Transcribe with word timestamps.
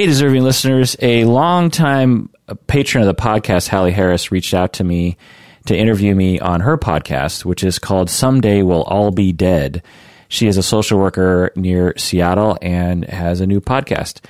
Hey, 0.00 0.06
deserving 0.06 0.44
listeners, 0.44 0.96
a 1.00 1.26
longtime 1.26 2.30
uh, 2.48 2.54
patron 2.66 3.06
of 3.06 3.14
the 3.14 3.22
podcast, 3.22 3.68
Halley 3.68 3.92
Harris, 3.92 4.32
reached 4.32 4.54
out 4.54 4.72
to 4.72 4.82
me 4.82 5.18
to 5.66 5.76
interview 5.76 6.14
me 6.14 6.40
on 6.40 6.62
her 6.62 6.78
podcast, 6.78 7.44
which 7.44 7.62
is 7.62 7.78
called 7.78 8.08
Someday 8.08 8.62
We'll 8.62 8.84
All 8.84 9.10
Be 9.10 9.30
Dead. 9.32 9.82
She 10.28 10.46
is 10.46 10.56
a 10.56 10.62
social 10.62 10.98
worker 10.98 11.52
near 11.54 11.92
Seattle 11.98 12.56
and 12.62 13.04
has 13.04 13.42
a 13.42 13.46
new 13.46 13.60
podcast. 13.60 14.22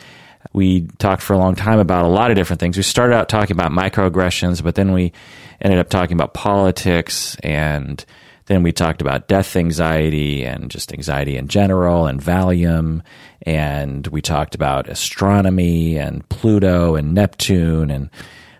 We 0.53 0.89
talked 0.99 1.23
for 1.23 1.35
a 1.35 1.39
long 1.39 1.55
time 1.55 1.79
about 1.79 2.05
a 2.05 2.09
lot 2.09 2.33
of 2.33 2.37
different 2.37 2.59
things. 2.59 2.77
We 2.77 2.83
started 2.83 3.15
out 3.15 3.29
talking 3.29 3.57
about 3.57 3.71
microaggressions, 3.71 4.65
but 4.65 4.75
then 4.75 4.91
we 4.91 5.13
ended 5.61 5.79
up 5.79 5.89
talking 5.89 6.17
about 6.17 6.35
politics 6.35 7.37
and 7.45 8.05
then 8.51 8.65
we 8.65 8.73
talked 8.73 9.01
about 9.01 9.29
death 9.29 9.55
anxiety 9.55 10.45
and 10.45 10.73
just 10.73 10.93
anxiety 10.93 11.37
in 11.37 11.47
general 11.47 12.07
and 12.07 12.21
Valium. 12.21 13.01
And 13.43 14.05
we 14.09 14.21
talked 14.21 14.57
about 14.57 14.89
astronomy 14.89 15.97
and 15.97 16.29
Pluto 16.31 16.97
and 16.97 17.15
Neptune. 17.15 17.93
And 17.93 18.11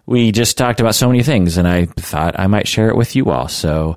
we 0.07 0.31
just 0.31 0.57
talked 0.57 0.79
about 0.79 0.95
so 0.95 1.09
many 1.09 1.25
things. 1.25 1.59
And 1.59 1.67
I 1.67 1.87
thought 1.87 2.39
I 2.39 2.47
might 2.47 2.69
share 2.69 2.89
it 2.89 2.95
with 2.95 3.17
you 3.17 3.31
all. 3.31 3.49
So 3.49 3.97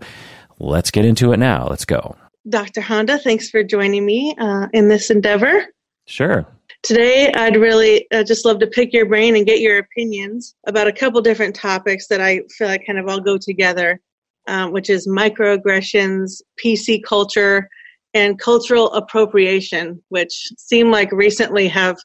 let's 0.57 0.89
get 0.89 1.05
into 1.05 1.31
it 1.31 1.37
now. 1.37 1.67
Let's 1.67 1.85
go. 1.85 2.15
Dr. 2.49 2.81
Honda, 2.81 3.19
thanks 3.19 3.51
for 3.51 3.63
joining 3.63 4.03
me 4.03 4.35
uh, 4.39 4.69
in 4.73 4.87
this 4.87 5.11
endeavor. 5.11 5.63
Sure. 6.07 6.43
Today, 6.81 7.31
I'd 7.31 7.55
really 7.55 8.07
uh, 8.11 8.23
just 8.23 8.45
love 8.45 8.59
to 8.59 8.67
pick 8.67 8.93
your 8.93 9.05
brain 9.05 9.35
and 9.35 9.45
get 9.45 9.61
your 9.61 9.77
opinions 9.77 10.55
about 10.65 10.87
a 10.87 10.91
couple 10.91 11.21
different 11.21 11.55
topics 11.55 12.07
that 12.07 12.19
I 12.19 12.41
feel 12.57 12.67
like 12.67 12.85
kind 12.87 12.97
of 12.97 13.07
all 13.07 13.21
go 13.21 13.37
together 13.37 14.01
um, 14.47 14.71
which 14.71 14.89
is 14.89 15.07
microaggressions, 15.07 16.41
PC 16.63 17.01
culture, 17.03 17.69
and 18.13 18.39
cultural 18.39 18.91
appropriation, 18.93 20.01
which 20.09 20.33
seem 20.57 20.91
like 20.91 21.11
recently 21.11 21.67
have 21.67 21.97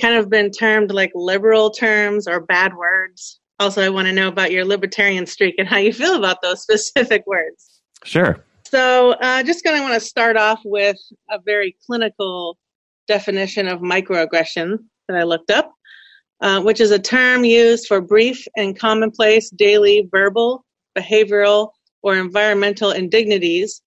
kind 0.00 0.14
of 0.14 0.28
been 0.28 0.50
termed 0.50 0.90
like 0.90 1.10
liberal 1.14 1.70
terms 1.70 2.28
or 2.28 2.40
bad 2.40 2.74
words. 2.76 3.40
Also, 3.58 3.82
I 3.82 3.88
want 3.88 4.06
to 4.06 4.12
know 4.12 4.28
about 4.28 4.52
your 4.52 4.66
libertarian 4.66 5.24
streak 5.26 5.54
and 5.58 5.66
how 5.66 5.78
you 5.78 5.92
feel 5.92 6.16
about 6.16 6.42
those 6.42 6.62
specific 6.62 7.24
words. 7.26 7.80
Sure. 8.04 8.44
So, 8.66 9.12
uh, 9.12 9.42
just 9.42 9.64
going 9.64 9.76
to 9.76 9.82
want 9.82 9.94
to 9.94 10.00
start 10.00 10.36
off 10.36 10.60
with 10.64 10.98
a 11.30 11.38
very 11.44 11.76
clinical 11.86 12.58
definition 13.06 13.68
of 13.68 13.80
microaggression 13.80 14.78
that 15.08 15.16
I 15.16 15.22
looked 15.22 15.50
up, 15.50 15.72
uh, 16.40 16.60
which 16.60 16.80
is 16.80 16.90
a 16.90 16.98
term 16.98 17.44
used 17.44 17.86
for 17.86 18.00
brief 18.00 18.44
and 18.56 18.78
commonplace 18.78 19.50
daily 19.50 20.08
verbal, 20.10 20.64
behavioral, 20.98 21.70
or 22.06 22.14
environmental 22.14 22.92
indignities, 22.92 23.82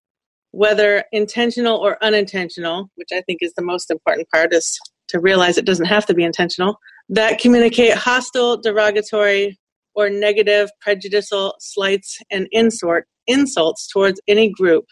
whether 0.52 1.06
intentional 1.14 1.78
or 1.78 1.98
unintentional, 2.03 2.89
which 2.95 3.08
I 3.14 3.22
think 3.22 3.39
is 3.42 3.53
the 3.56 3.64
most 3.64 3.89
important 3.89 4.28
part, 4.30 4.53
is 4.53 4.78
to 5.08 5.22
realize 5.22 5.58
it 5.58 5.66
doesn't 5.66 5.86
have 5.86 6.06
to 6.08 6.14
be 6.14 6.26
intentional, 6.26 6.76
that 7.08 7.39
communicate 7.39 7.94
hostile, 7.94 8.58
derogatory, 8.58 9.58
or 9.95 10.09
negative, 10.09 10.70
prejudicial 10.81 11.56
slights 11.61 12.20
and 12.30 12.50
insult, 12.52 13.03
insults 13.26 13.88
towards 13.88 14.20
any 14.28 14.52
group. 14.52 14.83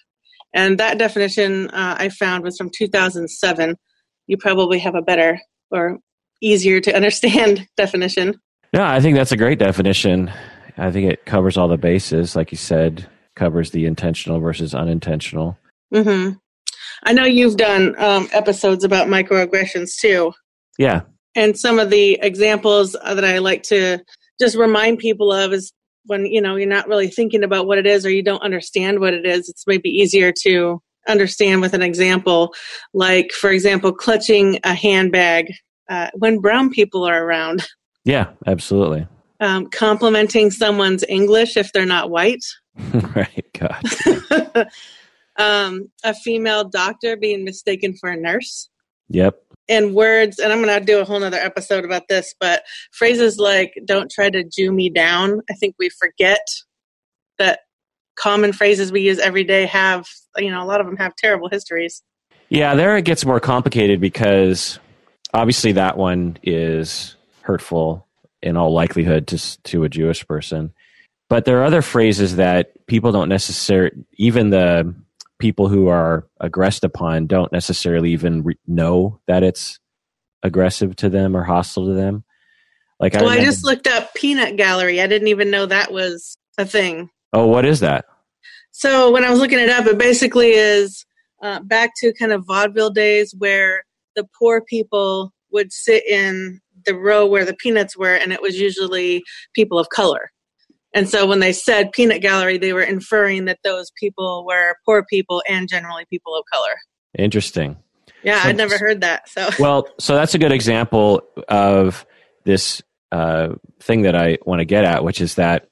And 0.53 0.77
that 0.77 0.97
definition 0.97 1.69
uh, 1.71 1.97
I 1.99 2.07
found 2.07 2.45
was 2.45 2.55
from 2.57 2.71
2007. 2.73 3.75
You 4.27 4.37
probably 4.37 4.79
have 4.79 4.95
a 4.95 5.01
better 5.01 5.37
or 5.69 5.97
easier 6.41 6.79
to 6.79 6.95
understand 6.95 7.67
definition. 7.75 8.39
Yeah, 8.73 8.89
I 8.89 9.01
think 9.01 9.17
that's 9.17 9.33
a 9.33 9.37
great 9.37 9.59
definition. 9.59 10.31
I 10.77 10.91
think 10.91 11.11
it 11.11 11.25
covers 11.25 11.57
all 11.57 11.67
the 11.67 11.77
bases, 11.77 12.37
like 12.37 12.51
you 12.51 12.57
said, 12.57 13.05
covers 13.37 13.71
the 13.71 13.85
intentional 13.85 14.41
versus 14.41 14.75
unintentional. 14.75 15.57
Mm-hmm. 15.93 16.33
I 17.03 17.13
know 17.13 17.23
you've 17.23 17.57
done 17.57 17.95
um, 17.97 18.27
episodes 18.33 18.83
about 18.83 19.07
microaggressions 19.07 19.95
too. 19.97 20.33
Yeah. 20.77 21.01
And 21.35 21.57
some 21.57 21.79
of 21.79 21.89
the 21.89 22.19
examples 22.21 22.93
that 22.93 23.23
I 23.23 23.37
like 23.37 23.63
to 23.63 23.99
just 24.39 24.57
remind 24.57 24.97
people 24.97 25.31
of 25.31 25.53
is 25.53 25.71
when 26.05 26.25
you 26.25 26.41
know 26.41 26.55
you're 26.55 26.67
not 26.67 26.87
really 26.87 27.07
thinking 27.07 27.43
about 27.43 27.67
what 27.67 27.77
it 27.77 27.85
is 27.85 28.05
or 28.05 28.09
you 28.09 28.23
don't 28.23 28.41
understand 28.41 28.99
what 28.99 29.13
it 29.13 29.25
is. 29.25 29.47
It's 29.47 29.67
maybe 29.67 29.89
easier 29.89 30.33
to 30.43 30.81
understand 31.07 31.61
with 31.61 31.73
an 31.73 31.81
example, 31.81 32.53
like 32.93 33.31
for 33.31 33.51
example, 33.51 33.93
clutching 33.93 34.59
a 34.63 34.73
handbag 34.73 35.53
uh, 35.89 36.09
when 36.15 36.39
brown 36.39 36.71
people 36.71 37.03
are 37.03 37.23
around. 37.23 37.65
Yeah, 38.03 38.29
absolutely 38.47 39.07
um, 39.39 39.67
complimenting 39.67 40.51
someone's 40.51 41.03
English 41.07 41.57
if 41.57 41.71
they're 41.71 41.85
not 41.85 42.09
white. 42.09 42.43
right, 43.15 43.45
God. 43.57 43.83
um, 45.37 45.89
a 46.03 46.13
female 46.13 46.63
doctor 46.63 47.17
being 47.17 47.43
mistaken 47.43 47.95
for 47.99 48.09
a 48.09 48.17
nurse. 48.17 48.69
Yep. 49.09 49.41
And 49.69 49.93
words, 49.93 50.39
and 50.39 50.51
I'm 50.51 50.61
going 50.61 50.79
to 50.79 50.85
do 50.85 50.99
a 50.99 51.05
whole 51.05 51.23
other 51.23 51.37
episode 51.37 51.83
about 51.83 52.07
this, 52.07 52.33
but 52.39 52.63
phrases 52.91 53.37
like 53.37 53.73
don't 53.85 54.09
try 54.09 54.29
to 54.29 54.43
Jew 54.43 54.71
me 54.71 54.89
down. 54.89 55.41
I 55.49 55.53
think 55.53 55.75
we 55.77 55.89
forget 55.89 56.45
that 57.37 57.61
common 58.15 58.53
phrases 58.53 58.91
we 58.91 59.01
use 59.01 59.19
every 59.19 59.43
day 59.43 59.65
have, 59.65 60.07
you 60.37 60.49
know, 60.49 60.63
a 60.63 60.65
lot 60.65 60.79
of 60.79 60.87
them 60.87 60.97
have 60.97 61.15
terrible 61.15 61.49
histories. 61.49 62.01
Yeah, 62.49 62.75
there 62.75 62.95
it 62.95 63.03
gets 63.03 63.25
more 63.25 63.41
complicated 63.41 63.99
because 63.99 64.79
obviously 65.33 65.73
that 65.73 65.97
one 65.97 66.37
is 66.43 67.15
hurtful 67.41 68.07
in 68.41 68.55
all 68.55 68.73
likelihood 68.73 69.27
to 69.27 69.63
to 69.63 69.83
a 69.83 69.89
Jewish 69.89 70.25
person. 70.27 70.73
But 71.29 71.45
there 71.45 71.59
are 71.59 71.65
other 71.65 71.81
phrases 71.81 72.37
that 72.37 72.85
people 72.87 73.11
don't 73.11 73.29
necessarily, 73.29 74.05
even 74.13 74.49
the 74.49 74.95
people 75.39 75.67
who 75.67 75.87
are 75.87 76.27
aggressed 76.39 76.83
upon, 76.83 77.27
don't 77.27 77.51
necessarily 77.51 78.11
even 78.11 78.43
re- 78.43 78.59
know 78.65 79.19
that 79.27 79.43
it's 79.43 79.79
aggressive 80.43 80.95
to 80.97 81.09
them 81.09 81.35
or 81.35 81.43
hostile 81.43 81.87
to 81.87 81.93
them. 81.93 82.23
Like, 82.99 83.15
I, 83.15 83.21
well, 83.21 83.29
I 83.29 83.43
just 83.43 83.63
looked 83.65 83.87
up 83.87 84.13
peanut 84.15 84.55
gallery. 84.55 85.01
I 85.01 85.07
didn't 85.07 85.27
even 85.27 85.51
know 85.51 85.65
that 85.65 85.91
was 85.91 86.37
a 86.57 86.65
thing. 86.65 87.09
Oh, 87.33 87.45
what 87.45 87.65
is 87.65 87.81
that? 87.81 88.05
So 88.71 89.11
when 89.11 89.23
I 89.23 89.29
was 89.29 89.39
looking 89.39 89.59
it 89.59 89.69
up, 89.69 89.85
it 89.85 89.97
basically 89.97 90.51
is 90.51 91.05
uh, 91.43 91.59
back 91.61 91.91
to 91.97 92.13
kind 92.13 92.31
of 92.31 92.45
vaudeville 92.45 92.89
days 92.89 93.35
where 93.37 93.83
the 94.15 94.27
poor 94.37 94.61
people 94.61 95.33
would 95.51 95.71
sit 95.71 96.07
in 96.07 96.59
the 96.85 96.95
row 96.95 97.25
where 97.25 97.45
the 97.45 97.55
peanuts 97.55 97.97
were, 97.97 98.15
and 98.15 98.31
it 98.31 98.41
was 98.41 98.59
usually 98.59 99.23
people 99.53 99.77
of 99.77 99.89
color. 99.89 100.31
And 100.93 101.09
so 101.09 101.27
when 101.27 101.39
they 101.39 101.53
said 101.53 101.91
peanut 101.91 102.21
gallery, 102.21 102.57
they 102.57 102.73
were 102.73 102.81
inferring 102.81 103.45
that 103.45 103.59
those 103.63 103.91
people 103.99 104.45
were 104.47 104.75
poor 104.85 105.05
people 105.09 105.43
and 105.47 105.67
generally 105.67 106.05
people 106.09 106.35
of 106.35 106.43
color. 106.51 106.75
Interesting. 107.17 107.77
Yeah, 108.23 108.41
so, 108.41 108.49
I'd 108.49 108.57
never 108.57 108.77
heard 108.77 109.01
that. 109.01 109.29
So 109.29 109.49
well, 109.59 109.87
so 109.99 110.15
that's 110.15 110.33
a 110.33 110.39
good 110.39 110.51
example 110.51 111.21
of 111.47 112.05
this 112.45 112.81
uh, 113.11 113.49
thing 113.79 114.03
that 114.03 114.15
I 114.15 114.37
want 114.45 114.59
to 114.59 114.65
get 114.65 114.85
at, 114.85 115.03
which 115.03 115.21
is 115.21 115.35
that 115.35 115.67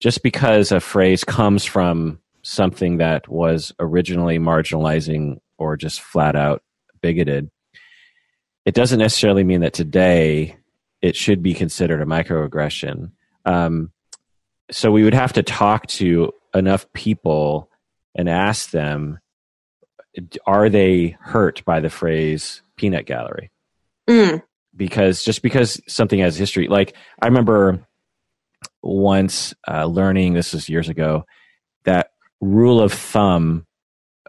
just 0.00 0.22
because 0.22 0.72
a 0.72 0.80
phrase 0.80 1.24
comes 1.24 1.64
from 1.64 2.20
something 2.42 2.98
that 2.98 3.28
was 3.28 3.72
originally 3.78 4.38
marginalizing 4.38 5.38
or 5.58 5.76
just 5.76 6.00
flat 6.00 6.36
out 6.36 6.62
bigoted 7.00 7.50
it 8.64 8.74
doesn't 8.74 8.98
necessarily 8.98 9.44
mean 9.44 9.60
that 9.60 9.74
today 9.74 10.56
it 11.02 11.16
should 11.16 11.42
be 11.42 11.54
considered 11.54 12.00
a 12.00 12.06
microaggression. 12.06 13.12
Um, 13.44 13.92
so 14.70 14.90
we 14.90 15.04
would 15.04 15.14
have 15.14 15.32
to 15.32 15.42
talk 15.42 15.86
to 15.86 16.32
enough 16.54 16.90
people 16.92 17.70
and 18.14 18.28
ask 18.28 18.70
them 18.70 19.18
are 20.46 20.68
they 20.68 21.16
hurt 21.20 21.64
by 21.64 21.80
the 21.80 21.90
phrase 21.90 22.62
peanut 22.76 23.04
gallery 23.06 23.50
mm. 24.08 24.42
because 24.76 25.24
just 25.24 25.42
because 25.42 25.80
something 25.88 26.20
has 26.20 26.36
history 26.36 26.68
like 26.68 26.94
i 27.20 27.26
remember 27.26 27.84
once 28.82 29.54
uh, 29.68 29.84
learning 29.84 30.34
this 30.34 30.52
was 30.52 30.68
years 30.68 30.88
ago 30.88 31.24
that 31.84 32.10
rule 32.40 32.80
of 32.80 32.92
thumb 32.92 33.66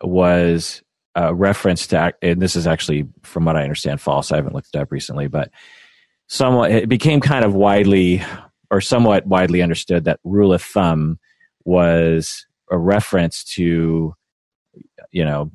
was 0.02 0.82
a 1.16 1.34
reference 1.34 1.88
to, 1.88 2.14
and 2.22 2.42
this 2.42 2.56
is 2.56 2.68
actually, 2.68 3.08
from 3.24 3.46
what 3.46 3.56
I 3.56 3.64
understand, 3.64 4.02
false. 4.02 4.32
I 4.32 4.36
haven't 4.36 4.54
looked 4.54 4.70
it 4.74 4.80
up 4.80 4.92
recently, 4.92 5.28
but 5.28 5.50
somewhat 6.28 6.72
it 6.72 6.90
became 6.90 7.22
kind 7.22 7.46
of 7.46 7.54
widely 7.54 8.22
or 8.72 8.82
somewhat 8.82 9.26
widely 9.28 9.62
understood 9.62 10.06
that 10.06 10.20
rule 10.24 10.54
of 10.54 10.62
thumb 10.62 11.20
was 11.64 12.46
a 12.72 12.78
reference 12.78 13.44
to, 13.44 14.16
you 15.12 15.26
know, 15.26 15.52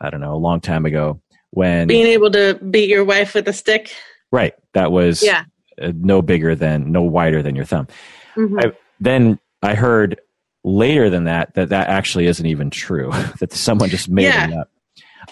I 0.00 0.10
don't 0.10 0.20
know, 0.20 0.34
a 0.34 0.36
long 0.36 0.60
time 0.60 0.86
ago 0.86 1.20
when 1.50 1.86
being 1.86 2.06
able 2.06 2.30
to 2.32 2.54
beat 2.70 2.88
your 2.88 3.04
wife 3.04 3.34
with 3.34 3.48
a 3.48 3.52
stick. 3.52 3.94
Right. 4.32 4.54
That 4.72 4.92
was 4.92 5.22
yeah. 5.22 5.44
Uh, 5.80 5.92
no 5.96 6.22
bigger 6.22 6.54
than, 6.54 6.92
no 6.92 7.02
wider 7.02 7.42
than 7.42 7.56
your 7.56 7.64
thumb. 7.64 7.88
Mm-hmm. 8.36 8.58
I, 8.60 8.72
then 9.00 9.40
I 9.62 9.74
heard 9.74 10.20
later 10.62 11.10
than 11.10 11.24
that 11.24 11.54
that 11.54 11.70
that 11.70 11.88
actually 11.88 12.26
isn't 12.26 12.46
even 12.46 12.70
true. 12.70 13.10
that 13.40 13.52
someone 13.52 13.88
just 13.88 14.08
made 14.08 14.24
yeah. 14.24 14.48
it 14.48 14.54
up. 14.54 14.70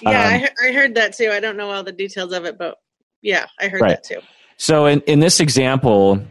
Yeah, 0.00 0.11
um, 0.11 0.26
I, 0.26 0.38
he- 0.38 0.69
I, 0.69 0.73
heard 0.73 0.94
that 0.94 1.15
too. 1.17 1.31
I 1.31 1.41
don't 1.41 1.56
know 1.56 1.70
all 1.70 1.82
the 1.82 1.93
details 1.93 2.32
of 2.32 2.44
it, 2.44 2.58
but 2.58 2.76
yeah, 3.20 3.47
I 3.61 3.69
heard 3.69 3.81
right. 3.82 3.91
that 3.91 4.05
too. 4.05 4.20
So 4.56 4.87
in, 4.87 5.00
in 5.03 5.20
this 5.20 5.41
example, 5.41 6.23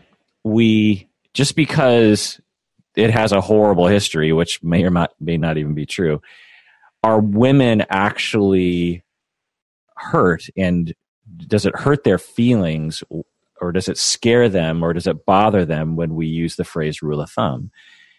we 0.44 1.08
just 1.34 1.56
because 1.56 2.40
it 2.96 3.10
has 3.12 3.32
a 3.32 3.42
horrible 3.42 3.88
history, 3.88 4.34
which 4.34 4.62
may 4.64 4.84
or 4.84 4.90
not, 4.90 5.12
may 5.20 5.38
not 5.38 5.58
even 5.58 5.74
be 5.74 5.86
true, 5.86 6.22
are 7.04 7.20
women 7.20 7.84
actually 7.90 9.04
hurt 9.96 10.48
and 10.58 10.94
does 11.48 11.66
it 11.66 11.76
hurt 11.76 12.04
their 12.04 12.18
feelings 12.18 13.04
or 13.60 13.72
does 13.72 13.88
it 13.88 13.98
scare 13.98 14.50
them 14.50 14.84
or 14.84 14.94
does 14.94 15.08
it 15.08 15.26
bother 15.26 15.66
them 15.66 15.96
when 15.96 16.16
we 16.16 16.28
use 16.28 16.56
the 16.56 16.64
phrase 16.64 17.02
rule 17.02 17.22
of 17.22 17.30
thumb? 17.30 17.72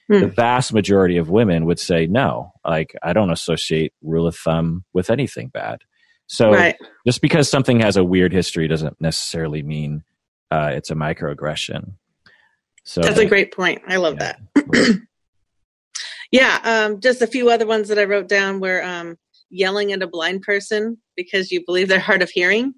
Hmm. 0.08 0.20
The 0.20 0.28
vast 0.28 0.72
majority 0.72 1.16
of 1.16 1.28
women 1.28 1.66
would 1.66 1.78
say 1.78 2.06
no. 2.06 2.52
Like 2.64 2.94
I 3.02 3.12
don't 3.12 3.30
associate 3.30 3.92
rule 4.02 4.26
of 4.26 4.36
thumb 4.36 4.84
with 4.92 5.10
anything 5.10 5.48
bad. 5.48 5.82
So 6.26 6.52
right. 6.52 6.76
just 7.06 7.20
because 7.20 7.50
something 7.50 7.80
has 7.80 7.96
a 7.96 8.04
weird 8.04 8.32
history 8.32 8.66
doesn't 8.68 9.00
necessarily 9.00 9.62
mean 9.62 10.04
uh, 10.50 10.70
it's 10.72 10.90
a 10.90 10.94
microaggression. 10.94 11.94
So 12.84 13.00
that's 13.00 13.18
a 13.18 13.26
great 13.26 13.54
point. 13.54 13.82
I 13.86 13.96
love 13.96 14.16
yeah. 14.20 14.34
that. 14.54 15.00
yeah, 16.32 16.60
um, 16.64 17.00
just 17.00 17.22
a 17.22 17.26
few 17.26 17.50
other 17.50 17.66
ones 17.66 17.88
that 17.88 17.98
I 17.98 18.04
wrote 18.04 18.28
down 18.28 18.60
were 18.60 18.82
um, 18.82 19.16
yelling 19.50 19.92
at 19.92 20.02
a 20.02 20.06
blind 20.06 20.42
person 20.42 20.98
because 21.16 21.52
you 21.52 21.64
believe 21.64 21.88
they're 21.88 22.00
hard 22.00 22.22
of 22.22 22.30
hearing. 22.30 22.74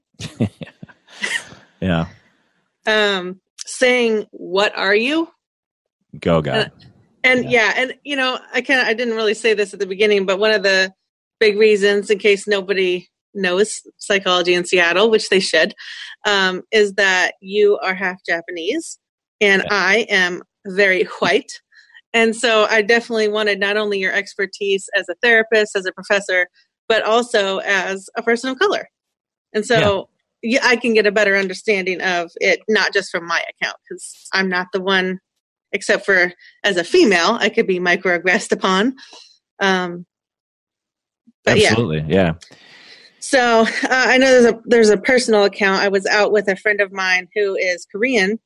yeah. 1.81 2.07
Um, 2.87 3.41
saying 3.65 4.27
"What 4.31 4.77
are 4.77 4.95
you?" 4.95 5.29
Go, 6.21 6.43
God. 6.43 6.57
Uh, 6.57 6.69
and 7.25 7.45
yeah. 7.45 7.51
yeah, 7.51 7.73
and 7.77 7.95
you 8.05 8.17
know, 8.17 8.39
I 8.53 8.61
kind 8.61 8.81
I 8.81 8.93
didn't 8.93 9.15
really 9.15 9.35
say 9.35 9.55
this 9.55 9.73
at 9.73 9.81
the 9.81 9.87
beginning, 9.87 10.27
but 10.27 10.39
one 10.39 10.53
of 10.53 10.63
the 10.63 10.93
big 11.41 11.57
reasons, 11.57 12.11
in 12.11 12.19
case 12.19 12.47
nobody 12.47 13.09
knows 13.35 13.81
psychology 13.97 14.55
in 14.55 14.65
Seattle, 14.65 15.11
which 15.11 15.29
they 15.29 15.41
should, 15.41 15.75
um, 16.27 16.63
is 16.71 16.95
that 16.95 17.33
you 17.41 17.79
are 17.79 17.95
half 17.95 18.19
Japanese 18.25 18.99
and 19.41 19.63
yeah. 19.63 19.69
I 19.71 20.07
am 20.09 20.43
very 20.67 21.05
white. 21.19 21.61
And 22.13 22.35
so 22.37 22.67
I 22.71 22.83
definitely 22.83 23.29
wanted 23.29 23.59
not 23.59 23.77
only 23.77 23.99
your 23.99 24.13
expertise 24.13 24.89
as 24.97 25.09
a 25.09 25.15
therapist, 25.23 25.77
as 25.77 25.85
a 25.85 25.93
professor, 25.93 26.47
but 26.89 27.03
also 27.03 27.59
as 27.59 28.09
a 28.17 28.23
person 28.23 28.51
of 28.51 28.59
color. 28.59 28.89
And 29.53 29.67
so 29.67 30.09
yeah. 30.43 30.61
I 30.63 30.77
can 30.77 30.95
get 30.95 31.07
a 31.07 31.13
better 31.13 31.37
understanding 31.37 32.01
of 32.01 32.31
it, 32.37 32.61
not 32.69 32.93
just 32.93 33.11
from 33.11 33.27
my 33.27 33.43
account, 33.51 33.77
because 33.89 34.29
I'm 34.33 34.49
not 34.49 34.69
the 34.73 34.81
one, 34.81 35.19
except 35.73 36.05
for 36.05 36.33
as 36.63 36.77
a 36.77 36.85
female, 36.85 37.37
I 37.41 37.49
could 37.49 37.67
be 37.67 37.81
microaggressed 37.81 38.53
upon. 38.53 38.95
Um, 39.61 40.07
Absolutely, 41.47 42.05
yeah. 42.13 42.35
yeah. 42.51 42.57
So 43.21 43.63
uh, 43.63 43.89
I 43.91 44.19
know 44.19 44.27
there's 44.27 44.53
a 44.53 44.61
there's 44.65 44.91
a 44.91 44.99
personal 44.99 45.45
account. 45.45 45.83
I 45.83 45.89
was 45.89 46.07
out 46.07 46.31
with 46.31 46.47
a 46.49 46.57
friend 46.57 46.81
of 46.81 46.93
mine 46.93 47.29
who 47.35 47.57
is 47.57 47.87
Korean, 47.91 48.39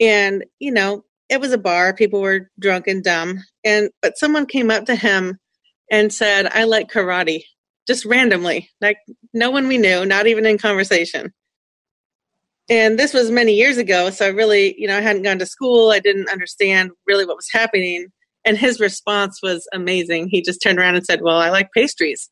and 0.00 0.44
you 0.58 0.72
know 0.72 1.04
it 1.28 1.40
was 1.40 1.52
a 1.52 1.58
bar. 1.58 1.94
People 1.94 2.20
were 2.20 2.50
drunk 2.58 2.86
and 2.86 3.04
dumb, 3.04 3.38
and 3.64 3.90
but 4.02 4.18
someone 4.18 4.46
came 4.46 4.70
up 4.70 4.86
to 4.86 4.94
him 4.96 5.38
and 5.90 6.12
said, 6.12 6.46
"I 6.46 6.64
like 6.64 6.90
karate," 6.90 7.42
just 7.86 8.04
randomly, 8.04 8.70
like 8.80 8.98
no 9.34 9.50
one 9.50 9.68
we 9.68 9.78
knew, 9.78 10.04
not 10.06 10.26
even 10.26 10.46
in 10.46 10.58
conversation. 10.58 11.32
And 12.70 12.98
this 12.98 13.14
was 13.14 13.30
many 13.30 13.54
years 13.54 13.78
ago, 13.78 14.10
so 14.10 14.26
I 14.26 14.28
really, 14.28 14.74
you 14.78 14.86
know, 14.88 14.98
I 14.98 15.00
hadn't 15.00 15.22
gone 15.22 15.38
to 15.38 15.46
school. 15.46 15.90
I 15.90 16.00
didn't 16.00 16.28
understand 16.28 16.90
really 17.06 17.24
what 17.24 17.36
was 17.36 17.48
happening. 17.52 18.08
And 18.44 18.58
his 18.58 18.78
response 18.80 19.40
was 19.42 19.66
amazing. 19.72 20.28
He 20.30 20.42
just 20.42 20.62
turned 20.62 20.78
around 20.78 20.96
and 20.96 21.04
said, 21.04 21.20
"Well, 21.22 21.38
I 21.38 21.50
like 21.50 21.70
pastries." 21.74 22.30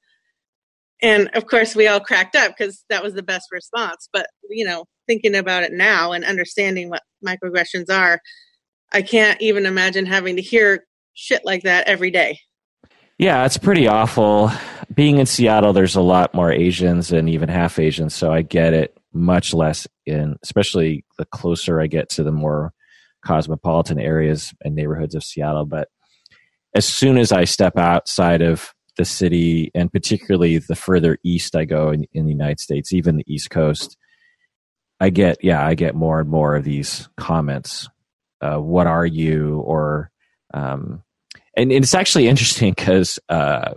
And 1.03 1.29
of 1.35 1.47
course, 1.47 1.77
we 1.77 1.87
all 1.87 2.01
cracked 2.01 2.37
up 2.37 2.55
because 2.57 2.85
that 2.89 3.03
was 3.03 3.15
the 3.15 3.23
best 3.23 3.49
response. 3.53 4.09
But 4.13 4.27
you 4.49 4.65
know, 4.65 4.85
thinking 5.07 5.35
about 5.35 5.63
it 5.63 5.73
now 5.73 6.13
and 6.13 6.25
understanding 6.25 6.91
what 6.91 7.03
microaggressions 7.25 7.91
are, 7.91 8.21
I 8.93 9.03
can't 9.03 9.41
even 9.41 9.67
imagine 9.67 10.07
having 10.07 10.37
to 10.37 10.43
hear 10.43 10.85
shit 11.15 11.45
like 11.45 11.63
that 11.63 11.89
every 11.89 12.11
day. 12.11 12.39
Yeah, 13.19 13.47
it's 13.47 13.57
pretty 13.57 13.89
awful. 13.89 14.51
Being 14.95 15.19
in 15.19 15.27
Seattle, 15.27 15.73
there's 15.73 15.97
a 15.97 16.03
lot 16.03 16.35
more 16.35 16.53
Asians 16.53 17.13
and 17.13 17.29
even 17.31 17.49
half 17.49 17.79
Asians, 17.79 18.15
so 18.15 18.31
I 18.31 18.43
get 18.43 18.75
it 18.75 18.97
much 19.13 19.55
less 19.55 19.87
in, 20.05 20.37
especially 20.43 21.05
the 21.17 21.25
closer 21.25 21.81
I 21.81 21.87
get 21.87 22.11
to 22.11 22.23
the 22.23 22.33
more 22.33 22.73
cosmopolitan 23.25 23.99
areas 23.99 24.53
and 24.63 24.75
neighborhoods 24.75 25.15
of 25.15 25.25
Seattle. 25.25 25.65
But 25.65 25.89
as 26.75 26.85
soon 26.85 27.17
as 27.17 27.33
I 27.33 27.45
step 27.45 27.79
outside 27.79 28.43
of 28.43 28.75
the 28.97 29.05
city, 29.05 29.71
and 29.75 29.93
particularly 29.93 30.59
the 30.59 30.75
further 30.75 31.19
east 31.23 31.55
I 31.55 31.65
go 31.65 31.91
in, 31.91 32.07
in 32.13 32.25
the 32.25 32.33
United 32.33 32.61
States, 32.61 32.93
even 32.93 33.17
the 33.17 33.25
East 33.27 33.51
Coast, 33.51 33.97
I 35.01 35.11
get, 35.11 35.39
yeah, 35.43 35.65
I 35.65 35.75
get 35.75 35.95
more 35.95 36.21
and 36.21 36.29
more 36.29 36.57
of 36.57 36.65
these 36.65 37.09
comments. 37.17 37.89
Uh, 38.41 38.59
what 38.59 38.87
are 38.87 39.07
you? 39.07 39.59
Or, 39.61 40.11
um, 40.55 41.03
and, 41.57 41.71
and 41.73 41.85
it's 41.85 41.95
actually 41.95 42.29
interesting 42.29 42.73
because 42.73 43.19
uh, 43.29 43.75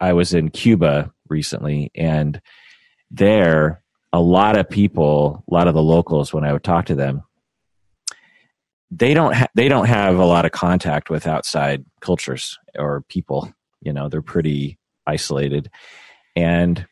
I 0.00 0.12
was 0.12 0.34
in 0.34 0.50
Cuba 0.50 1.12
recently, 1.28 1.90
and 1.94 2.40
there, 3.10 3.82
a 4.12 4.20
lot 4.20 4.58
of 4.58 4.68
people, 4.68 5.42
a 5.50 5.54
lot 5.54 5.68
of 5.68 5.74
the 5.74 5.82
locals, 5.82 6.32
when 6.32 6.44
I 6.44 6.52
would 6.52 6.64
talk 6.64 6.86
to 6.86 6.94
them, 6.94 7.22
they 8.90 9.14
don't 9.14 9.34
ha- 9.34 9.48
they 9.54 9.68
don't 9.68 9.86
have 9.86 10.16
a 10.16 10.24
lot 10.24 10.44
of 10.44 10.52
contact 10.52 11.08
with 11.08 11.26
outside 11.26 11.84
cultures 12.00 12.58
or 12.78 13.00
people. 13.08 13.50
You 13.82 13.92
know, 13.92 14.08
they're 14.08 14.22
pretty 14.22 14.78
isolated, 15.06 15.70
and 16.36 16.86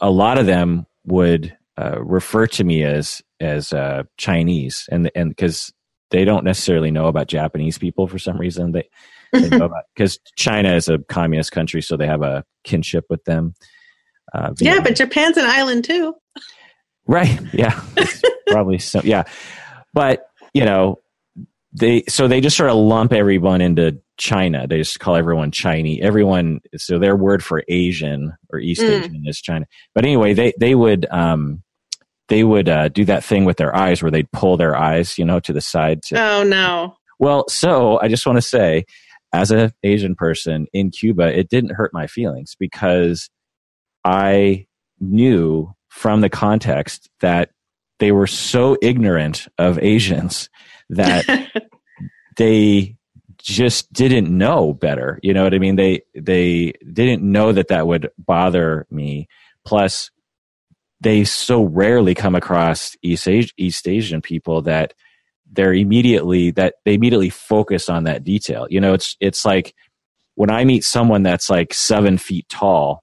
a 0.00 0.10
lot 0.10 0.38
of 0.38 0.46
them 0.46 0.86
would 1.04 1.56
uh, 1.76 2.02
refer 2.02 2.46
to 2.46 2.64
me 2.64 2.84
as 2.84 3.22
as 3.40 3.72
uh, 3.72 4.04
Chinese, 4.16 4.88
and 4.90 5.10
and 5.14 5.30
because 5.30 5.72
they 6.10 6.24
don't 6.24 6.44
necessarily 6.44 6.90
know 6.90 7.06
about 7.06 7.28
Japanese 7.28 7.78
people 7.78 8.06
for 8.06 8.18
some 8.18 8.38
reason. 8.38 8.72
They, 8.72 8.88
they 9.32 9.48
know 9.50 9.64
about 9.66 9.84
because 9.94 10.18
China 10.36 10.74
is 10.74 10.88
a 10.88 10.98
communist 10.98 11.52
country, 11.52 11.82
so 11.82 11.96
they 11.96 12.06
have 12.06 12.22
a 12.22 12.44
kinship 12.64 13.04
with 13.10 13.24
them. 13.24 13.54
Uh, 14.34 14.52
yeah, 14.58 14.80
but 14.82 14.96
Japan's 14.96 15.36
an 15.36 15.46
island 15.46 15.84
too. 15.84 16.14
Right. 17.06 17.40
Yeah. 17.52 17.80
probably 18.48 18.78
so. 18.78 19.00
Yeah, 19.02 19.24
but 19.94 20.28
you 20.52 20.64
know, 20.64 21.00
they 21.72 22.02
so 22.08 22.28
they 22.28 22.40
just 22.40 22.56
sort 22.56 22.70
of 22.70 22.76
lump 22.76 23.12
everyone 23.12 23.60
into 23.60 24.00
China. 24.16 24.66
They 24.66 24.78
just 24.78 25.00
call 25.00 25.16
everyone 25.16 25.50
Chinese. 25.50 26.00
Everyone. 26.02 26.60
So 26.76 26.98
their 26.98 27.16
word 27.16 27.44
for 27.44 27.62
Asian 27.68 28.32
or 28.50 28.58
East 28.58 28.80
mm. 28.80 29.02
Asian 29.02 29.22
is 29.26 29.40
China. 29.40 29.66
But 29.94 30.04
anyway, 30.04 30.34
they 30.34 30.52
they 30.58 30.74
would 30.74 31.06
um, 31.10 31.62
they 32.28 32.44
would 32.44 32.68
uh, 32.68 32.88
do 32.88 33.04
that 33.06 33.24
thing 33.24 33.44
with 33.44 33.58
their 33.58 33.74
eyes 33.74 34.02
where 34.02 34.10
they'd 34.10 34.30
pull 34.32 34.56
their 34.56 34.76
eyes, 34.76 35.18
you 35.18 35.24
know, 35.24 35.40
to 35.40 35.52
the 35.52 35.60
side. 35.60 36.02
To, 36.04 36.20
oh 36.20 36.42
no! 36.42 36.96
Well, 37.18 37.48
so 37.48 37.98
I 38.00 38.08
just 38.08 38.26
want 38.26 38.38
to 38.38 38.42
say, 38.42 38.84
as 39.32 39.50
an 39.50 39.72
Asian 39.82 40.14
person 40.14 40.66
in 40.72 40.90
Cuba, 40.90 41.38
it 41.38 41.48
didn't 41.50 41.74
hurt 41.74 41.92
my 41.92 42.06
feelings 42.06 42.56
because 42.58 43.28
I 44.04 44.66
knew 45.00 45.72
from 45.88 46.22
the 46.22 46.30
context 46.30 47.08
that 47.20 47.50
they 47.98 48.12
were 48.12 48.26
so 48.26 48.76
ignorant 48.80 49.48
of 49.58 49.78
Asians 49.78 50.48
that 50.90 51.24
they 52.36 52.96
just 53.38 53.92
didn't 53.92 54.36
know 54.36 54.72
better. 54.72 55.18
You 55.22 55.34
know 55.34 55.44
what 55.44 55.54
I 55.54 55.58
mean? 55.58 55.76
They 55.76 56.02
they 56.14 56.72
didn't 56.92 57.22
know 57.22 57.52
that 57.52 57.68
that 57.68 57.86
would 57.86 58.10
bother 58.18 58.86
me. 58.90 59.28
Plus, 59.64 60.10
they 61.00 61.24
so 61.24 61.62
rarely 61.62 62.14
come 62.14 62.34
across 62.34 62.96
East, 63.02 63.28
East 63.56 63.88
Asian 63.88 64.20
people 64.20 64.62
that 64.62 64.94
they're 65.50 65.74
immediately 65.74 66.50
that 66.52 66.74
they 66.84 66.94
immediately 66.94 67.30
focus 67.30 67.88
on 67.88 68.04
that 68.04 68.24
detail. 68.24 68.66
You 68.70 68.80
know, 68.80 68.94
it's 68.94 69.16
it's 69.20 69.44
like 69.44 69.74
when 70.34 70.50
I 70.50 70.64
meet 70.64 70.84
someone 70.84 71.22
that's 71.22 71.48
like 71.48 71.72
seven 71.74 72.18
feet 72.18 72.48
tall, 72.48 73.02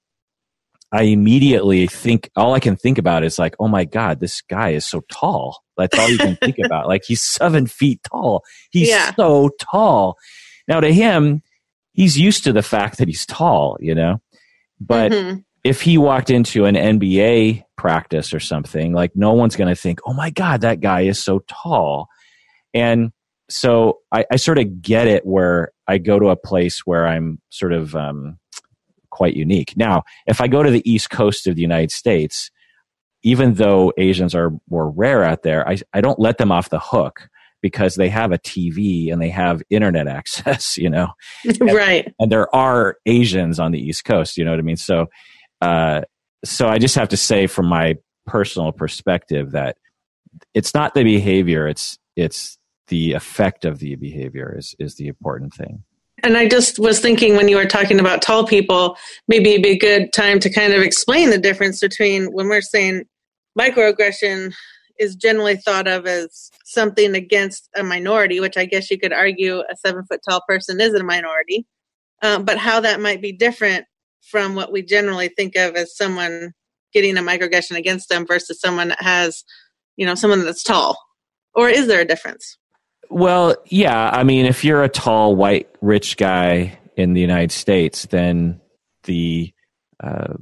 I 0.95 1.03
immediately 1.03 1.87
think 1.87 2.29
all 2.37 2.53
I 2.53 2.61
can 2.61 2.77
think 2.77 2.97
about 2.97 3.25
is 3.25 3.37
like, 3.37 3.55
oh 3.59 3.67
my 3.67 3.83
god, 3.83 4.21
this 4.21 4.41
guy 4.41 4.69
is 4.69 4.85
so 4.85 5.01
tall. 5.11 5.61
That's 5.75 5.97
all 5.99 6.09
you 6.09 6.17
can 6.17 6.35
think 6.41 6.57
about. 6.63 6.87
Like 6.87 7.03
he's 7.05 7.21
seven 7.21 7.67
feet 7.67 7.99
tall. 8.03 8.43
He's 8.71 8.87
yeah. 8.87 9.13
so 9.13 9.49
tall. 9.59 10.17
Now 10.69 10.79
to 10.79 10.93
him, 10.93 11.41
he's 11.91 12.17
used 12.17 12.45
to 12.45 12.53
the 12.53 12.63
fact 12.63 12.97
that 12.99 13.09
he's 13.09 13.25
tall. 13.25 13.77
You 13.79 13.95
know, 13.95 14.21
but. 14.79 15.11
Mm-hmm 15.11 15.39
if 15.65 15.81
he 15.81 15.97
walked 15.97 16.29
into 16.29 16.65
an 16.65 16.75
NBA 16.75 17.63
practice 17.75 18.35
or 18.35 18.39
something, 18.39 18.93
like 18.93 19.15
no 19.15 19.33
one's 19.33 19.55
going 19.55 19.67
to 19.67 19.75
think, 19.75 19.99
oh 20.05 20.13
my 20.13 20.29
God, 20.29 20.61
that 20.61 20.79
guy 20.79 21.01
is 21.01 21.21
so 21.21 21.41
tall. 21.47 22.07
And 22.71 23.11
so 23.49 24.01
I, 24.11 24.25
I, 24.31 24.35
sort 24.35 24.59
of 24.59 24.83
get 24.83 25.07
it 25.07 25.25
where 25.25 25.71
I 25.87 25.97
go 25.97 26.19
to 26.19 26.29
a 26.29 26.35
place 26.35 26.85
where 26.85 27.07
I'm 27.07 27.41
sort 27.49 27.73
of 27.73 27.95
um, 27.95 28.37
quite 29.15 29.35
unique. 29.35 29.75
Now, 29.75 30.03
if 30.27 30.41
I 30.41 30.47
go 30.47 30.61
to 30.61 30.69
the 30.69 30.89
East 30.89 31.09
Coast 31.09 31.47
of 31.47 31.55
the 31.55 31.61
United 31.61 31.91
States, 31.91 32.51
even 33.23 33.55
though 33.55 33.91
Asians 33.97 34.35
are 34.35 34.51
more 34.69 34.89
rare 34.89 35.23
out 35.23 35.43
there, 35.43 35.67
I, 35.67 35.77
I 35.93 36.01
don't 36.01 36.19
let 36.19 36.37
them 36.37 36.51
off 36.51 36.69
the 36.69 36.79
hook 36.79 37.29
because 37.61 37.95
they 37.95 38.09
have 38.09 38.31
a 38.31 38.37
TV 38.37 39.11
and 39.11 39.21
they 39.21 39.29
have 39.29 39.63
internet 39.69 40.07
access, 40.19 40.77
you 40.77 40.89
know? 40.89 41.07
And, 41.59 41.73
right. 41.73 42.13
And 42.19 42.31
there 42.31 42.53
are 42.55 42.97
Asians 43.05 43.59
on 43.59 43.71
the 43.71 43.79
East 43.79 44.05
Coast, 44.05 44.37
you 44.37 44.45
know 44.45 44.51
what 44.51 44.59
I 44.59 44.63
mean? 44.63 44.77
So 44.77 45.07
uh, 45.61 46.01
so 46.43 46.67
I 46.67 46.77
just 46.77 46.95
have 46.95 47.09
to 47.09 47.17
say, 47.17 47.47
from 47.47 47.67
my 47.67 47.97
personal 48.25 48.71
perspective, 48.71 49.51
that 49.51 49.77
it's 50.53 50.73
not 50.73 50.93
the 50.93 51.03
behavior; 51.03 51.67
it's 51.67 51.97
it's 52.15 52.57
the 52.87 53.13
effect 53.13 53.65
of 53.65 53.79
the 53.79 53.95
behavior 53.95 54.55
is 54.57 54.75
is 54.79 54.95
the 54.95 55.07
important 55.07 55.53
thing. 55.53 55.83
And 56.25 56.37
I 56.37 56.47
just 56.47 56.79
was 56.79 56.99
thinking 56.99 57.35
when 57.35 57.47
you 57.47 57.55
were 57.55 57.67
talking 57.67 57.99
about 57.99 58.23
tall 58.23 58.47
people, 58.47 58.97
maybe 59.27 59.51
it'd 59.51 59.61
be 59.61 59.73
a 59.73 59.77
good 59.77 60.11
time 60.11 60.39
to 60.39 60.49
kind 60.49 60.73
of 60.73 60.81
explain 60.81 61.29
the 61.29 61.37
difference 61.37 61.79
between 61.79 62.33
when 62.33 62.49
we're 62.49 62.61
saying 62.61 63.03
microaggression 63.57 64.51
is 64.97 65.15
generally 65.15 65.55
thought 65.55 65.87
of 65.87 66.07
as 66.07 66.49
something 66.63 67.13
against 67.13 67.69
a 67.75 67.83
minority, 67.83 68.39
which 68.39 68.57
I 68.57 68.65
guess 68.65 68.89
you 68.89 68.97
could 68.97 69.13
argue 69.13 69.59
a 69.59 69.75
seven 69.85 70.03
foot 70.05 70.21
tall 70.27 70.41
person 70.47 70.81
is 70.81 70.95
a 70.95 71.03
minority, 71.03 71.67
um, 72.23 72.43
but 72.43 72.57
how 72.57 72.79
that 72.79 72.99
might 72.99 73.21
be 73.21 73.31
different 73.31 73.85
from 74.31 74.55
what 74.55 74.71
we 74.71 74.81
generally 74.81 75.27
think 75.27 75.55
of 75.55 75.75
as 75.75 75.95
someone 75.95 76.53
getting 76.91 77.17
a 77.17 77.21
microaggression 77.21 77.77
against 77.77 78.09
them 78.09 78.25
versus 78.25 78.59
someone 78.59 78.87
that 78.87 79.03
has, 79.03 79.43
you 79.95 80.07
know, 80.07 80.15
someone 80.15 80.43
that's 80.43 80.63
tall. 80.63 80.97
Or 81.53 81.69
is 81.69 81.85
there 81.85 82.01
a 82.01 82.05
difference? 82.05 82.57
Well, 83.09 83.55
yeah. 83.65 84.09
I 84.11 84.23
mean, 84.23 84.45
if 84.45 84.63
you're 84.63 84.83
a 84.83 84.89
tall, 84.89 85.35
white, 85.35 85.69
rich 85.81 86.17
guy 86.17 86.79
in 86.95 87.13
the 87.13 87.21
United 87.21 87.51
States, 87.51 88.05
then 88.07 88.61
the, 89.03 89.53
uh, 90.03 90.33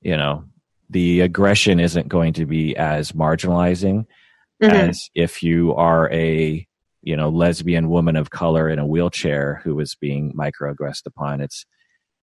you 0.00 0.16
know, 0.16 0.44
the 0.90 1.20
aggression 1.20 1.80
isn't 1.80 2.08
going 2.08 2.34
to 2.34 2.46
be 2.46 2.76
as 2.76 3.12
marginalizing 3.12 4.06
mm-hmm. 4.62 4.90
as 4.90 5.10
if 5.14 5.42
you 5.42 5.74
are 5.74 6.10
a 6.12 6.66
you 7.02 7.16
know 7.16 7.28
lesbian 7.28 7.88
woman 7.88 8.16
of 8.16 8.30
color 8.30 8.68
in 8.68 8.78
a 8.78 8.86
wheelchair 8.86 9.60
who 9.64 9.78
is 9.80 9.94
being 9.94 10.32
microaggressed 10.32 11.06
upon 11.06 11.40
it's 11.40 11.66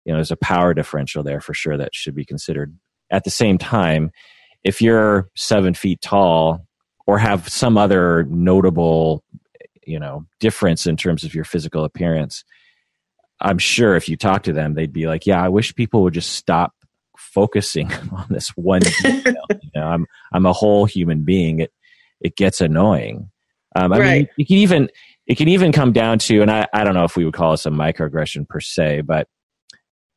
you 0.05 0.13
know 0.13 0.19
there's 0.19 0.31
a 0.31 0.37
power 0.37 0.75
differential 0.75 1.23
there 1.23 1.41
for 1.41 1.55
sure 1.55 1.77
that 1.77 1.95
should 1.95 2.15
be 2.15 2.25
considered 2.25 2.77
at 3.11 3.25
the 3.25 3.31
same 3.31 3.59
time 3.59 4.11
if 4.65 4.83
you're 4.83 5.29
seven 5.37 5.75
feet 5.75 6.01
tall 6.01 6.67
or 7.07 7.19
have 7.19 7.49
some 7.49 7.79
other 7.79 8.25
notable 8.25 9.23
you 9.87 9.99
know 9.99 10.27
difference 10.41 10.87
in 10.87 10.97
terms 10.97 11.25
of 11.25 11.35
your 11.35 11.45
physical 11.45 11.85
appearance 11.85 12.45
i'm 13.41 13.59
sure 13.59 13.97
if 13.97 14.09
you 14.09 14.17
talk 14.17 14.43
to 14.43 14.53
them 14.53 14.75
they'd 14.75 14.93
be 14.93 15.07
like 15.07 15.27
yeah 15.27 15.43
i 15.43 15.49
wish 15.49 15.75
people 15.75 16.03
would 16.03 16.15
just 16.15 16.33
stop 16.33 16.73
focusing 17.17 17.93
on 18.13 18.27
this 18.31 18.49
one 18.51 18.81
detail. 19.03 19.45
you 19.51 19.71
know, 19.75 19.87
I'm 19.87 20.07
I'm 20.33 20.47
a 20.47 20.53
whole 20.53 20.85
human 20.85 21.25
being. 21.25 21.61
It 21.61 21.73
it 22.21 22.37
gets 22.37 22.61
annoying. 22.61 23.31
Um, 23.75 23.93
I 23.93 23.99
right. 23.99 24.17
mean, 24.17 24.29
you 24.37 24.47
can 24.47 24.57
even 24.57 24.91
it 25.27 25.37
can 25.37 25.49
even 25.49 25.73
come 25.73 25.93
down 25.93 26.19
to, 26.21 26.41
and 26.41 26.51
I, 26.51 26.67
I 26.73 26.85
don't 26.85 26.95
know 26.95 27.05
if 27.05 27.17
we 27.17 27.25
would 27.25 27.35
call 27.35 27.51
this 27.51 27.67
a 27.67 27.71
microaggression 27.71 28.49
per 28.49 28.61
se, 28.61 29.03
but 29.03 29.29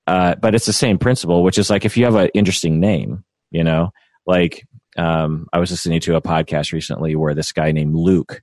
uh, 0.07 0.35
but 0.35 0.55
it's 0.55 0.65
the 0.65 0.73
same 0.73 0.97
principle, 0.97 1.43
which 1.43 1.57
is 1.57 1.69
like 1.69 1.85
if 1.85 1.97
you 1.97 2.05
have 2.05 2.15
an 2.15 2.29
interesting 2.33 2.79
name, 2.79 3.23
you 3.51 3.63
know, 3.63 3.91
like 4.25 4.65
um, 4.97 5.47
I 5.51 5.59
was 5.59 5.71
listening 5.71 5.99
to 6.01 6.15
a 6.15 6.21
podcast 6.21 6.71
recently 6.71 7.15
where 7.15 7.33
this 7.33 7.51
guy 7.51 7.71
named 7.71 7.95
Luke 7.95 8.41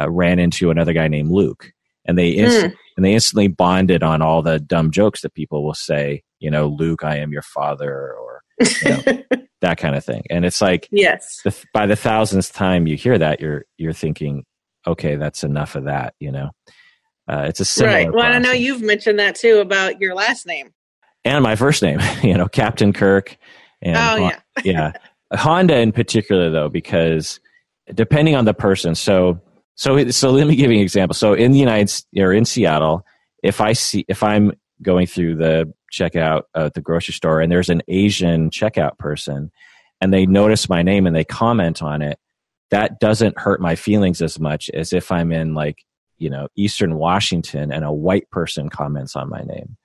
uh, 0.00 0.10
ran 0.10 0.38
into 0.38 0.70
another 0.70 0.92
guy 0.92 1.08
named 1.08 1.30
Luke, 1.30 1.72
and 2.04 2.18
they 2.18 2.36
inst- 2.36 2.66
mm. 2.66 2.74
and 2.96 3.04
they 3.04 3.14
instantly 3.14 3.48
bonded 3.48 4.02
on 4.02 4.22
all 4.22 4.42
the 4.42 4.58
dumb 4.58 4.90
jokes 4.90 5.22
that 5.22 5.34
people 5.34 5.64
will 5.64 5.74
say 5.74 6.22
you 6.38 6.50
know, 6.50 6.66
Luke, 6.66 7.04
I 7.04 7.16
am 7.16 7.32
your 7.32 7.42
father, 7.42 8.14
or 8.14 8.42
you 8.60 8.90
know, 8.90 9.22
that 9.60 9.78
kind 9.78 9.96
of 9.96 10.04
thing. 10.04 10.24
And 10.30 10.44
it's 10.44 10.60
like, 10.60 10.88
yes, 10.90 11.40
the, 11.44 11.56
by 11.72 11.86
the 11.86 11.96
thousandth 11.96 12.52
time 12.52 12.86
you 12.86 12.96
hear 12.96 13.18
that, 13.18 13.40
you're 13.40 13.64
you're 13.78 13.92
thinking, 13.92 14.44
okay, 14.86 15.16
that's 15.16 15.44
enough 15.44 15.74
of 15.74 15.84
that. 15.84 16.14
You 16.20 16.32
know, 16.32 16.50
uh, 17.28 17.44
it's 17.48 17.60
a 17.60 17.64
similar. 17.64 17.94
Right. 17.94 18.12
Well, 18.12 18.24
process. 18.24 18.36
I 18.36 18.38
know 18.38 18.52
you've 18.52 18.82
mentioned 18.82 19.18
that 19.18 19.36
too 19.36 19.58
about 19.58 20.00
your 20.00 20.14
last 20.14 20.46
name 20.46 20.72
and 21.24 21.42
my 21.42 21.56
first 21.56 21.82
name. 21.82 22.00
You 22.22 22.34
know, 22.34 22.48
Captain 22.48 22.92
Kirk. 22.92 23.36
And 23.82 23.96
oh 23.96 24.16
yeah, 24.16 24.40
yeah. 24.64 24.92
Honda 25.32 25.78
in 25.78 25.92
particular, 25.92 26.50
though, 26.50 26.68
because 26.68 27.40
depending 27.92 28.36
on 28.36 28.44
the 28.44 28.54
person, 28.54 28.94
so 28.94 29.40
so 29.76 30.08
so 30.10 30.30
let 30.30 30.46
me 30.46 30.56
give 30.56 30.70
you 30.70 30.78
an 30.78 30.82
example. 30.82 31.14
So 31.14 31.34
in 31.34 31.52
the 31.52 31.58
United 31.58 31.92
or 32.18 32.32
in 32.32 32.44
Seattle, 32.44 33.04
if 33.42 33.60
I 33.60 33.72
see 33.74 34.04
if 34.08 34.22
I'm 34.22 34.52
going 34.82 35.06
through 35.06 35.36
the 35.36 35.72
checkout 35.92 36.42
at 36.54 36.74
the 36.74 36.80
grocery 36.80 37.14
store 37.14 37.40
and 37.40 37.50
there's 37.50 37.70
an 37.70 37.82
Asian 37.88 38.50
checkout 38.50 38.98
person 38.98 39.50
and 40.00 40.12
they 40.12 40.26
notice 40.26 40.68
my 40.68 40.82
name 40.82 41.06
and 41.06 41.14
they 41.14 41.24
comment 41.24 41.82
on 41.82 42.02
it, 42.02 42.18
that 42.70 42.98
doesn't 43.00 43.38
hurt 43.38 43.60
my 43.60 43.76
feelings 43.76 44.20
as 44.20 44.40
much 44.40 44.68
as 44.70 44.92
if 44.92 45.12
I'm 45.12 45.30
in 45.30 45.54
like, 45.54 45.84
you 46.18 46.30
know, 46.30 46.48
Eastern 46.56 46.96
Washington 46.96 47.72
and 47.72 47.84
a 47.84 47.92
white 47.92 48.30
person 48.30 48.68
comments 48.68 49.14
on 49.14 49.28
my 49.28 49.42
name. 49.42 49.76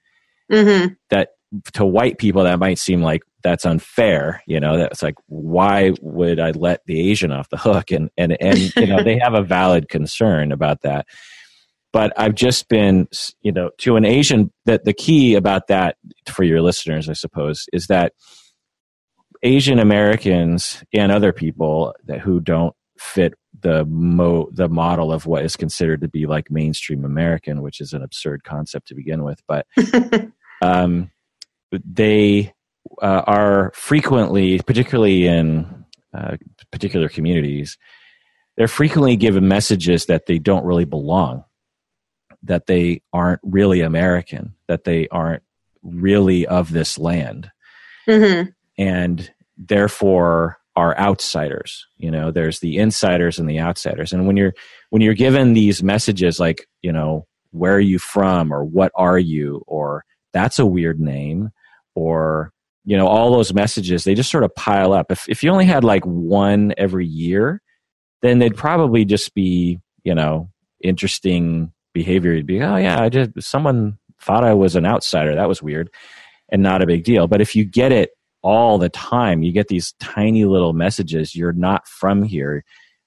Mm-hmm. 0.51 0.93
That 1.10 1.29
to 1.74 1.86
white 1.86 2.17
people, 2.17 2.43
that 2.43 2.60
might 2.60 2.79
seem 2.79 3.01
like 3.01 3.22
that's 3.43 3.65
unfair. 3.65 4.43
You 4.48 4.60
know, 4.60 4.77
that's 4.77 5.01
like, 5.01 5.15
why 5.27 5.93
would 6.01 6.39
I 6.39 6.51
let 6.51 6.86
the 6.86 7.10
Asian 7.10 7.31
off 7.31 7.50
the 7.50 7.58
hook? 7.58 7.91
And, 7.91 8.10
and, 8.17 8.38
and, 8.39 8.75
you 8.75 8.88
know, 8.88 9.03
they 9.03 9.17
have 9.20 9.34
a 9.34 9.43
valid 9.43 9.89
concern 9.89 10.51
about 10.51 10.81
that 10.81 11.05
but 11.93 12.13
I've 12.17 12.36
just 12.36 12.70
been, 12.70 13.08
you 13.41 13.51
know, 13.51 13.70
to 13.79 13.96
an 13.96 14.05
Asian. 14.05 14.51
That 14.65 14.86
the 14.86 14.93
key 14.93 15.36
about 15.36 15.67
that 15.67 15.98
for 16.27 16.43
your 16.43 16.62
listeners, 16.62 17.10
I 17.10 17.13
suppose, 17.13 17.65
is 17.74 17.88
that 17.88 18.13
Asian 19.43 19.79
Americans 19.79 20.84
and 20.93 21.12
other 21.12 21.34
people 21.34 21.93
that 22.05 22.20
who 22.20 22.39
don't 22.39 22.75
fit 22.98 23.34
the 23.62 23.84
mo 23.86 24.48
the 24.53 24.70
model 24.70 25.12
of 25.12 25.25
what 25.25 25.43
is 25.43 25.55
considered 25.55 26.01
to 26.01 26.08
be 26.08 26.27
like 26.27 26.50
mainstream 26.50 27.03
American, 27.03 27.62
which 27.62 27.81
is 27.81 27.93
an 27.93 28.03
absurd 28.03 28.43
concept 28.43 28.88
to 28.88 28.96
begin 28.96 29.24
with, 29.24 29.41
but 29.48 29.65
um, 30.62 31.12
they 31.71 32.53
uh, 33.01 33.23
are 33.25 33.71
frequently, 33.75 34.59
particularly 34.59 35.27
in 35.27 35.85
uh, 36.13 36.37
particular 36.71 37.09
communities, 37.09 37.77
they're 38.57 38.67
frequently 38.67 39.15
given 39.15 39.47
messages 39.47 40.05
that 40.07 40.25
they 40.25 40.37
don't 40.37 40.65
really 40.65 40.85
belong 40.85 41.45
that 42.43 42.67
they 42.67 43.01
aren't 43.13 43.41
really 43.43 43.81
American, 43.81 44.55
that 44.67 44.83
they 44.83 45.07
aren't 45.09 45.43
really 45.83 46.45
of 46.47 46.71
this 46.71 46.97
land. 46.97 47.51
Mm-hmm. 48.07 48.49
And 48.77 49.31
therefore 49.57 50.57
are 50.75 50.97
outsiders. 50.97 51.85
You 51.97 52.09
know, 52.09 52.31
there's 52.31 52.59
the 52.59 52.77
insiders 52.77 53.37
and 53.37 53.49
the 53.49 53.59
outsiders. 53.59 54.13
And 54.13 54.25
when 54.25 54.37
you're 54.37 54.53
when 54.89 55.01
you're 55.01 55.13
given 55.13 55.53
these 55.53 55.83
messages 55.83 56.39
like, 56.39 56.67
you 56.81 56.91
know, 56.91 57.27
where 57.51 57.75
are 57.75 57.79
you 57.79 57.99
from 57.99 58.53
or 58.53 58.63
what 58.63 58.91
are 58.95 59.19
you 59.19 59.63
or 59.67 60.05
that's 60.33 60.59
a 60.59 60.65
weird 60.65 60.99
name 60.99 61.51
or 61.95 62.51
you 62.86 62.98
know 62.98 63.07
all 63.07 63.31
those 63.31 63.53
messages 63.53 64.03
they 64.03 64.15
just 64.15 64.31
sort 64.31 64.43
of 64.43 64.53
pile 64.55 64.93
up 64.93 65.12
if 65.12 65.27
if 65.29 65.43
you 65.43 65.51
only 65.51 65.65
had 65.65 65.83
like 65.83 66.03
one 66.05 66.74
every 66.77 67.05
year 67.05 67.62
then 68.21 68.39
they'd 68.39 68.55
probably 68.55 69.05
just 69.05 69.33
be 69.33 69.79
you 70.03 70.15
know 70.15 70.50
interesting 70.83 71.71
behavior, 71.93 72.33
you'd 72.33 72.45
be, 72.45 72.62
oh 72.62 72.77
yeah, 72.77 73.01
I 73.01 73.10
just 73.10 73.31
someone 73.39 73.98
thought 74.21 74.43
I 74.43 74.53
was 74.53 74.75
an 74.75 74.86
outsider. 74.86 75.36
That 75.36 75.48
was 75.48 75.62
weird, 75.62 75.89
and 76.50 76.62
not 76.62 76.81
a 76.81 76.88
big 76.88 77.03
deal. 77.03 77.27
But 77.27 77.41
if 77.41 77.55
you 77.55 77.65
get 77.65 77.91
it 77.91 78.12
all 78.41 78.77
the 78.77 78.89
time, 78.89 79.43
you 79.43 79.51
get 79.51 79.67
these 79.67 79.93
tiny 80.00 80.45
little 80.45 80.74
messages. 80.74 81.36
You're 81.36 81.53
not 81.53 81.88
from 81.88 82.24
here. 82.24 82.63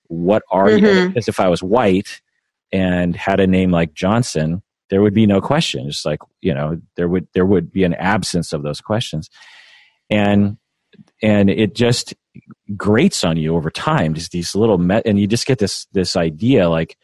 What 0.08 0.42
are 0.50 0.68
mm-hmm. 0.68 0.84
you? 0.84 1.08
Because 1.08 1.28
if 1.28 1.40
I 1.40 1.48
was 1.48 1.62
white 1.62 2.20
and 2.72 3.16
had 3.16 3.40
a 3.40 3.46
name 3.46 3.70
like 3.70 3.94
Johnson, 3.94 4.62
there 4.90 5.02
would 5.02 5.14
be 5.14 5.26
no 5.26 5.40
question. 5.40 5.88
Just 5.88 6.04
like 6.04 6.20
you 6.40 6.54
know, 6.54 6.80
there 6.96 7.08
would 7.08 7.28
there 7.34 7.46
would 7.46 7.70
be 7.70 7.84
an 7.84 7.94
absence 7.94 8.52
of 8.52 8.62
those 8.62 8.80
questions, 8.80 9.30
and 10.10 10.56
and 11.22 11.50
it 11.50 11.74
just 11.74 12.14
grates 12.76 13.24
on 13.24 13.36
you 13.36 13.56
over 13.56 13.70
time. 13.70 14.14
Just 14.14 14.32
these 14.32 14.54
little 14.54 14.78
me- 14.78 15.02
and 15.04 15.18
you 15.18 15.26
just 15.26 15.46
get 15.46 15.58
this 15.58 15.86
this 15.92 16.16
idea 16.16 16.68
like 16.68 16.96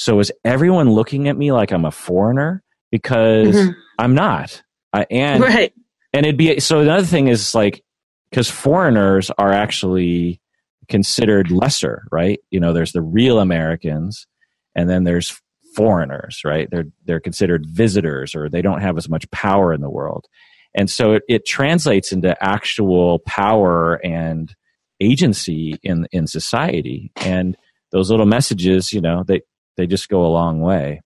so 0.00 0.18
is 0.18 0.32
everyone 0.46 0.90
looking 0.90 1.28
at 1.28 1.36
me 1.36 1.52
like 1.52 1.72
I'm 1.72 1.84
a 1.84 1.90
foreigner? 1.90 2.62
Because 2.90 3.54
mm-hmm. 3.54 3.70
I'm 3.98 4.14
not. 4.14 4.62
I, 4.94 5.06
and 5.10 5.42
right. 5.42 5.74
and 6.14 6.24
it'd 6.24 6.38
be 6.38 6.58
so 6.58 6.80
another 6.80 7.06
thing 7.06 7.28
is 7.28 7.54
like 7.54 7.84
because 8.30 8.50
foreigners 8.50 9.30
are 9.36 9.52
actually 9.52 10.40
considered 10.88 11.50
lesser, 11.50 12.04
right? 12.10 12.40
You 12.50 12.60
know, 12.60 12.72
there's 12.72 12.92
the 12.92 13.02
real 13.02 13.40
Americans, 13.40 14.26
and 14.74 14.88
then 14.88 15.04
there's 15.04 15.38
foreigners, 15.74 16.40
right? 16.44 16.68
They're 16.70 16.86
they're 17.04 17.20
considered 17.20 17.66
visitors, 17.68 18.34
or 18.34 18.48
they 18.48 18.62
don't 18.62 18.80
have 18.80 18.96
as 18.96 19.08
much 19.08 19.30
power 19.30 19.72
in 19.72 19.80
the 19.80 19.90
world, 19.90 20.26
and 20.74 20.90
so 20.90 21.12
it, 21.12 21.22
it 21.28 21.46
translates 21.46 22.12
into 22.12 22.36
actual 22.42 23.20
power 23.20 23.94
and 24.04 24.54
agency 25.00 25.78
in 25.82 26.06
in 26.12 26.26
society. 26.26 27.12
And 27.16 27.56
those 27.92 28.10
little 28.10 28.26
messages, 28.26 28.92
you 28.92 29.00
know, 29.00 29.24
they 29.26 29.42
they 29.76 29.86
just 29.86 30.08
go 30.08 30.24
a 30.24 30.28
long 30.28 30.60
way. 30.60 31.00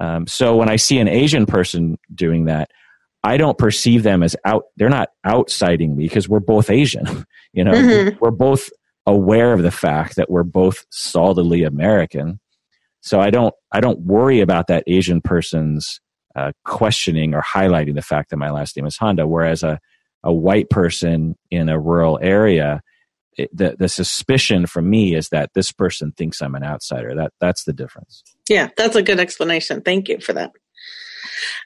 Um, 0.00 0.26
so 0.26 0.56
when 0.56 0.68
I 0.68 0.76
see 0.76 0.98
an 0.98 1.08
Asian 1.08 1.46
person 1.46 1.98
doing 2.14 2.46
that, 2.46 2.70
I 3.22 3.36
don't 3.36 3.58
perceive 3.58 4.02
them 4.02 4.22
as 4.22 4.36
out. 4.44 4.64
They're 4.76 4.88
not 4.88 5.10
outsiding 5.26 5.96
me 5.96 6.04
because 6.04 6.28
we're 6.28 6.40
both 6.40 6.70
Asian. 6.70 7.26
you 7.52 7.64
know, 7.64 7.72
mm-hmm. 7.72 8.18
we're 8.20 8.30
both 8.30 8.70
aware 9.06 9.52
of 9.52 9.62
the 9.62 9.70
fact 9.70 10.16
that 10.16 10.30
we're 10.30 10.42
both 10.42 10.86
solidly 10.90 11.64
American. 11.64 12.40
So 13.00 13.20
I 13.20 13.30
don't 13.30 13.54
I 13.72 13.80
don't 13.80 14.00
worry 14.00 14.40
about 14.40 14.66
that 14.68 14.84
Asian 14.86 15.20
person's 15.20 16.00
uh, 16.36 16.52
questioning 16.64 17.34
or 17.34 17.42
highlighting 17.42 17.94
the 17.94 18.02
fact 18.02 18.30
that 18.30 18.36
my 18.36 18.50
last 18.50 18.76
name 18.76 18.86
is 18.86 18.96
Honda. 18.96 19.26
Whereas 19.26 19.62
a 19.62 19.78
a 20.22 20.32
white 20.32 20.68
person 20.68 21.34
in 21.50 21.68
a 21.70 21.80
rural 21.80 22.18
area 22.20 22.82
it, 23.36 23.56
the 23.56 23.76
the 23.78 23.88
suspicion 23.88 24.66
from 24.66 24.90
me 24.90 25.14
is 25.14 25.28
that 25.30 25.50
this 25.54 25.72
person 25.72 26.12
thinks 26.12 26.40
I'm 26.40 26.54
an 26.54 26.64
outsider. 26.64 27.14
That 27.14 27.32
that's 27.40 27.64
the 27.64 27.72
difference. 27.72 28.22
Yeah, 28.48 28.68
that's 28.76 28.96
a 28.96 29.02
good 29.02 29.20
explanation. 29.20 29.82
Thank 29.82 30.08
you 30.08 30.20
for 30.20 30.32
that. 30.34 30.52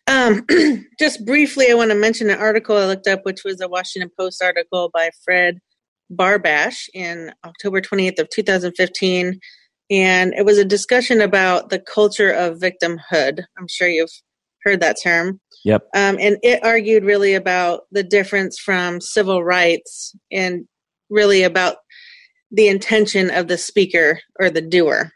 Um, 0.07 0.47
just 0.99 1.25
briefly, 1.25 1.71
I 1.71 1.75
want 1.75 1.91
to 1.91 1.97
mention 1.97 2.31
an 2.31 2.39
article 2.39 2.77
I 2.77 2.87
looked 2.87 3.09
up, 3.09 3.21
which 3.25 3.45
was 3.45 3.61
a 3.61 3.69
Washington 3.69 4.11
Post 4.19 4.43
article 4.43 4.91
by 4.93 5.11
Fred 5.25 5.59
Barbash 6.13 6.89
in 6.93 7.33
October 7.45 7.81
28th 7.81 8.21
of 8.21 8.29
2015. 8.31 9.41
And 9.91 10.33
it 10.35 10.45
was 10.45 10.59
a 10.59 10.65
discussion 10.65 11.21
about 11.21 11.69
the 11.69 11.79
culture 11.79 12.31
of 12.31 12.59
victimhood. 12.59 13.45
I'm 13.59 13.69
sure 13.69 13.89
you've 13.89 14.11
heard 14.63 14.81
that 14.81 14.97
term. 15.03 15.41
Yep. 15.65 15.89
Um, 15.95 16.19
and 16.21 16.39
it 16.43 16.65
argued 16.65 17.05
really 17.05 17.35
about 17.35 17.83
the 17.91 18.03
difference 18.03 18.59
from 18.59 19.01
civil 19.01 19.43
rights 19.45 20.15
and 20.31 20.67
really 21.11 21.43
about 21.43 21.77
the 22.51 22.69
intention 22.69 23.31
of 23.31 23.49
the 23.49 23.59
speaker 23.59 24.21
or 24.39 24.51
the 24.51 24.61
doer. 24.61 25.13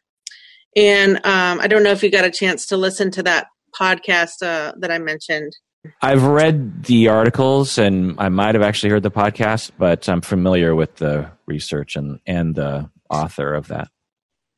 And 0.77 1.17
um, 1.17 1.61
I 1.61 1.67
don't 1.67 1.83
know 1.83 1.91
if 1.91 2.03
you 2.03 2.11
got 2.11 2.25
a 2.25 2.31
chance 2.31 2.67
to 2.67 2.77
listen 2.77 3.11
to 3.13 3.23
that 3.25 3.47
podcast 3.79 4.43
uh, 4.43 4.73
that 4.79 4.91
I 4.91 4.99
mentioned. 4.99 5.57
I've 6.03 6.25
read 6.25 6.85
the 6.85 7.09
articles 7.09 7.79
and 7.79 8.17
I 8.19 8.29
might 8.29 8.55
have 8.55 8.63
actually 8.63 8.91
heard 8.91 9.03
the 9.03 9.11
podcast, 9.11 9.71
but 9.79 10.09
I'm 10.09 10.21
familiar 10.21 10.75
with 10.75 10.97
the 10.97 11.31
research 11.47 11.97
and, 11.97 12.21
and 12.27 12.55
the 12.55 12.91
author 13.11 13.55
of 13.55 13.69
that. 13.69 13.89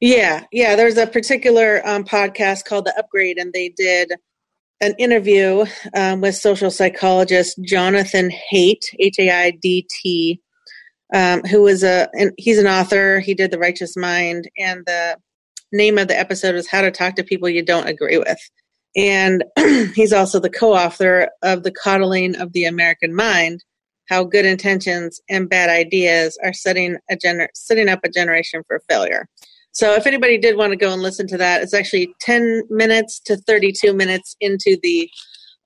Yeah, 0.01 0.45
yeah. 0.51 0.77
There's 0.77 0.97
a 0.97 1.07
particular 1.07 1.87
um, 1.87 2.05
podcast 2.05 2.65
called 2.65 2.87
The 2.87 2.99
Upgrade, 2.99 3.37
and 3.39 3.53
they 3.53 3.69
did 3.69 4.13
an 4.81 4.95
interview 4.99 5.67
um, 5.95 6.23
with 6.23 6.37
social 6.37 6.71
psychologist 6.71 7.59
Jonathan 7.63 8.31
Haidt, 8.31 8.81
H 8.99 9.19
A 9.19 9.31
I 9.31 9.51
D 9.51 9.87
T, 9.91 10.41
um, 11.13 11.43
who 11.43 11.61
was 11.63 11.83
a 11.85 12.09
and 12.15 12.33
he's 12.39 12.59
an 12.59 12.67
author. 12.67 13.21
He 13.21 13.35
did 13.35 13.51
The 13.51 13.59
Righteous 13.59 13.95
Mind, 13.95 14.49
and 14.57 14.83
the 14.87 15.19
name 15.71 15.99
of 15.99 16.09
the 16.09 16.19
episode 16.19 16.55
is 16.55 16.67
How 16.69 16.81
to 16.81 16.91
Talk 16.91 17.15
to 17.17 17.25
People 17.25 17.51
You 17.51 17.63
Don't 17.63 17.89
Agree 17.89 18.17
with. 18.17 18.39
And 18.97 19.45
he's 19.95 20.15
also 20.15 20.41
the 20.41 20.51
co-author 20.51 21.29
of 21.43 21.63
The 21.63 21.73
Coddling 21.73 22.37
of 22.37 22.55
the 22.55 22.65
American 22.65 23.15
Mind: 23.15 23.63
How 24.09 24.25
Good 24.25 24.47
Intentions 24.47 25.21
and 25.29 25.51
Bad 25.51 25.69
Ideas 25.69 26.39
Are 26.43 26.55
Setting 26.55 26.97
a 27.11 27.17
gener- 27.17 27.49
setting 27.55 27.91
up 27.91 28.01
a 28.03 28.09
generation 28.09 28.63
for 28.67 28.81
failure. 28.89 29.29
So 29.73 29.95
if 29.95 30.07
anybody 30.07 30.37
did 30.39 30.57
want 30.57 30.73
to 30.73 30.77
go 30.77 30.93
and 30.93 31.03
listen 31.03 31.27
to 31.29 31.39
that, 31.39 31.63
it's 31.63 31.75
actually 31.75 32.15
10 32.21 32.63
minutes 32.71 33.21
to 33.27 33.37
32 33.37 33.93
minutes 33.95 34.37
into 34.41 34.79
the 34.83 35.09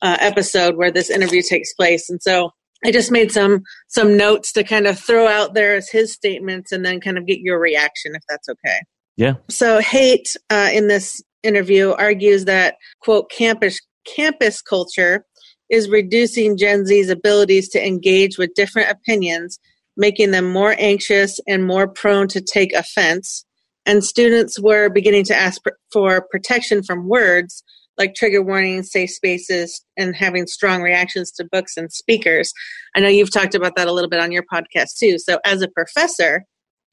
uh, 0.02 0.18
episode 0.20 0.76
where 0.76 0.90
this 0.90 1.10
interview 1.10 1.42
takes 1.42 1.72
place. 1.74 2.10
And 2.10 2.22
so 2.22 2.50
I 2.84 2.90
just 2.90 3.10
made 3.10 3.32
some 3.32 3.62
some 3.88 4.16
notes 4.16 4.52
to 4.52 4.62
kind 4.62 4.86
of 4.86 4.98
throw 4.98 5.26
out 5.26 5.54
there 5.54 5.74
as 5.74 5.88
his 5.88 6.12
statements 6.12 6.70
and 6.70 6.84
then 6.84 7.00
kind 7.00 7.16
of 7.16 7.26
get 7.26 7.40
your 7.40 7.58
reaction 7.58 8.12
if 8.14 8.22
that's 8.28 8.48
okay. 8.48 8.78
Yeah. 9.16 9.34
So 9.48 9.80
hate 9.80 10.36
uh, 10.50 10.68
in 10.72 10.88
this 10.88 11.22
interview 11.42 11.92
argues 11.92 12.44
that 12.44 12.76
quote 13.00 13.30
campus 13.30 13.80
campus 14.06 14.60
culture 14.60 15.24
is 15.70 15.88
reducing 15.88 16.58
Gen 16.58 16.84
Z's 16.84 17.08
abilities 17.08 17.70
to 17.70 17.84
engage 17.84 18.36
with 18.36 18.54
different 18.54 18.90
opinions, 18.90 19.58
making 19.96 20.30
them 20.30 20.52
more 20.52 20.76
anxious 20.78 21.40
and 21.48 21.66
more 21.66 21.88
prone 21.88 22.28
to 22.28 22.42
take 22.42 22.74
offense 22.74 23.43
and 23.86 24.04
students 24.04 24.60
were 24.60 24.88
beginning 24.88 25.24
to 25.24 25.36
ask 25.36 25.60
for 25.92 26.26
protection 26.30 26.82
from 26.82 27.08
words 27.08 27.62
like 27.96 28.14
trigger 28.14 28.42
warnings, 28.42 28.90
safe 28.90 29.10
spaces, 29.10 29.84
and 29.96 30.16
having 30.16 30.46
strong 30.46 30.82
reactions 30.82 31.30
to 31.32 31.44
books 31.50 31.76
and 31.76 31.92
speakers. 31.92 32.52
I 32.94 33.00
know 33.00 33.08
you've 33.08 33.32
talked 33.32 33.54
about 33.54 33.76
that 33.76 33.88
a 33.88 33.92
little 33.92 34.10
bit 34.10 34.20
on 34.20 34.32
your 34.32 34.44
podcast 34.52 34.98
too. 34.98 35.18
So, 35.18 35.38
as 35.44 35.62
a 35.62 35.68
professor, 35.68 36.44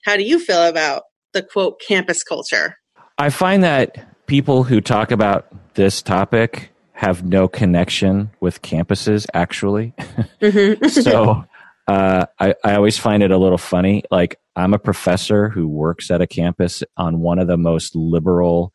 how 0.05 0.17
do 0.17 0.24
you 0.24 0.39
feel 0.39 0.63
about 0.63 1.03
the 1.33 1.43
quote 1.43 1.81
campus 1.88 2.24
culture? 2.24 2.77
I 3.17 3.29
find 3.29 3.63
that 3.63 4.25
people 4.27 4.63
who 4.63 4.81
talk 4.81 5.12
about 5.12 5.48
this 5.75 6.01
topic 6.01 6.69
have 6.93 7.24
no 7.24 7.48
connection 7.48 8.31
with 8.39 8.62
campuses, 8.62 9.25
actually. 9.33 9.93
Mm-hmm. 10.41 10.88
so, 11.01 11.45
uh, 11.88 12.25
I, 12.39 12.55
I 12.63 12.75
always 12.75 12.98
find 12.98 13.24
it 13.24 13.31
a 13.31 13.38
little 13.38 13.57
funny. 13.57 14.03
Like, 14.12 14.39
I'm 14.62 14.74
a 14.74 14.80
professor 14.80 15.50
who 15.50 15.67
works 15.67 16.12
at 16.12 16.21
a 16.21 16.28
campus 16.28 16.84
on 16.97 17.19
one 17.19 17.39
of 17.39 17.47
the 17.47 17.58
most 17.58 17.95
liberal, 17.95 18.74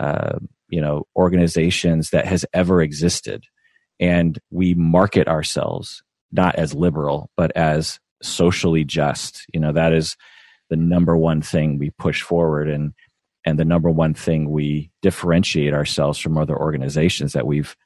uh, 0.00 0.38
you 0.68 0.80
know, 0.80 1.06
organizations 1.16 2.10
that 2.10 2.26
has 2.26 2.44
ever 2.52 2.80
existed, 2.82 3.44
and 4.00 4.38
we 4.50 4.74
market 4.74 5.28
ourselves 5.28 6.02
not 6.32 6.56
as 6.56 6.74
liberal 6.74 7.30
but 7.36 7.56
as 7.56 8.00
socially 8.22 8.84
just. 8.84 9.46
You 9.54 9.60
know, 9.60 9.72
that 9.72 9.92
is 9.92 10.16
the 10.70 10.76
number 10.76 11.16
one 11.16 11.42
thing 11.42 11.78
we 11.78 11.90
push 11.90 12.22
forward, 12.22 12.68
and 12.68 12.92
and 13.44 13.58
the 13.58 13.64
number 13.64 13.90
one 13.90 14.14
thing 14.14 14.50
we 14.50 14.90
differentiate 15.02 15.72
ourselves 15.72 16.18
from 16.18 16.38
other 16.38 16.56
organizations 16.56 17.32
that 17.32 17.46
we've. 17.46 17.76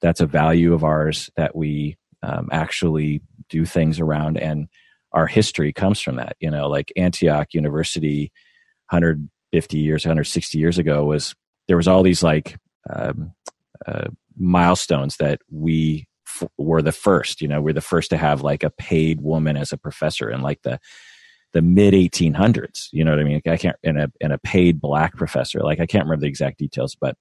That's 0.00 0.20
a 0.20 0.26
value 0.26 0.74
of 0.74 0.82
ours 0.82 1.30
that 1.36 1.54
we 1.54 1.96
um, 2.22 2.48
actually 2.50 3.22
do 3.48 3.64
things 3.64 4.00
around 4.00 4.36
and 4.36 4.68
our 5.12 5.26
history 5.26 5.72
comes 5.72 6.00
from 6.00 6.16
that. 6.16 6.36
You 6.40 6.50
know, 6.50 6.68
like 6.68 6.92
Antioch 6.96 7.54
University, 7.54 8.32
150 8.90 9.78
years, 9.78 10.04
160 10.04 10.58
years 10.58 10.78
ago 10.78 11.04
was 11.04 11.34
there 11.68 11.76
was 11.76 11.88
all 11.88 12.02
these 12.02 12.22
like 12.22 12.56
um, 12.90 13.32
uh, 13.86 14.08
milestones 14.36 15.16
that 15.18 15.40
we 15.50 16.06
f- 16.26 16.48
were 16.58 16.82
the 16.82 16.92
first. 16.92 17.40
You 17.40 17.48
know, 17.48 17.60
we're 17.60 17.72
the 17.72 17.80
first 17.80 18.10
to 18.10 18.16
have 18.16 18.42
like 18.42 18.62
a 18.62 18.70
paid 18.70 19.20
woman 19.20 19.56
as 19.56 19.72
a 19.72 19.78
professor 19.78 20.30
in 20.30 20.40
like 20.42 20.62
the 20.62 20.78
the 21.52 21.62
mid 21.62 21.94
1800s. 21.94 22.88
You 22.92 23.04
know 23.04 23.10
what 23.10 23.20
I 23.20 23.24
mean? 23.24 23.40
I 23.46 23.56
can't 23.56 23.76
in 23.82 23.96
a 23.96 24.08
in 24.20 24.32
a 24.32 24.38
paid 24.38 24.80
black 24.80 25.16
professor. 25.16 25.60
Like 25.60 25.80
I 25.80 25.86
can't 25.86 26.04
remember 26.04 26.22
the 26.22 26.28
exact 26.28 26.58
details, 26.58 26.96
but 27.00 27.16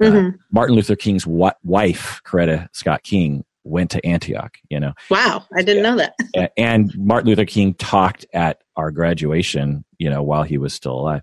uh, 0.00 0.04
mm-hmm. 0.04 0.36
Martin 0.50 0.76
Luther 0.76 0.96
King's 0.96 1.26
wife, 1.26 2.20
Coretta 2.26 2.68
Scott 2.72 3.02
King, 3.02 3.44
went 3.64 3.90
to 3.90 4.06
Antioch, 4.06 4.56
you 4.68 4.78
know. 4.78 4.92
Wow, 5.10 5.44
I 5.54 5.62
didn't 5.62 5.82
yeah. 5.84 5.90
know 5.90 5.96
that. 6.34 6.52
and 6.56 6.96
Martin 6.96 7.28
Luther 7.28 7.46
King 7.46 7.74
talked 7.74 8.26
at 8.32 8.62
our 8.76 8.90
graduation, 8.90 9.84
you 9.98 10.10
know, 10.10 10.22
while 10.22 10.42
he 10.42 10.58
was 10.58 10.74
still 10.74 10.92
alive. 10.92 11.22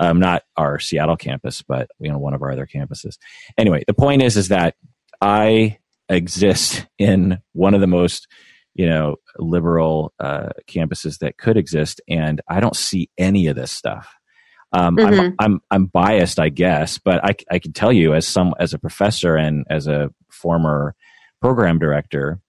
Um, 0.00 0.18
not 0.18 0.42
our 0.56 0.78
Seattle 0.78 1.16
campus, 1.16 1.62
but 1.62 1.90
you 2.00 2.10
know, 2.10 2.18
one 2.18 2.34
of 2.34 2.42
our 2.42 2.50
other 2.50 2.66
campuses. 2.66 3.18
Anyway, 3.58 3.84
the 3.86 3.94
point 3.94 4.22
is, 4.22 4.36
is 4.36 4.48
that 4.48 4.74
I 5.20 5.78
exist 6.08 6.86
in 6.98 7.38
one 7.52 7.74
of 7.74 7.80
the 7.80 7.86
most, 7.86 8.26
you 8.74 8.86
know, 8.86 9.16
liberal 9.38 10.12
uh, 10.18 10.48
campuses 10.68 11.18
that 11.18 11.36
could 11.36 11.56
exist, 11.56 12.00
and 12.08 12.40
I 12.48 12.60
don't 12.60 12.76
see 12.76 13.10
any 13.18 13.46
of 13.46 13.56
this 13.56 13.70
stuff. 13.70 14.08
Um, 14.72 14.96
mm-hmm. 14.96 15.20
I'm, 15.20 15.34
I'm 15.38 15.60
I'm 15.70 15.86
biased, 15.86 16.40
I 16.40 16.48
guess, 16.48 16.98
but 16.98 17.22
I 17.22 17.34
I 17.50 17.58
can 17.58 17.72
tell 17.72 17.92
you 17.92 18.14
as 18.14 18.26
some 18.26 18.54
as 18.58 18.72
a 18.72 18.78
professor 18.78 19.36
and 19.36 19.66
as 19.68 19.86
a 19.86 20.10
former 20.30 20.94
program 21.42 21.78
director 21.78 22.40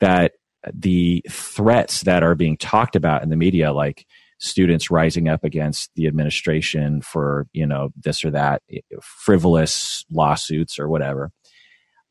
that 0.00 0.32
the 0.72 1.24
threats 1.30 2.02
that 2.02 2.22
are 2.22 2.34
being 2.34 2.56
talked 2.56 2.94
about 2.94 3.22
in 3.22 3.30
the 3.30 3.36
media, 3.36 3.72
like 3.72 4.06
students 4.38 4.90
rising 4.90 5.28
up 5.28 5.42
against 5.42 5.90
the 5.96 6.06
administration 6.06 7.00
for 7.00 7.46
you 7.52 7.66
know 7.66 7.90
this 7.96 8.24
or 8.24 8.30
that 8.30 8.62
frivolous 9.02 10.04
lawsuits 10.10 10.78
or 10.78 10.88
whatever, 10.88 11.32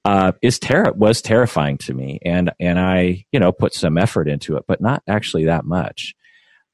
uh, 0.05 0.33
is 0.41 0.59
ter- 0.59 0.91
was 0.93 1.21
terrifying 1.21 1.77
to 1.77 1.93
me, 1.93 2.19
and 2.25 2.51
and 2.59 2.79
I 2.79 3.25
you 3.31 3.39
know 3.39 3.51
put 3.51 3.73
some 3.73 3.97
effort 3.97 4.27
into 4.27 4.57
it, 4.57 4.65
but 4.67 4.81
not 4.81 5.03
actually 5.07 5.45
that 5.45 5.65
much. 5.65 6.15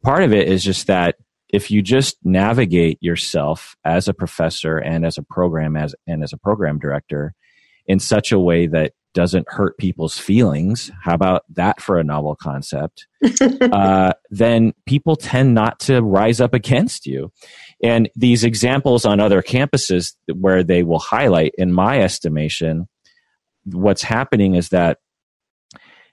Part 0.04 0.24
of 0.24 0.34
it 0.34 0.48
is 0.48 0.64
just 0.64 0.88
that 0.88 1.16
if 1.50 1.72
you 1.72 1.82
just 1.82 2.18
navigate 2.24 2.98
yourself 3.02 3.76
as 3.84 4.08
a 4.08 4.14
professor 4.14 4.78
and 4.78 5.06
as 5.06 5.18
a 5.18 5.24
program 5.24 5.76
as 5.76 5.96
and 6.08 6.24
as 6.24 6.32
a 6.32 6.38
program 6.38 6.80
director 6.80 7.34
in 7.88 8.00
such 8.00 8.32
a 8.32 8.40
way 8.40 8.68
that 8.68 8.94
doesn't 9.14 9.50
hurt 9.50 9.78
people's 9.78 10.18
feelings, 10.18 10.92
how 11.04 11.14
about 11.14 11.44
that 11.50 11.82
for 11.82 11.98
a 11.98 12.04
novel 12.04 12.36
concept? 12.36 13.08
uh, 13.72 14.14
then 14.30 14.74
people 14.86 15.16
tend 15.16 15.54
not 15.54 15.80
to 15.80 16.02
rise 16.02 16.40
up 16.40 16.54
against 16.54 17.06
you. 17.06 17.32
And 17.84 18.10
these 18.16 18.44
examples 18.44 19.06
on 19.06 19.20
other 19.20 19.42
campuses 19.42 20.16
where 20.34 20.64
they 20.64 20.84
will 20.84 21.00
highlight, 21.00 21.54
in 21.58 21.72
my 21.72 22.02
estimation, 22.02 22.88
what's 23.66 24.04
happening 24.04 24.56
is 24.56 24.70
that 24.70 25.00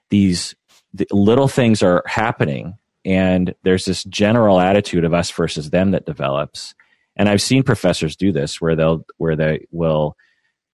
these 0.09 0.55
the 0.93 1.07
little 1.11 1.47
things 1.47 1.83
are 1.83 2.03
happening, 2.07 2.75
and 3.05 3.53
there's 3.63 3.85
this 3.85 4.03
general 4.05 4.59
attitude 4.59 5.03
of 5.03 5.13
us 5.13 5.29
versus 5.29 5.69
them 5.69 5.91
that 5.91 6.05
develops. 6.05 6.73
And 7.15 7.27
I've 7.27 7.41
seen 7.41 7.63
professors 7.63 8.15
do 8.15 8.31
this 8.31 8.61
where 8.61 8.75
they'll 8.75 9.05
where 9.17 9.35
they 9.35 9.67
will 9.71 10.15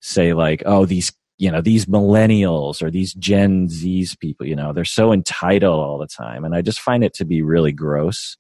say 0.02 0.34
like, 0.34 0.62
"Oh, 0.66 0.86
these 0.86 1.12
you 1.38 1.52
know 1.52 1.62
these 1.62 1.86
millennials 1.86 2.82
or 2.82 2.92
these 2.92 3.14
gen 3.16 3.68
z's 3.68 4.16
people 4.16 4.46
you 4.46 4.56
know 4.56 4.72
they're 4.74 4.86
so 4.86 5.12
entitled 5.12 5.80
all 5.80 5.98
the 5.98 6.08
time. 6.08 6.46
And 6.46 6.56
i 6.56 6.62
just 6.62 6.80
find 6.80 7.04
it 7.04 7.14
to 7.16 7.26
be 7.26 7.42
really 7.42 7.72
gross 7.72 8.38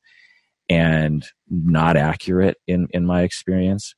and 0.69 1.25
not 1.49 1.97
accurate 1.97 2.57
in 2.67 2.87
in 2.91 3.05
my 3.05 3.23
experience. 3.23 3.95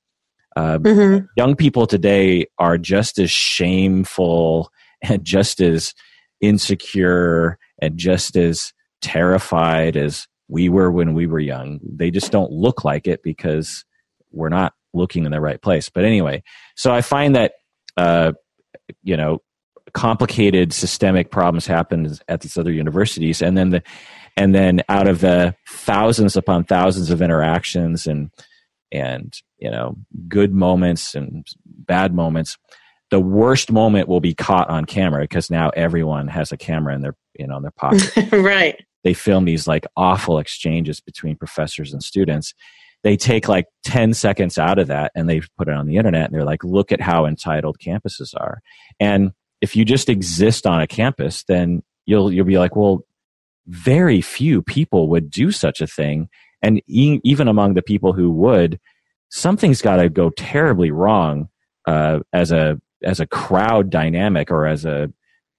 Uh, 0.55 0.77
mm-hmm. 0.77 1.25
young 1.35 1.53
people 1.53 1.85
today 1.85 2.45
are 2.57 2.77
just 2.77 3.19
as 3.19 3.29
shameful 3.29 4.71
and 5.01 5.23
just 5.25 5.59
as 5.59 5.93
insecure 6.39 7.57
and 7.81 7.97
just 7.97 8.37
as 8.37 8.71
terrified 9.01 9.97
as 9.97 10.27
we 10.47 10.69
were 10.69 10.89
when 10.91 11.13
we 11.13 11.27
were 11.27 11.39
young. 11.39 11.79
They 11.83 12.09
just 12.09 12.31
don't 12.31 12.51
look 12.51 12.85
like 12.85 13.05
it 13.05 13.21
because 13.21 13.83
we're 14.31 14.49
not 14.49 14.73
looking 14.93 15.25
in 15.25 15.31
the 15.31 15.41
right 15.41 15.61
place. 15.61 15.89
But 15.89 16.05
anyway 16.05 16.41
so 16.75 16.93
i 16.93 17.01
find 17.01 17.35
that 17.35 17.53
uh, 17.97 18.33
you 19.03 19.17
know 19.17 19.41
complicated 19.93 20.73
systemic 20.73 21.31
problems 21.31 21.67
happen 21.67 22.11
at 22.27 22.41
these 22.41 22.57
other 22.57 22.71
universities. 22.71 23.41
And 23.41 23.57
then 23.57 23.69
the 23.69 23.83
and 24.37 24.53
then 24.53 24.81
out 24.89 25.07
of 25.07 25.21
the 25.21 25.55
thousands 25.67 26.35
upon 26.35 26.65
thousands 26.65 27.09
of 27.09 27.21
interactions 27.21 28.07
and 28.07 28.31
and 28.91 29.33
you 29.57 29.71
know 29.71 29.95
good 30.27 30.53
moments 30.53 31.15
and 31.15 31.47
bad 31.65 32.13
moments 32.13 32.57
the 33.11 33.19
worst 33.19 33.71
moment 33.71 34.07
will 34.07 34.19
be 34.19 34.33
caught 34.33 34.69
on 34.69 34.85
camera 34.85 35.21
because 35.21 35.49
now 35.49 35.69
everyone 35.69 36.27
has 36.27 36.51
a 36.51 36.57
camera 36.57 36.93
in 36.95 37.01
their 37.01 37.15
you 37.37 37.47
know 37.47 37.57
in 37.57 37.61
their 37.61 37.71
pocket. 37.71 38.11
Right. 38.31 38.83
They 39.03 39.13
film 39.13 39.45
these 39.45 39.67
like 39.67 39.85
awful 39.95 40.39
exchanges 40.39 40.99
between 40.99 41.35
professors 41.35 41.93
and 41.93 42.03
students 42.03 42.55
they 43.05 43.15
take 43.15 43.47
like 43.47 43.67
10 43.83 44.15
seconds 44.15 44.57
out 44.57 44.79
of 44.79 44.87
that 44.87 45.11
and 45.15 45.29
they 45.29 45.39
put 45.59 45.67
it 45.67 45.75
on 45.75 45.85
the 45.85 45.97
internet 45.97 46.25
and 46.25 46.33
they're 46.33 46.43
like 46.43 46.63
look 46.63 46.91
at 46.91 46.99
how 46.99 47.27
entitled 47.27 47.77
campuses 47.77 48.33
are. 48.35 48.61
And 48.99 49.31
if 49.61 49.75
you 49.75 49.85
just 49.85 50.09
exist 50.09 50.65
on 50.65 50.81
a 50.81 50.87
campus 50.87 51.43
then 51.47 51.83
you'll 52.07 52.33
you'll 52.33 52.45
be 52.45 52.57
like 52.57 52.75
well 52.75 53.05
very 53.67 54.21
few 54.21 54.63
people 54.63 55.07
would 55.09 55.29
do 55.29 55.51
such 55.51 55.81
a 55.81 55.87
thing. 55.87 56.29
And 56.61 56.81
e- 56.87 57.21
even 57.23 57.47
among 57.47 57.75
the 57.75 57.81
people 57.83 58.13
who 58.13 58.31
would 58.31 58.79
something's 59.29 59.81
got 59.81 59.97
to 59.97 60.09
go 60.09 60.31
terribly 60.31 60.89
wrong 60.89 61.49
uh, 61.87 62.19
as 62.33 62.51
a 62.51 62.81
as 63.03 63.19
a 63.19 63.27
crowd 63.27 63.91
dynamic 63.91 64.49
or 64.49 64.65
as 64.65 64.83
a 64.83 65.11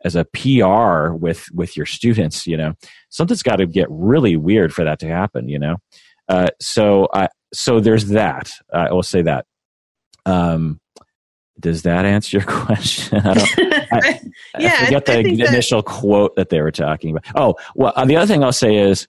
as 0.05 0.17
a 0.17 0.25
PR 0.25 1.13
with 1.13 1.47
with 1.53 1.77
your 1.77 1.87
students, 1.87 2.45
you 2.45 2.57
know, 2.57 2.75
something's 3.09 3.43
got 3.43 3.57
to 3.57 3.67
get 3.67 3.87
really 3.89 4.37
weird 4.37 4.75
for 4.75 4.85
that 4.85 4.99
to 5.01 5.07
happen, 5.07 5.49
you 5.49 5.61
know. 5.61 5.77
Uh, 6.29 6.49
so 6.61 7.09
I 7.13 7.29
so 7.53 7.81
there's 7.81 8.07
that. 8.07 8.51
I 8.73 8.93
will 8.93 9.03
say 9.03 9.23
that. 9.23 9.47
Um, 10.25 10.81
does 11.59 11.83
that 11.83 12.05
answer 12.05 12.39
your 12.39 12.47
question? 12.47 13.21
I. 13.25 13.49
I, 13.93 14.21
yeah, 14.59 14.77
I 14.81 14.85
forget 14.85 15.07
the 15.07 15.21
initial 15.21 15.83
that... 15.83 15.91
quote 15.91 16.37
that 16.37 16.49
they 16.51 16.61
were 16.61 16.73
talking 16.73 17.11
about. 17.11 17.25
Oh, 17.35 17.55
well, 17.75 17.93
uh, 17.97 18.05
the 18.05 18.17
other 18.17 18.27
thing 18.27 18.43
I'll 18.43 18.53
say 18.53 18.77
is, 18.77 19.07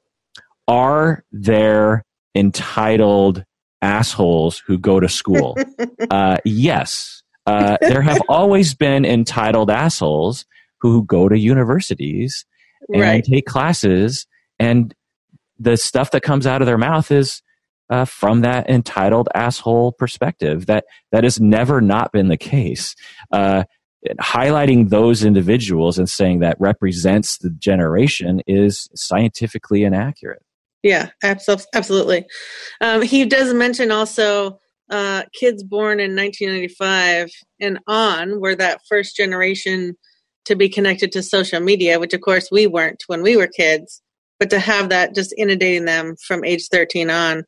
are 0.67 1.23
there 1.31 2.03
entitled 2.35 3.43
assholes 3.81 4.59
who 4.65 4.77
go 4.77 4.99
to 4.99 5.09
school? 5.09 5.57
uh, 6.09 6.37
yes, 6.45 7.23
uh, 7.45 7.77
there 7.81 8.01
have 8.01 8.21
always 8.29 8.75
been 8.75 9.05
entitled 9.05 9.71
assholes 9.71 10.45
who 10.79 11.05
go 11.05 11.27
to 11.27 11.37
universities 11.37 12.45
and 12.89 13.01
right. 13.01 13.23
take 13.23 13.45
classes, 13.45 14.27
and 14.59 14.93
the 15.59 15.77
stuff 15.77 16.11
that 16.11 16.21
comes 16.21 16.45
out 16.45 16.61
of 16.61 16.65
their 16.65 16.77
mouth 16.77 17.11
is 17.11 17.41
uh, 17.89 18.05
from 18.05 18.41
that 18.41 18.69
entitled 18.69 19.29
asshole 19.33 19.93
perspective. 19.93 20.65
That 20.65 20.85
that 21.11 21.23
has 21.23 21.39
never 21.39 21.81
not 21.81 22.11
been 22.11 22.27
the 22.27 22.37
case. 22.37 22.95
Uh, 23.31 23.63
highlighting 24.19 24.89
those 24.89 25.23
individuals 25.23 25.97
and 25.97 26.09
saying 26.09 26.39
that 26.39 26.57
represents 26.59 27.37
the 27.37 27.49
generation 27.49 28.41
is 28.47 28.87
scientifically 28.95 29.83
inaccurate. 29.83 30.43
Yeah, 30.83 31.09
absolutely. 31.23 32.25
Um, 32.79 33.01
he 33.01 33.25
does 33.25 33.53
mention 33.53 33.91
also 33.91 34.59
uh, 34.89 35.23
kids 35.37 35.63
born 35.63 35.99
in 35.99 36.15
1995 36.15 37.29
and 37.59 37.79
on 37.87 38.39
were 38.39 38.55
that 38.55 38.81
first 38.87 39.15
generation 39.15 39.95
to 40.45 40.55
be 40.55 40.69
connected 40.69 41.11
to 41.11 41.23
social 41.23 41.59
media, 41.59 41.99
which 41.99 42.13
of 42.13 42.21
course 42.21 42.49
we 42.51 42.67
weren't 42.67 43.03
when 43.07 43.21
we 43.21 43.35
were 43.35 43.47
kids, 43.47 44.01
but 44.39 44.49
to 44.51 44.59
have 44.59 44.89
that 44.89 45.15
just 45.15 45.33
inundating 45.37 45.85
them 45.85 46.15
from 46.27 46.43
age 46.43 46.67
13 46.71 47.09
on. 47.09 47.43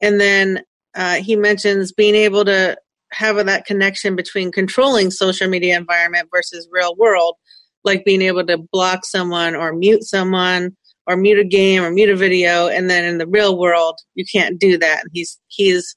And 0.00 0.20
then 0.20 0.62
uh, 0.94 1.16
he 1.16 1.36
mentions 1.36 1.92
being 1.92 2.14
able 2.14 2.44
to 2.44 2.76
have 3.12 3.44
that 3.46 3.64
connection 3.64 4.16
between 4.16 4.52
controlling 4.52 5.10
social 5.10 5.48
media 5.48 5.76
environment 5.76 6.28
versus 6.32 6.68
real 6.70 6.94
world, 6.96 7.36
like 7.84 8.04
being 8.04 8.22
able 8.22 8.44
to 8.46 8.58
block 8.72 9.04
someone 9.04 9.56
or 9.56 9.72
mute 9.72 10.04
someone 10.04 10.76
or 11.06 11.16
mute 11.16 11.38
a 11.38 11.44
game 11.44 11.82
or 11.82 11.90
mute 11.90 12.10
a 12.10 12.16
video. 12.16 12.68
And 12.68 12.90
then 12.90 13.04
in 13.04 13.18
the 13.18 13.26
real 13.26 13.58
world, 13.58 13.98
you 14.14 14.24
can't 14.30 14.58
do 14.58 14.78
that. 14.78 15.00
And 15.00 15.10
he's, 15.12 15.38
he's 15.48 15.96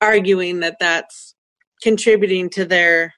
arguing 0.00 0.60
that 0.60 0.76
that's 0.80 1.34
contributing 1.82 2.48
to 2.50 2.64
their, 2.64 3.14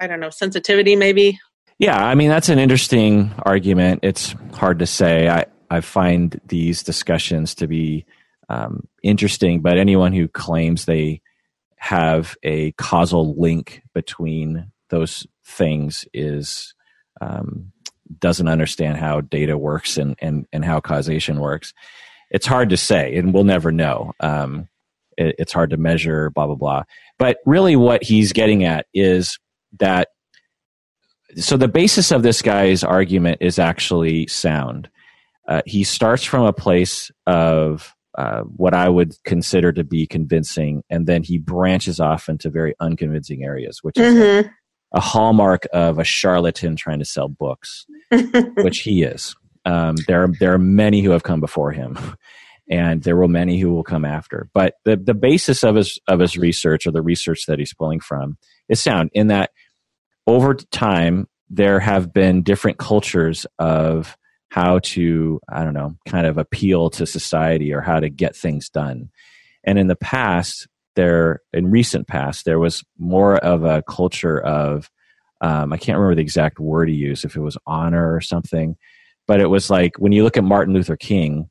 I 0.00 0.06
don't 0.06 0.20
know, 0.20 0.30
sensitivity 0.30 0.96
maybe. 0.96 1.38
Yeah, 1.78 1.96
I 1.96 2.14
mean, 2.14 2.28
that's 2.28 2.50
an 2.50 2.58
interesting 2.58 3.32
argument. 3.44 4.00
It's 4.02 4.34
hard 4.52 4.80
to 4.80 4.86
say. 4.86 5.28
I, 5.28 5.46
I 5.70 5.80
find 5.80 6.40
these 6.46 6.82
discussions 6.82 7.54
to 7.56 7.66
be 7.66 8.04
um, 8.48 8.88
interesting, 9.02 9.60
but 9.60 9.78
anyone 9.78 10.12
who 10.12 10.26
claims 10.28 10.84
they 10.84 11.20
have 11.76 12.36
a 12.42 12.72
causal 12.72 13.40
link 13.40 13.82
between 13.94 14.70
those 14.90 15.26
things 15.44 16.04
is 16.12 16.74
um, 17.20 17.72
doesn't 18.18 18.48
understand 18.48 18.98
how 18.98 19.20
data 19.20 19.56
works 19.56 19.96
and, 19.96 20.16
and, 20.20 20.46
and 20.52 20.64
how 20.64 20.80
causation 20.80 21.38
works. 21.38 21.72
It's 22.30 22.46
hard 22.46 22.70
to 22.70 22.76
say, 22.76 23.16
and 23.16 23.32
we'll 23.32 23.44
never 23.44 23.70
know. 23.70 24.12
Um, 24.20 24.68
it, 25.16 25.36
it's 25.38 25.52
hard 25.52 25.70
to 25.70 25.76
measure, 25.76 26.30
blah, 26.30 26.46
blah, 26.46 26.56
blah. 26.56 26.82
But 27.18 27.38
really, 27.46 27.76
what 27.76 28.02
he's 28.02 28.32
getting 28.32 28.64
at 28.64 28.86
is 28.92 29.38
that 29.78 30.08
so 31.36 31.56
the 31.56 31.68
basis 31.68 32.10
of 32.10 32.24
this 32.24 32.42
guy's 32.42 32.82
argument 32.82 33.38
is 33.40 33.58
actually 33.58 34.26
sound. 34.26 34.88
Uh, 35.50 35.62
he 35.66 35.82
starts 35.82 36.22
from 36.22 36.44
a 36.44 36.52
place 36.52 37.10
of 37.26 37.94
uh, 38.16 38.42
what 38.42 38.72
I 38.72 38.88
would 38.88 39.14
consider 39.24 39.72
to 39.72 39.82
be 39.82 40.06
convincing, 40.06 40.84
and 40.88 41.06
then 41.06 41.24
he 41.24 41.38
branches 41.38 41.98
off 41.98 42.28
into 42.28 42.50
very 42.50 42.74
unconvincing 42.78 43.42
areas, 43.42 43.80
which 43.82 43.98
is 43.98 44.14
mm-hmm. 44.14 44.48
a, 44.48 44.98
a, 44.98 45.00
hallmark 45.00 45.66
of 45.72 45.98
a 45.98 46.04
charlatan 46.04 46.76
trying 46.76 47.00
to 47.00 47.04
sell 47.04 47.28
books, 47.28 47.84
which 48.58 48.80
he 48.80 49.02
is. 49.02 49.34
Um, 49.64 49.96
there, 50.06 50.22
are, 50.22 50.32
there 50.38 50.54
are 50.54 50.58
many 50.58 51.02
who 51.02 51.10
have 51.10 51.24
come 51.24 51.40
before 51.40 51.72
him, 51.72 51.98
and 52.70 53.02
there 53.02 53.16
will 53.16 53.28
many 53.28 53.58
who 53.58 53.72
will 53.72 53.84
come 53.84 54.04
after. 54.04 54.48
But 54.54 54.74
the 54.84 54.96
the 54.96 55.14
basis 55.14 55.64
of 55.64 55.74
his 55.74 55.98
of 56.06 56.20
his 56.20 56.38
research, 56.38 56.86
or 56.86 56.92
the 56.92 57.02
research 57.02 57.46
that 57.46 57.58
he's 57.58 57.74
pulling 57.74 58.00
from, 58.00 58.38
is 58.68 58.80
sound 58.80 59.10
in 59.14 59.26
that 59.28 59.50
over 60.28 60.54
time 60.54 61.26
there 61.48 61.80
have 61.80 62.12
been 62.12 62.42
different 62.44 62.78
cultures 62.78 63.46
of 63.58 64.16
how 64.50 64.78
to 64.80 65.40
i 65.48 65.64
don't 65.64 65.74
know 65.74 65.96
kind 66.06 66.26
of 66.26 66.38
appeal 66.38 66.90
to 66.90 67.06
society 67.06 67.72
or 67.72 67.80
how 67.80 68.00
to 68.00 68.08
get 68.08 68.36
things 68.36 68.68
done. 68.68 69.10
And 69.64 69.78
in 69.78 69.88
the 69.88 69.96
past 69.96 70.68
there 70.96 71.40
in 71.52 71.70
recent 71.70 72.06
past 72.06 72.44
there 72.44 72.58
was 72.58 72.84
more 72.98 73.36
of 73.36 73.64
a 73.64 73.82
culture 73.82 74.40
of 74.40 74.90
um, 75.40 75.72
i 75.72 75.76
can't 75.76 75.96
remember 75.98 76.16
the 76.16 76.22
exact 76.22 76.58
word 76.58 76.88
he 76.88 76.94
used 76.94 77.24
if 77.24 77.36
it 77.36 77.40
was 77.40 77.56
honor 77.66 78.14
or 78.14 78.20
something 78.20 78.76
but 79.26 79.40
it 79.40 79.46
was 79.46 79.70
like 79.70 79.96
when 79.98 80.12
you 80.12 80.24
look 80.24 80.36
at 80.36 80.44
martin 80.44 80.74
luther 80.74 80.96
king 80.96 81.48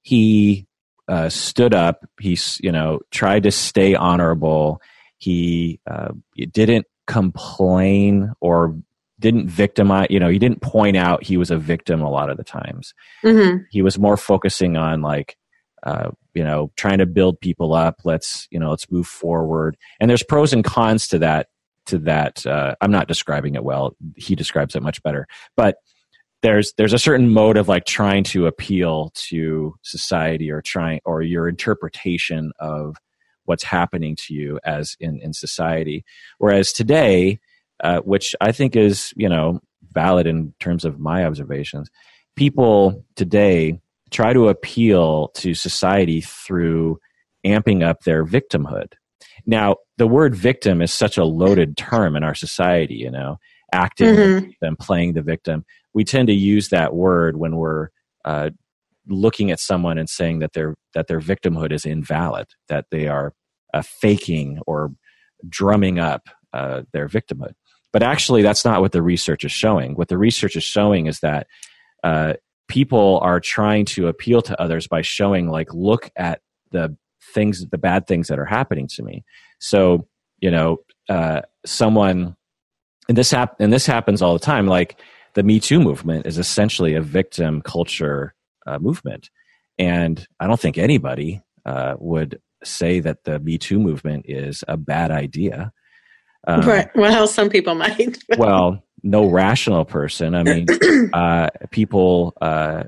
he 0.00 0.66
uh, 1.08 1.28
stood 1.28 1.74
up 1.74 2.04
he's 2.20 2.58
you 2.62 2.72
know 2.72 3.00
tried 3.10 3.42
to 3.42 3.50
stay 3.50 3.94
honorable. 3.94 4.80
He 5.18 5.80
uh, 5.90 6.12
didn't 6.36 6.86
complain 7.06 8.32
or 8.40 8.76
didn't 9.20 9.48
victimize 9.48 10.08
you 10.10 10.18
know 10.18 10.28
he 10.28 10.38
didn't 10.38 10.60
point 10.60 10.96
out 10.96 11.22
he 11.22 11.36
was 11.36 11.50
a 11.50 11.56
victim 11.58 12.02
a 12.02 12.10
lot 12.10 12.30
of 12.30 12.36
the 12.36 12.44
times. 12.44 12.94
Mm-hmm. 13.24 13.64
he 13.70 13.82
was 13.82 13.98
more 13.98 14.16
focusing 14.16 14.76
on 14.76 15.02
like 15.02 15.36
uh, 15.84 16.10
you 16.34 16.42
know 16.42 16.72
trying 16.76 16.98
to 16.98 17.06
build 17.06 17.40
people 17.40 17.74
up. 17.74 18.00
Let's 18.04 18.48
you 18.50 18.58
know 18.58 18.70
let's 18.70 18.90
move 18.90 19.06
forward. 19.06 19.76
And 20.00 20.10
there's 20.10 20.22
pros 20.22 20.52
and 20.52 20.64
cons 20.64 21.08
to 21.08 21.18
that 21.20 21.48
to 21.86 21.98
that 21.98 22.46
uh, 22.46 22.74
i'm 22.80 22.90
not 22.90 23.08
describing 23.08 23.54
it 23.54 23.64
well. 23.64 23.96
He 24.16 24.34
describes 24.34 24.74
it 24.74 24.82
much 24.82 25.02
better. 25.02 25.26
But 25.56 25.76
there's 26.42 26.74
there's 26.76 26.92
a 26.92 26.98
certain 26.98 27.30
mode 27.30 27.56
of 27.56 27.68
like 27.68 27.86
trying 27.86 28.22
to 28.24 28.46
appeal 28.46 29.10
to 29.14 29.74
society 29.82 30.50
or 30.50 30.60
trying 30.60 31.00
or 31.06 31.22
your 31.22 31.48
interpretation 31.48 32.52
of 32.58 32.96
what's 33.46 33.64
happening 33.64 34.14
to 34.16 34.34
you 34.34 34.60
as 34.64 34.96
in 35.00 35.18
in 35.20 35.32
society. 35.32 36.04
Whereas 36.38 36.72
today 36.72 37.40
uh, 37.84 38.00
which 38.00 38.34
I 38.40 38.50
think 38.50 38.74
is 38.74 39.12
you 39.16 39.28
know 39.28 39.60
valid 39.92 40.26
in 40.26 40.52
terms 40.58 40.84
of 40.84 40.98
my 40.98 41.24
observations. 41.24 41.88
People 42.34 43.04
today 43.14 43.78
try 44.10 44.32
to 44.32 44.48
appeal 44.48 45.28
to 45.34 45.54
society 45.54 46.20
through 46.20 46.98
amping 47.46 47.84
up 47.84 48.00
their 48.02 48.24
victimhood. 48.24 48.94
Now, 49.46 49.76
the 49.98 50.06
word 50.06 50.34
victim 50.34 50.80
is 50.80 50.92
such 50.92 51.18
a 51.18 51.24
loaded 51.24 51.76
term 51.76 52.16
in 52.16 52.24
our 52.24 52.34
society, 52.34 52.94
you 52.94 53.10
know, 53.10 53.36
acting 53.72 54.14
mm-hmm. 54.14 54.50
and 54.62 54.78
playing 54.78 55.12
the 55.12 55.22
victim. 55.22 55.64
We 55.92 56.04
tend 56.04 56.28
to 56.28 56.34
use 56.34 56.70
that 56.70 56.94
word 56.94 57.36
when 57.36 57.56
we're 57.56 57.88
uh, 58.24 58.50
looking 59.06 59.50
at 59.50 59.60
someone 59.60 59.98
and 59.98 60.08
saying 60.08 60.38
that 60.38 60.54
their 60.54 60.74
that 60.94 61.06
their 61.06 61.20
victimhood 61.20 61.72
is 61.72 61.84
invalid, 61.84 62.46
that 62.68 62.86
they 62.90 63.06
are 63.08 63.34
uh, 63.74 63.82
faking 63.82 64.60
or 64.66 64.92
drumming 65.48 65.98
up 65.98 66.28
uh, 66.52 66.82
their 66.92 67.08
victimhood. 67.08 67.54
But 67.94 68.02
actually, 68.02 68.42
that's 68.42 68.64
not 68.64 68.80
what 68.82 68.92
the 68.92 69.02
research 69.02 69.44
is 69.44 69.52
showing. 69.52 69.94
What 69.94 70.08
the 70.08 70.18
research 70.18 70.56
is 70.56 70.64
showing 70.64 71.06
is 71.06 71.20
that 71.20 71.46
uh, 72.02 72.34
people 72.66 73.20
are 73.22 73.38
trying 73.38 73.84
to 73.94 74.08
appeal 74.08 74.42
to 74.42 74.60
others 74.60 74.88
by 74.88 75.00
showing, 75.00 75.48
like, 75.48 75.72
look 75.72 76.10
at 76.16 76.40
the 76.72 76.96
things, 77.32 77.64
the 77.70 77.78
bad 77.78 78.08
things 78.08 78.26
that 78.28 78.38
are 78.40 78.44
happening 78.44 78.88
to 78.96 79.02
me. 79.04 79.24
So, 79.60 80.08
you 80.40 80.50
know, 80.50 80.78
uh, 81.08 81.42
someone, 81.64 82.36
and 83.08 83.16
this 83.16 83.30
hap- 83.30 83.60
and 83.60 83.72
this 83.72 83.86
happens 83.86 84.22
all 84.22 84.32
the 84.32 84.44
time. 84.44 84.66
Like 84.66 85.00
the 85.34 85.44
Me 85.44 85.60
Too 85.60 85.78
movement 85.78 86.26
is 86.26 86.36
essentially 86.36 86.94
a 86.94 87.00
victim 87.00 87.62
culture 87.62 88.34
uh, 88.66 88.78
movement. 88.80 89.30
And 89.78 90.26
I 90.40 90.48
don't 90.48 90.60
think 90.60 90.78
anybody 90.78 91.42
uh, 91.64 91.94
would 91.98 92.40
say 92.64 93.00
that 93.00 93.24
the 93.24 93.38
Me 93.38 93.56
Too 93.56 93.78
movement 93.78 94.24
is 94.28 94.64
a 94.66 94.76
bad 94.76 95.12
idea. 95.12 95.72
Um, 96.46 96.60
right. 96.62 96.94
Well, 96.94 97.26
some 97.26 97.48
people 97.48 97.74
might. 97.74 98.18
well, 98.38 98.82
no 99.02 99.26
rational 99.26 99.84
person. 99.84 100.34
I 100.34 100.42
mean, 100.42 100.66
uh, 101.12 101.50
people, 101.70 102.32
uh, 102.40 102.84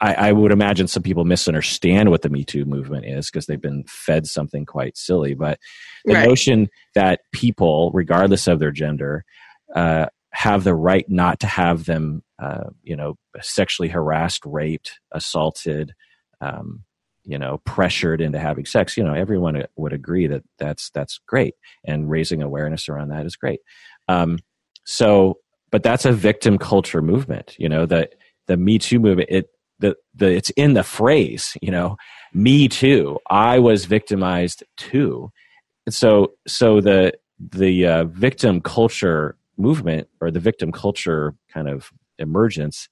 I, 0.00 0.14
I, 0.14 0.32
would 0.32 0.50
imagine 0.50 0.88
some 0.88 1.04
people 1.04 1.24
misunderstand 1.24 2.10
what 2.10 2.22
the 2.22 2.28
Me 2.28 2.44
Too 2.44 2.64
movement 2.64 3.06
is 3.06 3.30
because 3.30 3.46
they've 3.46 3.60
been 3.60 3.84
fed 3.86 4.26
something 4.26 4.66
quite 4.66 4.96
silly. 4.96 5.34
But 5.34 5.60
the 6.04 6.14
right. 6.14 6.28
notion 6.28 6.68
that 6.96 7.20
people, 7.32 7.92
regardless 7.94 8.48
of 8.48 8.58
their 8.58 8.72
gender, 8.72 9.24
uh, 9.74 10.06
have 10.30 10.64
the 10.64 10.74
right 10.74 11.08
not 11.08 11.40
to 11.40 11.46
have 11.46 11.84
them, 11.86 12.22
uh, 12.42 12.64
you 12.82 12.96
know, 12.96 13.14
sexually 13.40 13.88
harassed, 13.88 14.44
raped, 14.44 14.98
assaulted, 15.12 15.94
um, 16.40 16.84
you 17.26 17.38
know 17.38 17.58
pressured 17.64 18.20
into 18.20 18.38
having 18.38 18.64
sex 18.64 18.96
you 18.96 19.04
know 19.04 19.12
everyone 19.14 19.62
would 19.76 19.92
agree 19.92 20.26
that 20.26 20.42
that's 20.58 20.90
that's 20.90 21.20
great. 21.26 21.54
And 21.84 22.08
raising 22.08 22.42
awareness 22.42 22.88
around 22.88 23.08
that 23.08 23.26
is 23.26 23.36
great. 23.36 23.60
Um, 24.08 24.38
so 24.84 25.38
but 25.70 25.82
that's 25.82 26.04
a 26.04 26.12
victim 26.12 26.58
culture 26.58 27.02
movement 27.02 27.56
you 27.58 27.68
know 27.68 27.86
the 27.86 28.08
the 28.46 28.56
me 28.56 28.78
too 28.78 29.00
movement 29.00 29.28
it 29.30 29.48
the 29.78 29.96
the 30.14 30.30
it's 30.32 30.50
in 30.50 30.74
the 30.74 30.84
phrase 30.84 31.56
you 31.60 31.70
know 31.70 31.96
me 32.32 32.68
too 32.68 33.18
i 33.28 33.58
was 33.58 33.84
victimized 33.84 34.62
too. 34.76 35.30
And 35.86 35.94
so 35.94 36.32
so 36.46 36.80
the 36.80 37.12
the 37.38 37.86
uh, 37.86 38.04
victim 38.04 38.60
culture 38.60 39.36
movement 39.58 40.08
or 40.20 40.30
the 40.30 40.40
victim 40.40 40.72
culture 40.72 41.34
kind 41.52 41.68
of 41.68 41.90
emergence 42.18 42.88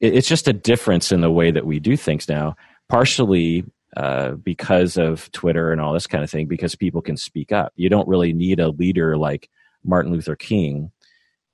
it, 0.00 0.14
it's 0.14 0.28
just 0.28 0.48
a 0.48 0.52
difference 0.52 1.12
in 1.12 1.20
the 1.20 1.30
way 1.30 1.50
that 1.50 1.66
we 1.66 1.78
do 1.80 1.96
things 1.96 2.28
now 2.28 2.54
partially 2.92 3.64
uh, 3.96 4.32
because 4.32 4.98
of 4.98 5.32
Twitter 5.32 5.72
and 5.72 5.80
all 5.80 5.94
this 5.94 6.06
kind 6.06 6.22
of 6.22 6.30
thing, 6.30 6.46
because 6.46 6.74
people 6.74 7.00
can 7.00 7.16
speak 7.16 7.50
up. 7.50 7.72
You 7.74 7.88
don't 7.88 8.06
really 8.06 8.34
need 8.34 8.60
a 8.60 8.68
leader 8.68 9.16
like 9.16 9.48
Martin 9.82 10.12
Luther 10.12 10.36
King 10.36 10.92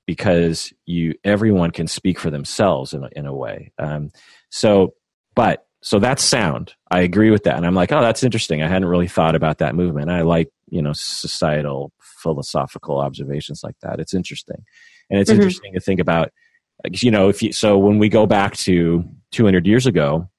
because 0.05 0.73
you 0.85 1.15
everyone 1.23 1.71
can 1.71 1.87
speak 1.87 2.19
for 2.19 2.29
themselves 2.29 2.93
in 2.93 3.05
a, 3.05 3.09
in 3.15 3.25
a 3.25 3.33
way. 3.33 3.71
Um, 3.79 4.09
so, 4.49 4.95
but 5.33 5.65
so 5.81 5.97
that's 5.97 6.23
sound. 6.25 6.73
I 6.91 7.01
agree 7.01 7.31
with 7.31 7.45
that, 7.45 7.55
and 7.55 7.65
I'm 7.65 7.75
like, 7.75 7.93
oh, 7.93 8.01
that's 8.01 8.21
interesting. 8.23 8.61
I 8.61 8.67
hadn't 8.67 8.89
really 8.89 9.07
thought 9.07 9.35
about 9.35 9.59
that 9.59 9.75
movement. 9.75 10.09
I 10.09 10.23
like 10.23 10.49
you 10.67 10.81
know 10.81 10.91
societal 10.93 11.93
philosophical 12.01 12.99
observations 12.99 13.61
like 13.63 13.79
that. 13.81 14.01
It's 14.01 14.13
interesting, 14.13 14.65
and 15.09 15.21
it's 15.21 15.31
mm-hmm. 15.31 15.39
interesting 15.39 15.73
to 15.73 15.79
think 15.79 16.01
about. 16.01 16.33
You 16.91 17.11
know, 17.11 17.29
if 17.29 17.41
you 17.41 17.53
so 17.53 17.77
when 17.77 17.97
we 17.97 18.09
go 18.09 18.25
back 18.25 18.57
to 18.57 19.05
200 19.31 19.67
years 19.67 19.85
ago, 19.85 20.29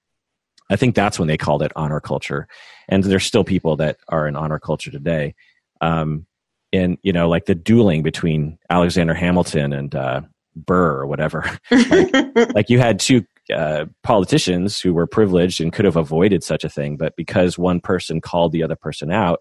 I 0.70 0.76
think 0.76 0.94
that's 0.94 1.18
when 1.18 1.28
they 1.28 1.36
called 1.36 1.62
it 1.62 1.72
honor 1.76 2.00
culture. 2.00 2.46
And 2.88 3.02
there's 3.02 3.26
still 3.26 3.44
people 3.44 3.76
that 3.76 3.98
are 4.08 4.26
in 4.26 4.36
honor 4.36 4.58
culture 4.58 4.90
today. 4.90 5.34
Um, 5.80 6.26
and, 6.72 6.98
you 7.02 7.12
know, 7.12 7.28
like 7.28 7.46
the 7.46 7.54
dueling 7.54 8.02
between 8.02 8.58
Alexander 8.70 9.14
Hamilton 9.14 9.72
and 9.72 9.94
uh, 9.94 10.20
Burr 10.54 11.00
or 11.00 11.06
whatever. 11.06 11.44
like, 11.70 12.14
like, 12.54 12.70
you 12.70 12.78
had 12.78 13.00
two 13.00 13.24
uh, 13.52 13.86
politicians 14.04 14.80
who 14.80 14.94
were 14.94 15.06
privileged 15.06 15.60
and 15.60 15.72
could 15.72 15.84
have 15.84 15.96
avoided 15.96 16.44
such 16.44 16.62
a 16.62 16.68
thing, 16.68 16.96
but 16.96 17.16
because 17.16 17.58
one 17.58 17.80
person 17.80 18.20
called 18.20 18.52
the 18.52 18.62
other 18.62 18.76
person 18.76 19.10
out, 19.10 19.40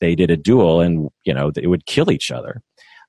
they 0.00 0.14
did 0.14 0.30
a 0.30 0.36
duel 0.36 0.80
and, 0.80 1.10
you 1.24 1.34
know, 1.34 1.50
they 1.50 1.66
would 1.66 1.86
kill 1.86 2.12
each 2.12 2.30
other. 2.30 2.62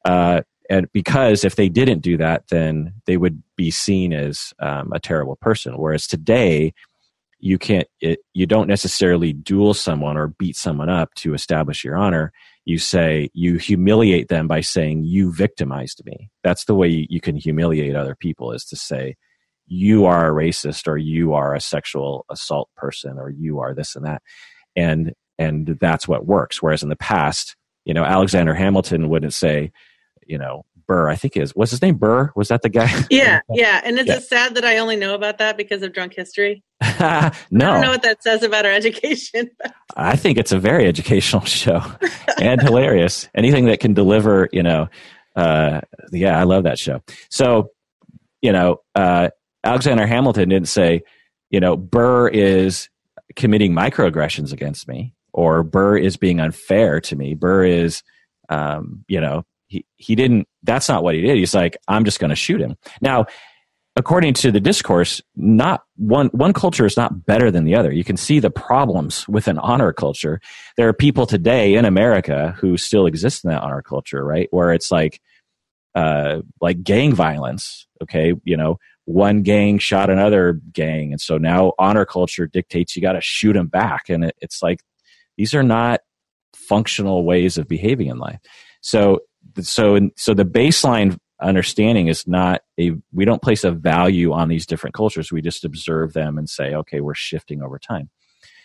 Uh, 0.04 0.42
and 0.70 0.92
because 0.94 1.44
if 1.44 1.56
they 1.56 1.70
didn't 1.70 2.00
do 2.00 2.18
that, 2.18 2.46
then 2.50 2.94
they 3.06 3.18
would 3.18 3.44
be 3.56 3.70
seen 3.70 4.14
as 4.14 4.54
um, 4.60 4.92
a 4.94 5.00
terrible 5.00 5.36
person. 5.36 5.78
Whereas 5.78 6.08
today, 6.08 6.74
you 7.42 7.58
can't 7.58 7.88
it, 8.00 8.20
you 8.34 8.46
don't 8.46 8.68
necessarily 8.68 9.34
duel 9.34 9.74
someone 9.74 10.16
or 10.16 10.28
beat 10.28 10.56
someone 10.56 10.90
up 10.90 11.14
to 11.16 11.34
establish 11.34 11.84
your 11.84 11.98
honor 11.98 12.32
you 12.66 12.78
say 12.78 13.30
you 13.34 13.58
humiliate 13.58 14.30
them 14.30 14.48
by 14.48 14.62
saying 14.62 15.04
you 15.04 15.34
victimized 15.34 16.02
me 16.06 16.30
that's 16.44 16.66
the 16.66 16.76
way 16.76 16.88
you, 16.88 17.06
you 17.10 17.20
can 17.20 17.36
humiliate 17.36 17.96
other 17.96 18.16
people 18.16 18.52
is 18.52 18.64
to 18.64 18.76
say 18.76 19.16
you 19.66 20.06
are 20.06 20.30
a 20.30 20.34
racist 20.34 20.88
or 20.88 20.98
you 20.98 21.34
are 21.34 21.56
a 21.56 21.62
sexual 21.62 22.26
assault 22.30 22.70
person 22.78 23.18
or 23.18 23.30
you 23.30 23.60
are 23.60 23.74
this 23.74 23.96
and 23.96 24.06
that 24.06 24.22
and 24.76 25.14
and 25.40 25.78
that's 25.82 26.08
what 26.08 26.28
works 26.28 26.62
whereas 26.62 26.84
in 26.84 26.90
the 26.90 26.96
past 26.96 27.56
you 27.86 27.94
know 27.94 28.04
alexander 28.04 28.54
hamilton 28.54 29.10
wouldn't 29.10 29.34
say 29.34 29.72
you 30.28 30.38
know 30.38 30.64
Burr, 30.92 31.08
I 31.08 31.16
think 31.16 31.38
is 31.38 31.56
was 31.56 31.72
his 31.72 31.82
name 31.82 31.96
Burr? 31.96 32.32
Was 32.36 32.50
that 32.50 32.64
the 32.64 32.70
guy? 32.70 32.92
Yeah, 33.10 33.40
yeah. 33.50 33.80
And 33.86 33.98
is 33.98 34.08
yeah. 34.08 34.16
it 34.16 34.24
sad 34.24 34.56
that 34.56 34.66
I 34.66 34.78
only 34.78 34.98
know 34.98 35.16
about 35.16 35.38
that 35.38 35.56
because 35.56 35.84
of 35.84 35.94
drunk 35.94 36.14
history? 36.14 36.66
no, 37.52 37.70
I 37.70 37.74
don't 37.74 37.82
know 37.82 37.90
what 37.90 38.04
that 38.04 38.22
says 38.24 38.44
about 38.44 38.66
our 38.66 38.72
education. 38.72 39.50
I 39.96 40.16
think 40.16 40.38
it's 40.38 40.52
a 40.52 40.60
very 40.60 40.88
educational 40.88 41.44
show 41.46 41.82
and 42.40 42.62
hilarious. 42.62 43.30
Anything 43.36 43.66
that 43.66 43.80
can 43.80 43.94
deliver, 43.94 44.50
you 44.52 44.64
know, 44.64 44.88
uh, 45.36 45.82
yeah, 46.12 46.40
I 46.40 46.44
love 46.44 46.64
that 46.64 46.78
show. 46.78 47.02
So, 47.30 47.72
you 48.42 48.52
know, 48.52 48.82
uh, 48.96 49.30
Alexander 49.64 50.06
Hamilton 50.06 50.50
didn't 50.50 50.68
say, 50.68 51.04
you 51.50 51.60
know, 51.60 51.76
Burr 51.76 52.28
is 52.28 52.90
committing 53.36 53.74
microaggressions 53.74 54.54
against 54.54 54.88
me, 54.88 55.14
or 55.34 55.64
Burr 55.64 55.98
is 55.98 56.18
being 56.18 56.40
unfair 56.40 57.02
to 57.02 57.16
me. 57.16 57.34
Burr 57.34 57.66
is, 57.66 58.04
um, 58.50 59.06
you 59.08 59.22
know, 59.22 59.46
he, 59.72 59.86
he 59.96 60.16
didn't 60.16 60.48
that's 60.64 60.90
not 60.90 61.02
what 61.02 61.16
he 61.16 61.22
did 61.22 61.38
he's 61.38 61.56
like 61.56 61.78
i'm 61.88 62.04
just 62.04 62.20
going 62.20 62.30
to 62.30 62.36
shoot 62.36 62.60
him 62.60 62.76
now 63.00 63.26
according 63.96 64.34
to 64.34 64.52
the 64.52 64.60
discourse 64.60 65.22
not 65.36 65.84
one 65.98 66.28
one 66.28 66.54
culture 66.54 66.86
is 66.86 66.96
not 66.96 67.26
better 67.26 67.52
than 67.52 67.66
the 67.66 67.76
other. 67.76 67.92
You 67.92 68.04
can 68.04 68.18
see 68.18 68.40
the 68.40 68.50
problems 68.50 69.28
with 69.28 69.48
an 69.48 69.58
honor 69.60 69.92
culture. 69.92 70.40
There 70.78 70.88
are 70.88 70.94
people 70.94 71.26
today 71.26 71.76
in 71.76 71.86
america 71.86 72.56
who 72.60 72.78
still 72.78 73.06
exist 73.06 73.44
in 73.44 73.50
that 73.50 73.62
honor 73.62 73.82
culture 73.82 74.24
right? 74.24 74.48
Where 74.52 74.72
it's 74.74 74.92
like 74.92 75.22
uh 75.96 76.42
like 76.62 76.84
gang 76.84 77.14
violence 77.14 77.88
okay? 78.02 78.34
You 78.44 78.58
know 78.58 78.78
one 79.06 79.42
gang 79.42 79.78
shot 79.78 80.10
another 80.10 80.60
gang. 80.74 81.12
And 81.12 81.22
so 81.22 81.38
now 81.38 81.74
honor 81.80 82.06
culture 82.06 82.48
dictates 82.48 82.96
you 82.96 83.02
got 83.02 83.14
to 83.14 83.22
shoot 83.22 83.54
them 83.54 83.68
back. 83.68 84.10
And 84.10 84.26
it, 84.26 84.36
it's 84.42 84.62
like 84.62 84.82
these 85.38 85.54
are 85.54 85.64
not 85.64 86.02
functional 86.56 87.26
ways 87.26 87.58
of 87.58 87.68
behaving 87.68 88.08
in 88.08 88.18
life. 88.18 88.40
So 88.82 89.20
so 89.60 90.10
so 90.16 90.34
the 90.34 90.46
baseline 90.46 91.18
understanding 91.42 92.08
is 92.08 92.28
not 92.28 92.62
a 92.80 92.92
we 93.12 93.26
don't 93.26 93.42
place 93.42 93.64
a 93.64 93.72
value 93.72 94.32
on 94.32 94.48
these 94.48 94.66
different 94.66 94.94
cultures 94.94 95.32
we 95.32 95.42
just 95.42 95.66
observe 95.66 96.14
them 96.14 96.38
and 96.38 96.50
say 96.50 96.74
okay 96.74 97.02
we're 97.02 97.16
shifting 97.16 97.62
over 97.62 97.80
time 97.80 98.10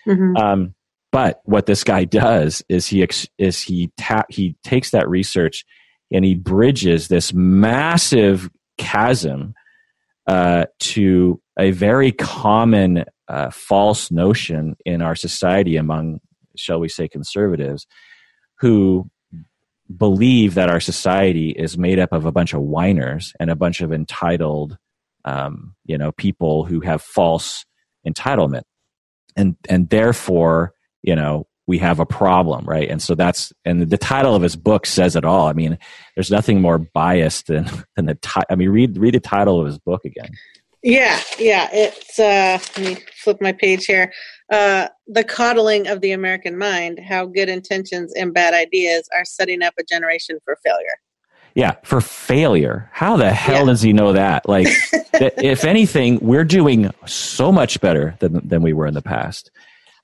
mm-hmm. 0.07 0.37
um, 0.37 0.75
but 1.13 1.41
what 1.45 1.67
this 1.67 1.85
guy 1.85 2.05
does 2.05 2.63
is 2.69 2.87
he 2.87 3.07
is 3.39 3.63
he 3.63 3.91
ta- 3.97 4.27
he 4.29 4.57
takes 4.63 4.91
that 4.91 5.09
research 5.09 5.65
and 6.13 6.25
he 6.25 6.35
bridges 6.35 7.09
this 7.09 7.33
massive 7.33 8.51
chasm 8.79 9.55
uh, 10.27 10.67
to 10.79 11.41
a 11.59 11.71
very 11.71 12.13
common 12.13 13.05
uh, 13.29 13.51
false 13.51 14.11
notion 14.11 14.77
in 14.85 15.03
our 15.03 15.17
society 15.17 15.77
among 15.77 16.21
shall 16.57 16.81
we 16.81 16.89
say 16.89 17.09
conservatives 17.09 17.87
who 18.61 19.11
believe 19.95 20.55
that 20.55 20.71
our 20.71 20.81
society 20.81 21.51
is 21.51 21.79
made 21.79 21.99
up 21.99 22.13
of 22.13 22.25
a 22.25 22.33
bunch 22.33 22.53
of 22.55 22.61
whiners 22.61 23.33
and 23.39 23.51
a 23.51 23.57
bunch 23.57 23.81
of 23.81 23.93
entitled, 23.93 24.79
um, 25.25 25.75
you 25.85 25.99
know, 25.99 26.13
people 26.13 26.65
who 26.65 26.81
have 26.81 27.03
false 27.03 27.65
entitlement, 28.07 28.63
and 29.37 29.57
and 29.69 29.89
therefore, 29.91 30.73
you 31.03 31.15
know, 31.15 31.47
we 31.67 31.79
have 31.79 31.99
a 32.01 32.07
problem, 32.07 32.65
right? 32.65 32.89
And 32.89 33.03
so 33.03 33.15
that's 33.15 33.53
and 33.65 33.83
the 33.83 33.99
title 33.99 34.35
of 34.35 34.43
his 34.43 34.57
book 34.57 34.87
says 34.87 35.17
it 35.17 35.25
all. 35.25 35.49
I 35.49 35.53
mean, 35.53 35.79
there's 36.15 36.31
nothing 36.31 36.61
more 36.61 36.79
biased 36.79 37.49
than 37.49 37.69
than 37.97 38.07
the 38.07 38.15
title. 38.17 38.47
I 38.51 38.55
mean, 38.55 38.71
read 38.71 38.97
read 38.99 39.15
the 39.15 39.21
title 39.21 39.61
of 39.61 39.67
his 39.67 39.79
book 39.79 40.05
again. 40.05 40.31
Yeah, 40.87 41.21
yeah. 41.39 41.69
It's 41.73 42.19
uh, 42.19 42.59
let 42.77 42.79
me 42.79 42.97
flip 43.23 43.39
my 43.41 43.53
page 43.53 43.87
here 43.87 44.13
uh, 44.51 44.89
the 45.09 45.25
coddling 45.25 45.89
of 45.89 46.01
the 46.01 46.13
American 46.13 46.57
mind, 46.57 47.01
how 47.01 47.27
good 47.27 47.49
intentions 47.49 48.13
and 48.15 48.33
bad 48.33 48.55
ideas 48.55 49.09
are 49.17 49.25
setting 49.25 49.63
up 49.63 49.75
a 49.79 49.83
generation 49.83 50.39
for 50.45 50.57
failure. 50.65 51.01
Yeah, 51.55 51.75
for 51.85 52.01
failure. 52.01 52.89
How 52.93 53.17
the 53.17 53.33
hell 53.33 53.61
yeah. 53.61 53.65
does 53.65 53.83
he 53.83 53.93
know 53.93 54.13
that? 54.13 54.49
Like, 54.49 54.69
if 54.93 55.65
anything, 55.65 56.19
we're 56.21 56.45
doing 56.45 56.93
so 57.07 57.51
much 57.51 57.81
better 57.81 58.15
than 58.21 58.47
than 58.47 58.63
we 58.63 58.73
were 58.73 58.87
in 58.87 58.95
the 58.95 59.03
past. 59.03 59.51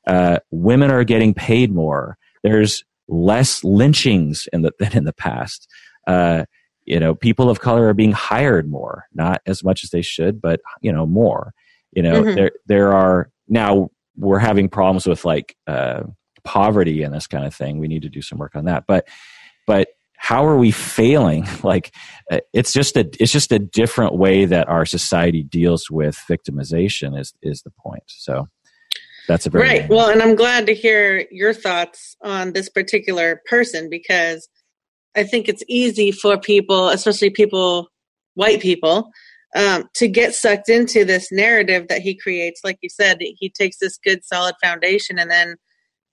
Uh, 0.07 0.39
women 0.51 0.91
are 0.91 1.05
getting 1.05 1.35
paid 1.35 1.73
more. 1.73 2.17
There's 2.43 2.85
less 3.07 3.63
lynchings 3.63 4.49
in 4.53 4.63
the, 4.63 4.73
than 4.79 4.97
in 4.97 5.05
the 5.05 5.13
past. 5.13 5.69
Uh, 6.07 6.47
you 6.85 6.99
know, 6.99 7.15
people 7.15 7.49
of 7.49 7.61
color 7.61 7.89
are 7.89 7.95
being 7.95 8.13
hired 8.13 8.71
more, 8.71 9.07
not 9.15 9.41
as 9.47 9.63
much 9.63 9.85
as 9.85 9.91
they 9.91 10.03
should, 10.03 10.41
but 10.41 10.61
you 10.81 10.93
know, 10.93 11.07
more. 11.07 11.55
You 11.93 12.03
know, 12.03 12.23
mm-hmm. 12.23 12.35
there 12.35 12.51
there 12.67 12.93
are 12.93 13.31
now 13.49 13.91
we're 14.17 14.39
having 14.39 14.69
problems 14.69 15.07
with 15.07 15.25
like 15.25 15.57
uh, 15.67 16.03
poverty 16.45 17.03
and 17.03 17.15
this 17.15 17.27
kind 17.27 17.45
of 17.45 17.55
thing. 17.55 17.79
We 17.79 17.89
need 17.89 18.03
to 18.03 18.09
do 18.09 18.23
some 18.23 18.39
work 18.39 18.55
on 18.55 18.65
that. 18.65 18.85
But 18.87 19.09
but 19.67 19.89
how 20.23 20.47
are 20.47 20.57
we 20.57 20.71
failing 20.71 21.45
like 21.63 21.95
uh, 22.31 22.39
it's 22.53 22.73
just 22.73 22.97
a 22.97 23.09
it's 23.21 23.33
just 23.33 23.53
a 23.53 23.59
different 23.59 24.17
way 24.17 24.45
that 24.45 24.69
our 24.69 24.87
society 24.87 25.43
deals 25.43 25.91
with 25.91 26.17
victimization 26.31 27.19
is 27.19 27.35
is 27.43 27.63
the 27.63 27.71
point 27.71 28.05
so 28.07 28.49
that's 29.27 29.47
a 29.47 29.51
very 29.51 29.67
right 29.67 29.89
well 29.89 30.09
and 30.09 30.23
i'm 30.23 30.37
glad 30.37 30.65
to 30.67 30.75
hear 30.75 31.27
your 31.31 31.53
thoughts 31.53 32.17
on 32.23 32.53
this 32.53 32.69
particular 32.69 33.43
person 33.47 33.91
because 33.91 34.49
i 35.17 35.23
think 35.23 35.49
it's 35.49 35.65
easy 35.69 36.11
for 36.11 36.39
people 36.39 36.89
especially 36.89 37.31
people 37.31 37.89
white 38.35 38.61
people 38.61 39.11
um, 39.55 39.85
to 39.95 40.09
get 40.09 40.35
sucked 40.35 40.71
into 40.71 41.05
this 41.05 41.31
narrative 41.31 41.89
that 41.89 42.01
he 42.01 42.17
creates 42.17 42.63
like 42.65 42.79
you 42.81 42.89
said 42.89 43.19
he 43.21 43.51
takes 43.51 43.79
this 43.79 43.99
good 43.99 44.25
solid 44.25 44.55
foundation 44.63 45.19
and 45.19 45.31
then 45.31 45.57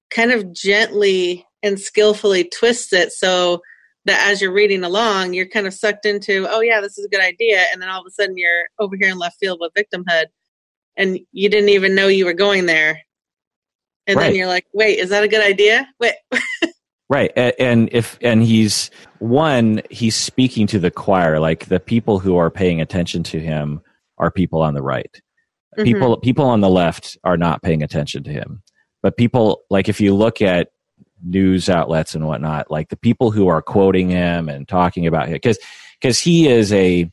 kind 0.09 0.31
of 0.31 0.53
gently 0.53 1.45
and 1.63 1.79
skillfully 1.79 2.43
twists 2.43 2.93
it 2.93 3.11
so 3.11 3.61
that 4.05 4.27
as 4.29 4.41
you're 4.41 4.53
reading 4.53 4.83
along, 4.83 5.33
you're 5.33 5.47
kind 5.47 5.67
of 5.67 5.73
sucked 5.73 6.05
into, 6.05 6.47
oh 6.49 6.61
yeah, 6.61 6.81
this 6.81 6.97
is 6.97 7.05
a 7.05 7.09
good 7.09 7.21
idea, 7.21 7.65
and 7.71 7.81
then 7.81 7.89
all 7.89 8.01
of 8.01 8.07
a 8.07 8.11
sudden 8.11 8.37
you're 8.37 8.65
over 8.79 8.95
here 8.95 9.09
in 9.09 9.17
left 9.17 9.37
field 9.39 9.59
with 9.61 9.73
victimhood, 9.73 10.25
and 10.97 11.19
you 11.31 11.49
didn't 11.49 11.69
even 11.69 11.95
know 11.95 12.07
you 12.07 12.25
were 12.25 12.33
going 12.33 12.65
there, 12.65 13.01
and 14.07 14.17
right. 14.17 14.27
then 14.27 14.35
you're 14.35 14.47
like, 14.47 14.65
wait, 14.73 14.99
is 14.99 15.09
that 15.09 15.23
a 15.23 15.27
good 15.27 15.45
idea? 15.45 15.87
Wait. 15.99 16.13
right, 17.09 17.31
and 17.35 17.89
if 17.91 18.17
and 18.21 18.43
he's 18.43 18.91
one, 19.19 19.81
he's 19.89 20.15
speaking 20.15 20.67
to 20.67 20.79
the 20.79 20.91
choir, 20.91 21.39
like 21.39 21.65
the 21.65 21.79
people 21.79 22.19
who 22.19 22.37
are 22.37 22.49
paying 22.49 22.81
attention 22.81 23.23
to 23.23 23.39
him 23.39 23.81
are 24.17 24.31
people 24.31 24.61
on 24.61 24.73
the 24.73 24.81
right. 24.81 25.21
Mm-hmm. 25.77 25.83
People 25.83 26.17
people 26.17 26.45
on 26.45 26.61
the 26.61 26.69
left 26.69 27.17
are 27.23 27.37
not 27.37 27.61
paying 27.61 27.83
attention 27.83 28.23
to 28.23 28.31
him. 28.31 28.61
But 29.01 29.17
people 29.17 29.61
like 29.69 29.87
if 29.87 30.01
you 30.01 30.15
look 30.15 30.41
at 30.41 30.69
news 31.23 31.69
outlets 31.69 32.15
and 32.15 32.27
whatnot, 32.27 32.71
like 32.71 32.89
the 32.89 32.97
people 32.97 33.31
who 33.31 33.47
are 33.47 33.61
quoting 33.61 34.09
him 34.09 34.49
and 34.49 34.67
talking 34.67 35.07
about 35.07 35.27
him, 35.27 35.33
because 35.33 35.59
because 35.99 36.19
he 36.19 36.47
is 36.47 36.71
a 36.73 37.09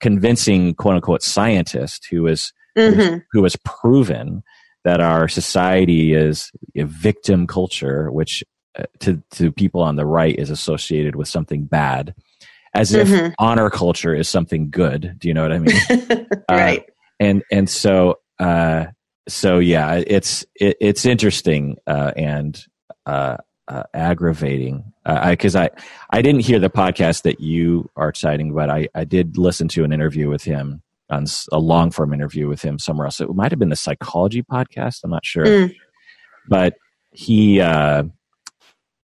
convincing 0.00 0.74
quote 0.74 0.96
unquote 0.96 1.22
scientist 1.22 2.06
who 2.10 2.26
is 2.26 2.52
mm-hmm. 2.76 3.18
who 3.30 3.42
has 3.42 3.56
proven 3.64 4.42
that 4.84 5.00
our 5.00 5.28
society 5.28 6.12
is 6.12 6.50
a 6.76 6.84
victim 6.84 7.46
culture, 7.46 8.10
which 8.10 8.42
to 9.00 9.22
to 9.32 9.52
people 9.52 9.82
on 9.82 9.96
the 9.96 10.06
right 10.06 10.38
is 10.38 10.50
associated 10.50 11.16
with 11.16 11.28
something 11.28 11.64
bad, 11.64 12.14
as 12.74 12.92
mm-hmm. 12.92 13.26
if 13.26 13.34
honor 13.38 13.70
culture 13.70 14.14
is 14.14 14.28
something 14.28 14.70
good. 14.70 15.16
Do 15.18 15.28
you 15.28 15.34
know 15.34 15.42
what 15.42 15.52
I 15.52 15.58
mean? 15.58 16.26
right. 16.50 16.80
Uh, 16.80 16.92
and 17.20 17.42
and 17.50 17.68
so 17.68 18.18
uh, 18.38 18.86
so 19.28 19.58
yeah, 19.58 20.02
it's 20.06 20.44
it, 20.56 20.76
it's 20.80 21.06
interesting 21.06 21.76
uh, 21.86 22.12
and 22.16 22.64
uh, 23.06 23.36
uh, 23.68 23.84
aggravating 23.94 24.92
because 25.04 25.56
uh, 25.56 25.60
I, 25.60 25.64
I, 25.64 25.70
I 26.18 26.22
didn't 26.22 26.42
hear 26.42 26.58
the 26.58 26.70
podcast 26.70 27.22
that 27.22 27.40
you 27.40 27.88
are 27.96 28.14
citing, 28.14 28.52
but 28.54 28.70
I, 28.70 28.88
I 28.94 29.04
did 29.04 29.38
listen 29.38 29.68
to 29.68 29.84
an 29.84 29.92
interview 29.92 30.28
with 30.28 30.44
him 30.44 30.82
on 31.10 31.26
a 31.50 31.58
long 31.58 31.90
form 31.90 32.12
interview 32.12 32.48
with 32.48 32.62
him 32.62 32.78
somewhere 32.78 33.06
else. 33.06 33.20
It 33.20 33.28
might 33.34 33.52
have 33.52 33.58
been 33.58 33.68
the 33.68 33.76
psychology 33.76 34.42
podcast. 34.42 35.00
I'm 35.04 35.10
not 35.10 35.26
sure, 35.26 35.44
mm. 35.44 35.74
but 36.48 36.74
he, 37.12 37.60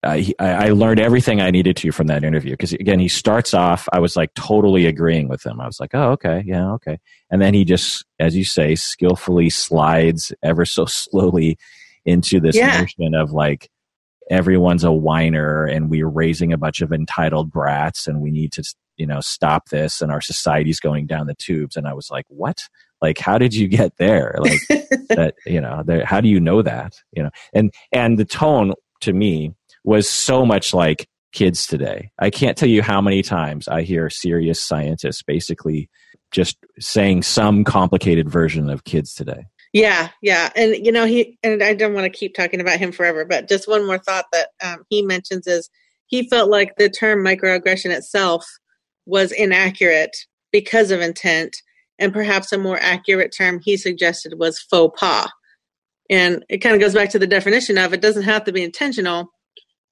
uh, 0.07 0.13
he, 0.15 0.39
I 0.39 0.69
learned 0.69 1.01
everything 1.01 1.41
I 1.41 1.51
needed 1.51 1.75
to 1.77 1.91
from 1.91 2.07
that 2.07 2.23
interview. 2.23 2.51
Because 2.51 2.71
again, 2.71 2.99
he 2.99 3.09
starts 3.09 3.53
off. 3.53 3.89
I 3.91 3.99
was 3.99 4.15
like 4.15 4.33
totally 4.35 4.85
agreeing 4.85 5.27
with 5.27 5.45
him. 5.45 5.59
I 5.59 5.65
was 5.65 5.81
like, 5.81 5.91
"Oh, 5.93 6.11
okay, 6.11 6.43
yeah, 6.45 6.71
okay," 6.73 6.97
and 7.29 7.41
then 7.41 7.53
he 7.53 7.65
just, 7.65 8.05
as 8.17 8.33
you 8.33 8.45
say, 8.45 8.75
skillfully 8.75 9.49
slides 9.49 10.33
ever 10.41 10.63
so 10.63 10.85
slowly 10.87 11.57
into 12.05 12.39
this 12.39 12.55
yeah. 12.55 12.79
notion 12.79 13.13
of 13.15 13.31
like, 13.31 13.69
everyone's 14.29 14.85
a 14.85 14.93
whiner 14.93 15.65
and 15.65 15.89
we're 15.89 16.07
raising 16.07 16.53
a 16.53 16.57
bunch 16.57 16.79
of 16.79 16.93
entitled 16.93 17.51
brats 17.51 18.07
and 18.07 18.21
we 18.21 18.31
need 18.31 18.53
to 18.53 18.63
you 18.95 19.05
know 19.05 19.19
stop 19.19 19.67
this 19.69 20.01
and 20.01 20.09
our 20.09 20.21
society's 20.21 20.79
going 20.79 21.05
down 21.05 21.27
the 21.27 21.35
tubes. 21.35 21.75
And 21.75 21.85
i 21.85 21.93
was 21.93 22.09
like 22.09 22.25
what? 22.29 22.59
Like 23.01 23.17
how 23.17 23.37
did 23.37 23.53
you 23.53 23.67
get 23.67 23.97
there? 23.97 24.37
Like 24.39 24.61
that 25.09 25.35
you 25.45 25.59
know 25.59 25.83
there, 25.85 26.05
how 26.05 26.21
do 26.21 26.29
you 26.29 26.39
know 26.39 26.61
that? 26.61 26.93
You 27.11 27.23
know? 27.23 27.29
And 27.53 27.73
and 27.91 28.17
the 28.17 28.25
tone 28.25 28.73
to 29.01 29.11
me 29.11 29.53
was 29.87 30.09
so 30.09 30.45
much 30.45 30.73
like 30.73 31.07
kids 31.31 31.65
today. 31.65 32.11
I 32.19 32.29
can't 32.29 32.57
tell 32.57 32.67
you 32.67 32.81
how 32.81 32.99
many 32.99 33.21
times 33.21 33.69
i 33.69 33.83
hear 33.83 34.09
serious 34.09 34.61
scientists 34.61 35.23
basically 35.23 35.89
just 36.31 36.57
saying 36.77 37.23
some 37.23 37.63
complicated 37.63 38.29
version 38.29 38.69
of 38.69 38.83
kids 38.83 39.13
today. 39.13 39.45
Yeah, 39.71 40.09
yeah, 40.21 40.49
and 40.57 40.75
you 40.85 40.91
know 40.91 41.05
he 41.05 41.37
and 41.41 41.63
I 41.63 41.73
don't 41.73 41.93
want 41.93 42.03
to 42.03 42.19
keep 42.19 42.35
talking 42.35 42.59
about 42.59 42.79
him 42.79 42.91
forever, 42.91 43.23
but 43.23 43.47
just 43.47 43.67
one 43.67 43.85
more 43.85 43.97
thought 43.97 44.25
that 44.33 44.49
um, 44.61 44.83
he 44.89 45.01
mentions 45.01 45.47
is 45.47 45.69
he 46.07 46.27
felt 46.27 46.49
like 46.49 46.75
the 46.75 46.89
term 46.89 47.23
microaggression 47.23 47.91
itself 47.91 48.45
was 49.05 49.31
inaccurate 49.31 50.15
because 50.51 50.91
of 50.91 50.99
intent, 50.99 51.55
and 51.97 52.11
perhaps 52.11 52.51
a 52.51 52.57
more 52.57 52.79
accurate 52.81 53.33
term 53.37 53.61
he 53.63 53.77
suggested 53.77 54.33
was 54.37 54.59
faux 54.59 54.99
pas. 54.99 55.29
And 56.09 56.43
it 56.49 56.57
kind 56.57 56.75
of 56.75 56.81
goes 56.81 56.93
back 56.93 57.09
to 57.11 57.19
the 57.19 57.27
definition 57.27 57.77
of 57.77 57.93
it 57.93 58.01
doesn't 58.01 58.23
have 58.23 58.45
to 58.45 58.51
be 58.51 58.63
intentional, 58.63 59.29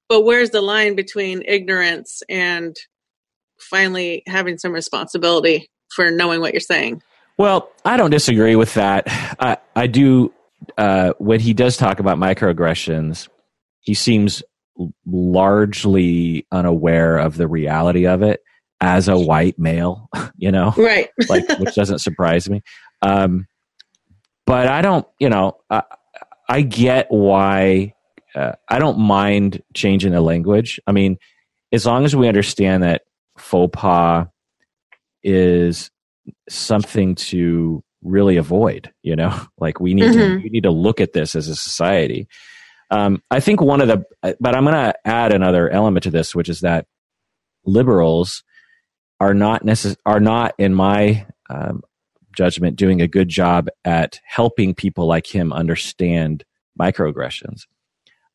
but 0.08 0.22
where's 0.22 0.50
the 0.50 0.60
line 0.60 0.94
between 0.94 1.42
ignorance 1.46 2.22
and 2.28 2.76
finally 3.58 4.22
having 4.26 4.58
some 4.58 4.72
responsibility 4.72 5.68
for 5.94 6.10
knowing 6.10 6.40
what 6.40 6.52
you're 6.52 6.60
saying? 6.60 7.02
Well, 7.38 7.70
I 7.84 7.96
don't 7.96 8.10
disagree 8.10 8.56
with 8.56 8.74
that. 8.74 9.04
I, 9.38 9.58
I 9.74 9.86
do, 9.86 10.32
uh, 10.78 11.12
when 11.18 11.40
he 11.40 11.52
does 11.52 11.76
talk 11.76 12.00
about 12.00 12.16
microaggressions, 12.18 13.28
he 13.80 13.94
seems 13.94 14.42
largely 15.06 16.46
unaware 16.50 17.18
of 17.18 17.36
the 17.36 17.46
reality 17.46 18.06
of 18.06 18.22
it 18.22 18.40
as 18.80 19.08
a 19.08 19.18
white 19.18 19.58
male, 19.58 20.08
you 20.36 20.50
know? 20.50 20.72
Right. 20.76 21.10
like, 21.28 21.48
which 21.58 21.74
doesn't 21.74 21.98
surprise 21.98 22.48
me. 22.48 22.62
Um, 23.02 23.46
but 24.46 24.68
I 24.68 24.80
don't, 24.80 25.06
you 25.18 25.28
know, 25.28 25.58
I, 25.68 25.82
I 26.48 26.62
get 26.62 27.06
why, 27.10 27.94
uh, 28.36 28.52
I 28.68 28.78
don't 28.78 28.98
mind 28.98 29.62
changing 29.74 30.12
the 30.12 30.20
language. 30.20 30.78
I 30.86 30.92
mean, 30.92 31.18
as 31.72 31.86
long 31.86 32.04
as 32.04 32.14
we 32.14 32.28
understand 32.28 32.82
that 32.82 33.02
faux 33.38 33.70
pas 33.72 34.26
is 35.22 35.90
something 36.48 37.14
to 37.14 37.82
really 38.02 38.36
avoid 38.36 38.92
you 39.02 39.16
know 39.16 39.38
like 39.58 39.80
we 39.80 39.94
need 39.94 40.10
mm-hmm. 40.10 40.36
to 40.36 40.42
we 40.42 40.50
need 40.50 40.62
to 40.62 40.70
look 40.70 41.00
at 41.00 41.12
this 41.12 41.34
as 41.34 41.48
a 41.48 41.56
society 41.56 42.28
um, 42.90 43.22
i 43.30 43.40
think 43.40 43.60
one 43.60 43.80
of 43.80 43.88
the 43.88 44.04
but 44.40 44.54
i'm 44.54 44.64
going 44.64 44.74
to 44.74 44.94
add 45.04 45.32
another 45.32 45.68
element 45.70 46.02
to 46.04 46.10
this 46.10 46.34
which 46.34 46.48
is 46.48 46.60
that 46.60 46.86
liberals 47.64 48.44
are 49.18 49.34
not 49.34 49.64
necess- 49.64 49.96
are 50.06 50.20
not 50.20 50.54
in 50.58 50.74
my 50.74 51.26
um, 51.50 51.82
judgment 52.36 52.76
doing 52.76 53.00
a 53.00 53.08
good 53.08 53.28
job 53.28 53.68
at 53.84 54.20
helping 54.24 54.74
people 54.74 55.06
like 55.06 55.26
him 55.26 55.52
understand 55.52 56.44
microaggressions 56.78 57.62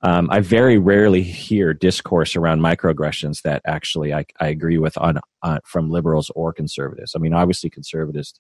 um, 0.04 0.30
I 0.32 0.40
very 0.40 0.78
rarely 0.78 1.22
hear 1.22 1.74
discourse 1.74 2.36
around 2.36 2.60
microaggressions 2.60 3.44
that 3.44 3.62
actually 3.66 4.14
I, 4.14 4.26
I 4.40 4.48
agree 4.48 4.78
with 4.78 4.98
on, 4.98 5.20
on, 5.44 5.60
from 5.64 5.92
liberals 5.92 6.32
or 6.36 6.54
conservatives. 6.54 7.14
I 7.16 7.20
mean, 7.20 7.34
obviously 7.34 7.70
conservatives, 7.70 8.34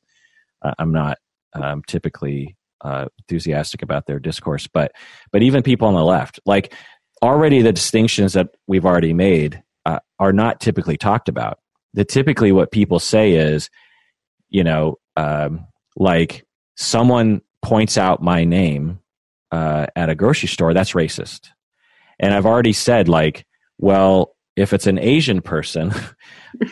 uh, 0.63 0.73
I'm 0.79 0.91
not 0.91 1.19
um, 1.53 1.83
typically 1.87 2.57
uh, 2.81 3.07
enthusiastic 3.19 3.83
about 3.83 4.07
their 4.07 4.19
discourse, 4.19 4.67
but 4.67 4.91
but 5.31 5.43
even 5.43 5.61
people 5.61 5.87
on 5.87 5.93
the 5.93 6.03
left, 6.03 6.39
like 6.45 6.73
already 7.21 7.61
the 7.61 7.73
distinctions 7.73 8.33
that 8.33 8.49
we've 8.67 8.85
already 8.85 9.13
made 9.13 9.61
uh, 9.85 9.99
are 10.19 10.33
not 10.33 10.59
typically 10.59 10.97
talked 10.97 11.29
about. 11.29 11.59
The 11.93 12.05
typically 12.05 12.51
what 12.51 12.71
people 12.71 12.99
say 12.99 13.33
is, 13.33 13.69
you 14.49 14.63
know, 14.63 14.97
um, 15.15 15.67
like 15.95 16.43
someone 16.75 17.41
points 17.61 17.97
out 17.97 18.23
my 18.23 18.45
name 18.45 18.99
uh, 19.51 19.87
at 19.95 20.09
a 20.09 20.15
grocery 20.15 20.47
store, 20.47 20.73
that's 20.73 20.93
racist. 20.93 21.49
And 22.19 22.33
I've 22.33 22.45
already 22.45 22.73
said, 22.73 23.09
like, 23.09 23.45
well, 23.77 24.35
if 24.55 24.73
it's 24.73 24.87
an 24.87 24.99
Asian 24.99 25.41
person, 25.41 25.91
uh, 25.93 26.05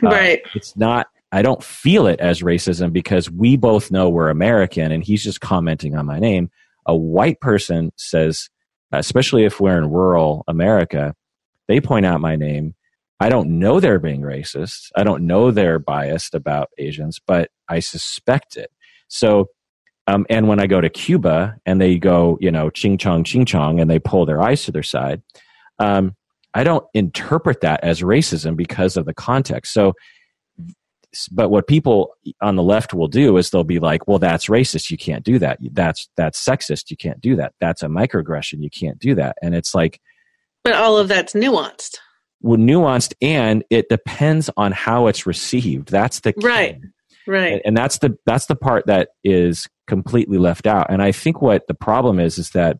right, 0.01 0.41
it's 0.55 0.75
not. 0.77 1.07
I 1.31 1.41
don't 1.41 1.63
feel 1.63 2.07
it 2.07 2.19
as 2.19 2.41
racism 2.41 2.91
because 2.91 3.29
we 3.29 3.55
both 3.55 3.91
know 3.91 4.09
we're 4.09 4.29
American, 4.29 4.91
and 4.91 5.03
he's 5.03 5.23
just 5.23 5.41
commenting 5.41 5.95
on 5.95 6.05
my 6.05 6.19
name. 6.19 6.49
A 6.85 6.95
white 6.95 7.39
person 7.39 7.91
says, 7.97 8.49
especially 8.91 9.45
if 9.45 9.59
we're 9.59 9.77
in 9.77 9.91
rural 9.91 10.43
America, 10.47 11.13
they 11.67 11.79
point 11.79 12.05
out 12.05 12.21
my 12.21 12.35
name. 12.35 12.73
I 13.19 13.29
don't 13.29 13.59
know 13.59 13.79
they're 13.79 13.99
being 13.99 14.21
racist. 14.21 14.91
I 14.95 15.03
don't 15.03 15.27
know 15.27 15.51
they're 15.51 15.77
biased 15.77 16.33
about 16.33 16.69
Asians, 16.77 17.19
but 17.25 17.51
I 17.67 17.79
suspect 17.79 18.55
it. 18.55 18.71
So 19.07 19.49
um, 20.09 20.25
and 20.27 20.47
when 20.47 20.59
I 20.59 20.65
go 20.65 20.81
to 20.81 20.89
Cuba 20.89 21.55
and 21.67 21.79
they 21.79 21.99
go, 21.99 22.39
you 22.41 22.49
know, 22.49 22.71
ching 22.71 22.97
chong, 22.97 23.23
ching 23.23 23.45
chong, 23.45 23.79
and 23.79 23.89
they 23.89 23.99
pull 23.99 24.25
their 24.25 24.41
eyes 24.41 24.63
to 24.63 24.71
their 24.71 24.81
side, 24.81 25.21
um, 25.77 26.15
I 26.55 26.63
don't 26.63 26.83
interpret 26.95 27.61
that 27.61 27.83
as 27.83 28.01
racism 28.01 28.55
because 28.55 28.97
of 28.97 29.05
the 29.05 29.13
context. 29.13 29.71
So, 29.71 29.93
but 31.31 31.49
what 31.49 31.67
people 31.67 32.15
on 32.41 32.55
the 32.55 32.63
left 32.63 32.91
will 32.91 33.07
do 33.07 33.37
is 33.37 33.51
they'll 33.51 33.63
be 33.63 33.77
like, 33.77 34.07
well, 34.07 34.17
that's 34.17 34.47
racist. 34.47 34.89
You 34.89 34.97
can't 34.97 35.23
do 35.23 35.37
that. 35.39 35.59
That's, 35.61 36.09
that's 36.17 36.43
sexist. 36.43 36.89
You 36.89 36.97
can't 36.97 37.21
do 37.21 37.35
that. 37.35 37.53
That's 37.59 37.83
a 37.83 37.87
microaggression. 37.87 38.63
You 38.63 38.69
can't 38.71 38.97
do 38.97 39.13
that. 39.13 39.37
And 39.43 39.53
it's 39.53 39.75
like, 39.75 40.01
but 40.63 40.73
all 40.73 40.97
of 40.97 41.07
that's 41.07 41.33
nuanced. 41.33 41.97
nuanced 42.43 43.13
and 43.21 43.63
it 43.69 43.89
depends 43.89 44.49
on 44.57 44.71
how 44.71 45.05
it's 45.05 45.27
received. 45.27 45.89
That's 45.89 46.21
the 46.21 46.33
key. 46.33 46.47
right, 46.47 46.79
right, 47.29 47.61
and 47.65 47.75
that's 47.75 47.99
the 47.99 48.17
that's 48.25 48.47
the 48.47 48.55
part 48.55 48.87
that 48.87 49.09
is 49.23 49.67
completely 49.87 50.37
left 50.37 50.67
out. 50.67 50.87
And 50.89 51.01
I 51.01 51.11
think 51.11 51.41
what 51.41 51.67
the 51.67 51.73
problem 51.73 52.19
is 52.19 52.37
is 52.37 52.51
that 52.51 52.77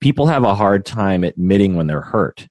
people 0.00 0.26
have 0.26 0.44
a 0.44 0.54
hard 0.54 0.84
time 0.84 1.24
admitting 1.24 1.76
when 1.76 1.86
they're 1.86 2.00
hurt. 2.00 2.48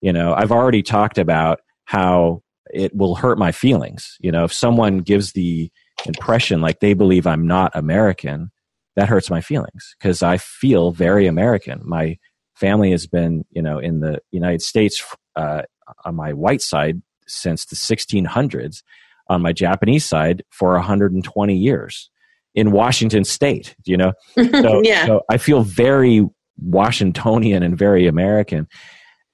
You 0.00 0.12
know, 0.12 0.34
I've 0.34 0.52
already 0.52 0.82
talked 0.82 1.18
about 1.18 1.60
how 1.84 2.42
it 2.72 2.94
will 2.94 3.16
hurt 3.16 3.38
my 3.38 3.52
feelings. 3.52 4.16
You 4.20 4.32
know, 4.32 4.44
if 4.44 4.52
someone 4.52 4.98
gives 4.98 5.32
the 5.32 5.70
impression 6.06 6.60
like 6.60 6.80
they 6.80 6.94
believe 6.94 7.26
I'm 7.26 7.46
not 7.46 7.72
American, 7.74 8.50
that 8.96 9.08
hurts 9.08 9.30
my 9.30 9.40
feelings 9.40 9.94
because 9.98 10.22
I 10.22 10.36
feel 10.36 10.92
very 10.92 11.26
American. 11.26 11.80
My 11.84 12.18
family 12.54 12.90
has 12.90 13.06
been, 13.06 13.44
you 13.50 13.62
know, 13.62 13.78
in 13.78 14.00
the 14.00 14.20
United 14.30 14.62
States 14.62 15.02
uh, 15.36 15.62
on 16.04 16.14
my 16.14 16.32
white 16.32 16.62
side 16.62 17.00
since 17.26 17.64
the 17.64 17.76
1600s, 17.76 18.82
on 19.30 19.40
my 19.40 19.52
Japanese 19.52 20.04
side 20.04 20.42
for 20.50 20.72
120 20.72 21.56
years 21.56 22.10
in 22.54 22.72
Washington 22.72 23.24
State. 23.24 23.74
You 23.86 23.96
know, 23.96 24.12
so, 24.34 24.82
yeah. 24.82 25.06
so 25.06 25.22
I 25.30 25.38
feel 25.38 25.62
very 25.62 26.28
Washingtonian 26.58 27.62
and 27.62 27.78
very 27.78 28.06
American. 28.06 28.68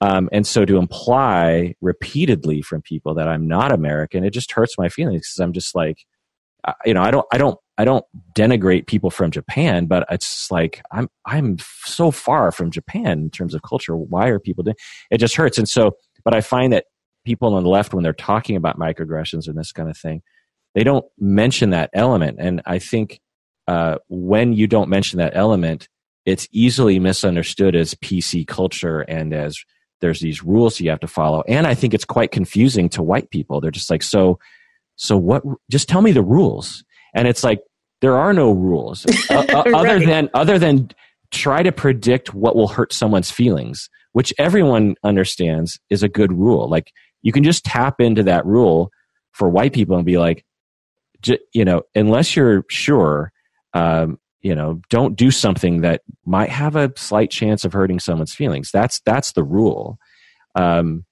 Um, 0.03 0.29
and 0.31 0.47
so 0.47 0.67
to 0.67 0.77
imply 0.77 1.75
repeatedly 1.81 2.61
from 2.61 2.83
people 2.83 3.15
that 3.15 3.27
I'm 3.27 3.49
not 3.49 3.73
American, 3.73 4.25
it 4.25 4.31
just 4.31 4.53
hurts 4.53 4.77
my 4.79 4.91
feelings 4.91 5.23
because 5.23 5.41
I'm 5.41 5.55
just 5.55 5.75
like, 5.75 6.05
you 6.85 6.93
know, 6.93 7.03
I 7.03 7.11
don't, 7.11 7.27
I 7.33 7.39
don't, 7.39 7.59
I 7.79 7.85
don't 7.85 8.05
denigrate 8.35 8.87
people 8.87 9.11
from 9.11 9.31
Japan, 9.31 9.87
but 9.87 10.07
it's 10.11 10.51
like 10.51 10.83
I'm, 10.93 11.09
I'm 11.25 11.57
so 11.85 12.11
far 12.11 12.53
from 12.53 12.71
Japan 12.71 13.21
in 13.21 13.31
terms 13.31 13.55
of 13.55 13.63
culture. 13.63 13.97
Why 13.97 14.29
are 14.29 14.39
people 14.39 14.65
doing? 14.65 14.77
It 15.11 15.19
just 15.19 15.37
hurts. 15.37 15.59
And 15.59 15.69
so, 15.69 15.93
but 16.25 16.35
I 16.35 16.41
find 16.41 16.73
that 16.73 16.85
people 17.27 17.55
on 17.55 17.63
the 17.63 17.69
left, 17.69 17.93
when 17.93 18.03
they're 18.03 18.13
talking 18.15 18.57
about 18.57 18.79
microaggressions 18.79 19.47
and 19.47 19.59
this 19.59 19.73
kind 19.73 19.91
of 19.91 19.97
thing, 19.99 20.23
they 20.75 20.85
don't 20.85 21.05
mention 21.19 21.71
that 21.71 21.91
element. 21.93 22.39
And 22.41 22.63
I 22.65 22.79
think 22.79 23.21
uh, 23.69 23.97
when 24.09 24.55
you 24.55 24.67
don't 24.67 24.89
mention 24.89 25.19
that 25.19 25.37
element, 25.37 25.89
it's 26.25 26.49
easily 26.53 26.99
misunderstood 26.99 27.77
as 27.77 27.95
PC 27.95 28.47
culture 28.47 29.01
and 29.03 29.35
as 29.35 29.59
there's 30.01 30.21
these 30.21 30.43
rules 30.43 30.81
you 30.81 30.91
have 30.91 31.01
to 31.01 31.07
follow. 31.07 31.43
And 31.47 31.67
I 31.67 31.75
think 31.75 31.93
it's 31.93 32.05
quite 32.05 32.31
confusing 32.31 32.89
to 32.91 33.03
white 33.03 33.31
people. 33.31 33.61
They're 33.61 33.71
just 33.71 33.91
like, 33.91 34.03
so 34.03 34.39
so 34.97 35.17
what 35.17 35.43
just 35.71 35.89
tell 35.89 36.03
me 36.03 36.13
the 36.13 36.23
rules 36.23 36.83
and 37.15 37.29
it's 37.29 37.45
like 37.45 37.61
there 38.01 38.17
are 38.17 38.33
no 38.33 38.51
rules 38.51 39.07
uh, 39.31 39.47
uh, 39.49 39.63
other 39.75 40.01
than 40.01 40.29
other 40.35 40.59
than 40.59 40.91
try 41.31 41.63
to 41.63 41.73
predict 41.73 42.35
what 42.35 42.57
will 42.57 42.69
hurt 42.69 42.93
someone's 42.93 43.31
feelings 43.31 43.89
which 44.13 44.33
everyone 44.39 44.97
understands 45.05 45.79
is 45.91 46.03
a 46.03 46.09
good 46.09 46.33
rule 46.33 46.69
like 46.69 46.93
you 47.23 47.33
can 47.33 47.45
just 47.45 47.65
tap 47.65 48.01
into 48.01 48.23
that 48.23 48.47
rule 48.47 48.91
for 49.33 49.49
white 49.49 49.73
people 49.73 49.97
and 49.97 50.07
be 50.07 50.19
like 50.19 50.45
you 51.53 51.65
know 51.65 51.83
unless 51.95 52.37
you're 52.37 52.65
sure 52.69 53.33
um, 53.75 54.19
you 54.41 54.55
know 54.55 54.81
don't 54.91 55.17
do 55.17 55.31
something 55.31 55.81
that 55.81 56.03
might 56.25 56.51
have 56.51 56.77
a 56.77 56.93
slight 56.97 57.31
chance 57.31 57.65
of 57.65 57.73
hurting 57.73 57.99
someone's 57.99 58.35
feelings 58.35 58.71
that's 58.73 59.01
that's 59.01 59.33
the 59.33 59.45
rule 59.45 59.99
um, 60.55 61.05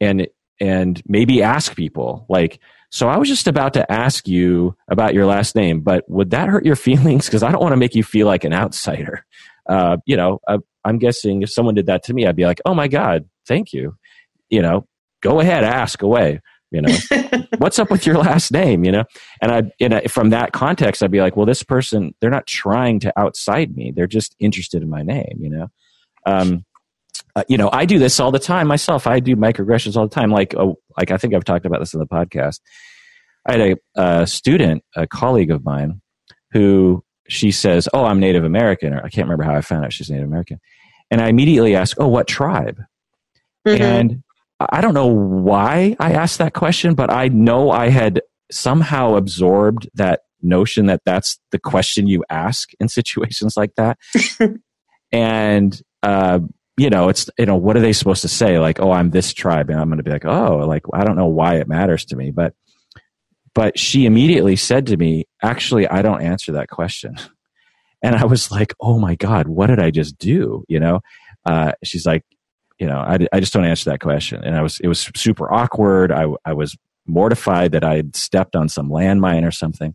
and 0.00 0.26
and 0.60 1.02
maybe 1.06 1.42
ask 1.42 1.76
people 1.76 2.26
like 2.28 2.60
so 2.92 3.08
I 3.08 3.16
was 3.16 3.26
just 3.26 3.48
about 3.48 3.72
to 3.72 3.90
ask 3.90 4.28
you 4.28 4.76
about 4.86 5.14
your 5.14 5.24
last 5.24 5.56
name, 5.56 5.80
but 5.80 6.04
would 6.10 6.30
that 6.30 6.50
hurt 6.50 6.66
your 6.66 6.76
feelings? 6.88 7.24
Because 7.24 7.42
I 7.42 7.50
don't 7.50 7.62
want 7.62 7.72
to 7.72 7.78
make 7.78 7.94
you 7.94 8.04
feel 8.04 8.26
like 8.26 8.44
an 8.44 8.52
outsider. 8.52 9.24
Uh, 9.66 9.96
you 10.04 10.16
know, 10.16 10.40
I, 10.46 10.58
I'm 10.84 10.98
guessing 10.98 11.40
if 11.40 11.50
someone 11.50 11.74
did 11.74 11.86
that 11.86 12.04
to 12.04 12.14
me, 12.14 12.26
I'd 12.26 12.36
be 12.36 12.44
like, 12.44 12.60
oh 12.66 12.74
my 12.74 12.88
God, 12.88 13.24
thank 13.48 13.72
you. 13.72 13.96
You 14.50 14.60
know, 14.60 14.86
go 15.22 15.40
ahead, 15.40 15.64
ask 15.64 16.02
away. 16.02 16.40
You 16.70 16.82
know, 16.82 16.94
what's 17.58 17.78
up 17.78 17.90
with 17.90 18.06
your 18.06 18.16
last 18.16 18.50
name? 18.50 18.84
You 18.84 18.92
know, 18.92 19.04
and 19.40 19.52
I, 19.52 19.62
in 19.78 19.92
a, 19.92 20.08
from 20.08 20.30
that 20.30 20.52
context, 20.52 21.02
I'd 21.02 21.10
be 21.10 21.20
like, 21.20 21.36
well, 21.36 21.46
this 21.46 21.62
person, 21.62 22.14
they're 22.20 22.30
not 22.30 22.46
trying 22.46 23.00
to 23.00 23.18
outside 23.18 23.76
me. 23.76 23.92
They're 23.94 24.06
just 24.06 24.34
interested 24.38 24.82
in 24.82 24.88
my 24.88 25.02
name. 25.02 25.36
You 25.38 25.50
know, 25.50 25.68
um, 26.26 26.64
uh, 27.36 27.44
you 27.48 27.56
know, 27.56 27.70
I 27.72 27.84
do 27.84 27.98
this 27.98 28.18
all 28.20 28.30
the 28.30 28.38
time 28.38 28.66
myself. 28.66 29.06
I 29.06 29.20
do 29.20 29.36
microaggressions 29.36 29.96
all 29.96 30.08
the 30.08 30.14
time. 30.14 30.30
Like, 30.30 30.54
oh, 30.56 30.78
like 30.98 31.10
I 31.10 31.18
think 31.18 31.34
I've 31.34 31.44
talked 31.44 31.66
about 31.66 31.80
this 31.80 31.94
in 31.94 32.00
the 32.00 32.06
podcast. 32.06 32.60
I 33.46 33.52
had 33.52 33.60
a, 33.60 33.76
a 34.00 34.26
student, 34.26 34.82
a 34.96 35.06
colleague 35.06 35.50
of 35.50 35.64
mine, 35.64 36.00
who 36.52 37.04
she 37.28 37.50
says, 37.50 37.88
"Oh, 37.92 38.04
I'm 38.04 38.20
Native 38.20 38.44
American," 38.44 38.94
or 38.94 38.98
I 38.98 39.08
can't 39.08 39.26
remember 39.26 39.44
how 39.44 39.54
I 39.54 39.60
found 39.60 39.84
out 39.84 39.92
she's 39.92 40.10
Native 40.10 40.26
American, 40.26 40.58
and 41.10 41.20
I 41.20 41.28
immediately 41.28 41.74
ask, 41.74 41.96
"Oh, 42.00 42.08
what 42.08 42.28
tribe?" 42.28 42.80
Mm-hmm. 43.66 43.82
And 43.82 44.22
I 44.70 44.80
don't 44.80 44.94
know 44.94 45.06
why 45.06 45.96
I 45.98 46.12
asked 46.12 46.38
that 46.38 46.54
question, 46.54 46.94
but 46.94 47.10
I 47.10 47.28
know 47.28 47.70
I 47.70 47.88
had 47.88 48.20
somehow 48.50 49.16
absorbed 49.16 49.88
that 49.94 50.20
notion 50.42 50.86
that 50.86 51.02
that's 51.04 51.38
the 51.50 51.58
question 51.58 52.06
you 52.06 52.24
ask 52.28 52.70
in 52.80 52.88
situations 52.88 53.56
like 53.56 53.74
that. 53.76 53.98
and 55.12 55.80
uh, 56.02 56.40
you 56.76 56.90
know, 56.90 57.08
it's, 57.08 57.28
you 57.38 57.46
know, 57.46 57.56
what 57.56 57.76
are 57.76 57.80
they 57.80 57.92
supposed 57.92 58.22
to 58.22 58.28
say? 58.28 58.58
Like, 58.58 58.80
oh, 58.80 58.92
I'm 58.92 59.10
this 59.10 59.32
tribe. 59.32 59.68
And 59.70 59.78
I'm 59.78 59.88
going 59.88 59.98
to 59.98 60.02
be 60.02 60.10
like, 60.10 60.24
oh, 60.24 60.58
like, 60.66 60.84
I 60.92 61.04
don't 61.04 61.16
know 61.16 61.26
why 61.26 61.56
it 61.56 61.68
matters 61.68 62.04
to 62.06 62.16
me. 62.16 62.30
But, 62.30 62.54
but 63.54 63.78
she 63.78 64.06
immediately 64.06 64.56
said 64.56 64.86
to 64.86 64.96
me, 64.96 65.26
actually, 65.42 65.86
I 65.86 66.02
don't 66.02 66.22
answer 66.22 66.52
that 66.52 66.68
question. 66.68 67.16
And 68.04 68.16
I 68.16 68.24
was 68.24 68.50
like, 68.50 68.74
oh 68.80 68.98
my 68.98 69.14
God, 69.14 69.46
what 69.46 69.68
did 69.68 69.78
I 69.78 69.92
just 69.92 70.18
do? 70.18 70.64
You 70.66 70.80
know, 70.80 71.02
uh, 71.46 71.70
she's 71.84 72.04
like, 72.04 72.24
you 72.82 72.88
know, 72.88 72.98
I, 72.98 73.16
I 73.32 73.38
just 73.38 73.52
don't 73.52 73.64
answer 73.64 73.90
that 73.90 74.00
question. 74.00 74.42
And 74.42 74.56
I 74.56 74.62
was, 74.62 74.80
it 74.80 74.88
was 74.88 75.08
super 75.14 75.46
awkward. 75.52 76.10
I, 76.10 76.26
I 76.44 76.52
was 76.52 76.76
mortified 77.06 77.70
that 77.72 77.84
I 77.84 77.94
had 77.94 78.16
stepped 78.16 78.56
on 78.56 78.68
some 78.68 78.90
landmine 78.90 79.46
or 79.46 79.52
something. 79.52 79.94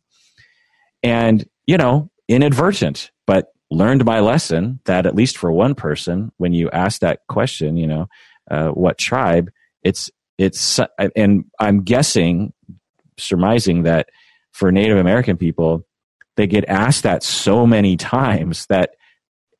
And, 1.03 1.45
you 1.65 1.75
know, 1.75 2.09
inadvertent, 2.29 3.11
but 3.25 3.47
learned 3.69 4.05
my 4.05 4.21
lesson 4.21 4.79
that 4.85 5.05
at 5.05 5.15
least 5.15 5.37
for 5.37 5.51
one 5.51 5.75
person, 5.75 6.31
when 6.37 6.53
you 6.53 6.69
ask 6.71 7.01
that 7.01 7.19
question, 7.27 7.75
you 7.75 7.87
know, 7.87 8.07
uh, 8.49 8.69
what 8.69 8.97
tribe, 8.97 9.49
it's 9.83 10.09
it's 10.37 10.79
and 11.13 11.43
I'm 11.59 11.83
guessing, 11.83 12.53
surmising 13.17 13.83
that 13.83 14.07
for 14.53 14.71
Native 14.71 14.97
American 14.97 15.35
people, 15.35 15.85
they 16.37 16.47
get 16.47 16.63
asked 16.69 17.03
that 17.03 17.21
so 17.21 17.67
many 17.67 17.97
times 17.97 18.65
that 18.67 18.91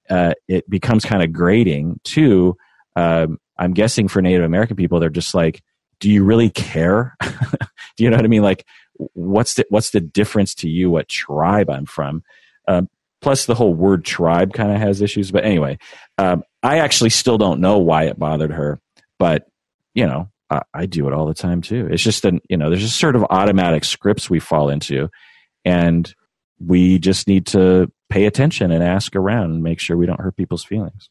uh, 0.09 0.33
it 0.47 0.69
becomes 0.69 1.03
kind 1.03 1.23
of 1.23 1.33
grating. 1.33 1.99
Too, 2.05 2.55
um, 2.97 3.39
I'm 3.57 3.73
guessing 3.73 4.07
for 4.07 4.21
Native 4.21 4.43
American 4.43 4.75
people, 4.75 4.99
they're 4.99 5.09
just 5.09 5.35
like, 5.35 5.61
"Do 5.99 6.09
you 6.09 6.23
really 6.23 6.49
care? 6.49 7.15
Do 7.21 8.03
you 8.03 8.09
know 8.09 8.17
what 8.17 8.25
I 8.25 8.29
mean? 8.29 8.43
Like, 8.43 8.65
what's 9.13 9.53
the 9.53 9.65
what's 9.69 9.91
the 9.91 10.01
difference 10.01 10.55
to 10.55 10.69
you? 10.69 10.89
What 10.89 11.07
tribe 11.07 11.69
I'm 11.69 11.85
from?" 11.85 12.23
Um, 12.67 12.89
plus 13.21 13.45
the 13.45 13.55
whole 13.55 13.73
word 13.73 14.05
tribe 14.05 14.53
kind 14.53 14.71
of 14.71 14.77
has 14.77 15.01
issues 15.01 15.31
but 15.31 15.43
anyway 15.43 15.77
um, 16.17 16.43
i 16.63 16.79
actually 16.79 17.09
still 17.09 17.37
don't 17.37 17.59
know 17.59 17.77
why 17.77 18.03
it 18.03 18.19
bothered 18.19 18.51
her 18.51 18.79
but 19.19 19.47
you 19.93 20.05
know 20.05 20.29
I, 20.73 20.85
do 20.85 21.07
it 21.07 21.13
all 21.13 21.25
the 21.25 21.33
time 21.33 21.61
too 21.61 21.89
it's 21.91 22.03
just 22.03 22.23
an 22.23 22.39
you 22.49 22.55
know 22.55 22.69
there's 22.69 22.81
just 22.81 22.99
sort 22.99 23.17
of 23.17 23.25
automatic 23.29 23.83
scripts 23.83 24.29
we 24.29 24.39
fall 24.39 24.69
into 24.69 25.09
and 25.65 26.13
we 26.65 26.99
just 26.99 27.27
need 27.27 27.47
to 27.47 27.91
pay 28.09 28.25
attention 28.25 28.71
and 28.71 28.81
ask 28.81 29.15
around 29.15 29.51
and 29.51 29.63
make 29.63 29.81
sure 29.81 29.97
we 29.97 30.05
don't 30.05 30.21
hurt 30.21 30.37
people's 30.37 30.63
feelings 30.63 31.09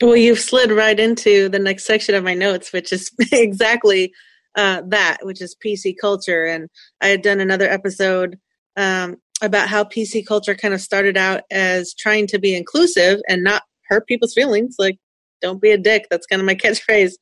well 0.00 0.16
you've 0.16 0.38
slid 0.38 0.70
right 0.70 1.00
into 1.00 1.48
the 1.48 1.58
next 1.58 1.86
section 1.86 2.14
of 2.14 2.24
my 2.24 2.34
notes 2.34 2.72
which 2.72 2.92
is 2.92 3.10
exactly 3.32 4.12
uh, 4.56 4.82
that 4.88 5.18
which 5.22 5.42
is 5.42 5.56
pc 5.64 5.94
culture 6.00 6.44
and 6.44 6.68
i 7.00 7.08
had 7.08 7.22
done 7.22 7.40
another 7.40 7.68
episode 7.68 8.38
um, 8.76 9.16
about 9.42 9.68
how 9.68 9.84
PC 9.84 10.26
culture 10.26 10.54
kind 10.54 10.74
of 10.74 10.80
started 10.80 11.16
out 11.16 11.42
as 11.50 11.94
trying 11.94 12.26
to 12.28 12.38
be 12.38 12.56
inclusive 12.56 13.20
and 13.28 13.44
not 13.44 13.62
hurt 13.88 14.06
people's 14.06 14.34
feelings. 14.34 14.76
Like, 14.78 14.98
don't 15.42 15.60
be 15.60 15.70
a 15.70 15.78
dick. 15.78 16.06
That's 16.10 16.26
kind 16.26 16.40
of 16.40 16.46
my 16.46 16.54
catchphrase. 16.54 17.12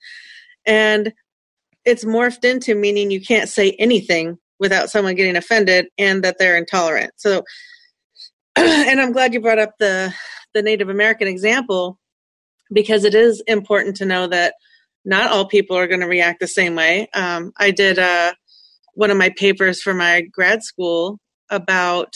And 0.66 1.12
it's 1.84 2.04
morphed 2.04 2.44
into 2.44 2.74
meaning 2.74 3.10
you 3.10 3.20
can't 3.20 3.48
say 3.48 3.76
anything 3.78 4.38
without 4.58 4.90
someone 4.90 5.14
getting 5.14 5.36
offended 5.36 5.86
and 5.98 6.22
that 6.24 6.36
they're 6.38 6.56
intolerant. 6.56 7.12
So, 7.16 7.42
and 8.56 9.00
I'm 9.00 9.12
glad 9.12 9.34
you 9.34 9.40
brought 9.40 9.58
up 9.58 9.72
the 9.78 10.14
the 10.54 10.62
Native 10.62 10.88
American 10.88 11.26
example 11.26 11.98
because 12.72 13.04
it 13.04 13.14
is 13.14 13.42
important 13.46 13.96
to 13.96 14.06
know 14.06 14.26
that 14.26 14.54
not 15.04 15.30
all 15.30 15.46
people 15.46 15.76
are 15.76 15.86
going 15.86 16.00
to 16.00 16.06
react 16.06 16.40
the 16.40 16.46
same 16.46 16.74
way. 16.74 17.08
Um, 17.14 17.52
I 17.58 17.70
did 17.70 17.98
uh, 17.98 18.32
one 18.94 19.10
of 19.10 19.16
my 19.16 19.30
papers 19.30 19.82
for 19.82 19.92
my 19.94 20.22
grad 20.32 20.62
school 20.62 21.18
about 21.50 22.14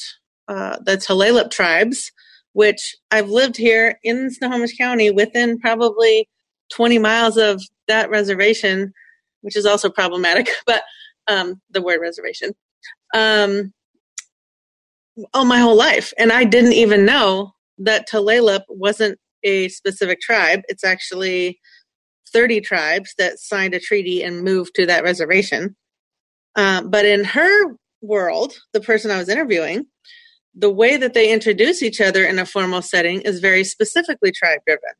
uh, 0.48 0.78
the 0.84 0.96
Tulalip 0.96 1.50
tribes, 1.50 2.10
which 2.52 2.96
I've 3.10 3.28
lived 3.28 3.56
here 3.56 3.98
in 4.02 4.30
Snohomish 4.30 4.76
County 4.76 5.10
within 5.10 5.58
probably 5.58 6.28
20 6.72 6.98
miles 6.98 7.36
of 7.36 7.62
that 7.86 8.10
reservation, 8.10 8.92
which 9.42 9.56
is 9.56 9.66
also 9.66 9.90
problematic, 9.90 10.48
but 10.66 10.82
um, 11.26 11.60
the 11.70 11.82
word 11.82 12.00
reservation, 12.00 12.52
um, 13.14 13.72
all 15.34 15.44
my 15.44 15.58
whole 15.58 15.76
life. 15.76 16.12
And 16.18 16.32
I 16.32 16.44
didn't 16.44 16.72
even 16.72 17.04
know 17.04 17.52
that 17.78 18.08
Tulalip 18.08 18.62
wasn't 18.68 19.18
a 19.42 19.68
specific 19.68 20.20
tribe. 20.20 20.60
It's 20.68 20.84
actually 20.84 21.58
30 22.32 22.60
tribes 22.60 23.14
that 23.18 23.38
signed 23.38 23.74
a 23.74 23.80
treaty 23.80 24.22
and 24.22 24.42
moved 24.42 24.74
to 24.76 24.86
that 24.86 25.02
reservation. 25.02 25.76
Um, 26.56 26.90
but 26.90 27.04
in 27.04 27.24
her 27.24 27.76
world, 28.00 28.54
the 28.72 28.80
person 28.80 29.10
I 29.10 29.18
was 29.18 29.28
interviewing, 29.28 29.86
the 30.54 30.70
way 30.70 30.96
that 30.96 31.14
they 31.14 31.32
introduce 31.32 31.82
each 31.82 32.00
other 32.00 32.24
in 32.24 32.38
a 32.38 32.46
formal 32.46 32.82
setting 32.82 33.20
is 33.22 33.40
very 33.40 33.64
specifically 33.64 34.32
tribe 34.32 34.60
driven. 34.66 34.90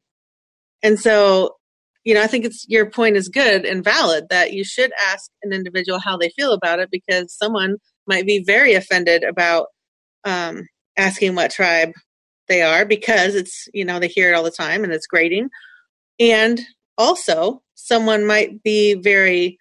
And 0.83 0.99
so, 0.99 1.57
you 2.05 2.15
know, 2.15 2.23
I 2.23 2.29
think 2.29 2.45
it's 2.45 2.65
your 2.69 2.89
point 2.89 3.17
is 3.17 3.29
good 3.29 3.65
and 3.65 3.83
valid 3.83 4.27
that 4.31 4.53
you 4.53 4.65
should 4.65 4.93
ask 5.09 5.31
an 5.43 5.53
individual 5.53 5.99
how 5.99 6.17
they 6.17 6.31
feel 6.31 6.53
about 6.53 6.79
it 6.79 6.91
because 6.91 7.35
someone 7.35 7.77
might 8.07 8.27
be 8.27 8.43
very 8.45 8.75
offended 8.75 9.25
about 9.25 9.67
um, 10.25 10.67
asking 10.97 11.35
what 11.35 11.51
tribe 11.51 11.91
they 12.49 12.63
are 12.63 12.85
because 12.85 13.35
it's, 13.35 13.69
you 13.73 13.85
know, 13.85 13.99
they 13.99 14.09
hear 14.09 14.33
it 14.33 14.35
all 14.35 14.43
the 14.43 14.51
time 14.51 14.85
and 14.85 14.93
it's 14.93 15.07
grating. 15.07 15.51
And 16.19 16.61
also, 16.97 17.63
someone 17.75 18.27
might 18.27 18.63
be 18.63 18.95
very 18.95 19.59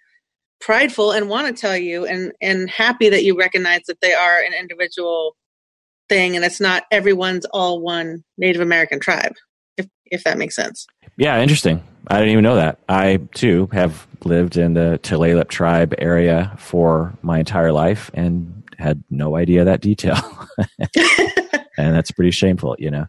prideful 0.60 1.12
and 1.12 1.30
want 1.30 1.48
to 1.48 1.60
tell 1.60 1.78
you 1.78 2.06
and 2.06 2.32
and 2.42 2.70
happy 2.70 3.10
that 3.10 3.24
you 3.24 3.38
recognize 3.38 3.82
that 3.88 4.02
they 4.02 4.14
are 4.14 4.40
an 4.40 4.54
individual 4.60 5.36
thing 6.10 6.36
and 6.36 6.44
it's 6.44 6.60
not 6.60 6.84
everyone's 6.92 7.46
all 7.54 7.80
one 7.80 8.24
Native 8.38 8.62
American 8.62 9.00
tribe, 9.00 9.34
if 9.78 9.88
if 10.08 10.24
that 10.24 10.38
makes 10.38 10.56
sense. 10.56 10.88
Yeah, 11.18 11.42
interesting. 11.42 11.84
I 12.08 12.20
didn't 12.20 12.32
even 12.32 12.44
know 12.44 12.56
that. 12.56 12.80
I 12.88 13.18
too 13.34 13.68
have 13.74 14.08
lived 14.24 14.58
in 14.58 14.74
the 14.74 15.00
Tulalip 15.04 15.50
tribe 15.50 15.94
area 15.98 16.56
for 16.58 17.14
my 17.22 17.40
entire 17.40 17.72
life 17.72 18.10
and 18.14 18.64
had 18.78 19.04
no 19.10 19.36
idea 19.36 19.66
that 19.66 19.82
detail. 19.82 20.16
and 21.78 21.96
that's 21.96 22.12
pretty 22.12 22.32
shameful, 22.32 22.76
you 22.80 22.92
know. 22.92 23.06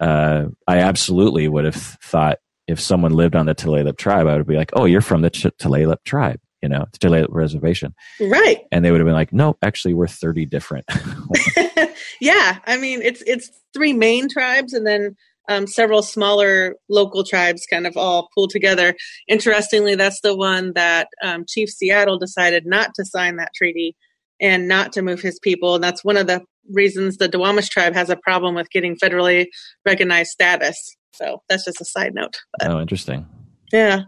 Uh, 0.00 0.46
I 0.66 0.78
absolutely 0.78 1.48
would 1.48 1.64
have 1.64 1.74
thought 1.74 2.38
if 2.66 2.80
someone 2.80 3.12
lived 3.12 3.34
on 3.34 3.46
the 3.46 3.54
Tulalip 3.54 3.96
tribe, 3.96 4.26
I 4.26 4.36
would 4.36 4.46
be 4.46 4.56
like, 4.56 4.70
"Oh, 4.74 4.84
you're 4.84 5.00
from 5.00 5.22
the 5.22 5.30
Tulalip 5.30 6.04
tribe." 6.04 6.40
you 6.62 6.68
know, 6.68 6.86
Tulalip 6.98 7.28
reservation. 7.30 7.94
Right. 8.20 8.62
And 8.72 8.84
they 8.84 8.90
would 8.90 9.00
have 9.00 9.06
been 9.06 9.14
like, 9.14 9.32
no, 9.32 9.56
actually 9.62 9.94
we're 9.94 10.08
30 10.08 10.46
different. 10.46 10.86
yeah. 12.20 12.58
I 12.66 12.76
mean, 12.76 13.00
it's, 13.02 13.22
it's 13.26 13.50
three 13.72 13.92
main 13.92 14.28
tribes 14.28 14.72
and 14.72 14.86
then 14.86 15.16
um, 15.48 15.66
several 15.66 16.02
smaller 16.02 16.76
local 16.88 17.24
tribes 17.24 17.66
kind 17.66 17.86
of 17.86 17.96
all 17.96 18.28
pulled 18.34 18.50
together. 18.50 18.94
Interestingly, 19.28 19.94
that's 19.94 20.20
the 20.20 20.36
one 20.36 20.72
that 20.74 21.08
um, 21.22 21.44
Chief 21.48 21.70
Seattle 21.70 22.18
decided 22.18 22.66
not 22.66 22.94
to 22.94 23.04
sign 23.04 23.36
that 23.36 23.54
treaty 23.54 23.96
and 24.40 24.68
not 24.68 24.92
to 24.92 25.02
move 25.02 25.20
his 25.20 25.38
people. 25.38 25.74
And 25.74 25.84
that's 25.84 26.04
one 26.04 26.16
of 26.16 26.26
the 26.26 26.42
reasons 26.70 27.16
the 27.16 27.28
Duwamish 27.28 27.68
tribe 27.68 27.94
has 27.94 28.10
a 28.10 28.16
problem 28.16 28.54
with 28.54 28.70
getting 28.70 28.96
federally 28.96 29.46
recognized 29.84 30.30
status. 30.30 30.96
So 31.14 31.42
that's 31.48 31.64
just 31.64 31.80
a 31.80 31.84
side 31.84 32.14
note. 32.14 32.36
But, 32.58 32.70
oh, 32.70 32.80
interesting. 32.80 33.26
Yeah. 33.72 34.02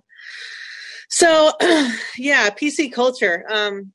So, 1.08 1.52
yeah, 2.16 2.50
PC 2.50 2.92
culture. 2.92 3.44
Um, 3.50 3.92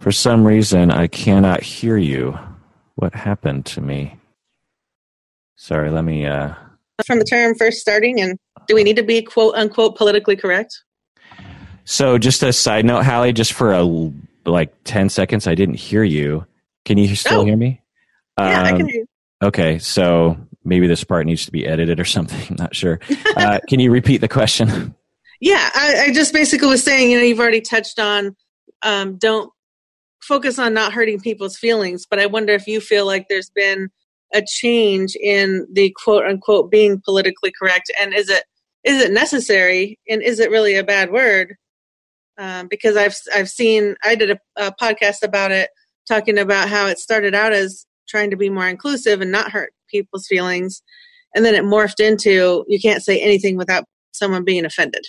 For 0.00 0.12
some 0.12 0.46
reason, 0.46 0.90
I 0.90 1.08
cannot 1.08 1.62
hear 1.62 1.98
you. 1.98 2.38
What 2.94 3.14
happened 3.14 3.66
to 3.66 3.82
me? 3.82 4.16
Sorry, 5.56 5.90
let 5.90 6.04
me. 6.04 6.26
Uh... 6.26 6.54
From 7.06 7.18
the 7.18 7.24
term 7.24 7.54
first 7.54 7.80
starting, 7.80 8.18
and 8.18 8.38
do 8.70 8.76
we 8.76 8.84
need 8.84 8.96
to 8.96 9.02
be 9.02 9.20
quote 9.20 9.54
unquote 9.56 9.96
politically 9.96 10.36
correct? 10.36 10.82
So, 11.84 12.18
just 12.18 12.42
a 12.44 12.52
side 12.52 12.84
note, 12.84 13.02
Halley, 13.02 13.32
just 13.32 13.52
for 13.52 13.72
a 13.72 13.82
like 14.46 14.72
ten 14.84 15.08
seconds, 15.08 15.46
I 15.48 15.56
didn't 15.56 15.74
hear 15.74 16.04
you. 16.04 16.46
Can 16.84 16.96
you 16.96 17.14
still 17.16 17.40
oh. 17.40 17.44
hear 17.44 17.56
me? 17.56 17.82
Yeah, 18.38 18.60
um, 18.60 18.66
I 18.66 18.70
can 18.70 18.82
um, 18.82 18.86
hear 18.86 18.96
you. 19.00 19.06
Okay, 19.42 19.78
so 19.78 20.36
maybe 20.64 20.86
this 20.86 21.02
part 21.02 21.26
needs 21.26 21.46
to 21.46 21.52
be 21.52 21.66
edited 21.66 21.98
or 21.98 22.04
something. 22.16 22.40
I'm 22.48 22.56
not 22.58 22.74
sure. 22.74 23.00
Uh, 23.36 23.58
can 23.68 23.80
you 23.80 23.90
repeat 23.90 24.20
the 24.20 24.28
question? 24.28 24.94
Yeah, 25.40 25.70
I, 25.74 26.04
I, 26.06 26.12
just 26.12 26.32
basically 26.32 26.68
was 26.68 26.82
saying, 26.82 27.10
you 27.10 27.16
know, 27.16 27.24
you've 27.24 27.38
already 27.38 27.62
touched 27.62 27.98
on 27.98 28.36
um, 28.82 29.16
don't 29.16 29.50
focus 30.20 30.58
on 30.58 30.74
not 30.74 30.92
hurting 30.92 31.20
people's 31.20 31.56
feelings, 31.56 32.06
but 32.10 32.18
I 32.18 32.26
wonder 32.26 32.52
if 32.52 32.66
you 32.66 32.80
feel 32.80 33.06
like 33.06 33.28
there's 33.28 33.50
been 33.50 33.88
a 34.34 34.42
change 34.46 35.16
in 35.16 35.66
the 35.72 35.94
quote 36.02 36.24
unquote 36.26 36.70
being 36.70 37.00
politically 37.02 37.52
correct, 37.58 37.90
and 38.00 38.12
is 38.12 38.28
it 38.28 38.44
is 38.84 39.02
it 39.02 39.12
necessary, 39.12 39.98
and 40.08 40.22
is 40.22 40.40
it 40.40 40.50
really 40.50 40.76
a 40.76 40.84
bad 40.84 41.10
word? 41.10 41.56
Um, 42.38 42.68
because 42.68 42.96
I've 42.96 43.16
I've 43.34 43.50
seen 43.50 43.96
I 44.02 44.14
did 44.14 44.30
a, 44.30 44.38
a 44.56 44.72
podcast 44.72 45.22
about 45.22 45.50
it, 45.50 45.70
talking 46.08 46.38
about 46.38 46.68
how 46.68 46.86
it 46.86 46.98
started 46.98 47.34
out 47.34 47.52
as 47.52 47.84
trying 48.08 48.30
to 48.30 48.36
be 48.36 48.50
more 48.50 48.68
inclusive 48.68 49.20
and 49.20 49.30
not 49.30 49.50
hurt 49.50 49.72
people's 49.88 50.26
feelings. 50.26 50.82
And 51.34 51.44
then 51.44 51.54
it 51.54 51.64
morphed 51.64 52.00
into 52.00 52.64
you 52.68 52.80
can't 52.80 53.02
say 53.02 53.20
anything 53.20 53.56
without 53.56 53.84
someone 54.12 54.44
being 54.44 54.64
offended. 54.64 55.06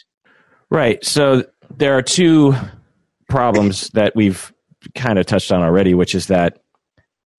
Right. 0.70 1.04
So 1.04 1.46
there 1.76 1.98
are 1.98 2.02
two 2.02 2.54
problems 3.28 3.90
that 3.94 4.16
we've 4.16 4.54
kind 4.96 5.18
of 5.18 5.26
touched 5.26 5.52
on 5.52 5.62
already, 5.62 5.94
which 5.94 6.16
is 6.16 6.28
that 6.28 6.60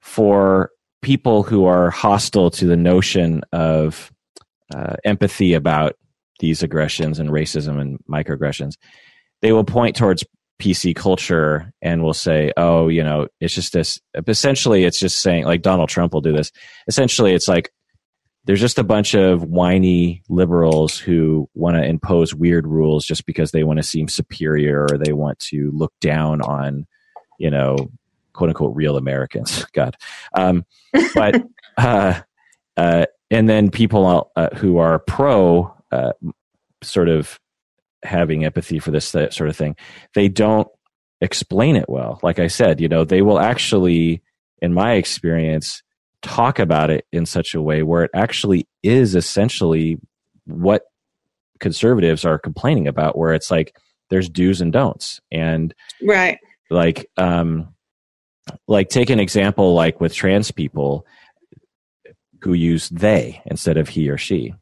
for 0.00 0.70
people 1.00 1.42
who 1.42 1.64
are 1.64 1.90
hostile 1.90 2.50
to 2.50 2.66
the 2.66 2.76
notion 2.76 3.42
of 3.52 4.12
uh, 4.74 4.94
empathy 5.04 5.54
about 5.54 5.96
these 6.42 6.62
aggressions 6.62 7.20
and 7.20 7.30
racism 7.30 7.80
and 7.80 7.98
microaggressions, 8.10 8.74
they 9.40 9.52
will 9.52 9.64
point 9.64 9.94
towards 9.96 10.24
PC 10.60 10.94
culture 10.94 11.72
and 11.80 12.02
will 12.02 12.12
say, 12.12 12.52
oh, 12.56 12.88
you 12.88 13.02
know, 13.02 13.28
it's 13.40 13.54
just 13.54 13.72
this. 13.72 14.00
Essentially, 14.26 14.84
it's 14.84 14.98
just 14.98 15.22
saying, 15.22 15.44
like 15.44 15.62
Donald 15.62 15.88
Trump 15.88 16.12
will 16.12 16.20
do 16.20 16.32
this. 16.32 16.50
Essentially, 16.88 17.32
it's 17.32 17.46
like 17.46 17.72
there's 18.44 18.60
just 18.60 18.78
a 18.78 18.84
bunch 18.84 19.14
of 19.14 19.44
whiny 19.44 20.22
liberals 20.28 20.98
who 20.98 21.48
want 21.54 21.76
to 21.76 21.84
impose 21.84 22.34
weird 22.34 22.66
rules 22.66 23.04
just 23.04 23.24
because 23.24 23.52
they 23.52 23.62
want 23.62 23.78
to 23.78 23.84
seem 23.84 24.08
superior 24.08 24.86
or 24.90 24.98
they 24.98 25.12
want 25.12 25.38
to 25.38 25.70
look 25.72 25.92
down 26.00 26.42
on, 26.42 26.86
you 27.38 27.50
know, 27.50 27.76
quote 28.32 28.50
unquote 28.50 28.74
real 28.74 28.96
Americans. 28.96 29.64
God. 29.72 29.96
Um, 30.34 30.64
but, 31.14 31.40
uh, 31.78 32.20
uh, 32.76 33.06
and 33.30 33.48
then 33.48 33.70
people 33.70 34.30
uh, 34.36 34.48
who 34.56 34.78
are 34.78 34.98
pro 34.98 35.71
uh, 35.92 36.12
sort 36.82 37.08
of 37.08 37.38
having 38.02 38.44
empathy 38.44 38.78
for 38.78 38.90
this 38.90 39.06
sort 39.06 39.48
of 39.48 39.56
thing. 39.56 39.76
They 40.14 40.28
don't 40.28 40.68
explain 41.20 41.76
it 41.76 41.88
well. 41.88 42.18
Like 42.22 42.38
I 42.38 42.48
said, 42.48 42.80
you 42.80 42.88
know, 42.88 43.04
they 43.04 43.22
will 43.22 43.38
actually, 43.38 44.22
in 44.60 44.74
my 44.74 44.94
experience, 44.94 45.82
talk 46.22 46.58
about 46.58 46.90
it 46.90 47.06
in 47.12 47.26
such 47.26 47.54
a 47.54 47.62
way 47.62 47.82
where 47.82 48.04
it 48.04 48.10
actually 48.14 48.66
is 48.82 49.14
essentially 49.14 49.98
what 50.46 50.82
conservatives 51.60 52.24
are 52.24 52.38
complaining 52.38 52.88
about, 52.88 53.16
where 53.16 53.32
it's 53.32 53.50
like 53.50 53.76
there's 54.10 54.28
do's 54.28 54.60
and 54.60 54.72
don'ts. 54.72 55.20
And 55.30 55.74
right. 56.02 56.38
Like, 56.70 57.08
um, 57.16 57.74
like 58.66 58.88
take 58.88 59.10
an 59.10 59.20
example 59.20 59.74
like 59.74 60.00
with 60.00 60.14
trans 60.14 60.50
people 60.50 61.06
who 62.40 62.54
use 62.54 62.88
they 62.88 63.40
instead 63.46 63.76
of 63.76 63.88
he 63.88 64.10
or 64.10 64.18
she. 64.18 64.54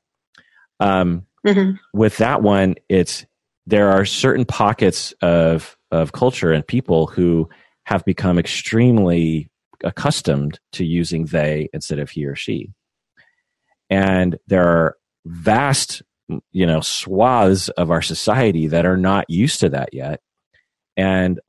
Um, 0.81 1.27
mm-hmm. 1.47 1.77
With 1.93 2.17
that 2.19 2.43
one, 2.43 2.75
it's 2.89 3.27
there 3.67 3.91
are 3.91 4.05
certain 4.05 4.45
pockets 4.45 5.13
of 5.23 5.77
of 5.91 6.13
culture 6.13 6.53
and 6.53 6.67
people 6.67 7.07
who 7.07 7.49
have 7.85 8.05
become 8.05 8.39
extremely 8.39 9.51
accustomed 9.85 10.61
to 10.73 10.85
using 10.85 11.27
they 11.27 11.69
instead 11.73 11.99
of 11.99 12.11
he 12.11 12.25
or 12.25 12.37
she 12.37 12.71
and 13.89 14.39
there 14.47 14.67
are 14.67 14.97
vast 15.25 16.03
you 16.53 16.67
know 16.67 16.81
swaths 16.81 17.69
of 17.71 17.91
our 17.91 18.03
society 18.03 18.69
that 18.69 18.87
are 18.87 18.97
not 18.97 19.29
used 19.29 19.61
to 19.61 19.69
that 19.69 19.89
yet 19.93 20.21
and 20.97 21.41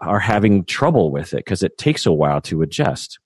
are 0.00 0.20
having 0.20 0.64
trouble 0.64 1.10
with 1.10 1.32
it 1.32 1.38
because 1.38 1.62
it 1.62 1.76
takes 1.76 2.06
a 2.06 2.12
while 2.12 2.40
to 2.40 2.62
adjust 2.62 3.18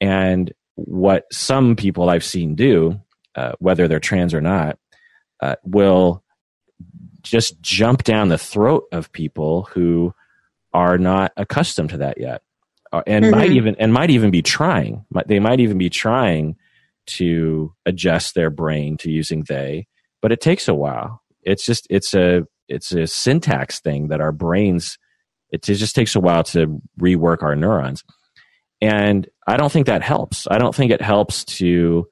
and 0.00 0.52
what 0.74 1.24
some 1.32 1.74
people 1.76 2.10
i've 2.10 2.24
seen 2.24 2.54
do 2.54 3.00
uh, 3.36 3.52
whether 3.58 3.86
they're 3.86 4.00
trans 4.00 4.34
or 4.34 4.40
not 4.40 4.78
uh, 5.40 5.56
will 5.64 6.22
just 7.22 7.60
jump 7.60 8.02
down 8.02 8.28
the 8.28 8.38
throat 8.38 8.84
of 8.92 9.12
people 9.12 9.64
who 9.72 10.12
are 10.72 10.98
not 10.98 11.32
accustomed 11.36 11.90
to 11.90 11.98
that 11.98 12.18
yet. 12.18 12.42
Uh, 12.92 13.02
and 13.06 13.24
mm-hmm. 13.24 13.36
might 13.36 13.50
even 13.50 13.76
and 13.76 13.92
might 13.92 14.10
even 14.10 14.30
be 14.30 14.42
trying. 14.42 15.04
They 15.26 15.40
might 15.40 15.60
even 15.60 15.78
be 15.78 15.90
trying 15.90 16.56
to 17.06 17.74
adjust 17.84 18.34
their 18.34 18.50
brain 18.50 18.96
to 18.98 19.10
using 19.10 19.44
they 19.44 19.86
but 20.26 20.32
it 20.32 20.40
takes 20.40 20.66
a 20.66 20.74
while. 20.74 21.22
It's 21.42 21.64
just 21.64 21.86
it's 21.90 22.14
a 22.14 22.48
it's 22.68 22.90
a 22.90 23.06
syntax 23.06 23.78
thing 23.78 24.08
that 24.08 24.20
our 24.20 24.32
brains 24.32 24.98
it 25.50 25.62
just 25.62 25.94
takes 25.94 26.16
a 26.16 26.20
while 26.20 26.42
to 26.42 26.82
rework 27.00 27.44
our 27.44 27.54
neurons. 27.54 28.02
And 28.80 29.28
i 29.46 29.56
don't 29.56 29.70
think 29.70 29.86
that 29.86 30.02
helps. 30.02 30.48
I 30.50 30.58
don't 30.58 30.74
think 30.74 30.90
it 30.90 31.00
helps 31.00 31.44
to 31.44 32.08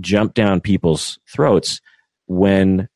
jump 0.00 0.34
down 0.34 0.60
people's 0.60 1.18
throats 1.28 1.80
when 2.26 2.88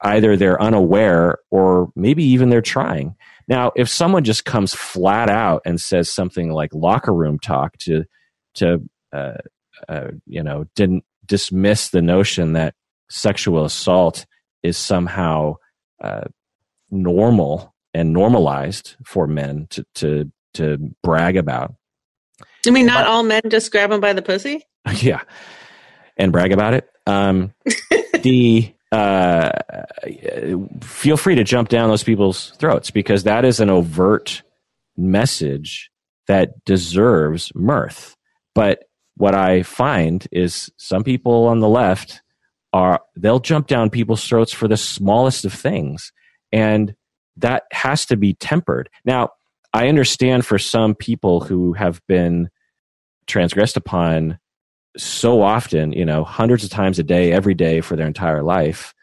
either 0.00 0.36
they're 0.36 0.60
unaware 0.60 1.38
or 1.50 1.90
maybe 1.94 2.24
even 2.24 2.50
they're 2.50 2.60
trying. 2.60 3.14
Now, 3.48 3.72
if 3.76 3.88
someone 3.88 4.24
just 4.24 4.44
comes 4.44 4.74
flat 4.74 5.28
out 5.28 5.62
and 5.64 5.80
says 5.80 6.10
something 6.10 6.52
like 6.52 6.74
locker 6.74 7.12
room 7.12 7.38
talk 7.38 7.76
to 7.78 8.04
to 8.54 8.88
uh, 9.12 9.38
uh, 9.88 10.08
you 10.26 10.42
know, 10.42 10.66
didn't 10.74 11.04
dismiss 11.26 11.90
the 11.90 12.02
notion 12.02 12.54
that 12.54 12.74
sexual 13.08 13.64
assault 13.64 14.26
is 14.62 14.76
somehow 14.76 15.56
uh, 16.02 16.24
normal 16.90 17.74
and 17.94 18.12
normalized 18.12 18.96
for 19.04 19.26
men 19.26 19.66
to 19.70 19.84
to 19.96 20.32
to 20.54 20.78
brag 21.02 21.36
about. 21.36 21.74
I 22.66 22.70
mean, 22.70 22.86
not 22.86 23.04
but, 23.04 23.06
all 23.08 23.22
men 23.22 23.42
just 23.48 23.72
grab 23.72 23.90
them 23.90 24.00
by 24.00 24.12
the 24.12 24.22
pussy. 24.22 24.66
Yeah, 24.96 25.22
and 26.16 26.32
brag 26.32 26.52
about 26.52 26.74
it. 26.74 26.88
Um, 27.06 27.52
the 28.22 28.72
uh, 28.92 29.50
feel 30.82 31.16
free 31.16 31.34
to 31.34 31.44
jump 31.44 31.68
down 31.68 31.88
those 31.88 32.04
people's 32.04 32.50
throats 32.58 32.90
because 32.90 33.24
that 33.24 33.44
is 33.44 33.58
an 33.58 33.70
overt 33.70 34.42
message 34.96 35.90
that 36.26 36.64
deserves 36.64 37.50
mirth. 37.54 38.16
But 38.54 38.84
what 39.16 39.34
I 39.34 39.62
find 39.62 40.26
is 40.30 40.70
some 40.76 41.04
people 41.04 41.46
on 41.46 41.60
the 41.60 41.68
left 41.68 42.22
are 42.72 43.00
they'll 43.16 43.40
jump 43.40 43.66
down 43.66 43.90
people's 43.90 44.26
throats 44.26 44.52
for 44.52 44.68
the 44.68 44.76
smallest 44.76 45.44
of 45.44 45.52
things, 45.52 46.12
and 46.52 46.94
that 47.36 47.64
has 47.72 48.06
to 48.06 48.16
be 48.16 48.34
tempered. 48.34 48.88
Now, 49.04 49.30
I 49.72 49.88
understand 49.88 50.44
for 50.44 50.58
some 50.58 50.94
people 50.94 51.40
who 51.40 51.72
have 51.72 52.00
been 52.06 52.50
transgressed 53.26 53.76
upon 53.76 54.38
so 54.96 55.42
often, 55.42 55.92
you 55.92 56.04
know, 56.04 56.24
hundreds 56.24 56.64
of 56.64 56.70
times 56.70 56.98
a 56.98 57.02
day, 57.02 57.32
every 57.32 57.54
day 57.54 57.80
for 57.80 57.96
their 57.96 58.06
entire 58.06 58.42
life, 58.42 58.94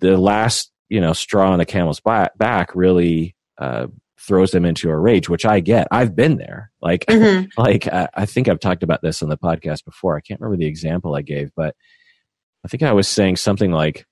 the 0.00 0.16
last, 0.16 0.70
you 0.88 1.00
know, 1.00 1.12
straw 1.12 1.52
on 1.52 1.58
the 1.58 1.64
camel's 1.64 2.00
back 2.00 2.74
really 2.74 3.34
uh, 3.58 3.86
throws 4.18 4.50
them 4.50 4.64
into 4.64 4.90
a 4.90 4.98
rage, 4.98 5.28
which 5.28 5.46
I 5.46 5.60
get. 5.60 5.88
I've 5.90 6.14
been 6.14 6.36
there. 6.36 6.70
Like, 6.80 7.06
mm-hmm. 7.06 7.46
like 7.60 7.86
I, 7.88 8.08
I 8.14 8.26
think 8.26 8.48
I've 8.48 8.60
talked 8.60 8.82
about 8.82 9.02
this 9.02 9.22
on 9.22 9.28
the 9.28 9.38
podcast 9.38 9.84
before. 9.84 10.16
I 10.16 10.20
can't 10.20 10.40
remember 10.40 10.58
the 10.58 10.66
example 10.66 11.14
I 11.14 11.22
gave, 11.22 11.50
but 11.56 11.74
I 12.64 12.68
think 12.68 12.82
I 12.82 12.92
was 12.92 13.08
saying 13.08 13.36
something 13.36 13.72
like, 13.72 14.06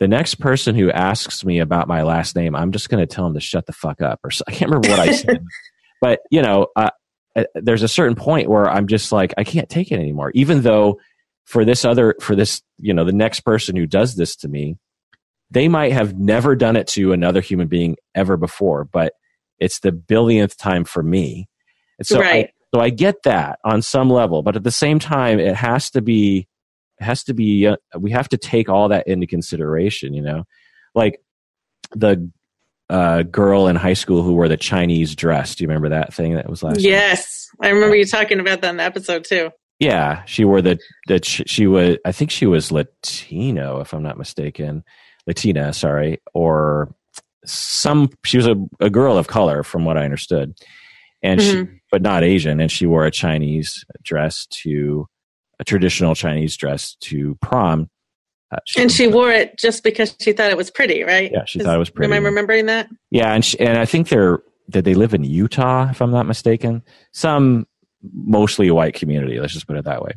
the 0.00 0.08
next 0.08 0.36
person 0.36 0.74
who 0.74 0.90
asks 0.90 1.44
me 1.44 1.60
about 1.60 1.86
my 1.86 2.02
last 2.02 2.34
name, 2.34 2.56
I'm 2.56 2.72
just 2.72 2.88
going 2.88 3.00
to 3.00 3.06
tell 3.06 3.24
them 3.24 3.34
to 3.34 3.40
shut 3.40 3.66
the 3.66 3.72
fuck 3.72 4.02
up. 4.02 4.20
Or 4.24 4.30
I 4.46 4.50
can't 4.50 4.70
remember 4.70 4.90
what 4.90 4.98
I 4.98 5.12
said, 5.12 5.44
but 6.00 6.20
you 6.30 6.42
know, 6.42 6.66
uh, 6.74 6.90
there's 7.54 7.82
a 7.82 7.88
certain 7.88 8.14
point 8.14 8.48
where 8.48 8.68
I'm 8.68 8.86
just 8.86 9.12
like, 9.12 9.34
I 9.36 9.44
can't 9.44 9.68
take 9.68 9.90
it 9.90 9.98
anymore. 9.98 10.30
Even 10.34 10.62
though 10.62 11.00
for 11.44 11.64
this 11.64 11.84
other, 11.84 12.14
for 12.20 12.34
this, 12.34 12.62
you 12.78 12.94
know, 12.94 13.04
the 13.04 13.12
next 13.12 13.40
person 13.40 13.76
who 13.76 13.86
does 13.86 14.14
this 14.14 14.36
to 14.36 14.48
me, 14.48 14.76
they 15.50 15.68
might 15.68 15.92
have 15.92 16.18
never 16.18 16.56
done 16.56 16.76
it 16.76 16.86
to 16.88 17.12
another 17.12 17.40
human 17.40 17.68
being 17.68 17.96
ever 18.14 18.36
before, 18.36 18.84
but 18.84 19.14
it's 19.58 19.80
the 19.80 19.92
billionth 19.92 20.56
time 20.56 20.84
for 20.84 21.02
me. 21.02 21.48
And 21.98 22.06
so, 22.06 22.20
right. 22.20 22.46
I, 22.46 22.52
so 22.74 22.80
I 22.80 22.90
get 22.90 23.22
that 23.24 23.58
on 23.64 23.82
some 23.82 24.10
level, 24.10 24.42
but 24.42 24.56
at 24.56 24.64
the 24.64 24.70
same 24.70 24.98
time, 24.98 25.38
it 25.38 25.54
has 25.54 25.90
to 25.90 26.00
be, 26.00 26.48
it 26.98 27.04
has 27.04 27.22
to 27.24 27.34
be, 27.34 27.66
uh, 27.66 27.76
we 27.98 28.10
have 28.10 28.28
to 28.30 28.36
take 28.36 28.68
all 28.68 28.88
that 28.88 29.06
into 29.06 29.26
consideration, 29.26 30.14
you 30.14 30.22
know, 30.22 30.44
like 30.94 31.20
the 31.94 32.30
uh, 32.90 33.22
girl 33.22 33.66
in 33.66 33.76
high 33.76 33.94
school 33.94 34.22
who 34.22 34.34
wore 34.34 34.48
the 34.48 34.56
Chinese 34.56 35.14
dress. 35.14 35.54
Do 35.54 35.64
you 35.64 35.68
remember 35.68 35.90
that 35.90 36.12
thing 36.12 36.34
that 36.34 36.48
was 36.48 36.62
last? 36.62 36.80
Yes, 36.80 37.48
I 37.60 37.68
remember 37.70 37.96
you 37.96 38.04
talking 38.04 38.40
about 38.40 38.60
that 38.60 38.70
in 38.70 38.76
the 38.76 38.82
episode 38.82 39.24
too. 39.24 39.50
Yeah, 39.80 40.24
she 40.24 40.44
wore 40.44 40.62
the 40.62 40.78
that 41.08 41.24
she 41.24 41.66
was. 41.66 41.98
I 42.04 42.12
think 42.12 42.30
she 42.30 42.46
was 42.46 42.70
Latino, 42.70 43.80
if 43.80 43.92
I'm 43.92 44.02
not 44.02 44.18
mistaken, 44.18 44.84
Latina. 45.26 45.72
Sorry, 45.72 46.20
or 46.32 46.94
some. 47.44 48.10
She 48.24 48.36
was 48.36 48.46
a, 48.46 48.56
a 48.80 48.90
girl 48.90 49.18
of 49.18 49.26
color, 49.26 49.62
from 49.62 49.84
what 49.84 49.96
I 49.98 50.04
understood, 50.04 50.54
and 51.22 51.40
mm-hmm. 51.40 51.72
she, 51.72 51.80
but 51.90 52.02
not 52.02 52.22
Asian. 52.22 52.60
And 52.60 52.70
she 52.70 52.86
wore 52.86 53.04
a 53.04 53.10
Chinese 53.10 53.84
dress 54.02 54.46
to 54.62 55.08
a 55.58 55.64
traditional 55.64 56.14
Chinese 56.14 56.56
dress 56.56 56.94
to 57.00 57.36
prom 57.40 57.90
uh, 58.54 58.60
she 58.66 58.82
and 58.82 58.92
she 58.92 59.06
wore 59.06 59.30
it 59.30 59.58
just 59.58 59.82
because 59.82 60.14
she 60.20 60.32
thought 60.32 60.50
it 60.50 60.56
was 60.56 60.70
pretty, 60.70 61.02
right? 61.02 61.30
Yeah, 61.32 61.44
she 61.44 61.58
Is, 61.58 61.64
thought 61.66 61.74
it 61.74 61.78
was 61.78 61.90
pretty. 61.90 62.12
Am 62.12 62.22
I 62.22 62.24
remembering 62.24 62.66
that? 62.66 62.88
Yeah, 63.10 63.32
and 63.32 63.44
she, 63.44 63.58
and 63.60 63.78
I 63.78 63.84
think 63.84 64.08
they're 64.08 64.40
did 64.70 64.84
they 64.84 64.94
live 64.94 65.14
in 65.14 65.24
Utah, 65.24 65.90
if 65.90 66.00
I'm 66.00 66.10
not 66.10 66.26
mistaken? 66.26 66.82
Some 67.12 67.66
mostly 68.12 68.70
white 68.70 68.94
community. 68.94 69.38
Let's 69.38 69.52
just 69.52 69.66
put 69.66 69.76
it 69.76 69.84
that 69.84 70.02
way. 70.02 70.12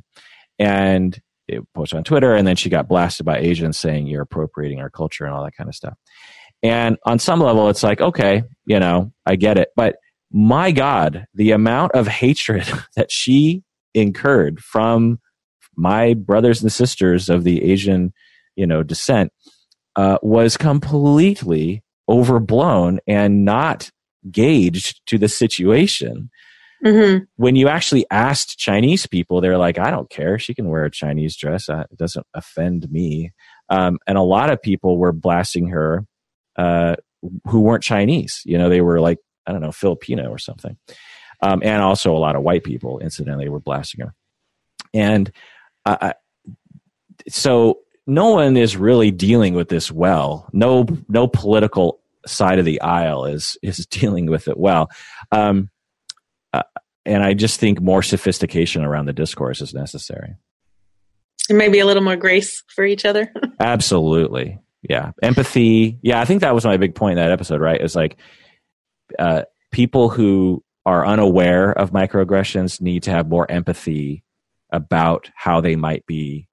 And 0.60 1.20
it 1.48 1.62
posted 1.74 1.98
on 1.98 2.04
Twitter, 2.04 2.36
and 2.36 2.48
then 2.48 2.56
she 2.56 2.70
got 2.70 2.88
blasted 2.88 3.26
by 3.26 3.40
Asians 3.40 3.78
saying 3.78 4.08
you're 4.08 4.22
appropriating 4.22 4.82
our 4.82 4.90
culture 4.90 5.26
and 5.26 5.34
all 5.34 5.44
that 5.44 5.56
kind 5.56 5.70
of 5.70 5.76
stuff. 5.76 5.98
And 6.64 6.98
on 7.06 7.20
some 7.20 7.40
level, 7.40 7.70
it's 7.70 7.84
like, 7.84 8.02
okay, 8.02 8.44
you 8.66 8.80
know, 8.80 9.12
I 9.26 9.36
get 9.36 9.58
it, 9.58 9.70
but 9.76 9.98
my 10.32 10.72
God, 10.72 11.26
the 11.34 11.52
amount 11.52 11.94
of 11.94 12.08
hatred 12.08 12.68
that 12.96 13.12
she 13.12 13.64
incurred 13.94 14.60
from 14.60 15.20
my 15.76 16.14
brothers 16.14 16.62
and 16.62 16.72
sisters 16.72 17.30
of 17.30 17.44
the 17.44 17.64
Asian, 17.64 18.14
you 18.58 18.68
know, 18.68 18.84
descent 18.84 19.32
uh, 19.96 20.18
was 20.22 20.58
completely 20.58 21.84
overblown 22.10 23.00
and 23.08 23.46
not 23.46 23.90
gauged 24.30 25.02
to 25.06 25.18
the 25.18 25.30
situation. 25.30 26.30
Mm-hmm. 26.86 27.24
When 27.38 27.56
you 27.56 27.70
actually 27.70 28.06
asked 28.12 28.58
Chinese 28.58 29.08
people, 29.08 29.42
they're 29.42 29.58
like, 29.58 29.80
I 29.80 29.90
don't 29.90 30.10
care. 30.10 30.38
She 30.38 30.54
can 30.54 30.70
wear 30.70 30.86
a 30.86 30.92
Chinese 30.92 31.36
dress. 31.36 31.70
Uh, 31.70 31.86
it 31.90 31.98
doesn't 31.98 32.26
offend 32.34 32.92
me. 32.92 33.32
Um, 33.70 33.98
and 34.06 34.18
a 34.18 34.24
lot 34.24 34.52
of 34.52 34.62
people 34.62 34.98
were 34.98 35.12
blasting 35.12 35.70
her 35.70 36.06
uh, 36.56 36.96
who 37.46 37.62
weren't 37.62 37.84
Chinese. 37.84 38.42
You 38.46 38.58
know, 38.58 38.70
they 38.70 38.82
were 38.82 39.00
like, 39.00 39.20
I 39.46 39.52
don't 39.52 39.62
know, 39.62 39.72
Filipino 39.72 40.30
or 40.30 40.38
something. 40.38 40.78
Um, 41.42 41.62
and 41.64 41.82
also 41.82 42.16
a 42.16 42.20
lot 42.20 42.36
of 42.36 42.44
white 42.44 42.64
people, 42.64 43.00
incidentally, 43.00 43.50
were 43.50 43.60
blasting 43.60 44.06
her. 44.06 44.14
And 44.94 45.32
uh, 45.86 46.14
so 47.30 47.80
no 48.08 48.32
one 48.32 48.56
is 48.56 48.78
really 48.78 49.12
dealing 49.12 49.54
with 49.54 49.68
this 49.68 49.92
well. 49.92 50.50
No, 50.54 50.88
no 51.10 51.28
political 51.28 52.00
side 52.26 52.58
of 52.58 52.66
the 52.66 52.82
aisle 52.82 53.26
is 53.26 53.58
is 53.62 53.86
dealing 53.90 54.28
with 54.28 54.48
it 54.48 54.58
well. 54.58 54.90
Um, 55.32 55.70
uh, 56.54 56.64
and 57.06 57.24
I 57.24 57.34
just 57.34 57.60
think 57.60 57.82
more 57.82 58.02
sophistication 58.02 58.84
around 58.84 59.06
the 59.06 59.14
discourse 59.14 59.62
is 59.62 59.74
necessary. 59.74 60.36
And 61.50 61.58
maybe 61.58 61.80
a 61.80 61.86
little 61.86 62.04
more 62.04 62.18
grace 62.18 62.64
for 62.68 62.84
each 62.84 63.06
other. 63.06 63.32
Absolutely. 63.60 64.60
Yeah. 64.82 65.12
Empathy. 65.22 66.00
Yeah. 66.02 66.20
I 66.20 66.26
think 66.26 66.42
that 66.42 66.54
was 66.54 66.66
my 66.66 66.78
big 66.78 66.96
point 66.96 67.18
in 67.18 67.24
that 67.24 67.32
episode, 67.32 67.62
right? 67.62 67.80
It's 67.80 67.96
like 67.96 68.18
uh, 69.18 69.44
people 69.72 70.10
who 70.10 70.64
are 70.86 71.06
unaware 71.06 71.72
of 71.72 71.92
microaggressions 71.92 72.82
need 72.82 73.04
to 73.04 73.12
have 73.12 73.30
more 73.30 73.50
empathy 73.50 74.24
about 74.70 75.30
how 75.36 75.62
they 75.62 75.78
might 75.78 76.06
be 76.06 76.47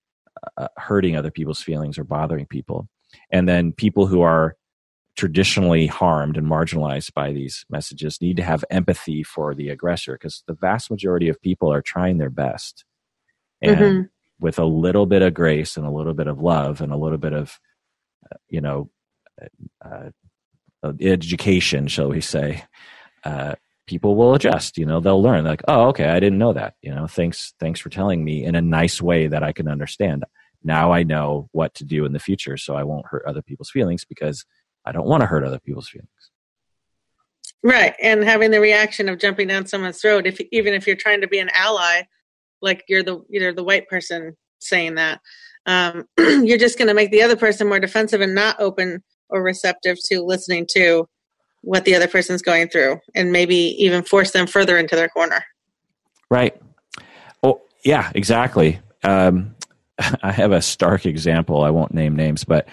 uh, 0.56 0.68
hurting 0.76 1.16
other 1.16 1.30
people's 1.30 1.62
feelings 1.62 1.98
or 1.98 2.04
bothering 2.04 2.46
people. 2.46 2.88
And 3.30 3.48
then 3.48 3.72
people 3.72 4.06
who 4.06 4.22
are 4.22 4.56
traditionally 5.16 5.86
harmed 5.86 6.36
and 6.36 6.46
marginalized 6.46 7.14
by 7.14 7.32
these 7.32 7.64
messages 7.70 8.20
need 8.20 8.36
to 8.36 8.42
have 8.42 8.64
empathy 8.70 9.22
for 9.22 9.54
the 9.54 9.68
aggressor 9.68 10.14
because 10.14 10.42
the 10.46 10.54
vast 10.54 10.90
majority 10.90 11.28
of 11.28 11.40
people 11.40 11.72
are 11.72 11.82
trying 11.82 12.18
their 12.18 12.30
best. 12.30 12.84
And 13.62 13.76
mm-hmm. 13.76 14.00
with 14.40 14.58
a 14.58 14.64
little 14.64 15.06
bit 15.06 15.22
of 15.22 15.34
grace 15.34 15.76
and 15.76 15.86
a 15.86 15.90
little 15.90 16.14
bit 16.14 16.26
of 16.26 16.40
love 16.40 16.80
and 16.80 16.92
a 16.92 16.96
little 16.96 17.18
bit 17.18 17.32
of, 17.32 17.58
uh, 18.30 18.36
you 18.48 18.60
know, 18.60 18.90
uh, 19.84 20.10
uh 20.82 20.92
education, 21.00 21.86
shall 21.86 22.08
we 22.08 22.20
say, 22.20 22.64
uh, 23.24 23.54
people 23.86 24.16
will 24.16 24.34
adjust 24.34 24.78
you 24.78 24.86
know 24.86 25.00
they'll 25.00 25.22
learn 25.22 25.44
like 25.44 25.62
oh 25.68 25.88
okay 25.88 26.08
i 26.08 26.18
didn't 26.20 26.38
know 26.38 26.52
that 26.52 26.74
you 26.80 26.94
know 26.94 27.06
thanks 27.06 27.54
thanks 27.60 27.80
for 27.80 27.90
telling 27.90 28.24
me 28.24 28.44
in 28.44 28.54
a 28.54 28.60
nice 28.60 29.00
way 29.02 29.26
that 29.26 29.42
i 29.42 29.52
can 29.52 29.68
understand. 29.68 30.24
Now 30.66 30.92
i 30.92 31.02
know 31.02 31.48
what 31.52 31.74
to 31.74 31.84
do 31.84 32.06
in 32.06 32.12
the 32.12 32.18
future 32.18 32.56
so 32.56 32.74
i 32.74 32.82
won't 32.82 33.06
hurt 33.06 33.24
other 33.26 33.42
people's 33.42 33.70
feelings 33.70 34.04
because 34.04 34.44
i 34.84 34.92
don't 34.92 35.06
want 35.06 35.20
to 35.20 35.26
hurt 35.26 35.44
other 35.44 35.60
people's 35.60 35.88
feelings. 35.88 36.08
Right 37.62 37.94
and 38.02 38.24
having 38.24 38.50
the 38.50 38.60
reaction 38.60 39.08
of 39.08 39.18
jumping 39.18 39.48
down 39.48 39.66
someone's 39.66 40.00
throat 40.00 40.26
if 40.26 40.40
even 40.52 40.72
if 40.72 40.86
you're 40.86 40.96
trying 40.96 41.20
to 41.20 41.28
be 41.28 41.38
an 41.38 41.50
ally 41.54 42.02
like 42.62 42.84
you're 42.88 43.02
the 43.02 43.22
you're 43.28 43.52
the 43.52 43.64
white 43.64 43.88
person 43.88 44.36
saying 44.60 44.94
that 44.94 45.20
um, 45.66 46.04
you're 46.18 46.58
just 46.58 46.78
going 46.78 46.88
to 46.88 46.94
make 46.94 47.10
the 47.10 47.22
other 47.22 47.36
person 47.36 47.68
more 47.68 47.80
defensive 47.80 48.20
and 48.20 48.34
not 48.34 48.60
open 48.60 49.02
or 49.28 49.42
receptive 49.42 49.98
to 50.06 50.22
listening 50.22 50.66
to 50.70 51.08
what 51.64 51.84
the 51.84 51.94
other 51.94 52.06
person's 52.06 52.42
going 52.42 52.68
through 52.68 53.00
and 53.14 53.32
maybe 53.32 53.56
even 53.78 54.02
force 54.02 54.32
them 54.32 54.46
further 54.46 54.78
into 54.78 54.94
their 54.94 55.08
corner. 55.08 55.44
Right. 56.30 56.60
Oh, 57.42 57.62
yeah, 57.84 58.10
exactly. 58.14 58.80
Um, 59.02 59.54
I 60.22 60.32
have 60.32 60.52
a 60.52 60.62
stark 60.62 61.06
example. 61.06 61.62
I 61.62 61.70
won't 61.70 61.94
name 61.94 62.16
names, 62.16 62.44
but 62.44 62.68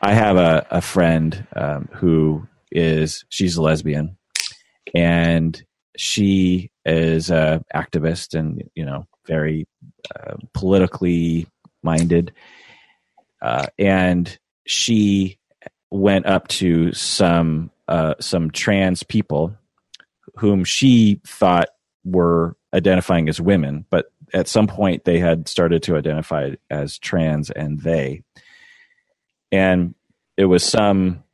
I 0.00 0.14
have 0.14 0.36
a, 0.36 0.66
a 0.70 0.80
friend 0.80 1.46
um, 1.54 1.88
who 1.92 2.46
is, 2.72 3.24
she's 3.28 3.56
a 3.56 3.62
lesbian 3.62 4.16
and 4.94 5.62
she 5.96 6.70
is 6.86 7.30
a 7.30 7.62
activist 7.74 8.38
and, 8.38 8.62
you 8.74 8.86
know, 8.86 9.06
very 9.26 9.66
uh, 10.16 10.36
politically 10.54 11.46
minded. 11.82 12.32
Uh, 13.42 13.66
and 13.78 14.38
she 14.66 15.38
went 15.90 16.26
up 16.26 16.48
to 16.48 16.92
some 16.92 17.70
uh, 17.90 18.14
some 18.20 18.50
trans 18.50 19.02
people 19.02 19.54
whom 20.36 20.64
she 20.64 21.20
thought 21.26 21.68
were 22.04 22.56
identifying 22.72 23.28
as 23.28 23.40
women, 23.40 23.84
but 23.90 24.06
at 24.32 24.48
some 24.48 24.68
point 24.68 25.04
they 25.04 25.18
had 25.18 25.48
started 25.48 25.82
to 25.82 25.96
identify 25.96 26.52
as 26.70 26.98
trans 26.98 27.50
and 27.50 27.80
they. 27.80 28.22
And 29.50 29.94
it 30.36 30.44
was 30.44 30.64
some 30.64 31.24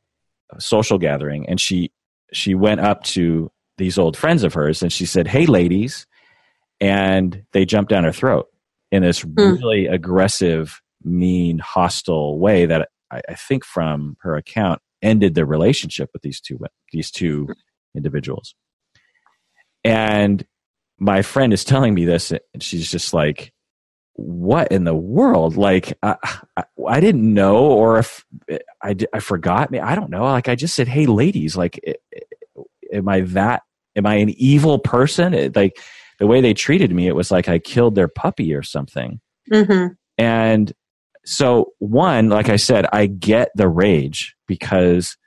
social 0.57 0.97
gathering, 0.97 1.47
and 1.47 1.61
she 1.61 1.91
she 2.33 2.55
went 2.55 2.81
up 2.81 3.03
to 3.03 3.51
these 3.77 3.99
old 3.99 4.17
friends 4.17 4.43
of 4.43 4.55
hers 4.55 4.81
and 4.81 4.91
she 4.91 5.05
said, 5.05 5.27
"Hey, 5.27 5.45
ladies," 5.45 6.07
and 6.81 7.43
they 7.51 7.65
jumped 7.65 7.91
down 7.91 8.03
her 8.03 8.11
throat 8.11 8.47
in 8.91 9.03
this 9.03 9.21
mm. 9.21 9.35
really 9.37 9.85
aggressive, 9.85 10.81
mean, 11.03 11.59
hostile 11.59 12.39
way 12.39 12.65
that 12.65 12.89
I, 13.11 13.21
I 13.29 13.35
think, 13.35 13.63
from 13.63 14.17
her 14.21 14.35
account, 14.35 14.81
ended 15.01 15.35
their 15.35 15.45
relationship 15.45 16.09
with 16.13 16.21
these 16.21 16.41
two 16.41 16.59
these 16.91 17.11
two 17.11 17.47
individuals. 17.95 18.55
And 19.83 20.45
my 20.99 21.21
friend 21.21 21.53
is 21.53 21.63
telling 21.63 21.93
me 21.93 22.05
this, 22.05 22.31
and 22.31 22.41
she's 22.61 22.89
just 22.89 23.13
like, 23.13 23.53
"What 24.13 24.71
in 24.71 24.83
the 24.83 24.95
world? 24.95 25.55
Like, 25.55 25.97
I, 26.01 26.15
I, 26.57 26.63
I 26.87 26.99
didn't 26.99 27.33
know, 27.33 27.57
or 27.57 27.99
if 27.99 28.25
I, 28.81 28.95
I 29.13 29.19
forgot. 29.19 29.71
Me, 29.71 29.79
I 29.79 29.95
don't 29.95 30.09
know. 30.09 30.23
Like, 30.23 30.49
I 30.49 30.55
just 30.55 30.75
said, 30.75 30.87
"Hey, 30.87 31.05
ladies, 31.05 31.55
like, 31.55 31.79
am 32.91 33.07
I 33.07 33.21
that? 33.21 33.63
Am 33.95 34.05
I 34.05 34.15
an 34.15 34.29
evil 34.31 34.79
person? 34.79 35.33
It, 35.33 35.55
like, 35.55 35.77
the 36.19 36.27
way 36.27 36.41
they 36.41 36.53
treated 36.53 36.91
me, 36.91 37.07
it 37.07 37.15
was 37.15 37.31
like 37.31 37.47
I 37.47 37.59
killed 37.59 37.95
their 37.95 38.07
puppy 38.07 38.53
or 38.53 38.63
something." 38.63 39.19
Mm-hmm. 39.51 39.93
And 40.17 40.73
so, 41.29 41.73
one, 41.79 42.29
like 42.29 42.47
I 42.47 42.55
said, 42.55 42.85
I 42.93 43.05
get 43.05 43.49
the 43.53 43.67
rage 43.67 44.37
because 44.47 45.17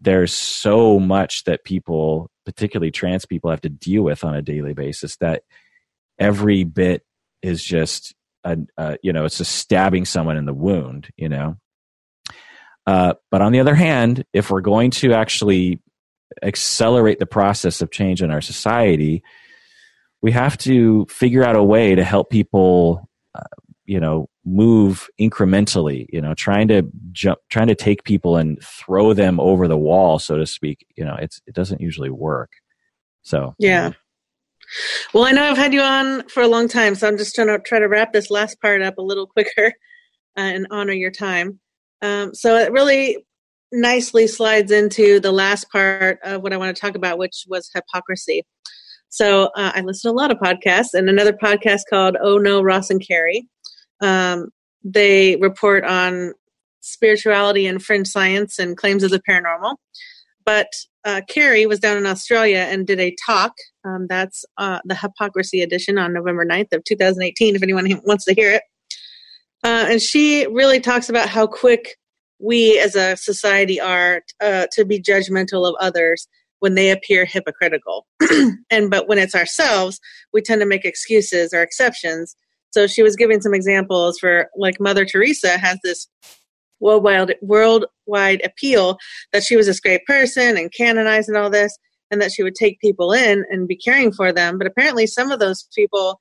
there's 0.00 0.32
so 0.32 0.98
much 0.98 1.44
that 1.44 1.62
people 1.62 2.30
particularly 2.46 2.90
trans 2.90 3.26
people 3.26 3.50
have 3.50 3.60
to 3.60 3.68
deal 3.68 4.02
with 4.02 4.24
on 4.24 4.34
a 4.34 4.40
daily 4.40 4.72
basis 4.72 5.18
that 5.18 5.42
every 6.18 6.64
bit 6.64 7.04
is 7.42 7.62
just 7.62 8.14
a, 8.44 8.56
uh, 8.78 8.96
you 9.02 9.12
know 9.12 9.26
it's 9.26 9.36
just 9.36 9.54
stabbing 9.54 10.06
someone 10.06 10.38
in 10.38 10.46
the 10.46 10.54
wound 10.54 11.10
you 11.16 11.28
know? 11.28 11.56
Uh, 12.86 13.14
but 13.30 13.42
on 13.42 13.52
the 13.52 13.60
other 13.60 13.74
hand 13.74 14.24
if 14.32 14.50
we're 14.50 14.62
going 14.62 14.90
to 14.90 15.12
actually 15.12 15.80
accelerate 16.42 17.18
the 17.18 17.26
process 17.26 17.82
of 17.82 17.90
change 17.90 18.22
in 18.22 18.30
our 18.30 18.40
society 18.40 19.22
we 20.22 20.32
have 20.32 20.56
to 20.56 21.06
figure 21.10 21.44
out 21.44 21.56
a 21.56 21.62
way 21.62 21.94
to 21.94 22.02
help 22.02 22.30
people 22.30 23.08
uh, 23.34 23.42
you 23.84 23.98
know 23.98 24.28
move 24.44 25.08
incrementally 25.20 26.06
you 26.12 26.20
know 26.20 26.34
trying 26.34 26.68
to 26.68 26.82
jump 27.12 27.38
trying 27.48 27.68
to 27.68 27.74
take 27.74 28.04
people 28.04 28.36
and 28.36 28.62
throw 28.62 29.12
them 29.12 29.38
over 29.40 29.68
the 29.68 29.78
wall 29.78 30.18
so 30.18 30.36
to 30.36 30.46
speak 30.46 30.86
you 30.96 31.04
know 31.04 31.16
it's 31.20 31.40
it 31.46 31.54
doesn't 31.54 31.80
usually 31.80 32.10
work. 32.10 32.50
So. 33.24 33.54
Yeah. 33.58 33.92
Well 35.12 35.24
i 35.24 35.32
know 35.32 35.44
i've 35.44 35.56
had 35.56 35.74
you 35.74 35.82
on 35.82 36.26
for 36.28 36.42
a 36.42 36.48
long 36.48 36.66
time 36.66 36.94
so 36.94 37.06
i'm 37.06 37.18
just 37.18 37.34
trying 37.34 37.48
to 37.48 37.58
try 37.58 37.78
to 37.78 37.88
wrap 37.88 38.12
this 38.12 38.30
last 38.30 38.60
part 38.60 38.80
up 38.80 38.96
a 38.96 39.02
little 39.02 39.26
quicker 39.36 39.66
uh, 40.36 40.40
and 40.40 40.66
honor 40.70 40.94
your 40.94 41.10
time. 41.10 41.60
Um, 42.00 42.34
so 42.34 42.56
it 42.56 42.72
really 42.72 43.18
nicely 43.70 44.26
slides 44.26 44.72
into 44.72 45.20
the 45.20 45.32
last 45.32 45.70
part 45.70 46.18
of 46.24 46.42
what 46.42 46.52
i 46.52 46.56
want 46.56 46.74
to 46.74 46.80
talk 46.80 46.94
about 46.94 47.18
which 47.18 47.44
was 47.48 47.70
hypocrisy. 47.74 48.42
So 49.08 49.50
uh, 49.56 49.72
i 49.74 49.80
listen 49.82 50.10
to 50.10 50.14
a 50.14 50.18
lot 50.18 50.30
of 50.30 50.38
podcasts 50.38 50.94
and 50.94 51.08
another 51.08 51.32
podcast 51.32 51.80
called 51.90 52.16
oh 52.22 52.38
no 52.38 52.62
ross 52.62 52.88
and 52.88 53.06
carrie 53.06 53.46
um, 54.02 54.48
they 54.84 55.36
report 55.36 55.84
on 55.84 56.34
spirituality 56.80 57.66
and 57.66 57.82
fringe 57.82 58.08
science 58.08 58.58
and 58.58 58.76
claims 58.76 59.02
of 59.02 59.10
the 59.10 59.22
paranormal. 59.26 59.76
But 60.44 60.66
uh, 61.04 61.20
Carrie 61.28 61.66
was 61.66 61.78
down 61.78 61.96
in 61.96 62.06
Australia 62.06 62.66
and 62.68 62.86
did 62.86 63.00
a 63.00 63.14
talk. 63.24 63.52
Um, 63.84 64.06
that's 64.08 64.44
uh, 64.58 64.80
the 64.84 64.96
Hypocrisy 64.96 65.62
edition 65.62 65.98
on 65.98 66.12
November 66.12 66.44
9th 66.44 66.72
of 66.72 66.84
2018, 66.84 67.56
if 67.56 67.62
anyone 67.62 67.88
wants 68.04 68.24
to 68.24 68.34
hear 68.34 68.52
it. 68.52 68.62
Uh, 69.64 69.86
and 69.88 70.02
she 70.02 70.46
really 70.48 70.80
talks 70.80 71.08
about 71.08 71.28
how 71.28 71.46
quick 71.46 71.96
we 72.40 72.78
as 72.80 72.96
a 72.96 73.16
society 73.16 73.80
are 73.80 74.22
uh, 74.40 74.66
to 74.72 74.84
be 74.84 75.00
judgmental 75.00 75.68
of 75.68 75.76
others 75.78 76.26
when 76.58 76.74
they 76.74 76.90
appear 76.90 77.24
hypocritical. 77.24 78.06
and 78.70 78.90
but 78.90 79.08
when 79.08 79.18
it's 79.18 79.36
ourselves, 79.36 80.00
we 80.32 80.42
tend 80.42 80.60
to 80.60 80.66
make 80.66 80.84
excuses 80.84 81.54
or 81.54 81.62
exceptions 81.62 82.34
so 82.72 82.86
she 82.86 83.02
was 83.02 83.16
giving 83.16 83.40
some 83.40 83.54
examples 83.54 84.18
for 84.18 84.48
like 84.56 84.80
Mother 84.80 85.04
Teresa 85.04 85.58
has 85.58 85.78
this 85.84 86.08
worldwide 86.80 87.36
worldwide 87.40 88.42
appeal 88.44 88.98
that 89.32 89.44
she 89.44 89.56
was 89.56 89.66
this 89.66 89.80
great 89.80 90.04
person 90.04 90.56
and 90.56 90.72
canonized 90.72 91.28
and 91.28 91.38
all 91.38 91.50
this, 91.50 91.76
and 92.10 92.20
that 92.20 92.32
she 92.32 92.42
would 92.42 92.54
take 92.54 92.80
people 92.80 93.12
in 93.12 93.44
and 93.50 93.68
be 93.68 93.76
caring 93.76 94.12
for 94.12 94.32
them. 94.32 94.58
But 94.58 94.66
apparently, 94.66 95.06
some 95.06 95.30
of 95.30 95.38
those 95.38 95.68
people 95.74 96.20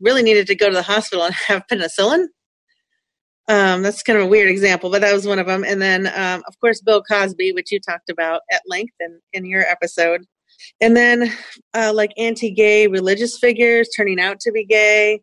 really 0.00 0.22
needed 0.22 0.46
to 0.48 0.54
go 0.54 0.68
to 0.68 0.74
the 0.74 0.82
hospital 0.82 1.24
and 1.24 1.34
have 1.46 1.64
penicillin. 1.70 2.26
Um, 3.48 3.82
that's 3.82 4.02
kind 4.02 4.18
of 4.18 4.26
a 4.26 4.28
weird 4.28 4.48
example, 4.48 4.90
but 4.90 5.00
that 5.00 5.12
was 5.12 5.26
one 5.26 5.40
of 5.40 5.46
them. 5.46 5.64
And 5.64 5.82
then, 5.82 6.06
um, 6.06 6.42
of 6.46 6.60
course, 6.60 6.80
Bill 6.80 7.02
Cosby, 7.02 7.52
which 7.52 7.72
you 7.72 7.80
talked 7.80 8.08
about 8.08 8.42
at 8.52 8.62
length 8.68 8.94
in, 9.00 9.18
in 9.32 9.44
your 9.44 9.62
episode. 9.62 10.24
And 10.80 10.96
then, 10.96 11.32
uh, 11.74 11.92
like 11.92 12.12
anti 12.16 12.52
gay 12.52 12.86
religious 12.86 13.38
figures 13.38 13.88
turning 13.96 14.20
out 14.20 14.38
to 14.40 14.52
be 14.52 14.64
gay, 14.64 15.22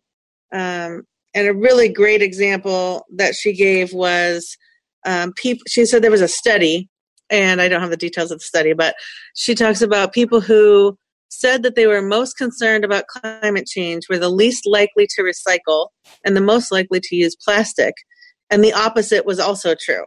um, 0.54 1.04
and 1.34 1.48
a 1.48 1.54
really 1.54 1.90
great 1.90 2.22
example 2.22 3.06
that 3.16 3.36
she 3.36 3.54
gave 3.54 3.94
was 3.94 4.58
um, 5.06 5.34
people. 5.34 5.64
She 5.68 5.86
said 5.86 6.02
there 6.02 6.12
was 6.12 6.22
a 6.22 6.28
study, 6.28 6.90
and 7.30 7.62
I 7.62 7.68
don't 7.68 7.82
have 7.82 7.90
the 7.90 7.98
details 7.98 8.32
of 8.32 8.40
the 8.40 8.46
study, 8.46 8.74
but 8.74 8.96
she 9.36 9.54
talks 9.56 9.82
about 9.82 10.14
people 10.14 10.42
who 10.42 10.98
said 11.30 11.64
that 11.64 11.76
they 11.76 11.88
were 11.88 12.02
most 12.02 12.38
concerned 12.38 12.86
about 12.86 13.08
climate 13.08 13.68
change 13.68 14.06
were 14.10 14.18
the 14.18 14.30
least 14.30 14.66
likely 14.66 15.08
to 15.08 15.22
recycle 15.22 15.90
and 16.26 16.36
the 16.36 16.42
most 16.42 16.72
likely 16.72 17.00
to 17.02 17.16
use 17.16 17.36
plastic. 17.36 17.94
And 18.50 18.64
the 18.64 18.74
opposite 18.74 19.26
was 19.26 19.40
also 19.40 19.76
true. 19.80 20.06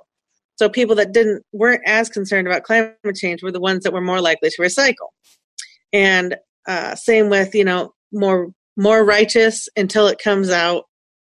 So 0.56 0.68
people 0.68 0.96
that 0.96 1.12
didn't 1.12 1.42
weren't 1.52 1.82
as 1.86 2.08
concerned 2.08 2.46
about 2.46 2.64
climate 2.64 2.96
change 3.14 3.42
were 3.42 3.52
the 3.52 3.60
ones 3.60 3.84
that 3.84 3.92
were 3.92 4.00
more 4.00 4.20
likely 4.20 4.50
to 4.50 4.62
recycle. 4.62 5.08
And 5.92 6.36
uh, 6.66 6.94
same 6.94 7.30
with 7.30 7.54
you 7.54 7.64
know 7.64 7.92
more 8.12 8.50
more 8.76 9.04
righteous 9.04 9.68
until 9.76 10.06
it 10.06 10.20
comes 10.22 10.50
out, 10.50 10.84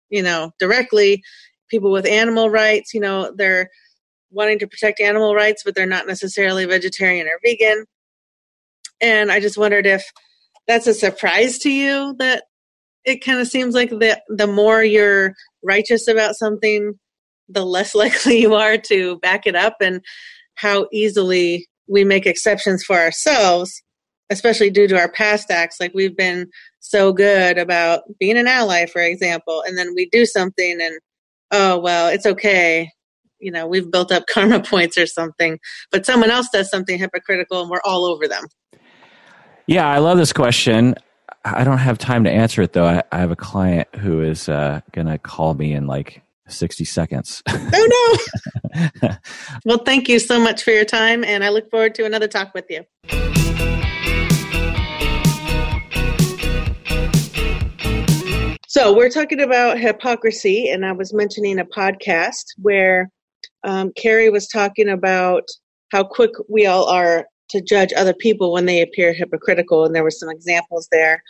you 0.08 0.22
know, 0.22 0.52
directly. 0.58 1.22
People 1.70 1.90
with 1.90 2.06
animal 2.06 2.50
rights, 2.50 2.94
you 2.94 3.00
know, 3.00 3.32
they're 3.36 3.68
wanting 4.30 4.58
to 4.60 4.66
protect 4.66 5.00
animal 5.00 5.34
rights, 5.34 5.62
but 5.64 5.74
they're 5.74 5.86
not 5.86 6.06
necessarily 6.06 6.64
vegetarian 6.64 7.26
or 7.26 7.38
vegan. 7.44 7.84
And 9.00 9.30
I 9.30 9.40
just 9.40 9.58
wondered 9.58 9.86
if 9.86 10.04
that's 10.66 10.86
a 10.86 10.94
surprise 10.94 11.58
to 11.58 11.70
you 11.70 12.14
that 12.18 12.44
it 13.04 13.24
kind 13.24 13.40
of 13.40 13.46
seems 13.46 13.74
like 13.74 13.90
the 13.90 14.20
the 14.28 14.46
more 14.46 14.82
you're 14.82 15.34
righteous 15.62 16.08
about 16.08 16.34
something, 16.34 16.94
the 17.48 17.64
less 17.64 17.94
likely 17.94 18.40
you 18.40 18.54
are 18.54 18.78
to 18.78 19.18
back 19.20 19.46
it 19.46 19.54
up 19.54 19.76
and 19.80 20.00
how 20.54 20.88
easily 20.92 21.68
we 21.88 22.04
make 22.04 22.26
exceptions 22.26 22.82
for 22.82 22.96
ourselves, 22.96 23.82
especially 24.30 24.70
due 24.70 24.88
to 24.88 24.98
our 24.98 25.10
past 25.10 25.50
acts. 25.50 25.80
Like 25.80 25.92
we've 25.94 26.16
been 26.16 26.48
so 26.80 27.12
good 27.12 27.58
about 27.58 28.02
being 28.18 28.36
an 28.36 28.46
ally, 28.46 28.86
for 28.86 29.02
example, 29.02 29.62
and 29.66 29.76
then 29.76 29.94
we 29.94 30.08
do 30.10 30.24
something 30.24 30.78
and, 30.80 30.98
oh, 31.50 31.78
well, 31.78 32.08
it's 32.08 32.26
okay. 32.26 32.90
You 33.38 33.52
know, 33.52 33.66
we've 33.66 33.90
built 33.90 34.12
up 34.12 34.26
karma 34.30 34.60
points 34.60 34.98
or 34.98 35.06
something, 35.06 35.58
but 35.90 36.06
someone 36.06 36.30
else 36.30 36.48
does 36.52 36.70
something 36.70 36.98
hypocritical 36.98 37.60
and 37.60 37.70
we're 37.70 37.80
all 37.84 38.04
over 38.04 38.26
them. 38.26 38.44
Yeah, 39.66 39.88
I 39.88 39.98
love 39.98 40.16
this 40.16 40.32
question. 40.32 40.94
I 41.44 41.64
don't 41.64 41.78
have 41.78 41.98
time 41.98 42.24
to 42.24 42.30
answer 42.30 42.62
it 42.62 42.72
though. 42.72 42.86
I, 42.86 43.02
I 43.12 43.18
have 43.18 43.30
a 43.30 43.36
client 43.36 43.88
who 43.96 44.20
is 44.20 44.48
uh, 44.48 44.80
going 44.92 45.06
to 45.06 45.18
call 45.18 45.54
me 45.54 45.72
in 45.72 45.86
like 45.86 46.22
60 46.48 46.84
seconds. 46.84 47.42
oh 47.48 48.18
no. 49.02 49.10
well, 49.64 49.78
thank 49.78 50.08
you 50.08 50.18
so 50.18 50.40
much 50.40 50.62
for 50.62 50.70
your 50.70 50.84
time 50.84 51.24
and 51.24 51.44
I 51.44 51.48
look 51.50 51.70
forward 51.70 51.94
to 51.96 52.04
another 52.04 52.28
talk 52.28 52.54
with 52.54 52.66
you. 52.70 52.84
So 58.76 58.92
we're 58.92 59.08
talking 59.08 59.40
about 59.40 59.78
hypocrisy, 59.78 60.68
and 60.68 60.84
I 60.84 60.92
was 60.92 61.14
mentioning 61.14 61.58
a 61.58 61.64
podcast 61.64 62.44
where 62.58 63.10
um, 63.64 63.90
Carrie 63.96 64.28
was 64.28 64.48
talking 64.48 64.90
about 64.90 65.44
how 65.92 66.04
quick 66.04 66.32
we 66.50 66.66
all 66.66 66.84
are 66.84 67.24
to 67.48 67.62
judge 67.62 67.94
other 67.96 68.12
people 68.12 68.52
when 68.52 68.66
they 68.66 68.82
appear 68.82 69.14
hypocritical, 69.14 69.86
and 69.86 69.94
there 69.94 70.02
were 70.02 70.10
some 70.10 70.28
examples 70.28 70.88
there. 70.92 71.22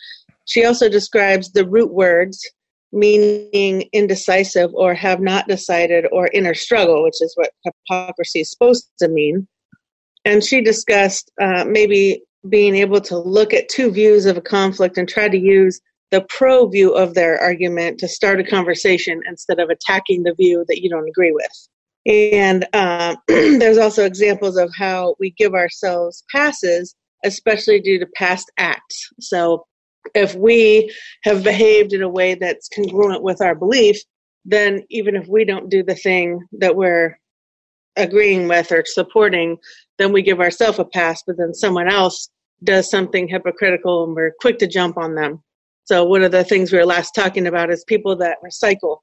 She 0.47 0.65
also 0.65 0.89
describes 0.89 1.53
the 1.53 1.65
root 1.69 1.93
words 1.93 2.45
meaning 2.91 3.89
indecisive 3.93 4.75
or 4.75 4.93
have 4.95 5.21
not 5.21 5.47
decided 5.47 6.05
or 6.11 6.29
inner 6.33 6.53
struggle, 6.53 7.05
which 7.05 7.23
is 7.23 7.33
what 7.37 7.53
hypocrisy 7.63 8.41
is 8.41 8.51
supposed 8.51 8.91
to 8.99 9.07
mean. 9.07 9.47
And 10.25 10.43
she 10.43 10.63
discussed 10.63 11.31
uh, 11.41 11.65
maybe 11.65 12.25
being 12.49 12.75
able 12.75 13.01
to 13.03 13.17
look 13.17 13.55
at 13.55 13.69
two 13.69 13.93
views 13.93 14.27
of 14.27 14.37
a 14.37 14.43
conflict 14.43 14.99
and 14.99 15.09
try 15.09 15.29
to 15.29 15.39
use 15.39 15.81
the 16.11 16.25
pro 16.29 16.69
view 16.69 16.93
of 16.93 17.15
their 17.15 17.39
argument 17.39 17.99
to 17.99 18.09
start 18.09 18.41
a 18.41 18.45
conversation 18.45 19.21
instead 19.29 19.59
of 19.59 19.71
attacking 19.71 20.23
the 20.23 20.35
view 20.35 20.65
that 20.69 20.81
you 20.81 20.89
don't 20.89 21.09
agree 21.09 21.33
with. 21.33 21.69
And 22.07 22.67
uh, 22.73 23.17
there's 23.29 23.79
also 23.79 24.05
examples 24.05 24.57
of 24.57 24.71
how 24.77 25.17
we 25.19 25.31
give 25.31 25.55
ourselves 25.55 26.25
passes, 26.31 26.95
especially 27.25 27.81
due 27.81 27.99
to 27.99 28.07
past 28.15 28.51
acts. 28.59 29.09
So 29.21 29.67
if 30.15 30.35
we 30.37 30.95
have 31.25 31.43
behaved 31.43 31.93
in 31.93 32.03
a 32.03 32.09
way 32.09 32.35
that's 32.35 32.69
congruent 32.69 33.23
with 33.23 33.41
our 33.41 33.57
belief, 33.57 33.97
then 34.45 34.85
even 34.91 35.17
if 35.17 35.27
we 35.27 35.45
don't 35.45 35.69
do 35.69 35.83
the 35.83 35.97
thing 35.97 36.47
that 36.53 36.77
we're 36.77 37.19
agreeing 37.97 38.47
with 38.47 38.71
or 38.71 38.85
supporting, 38.87 39.57
then 39.99 40.13
we 40.13 40.23
give 40.23 40.41
ourselves 40.41 40.79
a 40.79 40.85
pass, 40.85 41.23
but 41.27 41.37
then 41.37 41.55
someone 41.55 41.89
else 41.89 42.29
does 42.63 42.89
something 42.89 43.27
hypocritical 43.27 44.05
and 44.05 44.15
we're 44.15 44.33
quick 44.41 44.59
to 44.59 44.67
jump 44.67 44.97
on 44.97 45.15
them. 45.15 45.43
So, 45.87 46.05
one 46.05 46.23
of 46.23 46.33
the 46.33 46.45
things 46.45 46.73
we 46.73 46.79
were 46.79 46.85
last 46.85 47.15
talking 47.15 47.47
about 47.47 47.71
is 47.71 47.85
people 47.85 48.17
that 48.17 48.39
recycle 48.45 48.99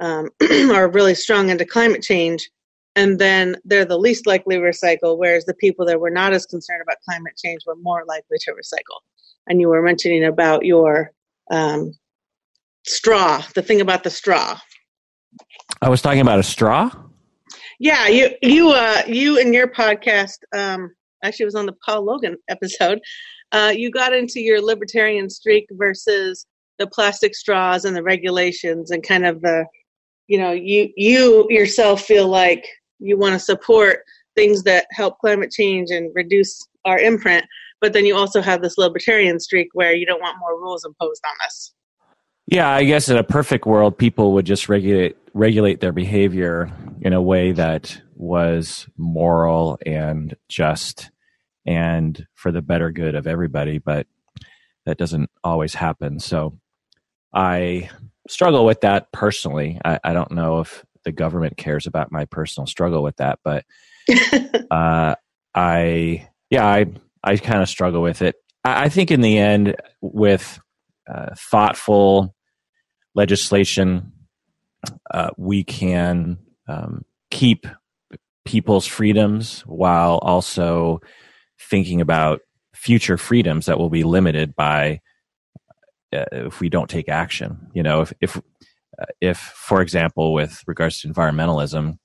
um, 0.00 0.30
are 0.72 0.88
really 0.88 1.14
strong 1.14 1.50
into 1.50 1.64
climate 1.64 2.02
change, 2.02 2.48
and 2.94 3.18
then 3.18 3.56
they're 3.64 3.84
the 3.84 3.98
least 3.98 4.26
likely 4.26 4.56
to 4.56 4.62
recycle, 4.62 5.18
whereas 5.18 5.44
the 5.44 5.54
people 5.54 5.84
that 5.86 6.00
were 6.00 6.10
not 6.10 6.32
as 6.32 6.46
concerned 6.46 6.82
about 6.82 6.98
climate 7.08 7.34
change 7.36 7.62
were 7.66 7.76
more 7.82 8.04
likely 8.06 8.38
to 8.40 8.52
recycle. 8.52 9.00
And 9.48 9.60
you 9.60 9.68
were 9.68 9.82
mentioning 9.82 10.24
about 10.24 10.64
your 10.64 11.10
um, 11.50 11.94
straw, 12.86 13.42
the 13.56 13.62
thing 13.62 13.80
about 13.80 14.04
the 14.04 14.10
straw. 14.10 14.58
I 15.82 15.88
was 15.88 16.00
talking 16.00 16.20
about 16.20 16.38
a 16.38 16.44
straw. 16.44 16.90
Yeah, 17.80 18.06
you 18.08 18.30
you 18.42 18.70
uh 18.70 19.02
you 19.06 19.40
and 19.40 19.54
your 19.54 19.66
podcast 19.66 20.38
um 20.54 20.94
actually 21.24 21.46
was 21.46 21.54
on 21.54 21.66
the 21.66 21.74
Paul 21.84 22.04
Logan 22.04 22.36
episode. 22.48 23.00
Uh 23.52 23.72
you 23.76 23.90
got 23.90 24.12
into 24.12 24.40
your 24.40 24.60
libertarian 24.62 25.28
streak 25.28 25.66
versus 25.72 26.46
the 26.78 26.86
plastic 26.86 27.34
straws 27.34 27.84
and 27.84 27.96
the 27.96 28.02
regulations 28.02 28.90
and 28.90 29.02
kind 29.02 29.26
of 29.26 29.42
the 29.42 29.66
you 30.30 30.38
know, 30.38 30.52
you 30.52 30.88
you 30.96 31.46
yourself 31.50 32.02
feel 32.02 32.28
like 32.28 32.64
you 33.00 33.18
want 33.18 33.32
to 33.32 33.40
support 33.40 34.04
things 34.36 34.62
that 34.62 34.86
help 34.92 35.18
climate 35.18 35.50
change 35.50 35.90
and 35.90 36.12
reduce 36.14 36.56
our 36.84 37.00
imprint, 37.00 37.44
but 37.80 37.92
then 37.92 38.06
you 38.06 38.14
also 38.14 38.40
have 38.40 38.62
this 38.62 38.78
libertarian 38.78 39.40
streak 39.40 39.68
where 39.72 39.92
you 39.92 40.06
don't 40.06 40.20
want 40.20 40.38
more 40.38 40.56
rules 40.56 40.84
imposed 40.84 41.20
on 41.26 41.34
us. 41.44 41.72
Yeah, 42.46 42.68
I 42.68 42.84
guess 42.84 43.08
in 43.08 43.16
a 43.16 43.24
perfect 43.24 43.66
world, 43.66 43.98
people 43.98 44.32
would 44.34 44.46
just 44.46 44.68
regulate 44.68 45.16
regulate 45.34 45.80
their 45.80 45.92
behavior 45.92 46.70
in 47.00 47.12
a 47.12 47.20
way 47.20 47.50
that 47.50 48.00
was 48.14 48.86
moral 48.96 49.80
and 49.84 50.36
just 50.48 51.10
and 51.66 52.26
for 52.34 52.52
the 52.52 52.62
better 52.62 52.90
good 52.90 53.14
of 53.14 53.26
everybody. 53.26 53.78
But 53.78 54.06
that 54.86 54.98
doesn't 54.98 55.30
always 55.44 55.74
happen. 55.74 56.18
So 56.20 56.58
I 57.32 57.90
struggle 58.28 58.64
with 58.64 58.80
that 58.82 59.12
personally. 59.12 59.80
I, 59.84 59.98
I 60.02 60.12
don't 60.12 60.32
know 60.32 60.60
if 60.60 60.84
the 61.04 61.12
government 61.12 61.56
cares 61.56 61.86
about 61.86 62.12
my 62.12 62.24
personal 62.26 62.66
struggle 62.66 63.02
with 63.02 63.16
that, 63.16 63.38
but 63.44 63.64
uh, 64.70 65.14
I 65.54 66.28
yeah 66.50 66.66
I 66.66 66.86
I 67.22 67.36
kind 67.36 67.62
of 67.62 67.68
struggle 67.68 68.02
with 68.02 68.22
it. 68.22 68.36
I, 68.64 68.84
I 68.84 68.88
think 68.88 69.10
in 69.10 69.20
the 69.20 69.38
end, 69.38 69.76
with 70.00 70.58
uh, 71.12 71.34
thoughtful 71.36 72.34
legislation, 73.14 74.12
uh, 75.10 75.30
we 75.36 75.64
can 75.64 76.38
um, 76.68 77.04
keep 77.30 77.66
people's 78.44 78.86
freedoms 78.86 79.60
while 79.62 80.18
also 80.18 81.00
thinking 81.60 82.00
about 82.00 82.40
future 82.74 83.18
freedoms 83.18 83.66
that 83.66 83.78
will 83.78 83.90
be 83.90 84.04
limited 84.04 84.54
by 84.56 85.00
uh, 86.12 86.24
if 86.32 86.60
we 86.60 86.68
don't 86.68 86.90
take 86.90 87.08
action. 87.08 87.68
You 87.74 87.82
know, 87.82 88.00
if 88.00 88.12
if 88.20 88.36
uh, 88.36 89.06
if 89.20 89.38
for 89.38 89.80
example, 89.80 90.32
with 90.32 90.62
regards 90.66 91.00
to 91.00 91.08
environmentalism, 91.08 91.98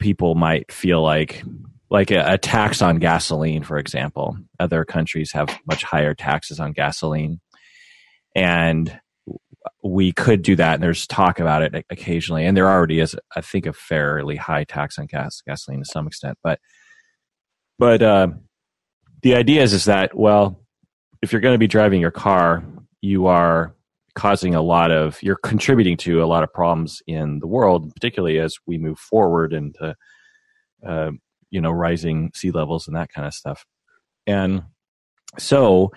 people 0.00 0.34
might 0.34 0.72
feel 0.72 1.02
like 1.02 1.42
like 1.90 2.10
a, 2.10 2.34
a 2.34 2.38
tax 2.38 2.82
on 2.82 2.98
gasoline, 2.98 3.62
for 3.62 3.78
example. 3.78 4.36
Other 4.60 4.84
countries 4.84 5.32
have 5.32 5.58
much 5.66 5.82
higher 5.84 6.14
taxes 6.14 6.60
on 6.60 6.72
gasoline, 6.72 7.40
and 8.34 9.00
we 9.82 10.12
could 10.12 10.42
do 10.42 10.56
that. 10.56 10.74
And 10.74 10.82
there's 10.82 11.06
talk 11.06 11.40
about 11.40 11.62
it 11.62 11.84
occasionally, 11.90 12.44
and 12.46 12.56
there 12.56 12.68
already 12.68 13.00
is, 13.00 13.16
I 13.36 13.40
think, 13.40 13.66
a 13.66 13.72
fairly 13.72 14.36
high 14.36 14.64
tax 14.64 14.98
on 14.98 15.06
gas 15.06 15.42
gasoline 15.46 15.80
to 15.80 15.84
some 15.84 16.06
extent. 16.06 16.38
But 16.42 16.60
but 17.78 18.02
uh, 18.02 18.28
the 19.22 19.34
idea 19.34 19.62
is 19.62 19.72
is 19.72 19.84
that 19.86 20.16
well, 20.16 20.60
if 21.22 21.32
you're 21.32 21.40
going 21.40 21.54
to 21.54 21.58
be 21.58 21.66
driving 21.66 22.00
your 22.00 22.10
car, 22.10 22.64
you 23.00 23.26
are 23.26 23.74
causing 24.14 24.54
a 24.54 24.62
lot 24.62 24.90
of 24.90 25.22
you're 25.22 25.36
contributing 25.36 25.96
to 25.96 26.22
a 26.22 26.26
lot 26.26 26.42
of 26.42 26.52
problems 26.52 27.02
in 27.06 27.38
the 27.38 27.46
world, 27.46 27.92
particularly 27.94 28.38
as 28.38 28.56
we 28.66 28.78
move 28.78 28.98
forward 28.98 29.52
into 29.52 29.94
uh, 30.86 31.10
you 31.50 31.60
know 31.60 31.70
rising 31.70 32.30
sea 32.34 32.50
levels 32.50 32.86
and 32.86 32.96
that 32.96 33.12
kind 33.12 33.26
of 33.26 33.34
stuff. 33.34 33.64
And 34.26 34.62
so 35.38 35.92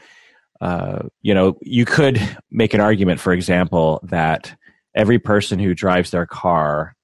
uh, 0.61 1.07
you 1.23 1.33
know, 1.33 1.57
you 1.61 1.85
could 1.85 2.21
make 2.51 2.73
an 2.75 2.81
argument, 2.81 3.19
for 3.19 3.33
example, 3.33 3.99
that 4.03 4.55
every 4.95 5.17
person 5.17 5.57
who 5.57 5.73
drives 5.73 6.11
their 6.11 6.27
car 6.27 6.95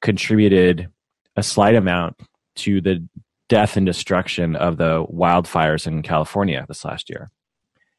contributed 0.00 0.88
a 1.36 1.42
slight 1.42 1.74
amount 1.74 2.16
to 2.54 2.80
the 2.80 3.06
death 3.48 3.76
and 3.76 3.86
destruction 3.86 4.56
of 4.56 4.76
the 4.76 5.04
wildfires 5.06 5.86
in 5.86 6.02
California 6.02 6.64
this 6.68 6.84
last 6.84 7.10
year. 7.10 7.30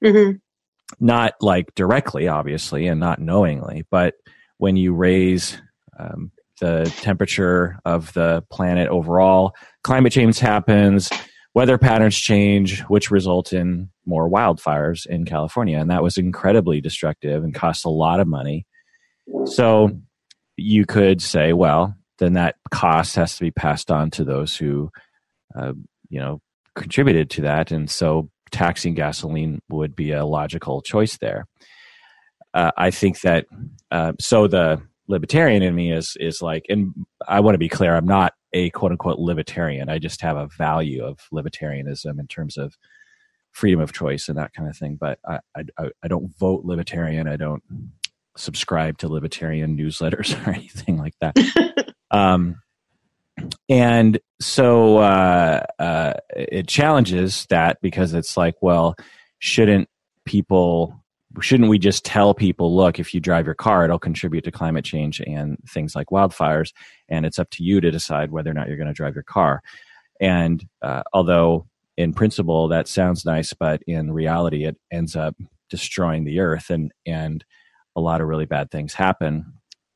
Mm-hmm. 0.03 0.37
Not 0.99 1.33
like 1.41 1.73
directly, 1.75 2.27
obviously, 2.27 2.87
and 2.87 2.99
not 2.99 3.19
knowingly, 3.19 3.85
but 3.89 4.15
when 4.57 4.77
you 4.77 4.93
raise 4.93 5.59
um, 5.99 6.31
the 6.61 6.91
temperature 7.01 7.77
of 7.85 8.13
the 8.13 8.43
planet 8.51 8.87
overall, 8.87 9.55
climate 9.83 10.13
change 10.13 10.39
happens, 10.39 11.09
weather 11.53 11.77
patterns 11.77 12.17
change, 12.17 12.81
which 12.81 13.11
result 13.11 13.51
in 13.51 13.89
more 14.05 14.29
wildfires 14.29 15.05
in 15.07 15.25
California. 15.25 15.79
And 15.79 15.89
that 15.89 16.03
was 16.03 16.17
incredibly 16.17 16.81
destructive 16.81 17.43
and 17.43 17.53
cost 17.53 17.85
a 17.85 17.89
lot 17.89 18.19
of 18.19 18.27
money. 18.27 18.65
So 19.45 19.99
you 20.57 20.85
could 20.85 21.21
say, 21.21 21.53
well, 21.53 21.95
then 22.19 22.33
that 22.33 22.55
cost 22.71 23.15
has 23.15 23.35
to 23.35 23.43
be 23.43 23.51
passed 23.51 23.91
on 23.91 24.11
to 24.11 24.23
those 24.23 24.55
who, 24.55 24.91
uh, 25.53 25.73
you 26.09 26.19
know, 26.19 26.41
contributed 26.75 27.29
to 27.31 27.41
that. 27.41 27.71
And 27.71 27.89
so 27.89 28.29
taxing 28.51 28.93
gasoline 28.93 29.61
would 29.69 29.95
be 29.95 30.11
a 30.11 30.25
logical 30.25 30.81
choice 30.81 31.17
there. 31.17 31.45
Uh, 32.53 32.71
I 32.77 32.91
think 32.91 33.21
that, 33.21 33.45
uh, 33.91 34.13
so 34.19 34.47
the 34.47 34.81
libertarian 35.07 35.61
in 35.61 35.75
me 35.75 35.91
is, 35.91 36.15
is 36.19 36.41
like, 36.41 36.65
and 36.69 36.93
I 37.27 37.41
want 37.41 37.55
to 37.55 37.59
be 37.59 37.69
clear, 37.69 37.95
I'm 37.95 38.07
not 38.07 38.33
a 38.53 38.69
quote 38.69 38.91
unquote 38.91 39.19
libertarian. 39.19 39.89
I 39.89 39.99
just 39.99 40.21
have 40.21 40.37
a 40.37 40.47
value 40.47 41.03
of 41.03 41.19
libertarianism 41.33 42.19
in 42.19 42.27
terms 42.27 42.57
of 42.57 42.77
freedom 43.51 43.79
of 43.79 43.93
choice 43.93 44.29
and 44.29 44.37
that 44.37 44.53
kind 44.53 44.69
of 44.69 44.77
thing. 44.77 44.97
But 44.99 45.19
I, 45.27 45.39
I, 45.55 45.89
I 46.03 46.07
don't 46.07 46.31
vote 46.37 46.63
libertarian. 46.63 47.27
I 47.27 47.35
don't 47.35 47.63
subscribe 48.37 48.97
to 48.99 49.07
libertarian 49.07 49.77
newsletters 49.77 50.35
or 50.47 50.51
anything 50.51 50.97
like 50.97 51.13
that. 51.21 51.93
um, 52.11 52.61
and 53.69 54.19
so 54.39 54.97
uh, 54.97 55.65
uh, 55.79 56.13
it 56.35 56.67
challenges 56.67 57.45
that 57.49 57.79
because 57.81 58.13
it's 58.13 58.37
like, 58.37 58.55
well, 58.61 58.95
shouldn't 59.39 59.89
people 60.25 60.99
shouldn't 61.41 61.69
we 61.69 61.77
just 61.77 62.05
tell 62.05 62.33
people 62.33 62.75
look 62.75 62.99
if 62.99 63.13
you 63.13 63.19
drive 63.19 63.45
your 63.45 63.55
car 63.55 63.83
it'll 63.83 63.99
contribute 63.99 64.43
to 64.43 64.51
climate 64.51 64.85
change 64.85 65.19
and 65.19 65.57
things 65.67 65.95
like 65.95 66.07
wildfires 66.07 66.71
and 67.09 67.25
it's 67.25 67.39
up 67.39 67.49
to 67.49 67.63
you 67.63 67.81
to 67.81 67.91
decide 67.91 68.31
whether 68.31 68.49
or 68.49 68.53
not 68.53 68.67
you're 68.67 68.77
going 68.77 68.87
to 68.87 68.93
drive 68.93 69.13
your 69.13 69.23
car. 69.23 69.61
And 70.21 70.65
uh, 70.81 71.03
although 71.13 71.67
in 71.97 72.13
principle 72.13 72.69
that 72.69 72.87
sounds 72.87 73.25
nice 73.25 73.53
but 73.53 73.81
in 73.87 74.11
reality 74.11 74.65
it 74.65 74.77
ends 74.91 75.15
up 75.15 75.35
destroying 75.69 76.23
the 76.23 76.39
earth 76.39 76.69
and 76.69 76.91
and 77.05 77.43
a 77.95 78.01
lot 78.01 78.21
of 78.21 78.27
really 78.27 78.45
bad 78.45 78.71
things 78.71 78.93
happen. 78.93 79.53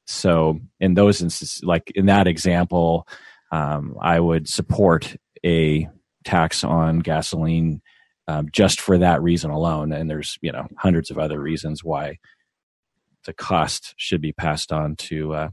So 0.08 0.60
in 0.80 0.94
those 0.94 1.22
instances 1.22 1.64
like 1.64 1.92
in 1.96 2.08
that 2.08 2.28
example 2.28 3.08
um, 3.52 3.96
i 4.02 4.20
would 4.20 4.48
support 4.48 5.16
a 5.46 5.88
tax 6.24 6.64
on 6.64 7.00
gasoline 7.00 7.82
um, 8.30 8.48
just 8.52 8.80
for 8.80 9.00
that 9.00 9.24
reason 9.24 9.50
alone. 9.50 9.92
And 9.92 10.08
there's 10.08 10.38
you 10.42 10.52
know 10.52 10.68
hundreds 10.78 11.10
of 11.10 11.18
other 11.18 11.40
reasons 11.40 11.84
why 11.84 12.20
the 13.26 13.34
cost 13.34 13.96
should 13.98 14.22
be 14.22 14.32
passed 14.32 14.72
on 14.72 14.96
to 14.98 15.34
uh, 15.34 15.50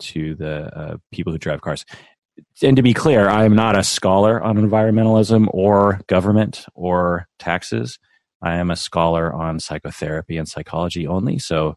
to 0.00 0.34
the 0.34 0.76
uh, 0.76 0.96
people 1.12 1.32
who 1.32 1.38
drive 1.38 1.60
cars. 1.60 1.84
And 2.60 2.76
to 2.76 2.82
be 2.82 2.92
clear, 2.92 3.28
I 3.28 3.44
am 3.44 3.54
not 3.54 3.78
a 3.78 3.84
scholar 3.84 4.42
on 4.42 4.56
environmentalism 4.56 5.46
or 5.52 6.00
government 6.08 6.66
or 6.74 7.28
taxes. 7.38 8.00
I 8.42 8.56
am 8.56 8.70
a 8.70 8.76
scholar 8.76 9.32
on 9.32 9.60
psychotherapy 9.60 10.38
and 10.38 10.48
psychology 10.48 11.06
only. 11.06 11.38
So 11.38 11.76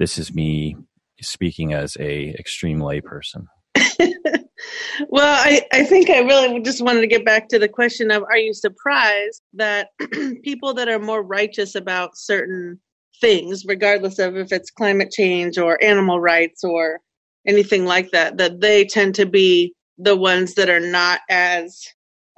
this 0.00 0.18
is 0.18 0.34
me 0.34 0.76
speaking 1.20 1.74
as 1.74 1.96
a 2.00 2.30
extreme 2.30 2.80
layperson. 2.80 3.44
well, 5.08 5.40
I, 5.44 5.66
I 5.72 5.84
think 5.84 6.10
I 6.10 6.20
really 6.20 6.60
just 6.60 6.82
wanted 6.82 7.00
to 7.00 7.06
get 7.06 7.24
back 7.24 7.48
to 7.48 7.58
the 7.58 7.68
question 7.68 8.10
of 8.10 8.22
are 8.24 8.36
you 8.36 8.52
surprised 8.54 9.42
that 9.54 9.88
people 10.42 10.74
that 10.74 10.88
are 10.88 10.98
more 10.98 11.22
righteous 11.22 11.74
about 11.74 12.16
certain 12.16 12.80
things, 13.20 13.64
regardless 13.66 14.18
of 14.18 14.36
if 14.36 14.52
it's 14.52 14.70
climate 14.70 15.10
change 15.10 15.58
or 15.58 15.82
animal 15.82 16.20
rights 16.20 16.64
or 16.64 17.00
anything 17.46 17.84
like 17.84 18.10
that, 18.10 18.36
that 18.38 18.60
they 18.60 18.84
tend 18.84 19.14
to 19.14 19.26
be 19.26 19.74
the 19.98 20.16
ones 20.16 20.54
that 20.54 20.70
are 20.70 20.80
not 20.80 21.20
as 21.28 21.82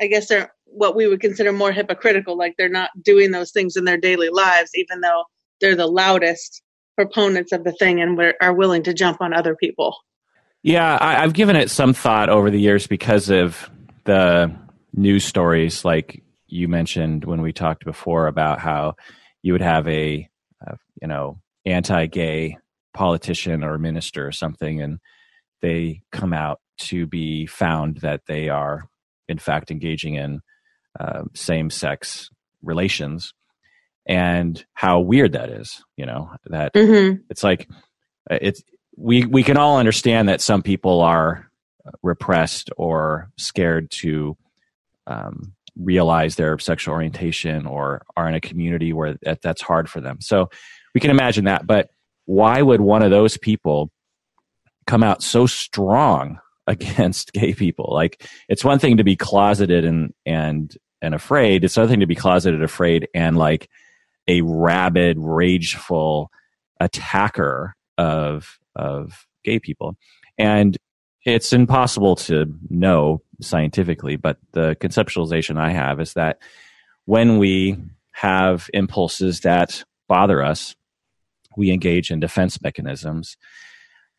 I 0.01 0.07
guess 0.07 0.29
they're 0.29 0.53
what 0.73 0.97
we 0.97 1.07
would 1.07 1.21
consider 1.21 1.53
more 1.53 1.71
hypocritical, 1.71 2.37
like 2.37 2.55
they're 2.57 2.69
not 2.69 2.91
doing 3.03 3.31
those 3.31 3.53
things 3.53 3.77
in 3.77 3.85
their 3.85 3.99
daily 3.99 4.31
lives, 4.31 4.71
even 4.75 5.01
though 5.01 5.25
they're 5.61 5.77
the 5.77 5.87
loudest 5.87 6.63
proponents 6.97 7.53
of 7.53 7.65
the 7.65 7.73
thing 7.73 8.01
and 8.01 8.21
are 8.41 8.55
willing 8.55 8.83
to 8.83 8.95
jump 8.95 9.21
on 9.21 9.33
other 9.33 9.55
people. 9.55 9.95
Yeah, 10.63 10.97
I, 11.01 11.15
have 11.15 11.33
given 11.33 11.57
it 11.57 11.71
some 11.71 11.93
thought 11.93 12.29
over 12.29 12.51
the 12.51 12.61
years 12.61 12.87
because 12.87 13.31
of 13.31 13.69
the 14.05 14.55
news 14.95 15.25
stories, 15.25 15.85
like 15.85 16.23
you 16.47 16.69
mentioned 16.69 17.25
when 17.25 17.43
we 17.43 17.53
talked 17.53 17.85
before 17.85 18.29
about 18.29 18.61
how 18.61 18.95
you 19.43 19.53
would 19.55 19.63
have 19.63 19.89
a, 19.89 20.29
uh, 20.65 20.77
you 21.01 21.09
know, 21.09 21.41
anti-gay 21.67 22.59
politician 22.95 23.65
or 23.65 23.77
minister 23.79 24.27
or 24.27 24.33
something, 24.33 24.81
and 24.81 24.99
they 25.63 26.03
come 26.13 26.33
out 26.33 26.61
to 26.79 27.07
be 27.07 27.47
found 27.47 27.99
that 27.99 28.23
they 28.27 28.49
are, 28.49 28.89
in 29.29 29.39
fact, 29.39 29.71
engaging 29.71 30.15
in 30.15 30.43
uh, 30.99 31.23
same-sex 31.35 32.31
relations, 32.63 33.35
and 34.07 34.65
how 34.75 35.01
weird 35.01 35.33
that 35.33 35.49
is. 35.49 35.83
You 35.97 36.07
know 36.07 36.31
that 36.47 36.75
mm-hmm. 36.75 37.23
it's 37.31 37.43
like 37.43 37.69
uh, 38.31 38.39
it's 38.41 38.63
we 39.03 39.25
we 39.25 39.43
can 39.43 39.57
all 39.57 39.79
understand 39.79 40.29
that 40.29 40.41
some 40.41 40.63
people 40.63 41.01
are 41.01 41.51
repressed 42.03 42.71
or 42.77 43.31
scared 43.37 43.91
to 43.91 44.37
um, 45.09 45.55
realize 45.77 46.37
their 46.37 46.57
sexual 46.61 46.95
orientation 46.95 47.67
or 47.67 48.05
are 48.17 48.29
in 48.29 48.37
a 48.37 48.41
community 48.41 48.93
where 48.93 49.19
that, 49.23 49.43
that's 49.43 49.61
hard 49.61 49.91
for 49.91 50.01
them. 50.01 50.21
So 50.21 50.51
we 50.95 51.01
can 51.01 51.11
imagine 51.11 51.47
that. 51.47 51.67
But 51.67 51.91
why 52.27 52.63
would 52.63 52.81
one 52.81 53.03
of 53.03 53.11
those 53.11 53.37
people 53.37 53.91
come 54.87 55.03
out 55.03 55.21
so 55.21 55.47
strong 55.47 56.39
against 56.69 57.33
gay 57.33 57.55
people? 57.55 57.89
Like 57.93 58.25
it's 58.49 58.65
one 58.65 58.79
thing 58.79 58.99
to 58.99 59.05
be 59.05 59.17
closeted 59.17 59.85
and 59.85 60.15
and 60.25 60.77
and 61.01 61.13
afraid. 61.13 61.65
It's 61.65 61.77
another 61.77 61.91
thing 61.91 62.01
to 62.01 62.07
be 62.07 62.15
closeted, 62.15 62.63
afraid, 62.63 63.09
and 63.13 63.37
like 63.37 63.69
a 64.29 64.43
rabid, 64.43 65.17
rageful 65.19 66.31
attacker 66.79 67.75
of 67.99 68.59
of 68.75 69.27
gay 69.45 69.59
people. 69.59 69.97
And 70.39 70.77
it's 71.25 71.53
impossible 71.53 72.17
to 72.17 72.47
know 72.69 73.23
scientifically, 73.41 74.17
but 74.17 74.39
the 74.53 74.77
conceptualization 74.81 75.59
I 75.59 75.71
have 75.71 76.01
is 76.01 76.15
that 76.15 76.39
when 77.05 77.39
we 77.39 77.77
have 78.13 78.69
impulses 78.75 79.41
that 79.41 79.85
bother 80.09 80.43
us, 80.43 80.75
we 81.57 81.71
engage 81.71 82.11
in 82.11 82.21
defense 82.21 82.61
mechanisms. 82.63 83.37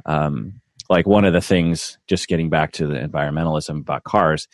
Um, 0.05 0.61
like 0.89 1.07
one 1.07 1.26
of 1.26 1.34
the 1.34 1.41
things, 1.41 1.97
just 2.07 2.28
getting 2.28 2.49
back 2.49 2.74
to 2.74 2.88
the 2.88 2.95
environmentalism 2.95 3.80
about 3.82 4.03
cars, 4.03 4.47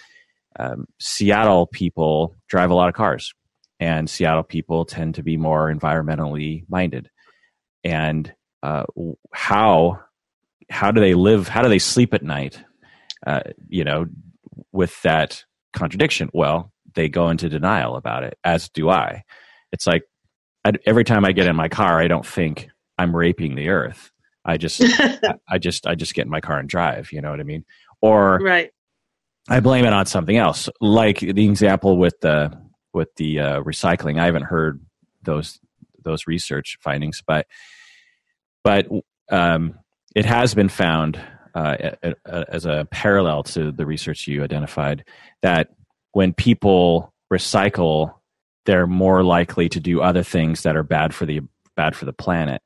um, 0.59 0.86
Seattle 0.99 1.67
people 1.67 2.36
drive 2.47 2.72
a 2.72 2.76
lot 2.76 2.89
of 2.89 2.95
cars, 2.95 3.34
and 3.80 4.09
Seattle 4.09 4.43
people 4.43 4.86
tend 4.86 5.15
to 5.15 5.24
be 5.24 5.38
more 5.38 5.74
environmentally 5.74 6.63
minded. 6.70 7.09
And 7.84 8.34
uh, 8.64 8.84
how 9.34 9.99
how 10.70 10.91
do 10.91 11.01
they 11.01 11.14
live? 11.14 11.47
How 11.47 11.62
do 11.62 11.70
they 11.70 11.80
sleep 11.80 12.14
at 12.14 12.24
night? 12.24 12.64
Uh, 13.26 13.41
you 13.68 13.84
know, 13.84 14.07
with 14.72 15.01
that 15.01 15.43
contradiction. 15.74 16.30
Well, 16.34 16.72
they 16.95 17.10
go 17.10 17.30
into 17.30 17.49
denial 17.49 17.95
about 17.95 18.24
it, 18.24 18.38
as 18.43 18.70
do 18.70 18.89
I. 18.89 19.24
It's 19.72 19.88
like 19.88 20.03
I, 20.66 20.74
every 20.86 21.03
time 21.03 21.26
I 21.26 21.32
get 21.32 21.47
in 21.47 21.55
my 21.55 21.70
car, 21.70 22.01
I 22.01 22.07
don't 22.07 22.26
think 22.26 22.70
I'm 22.97 23.16
raping 23.16 23.55
the 23.55 23.70
earth. 23.70 24.12
I 24.45 24.57
just, 24.57 24.82
I 25.49 25.57
just, 25.57 25.86
I 25.86 25.95
just 25.95 26.14
get 26.14 26.26
in 26.26 26.32
my 26.32 26.41
car 26.41 26.60
and 26.60 26.70
drive. 26.70 27.12
You 27.12 27.22
know 27.22 27.32
what 27.32 27.39
I 27.39 27.43
mean? 27.43 27.66
Or 28.01 28.39
right. 28.41 28.72
I 29.49 29.60
blame 29.60 29.86
it 29.86 29.93
on 29.93 30.05
something 30.05 30.38
else, 30.38 30.70
like 30.80 31.20
the 31.20 31.45
example 31.45 31.97
with 31.97 32.20
the 32.22 32.51
with 32.93 33.10
the 33.16 33.39
uh, 33.39 33.62
recycling. 33.64 34.20
I 34.20 34.26
haven't 34.26 34.43
heard 34.43 34.82
those 35.24 35.60
those 36.03 36.28
research 36.28 36.78
findings, 36.82 37.22
but 37.26 37.47
but 38.64 38.88
um, 39.32 39.76
it 40.16 40.26
has 40.26 40.53
been 40.53 40.70
found 40.70 41.20
uh, 41.55 41.76
as 42.26 42.66
a 42.66 42.88
parallel 42.91 43.43
to 43.43 43.72
the 43.72 43.86
research 43.86 44.28
you 44.28 44.43
identified 44.43 45.03
that 45.41 45.70
when 46.12 46.34
people 46.34 47.14
recycle, 47.32 48.14
they're 48.66 48.88
more 48.88 49.24
likely 49.24 49.70
to 49.70 49.80
do 49.80 50.01
other 50.01 50.24
things 50.24 50.64
that 50.64 50.76
are 50.76 50.84
bad 50.84 51.14
for 51.14 51.26
the 51.26 51.41
bad 51.76 51.95
for 51.95 52.05
the 52.05 52.14
planet. 52.14 52.62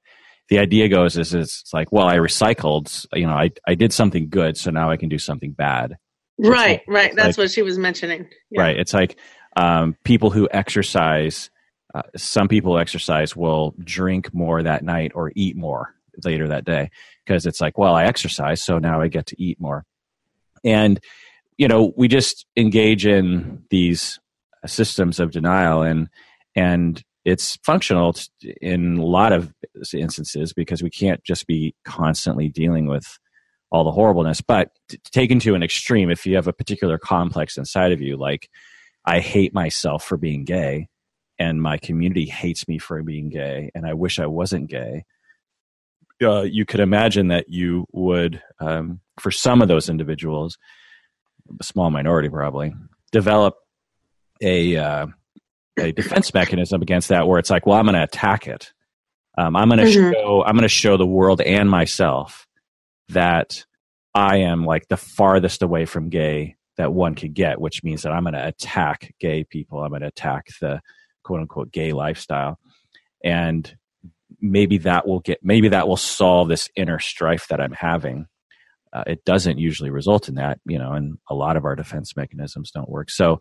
The 0.50 0.60
idea 0.60 0.90
goes 0.90 1.18
is 1.18 1.34
it's 1.34 1.74
like, 1.74 1.92
well, 1.92 2.08
I 2.08 2.18
recycled, 2.18 3.06
you 3.14 3.26
know, 3.26 3.34
I 3.34 3.52
I 3.68 3.76
did 3.76 3.94
something 3.94 4.30
good, 4.30 4.58
so 4.58 4.72
now 4.72 4.92
I 4.92 4.98
can 4.98 5.10
do 5.10 5.18
something 5.18 5.52
bad. 5.52 5.98
Right, 6.38 6.82
like, 6.82 6.84
right. 6.88 7.16
That's 7.16 7.38
like, 7.38 7.46
what 7.46 7.52
she 7.52 7.62
was 7.62 7.78
mentioning. 7.78 8.28
Yeah. 8.50 8.62
Right. 8.62 8.78
It's 8.78 8.94
like 8.94 9.18
um, 9.56 9.96
people 10.04 10.30
who 10.30 10.48
exercise. 10.52 11.50
Uh, 11.94 12.02
some 12.16 12.48
people 12.48 12.78
exercise 12.78 13.36
will 13.36 13.76
drink 13.80 14.34
more 14.34 14.64
that 14.64 14.84
night 14.84 15.12
or 15.16 15.32
eat 15.36 15.56
more 15.56 15.94
later 16.24 16.48
that 16.48 16.66
day 16.66 16.90
because 17.26 17.46
it's 17.46 17.62
like, 17.62 17.78
well, 17.78 17.96
I 17.96 18.06
exercise, 18.06 18.62
so 18.62 18.80
now 18.80 19.02
I 19.02 19.08
get 19.08 19.28
to 19.28 19.42
eat 19.42 19.60
more. 19.60 19.86
And, 20.64 21.00
you 21.58 21.68
know, 21.68 21.94
we 21.96 22.08
just 22.08 22.46
engage 22.56 23.06
in 23.06 23.64
these 23.70 24.20
systems 24.66 25.20
of 25.20 25.32
denial 25.32 25.82
and, 25.82 26.10
and 26.56 27.04
it's 27.26 27.58
functional 27.64 28.16
in 28.62 28.98
a 28.98 29.06
lot 29.06 29.32
of 29.32 29.54
instances 29.94 30.54
because 30.54 30.84
we 30.84 30.90
can't 30.90 31.24
just 31.24 31.48
be 31.48 31.74
constantly 31.86 32.50
dealing 32.50 32.86
with 32.86 33.18
all 33.72 33.84
the 33.84 33.92
horribleness. 33.92 34.42
But 34.42 34.72
taken 35.12 35.40
to 35.40 35.56
an 35.56 35.64
extreme, 35.64 36.10
if 36.10 36.26
you 36.26 36.36
have 36.36 36.48
a 36.48 36.54
particular 36.54 36.98
complex 36.98 37.58
inside 37.58 37.92
of 37.92 38.02
you, 38.02 38.18
like 38.18 38.50
I 39.06 39.20
hate 39.20 39.54
myself 39.54 40.04
for 40.04 40.18
being 40.18 40.44
gay, 40.44 40.88
and 41.44 41.62
my 41.62 41.78
community 41.78 42.26
hates 42.26 42.68
me 42.68 42.78
for 42.78 43.04
being 43.04 43.30
gay, 43.30 43.70
and 43.76 43.86
I 43.86 43.94
wish 43.94 44.18
I 44.18 44.28
wasn't 44.28 44.70
gay, 44.70 45.04
uh, 46.22 46.44
you 46.44 46.66
could 46.66 46.80
imagine 46.80 47.28
that 47.28 47.50
you 47.50 47.86
would, 47.92 48.42
um, 48.60 49.02
for 49.20 49.30
some 49.30 49.62
of 49.62 49.68
those 49.68 49.90
individuals, 49.90 50.58
a 51.60 51.64
small 51.64 51.90
minority 51.90 52.30
probably, 52.30 52.74
develop 53.12 53.56
a 54.42 54.78
uh, 54.78 55.08
a 55.78 55.92
defense 55.92 56.34
mechanism 56.34 56.82
against 56.82 57.10
that, 57.10 57.28
where 57.28 57.40
it's 57.40 57.50
like, 57.50 57.66
well, 57.66 57.78
I'm 57.78 57.86
going 57.86 57.96
to 57.96 58.04
attack 58.04 58.48
it. 58.48 58.72
Um, 59.38 59.56
I'm 59.56 59.68
going 59.68 59.80
to 59.80 59.86
mm-hmm. 59.86 60.14
show 60.14 60.44
I'm 60.46 60.54
going 60.54 60.64
to 60.64 60.70
show 60.70 60.96
the 60.96 61.06
world 61.06 61.42
and 61.42 61.70
myself 61.70 62.48
that 63.10 63.66
I 64.16 64.38
am 64.38 64.66
like 64.66 64.88
the 64.88 64.98
farthest 64.98 65.62
away 65.62 65.86
from 65.86 66.10
gay 66.10 66.56
that 66.78 66.94
one 66.94 67.16
could 67.16 67.34
get, 67.34 67.60
which 67.60 67.84
means 67.84 68.04
that 68.04 68.14
I'm 68.14 68.24
going 68.24 68.34
to 68.34 68.48
attack 68.48 69.14
gay 69.20 69.44
people. 69.44 69.84
I'm 69.84 69.90
going 69.90 70.02
to 70.02 70.08
attack 70.08 70.48
the 70.62 70.82
quote 71.24 71.42
unquote 71.42 71.72
gay 71.72 71.92
lifestyle. 71.92 72.60
And 73.24 73.74
maybe 74.44 74.78
that 74.80 75.08
will 75.08 75.22
get 75.22 75.40
maybe 75.42 75.70
that 75.70 75.88
will 75.88 75.98
solve 75.98 76.50
this 76.50 76.70
inner 76.76 77.00
strife 77.00 77.48
that 77.48 77.62
i'm 77.62 77.72
having. 77.72 78.28
Uh, 78.92 79.04
it 79.08 79.26
doesn't 79.26 79.58
usually 79.58 79.90
result 79.90 80.28
in 80.30 80.36
that 80.36 80.60
you 80.66 80.78
know 80.78 80.92
and 80.92 81.18
a 81.30 81.34
lot 81.34 81.58
of 81.58 81.66
our 81.66 81.76
defense 81.76 82.16
mechanisms 82.16 82.72
don't 82.72 82.90
work. 82.90 83.10
So 83.10 83.40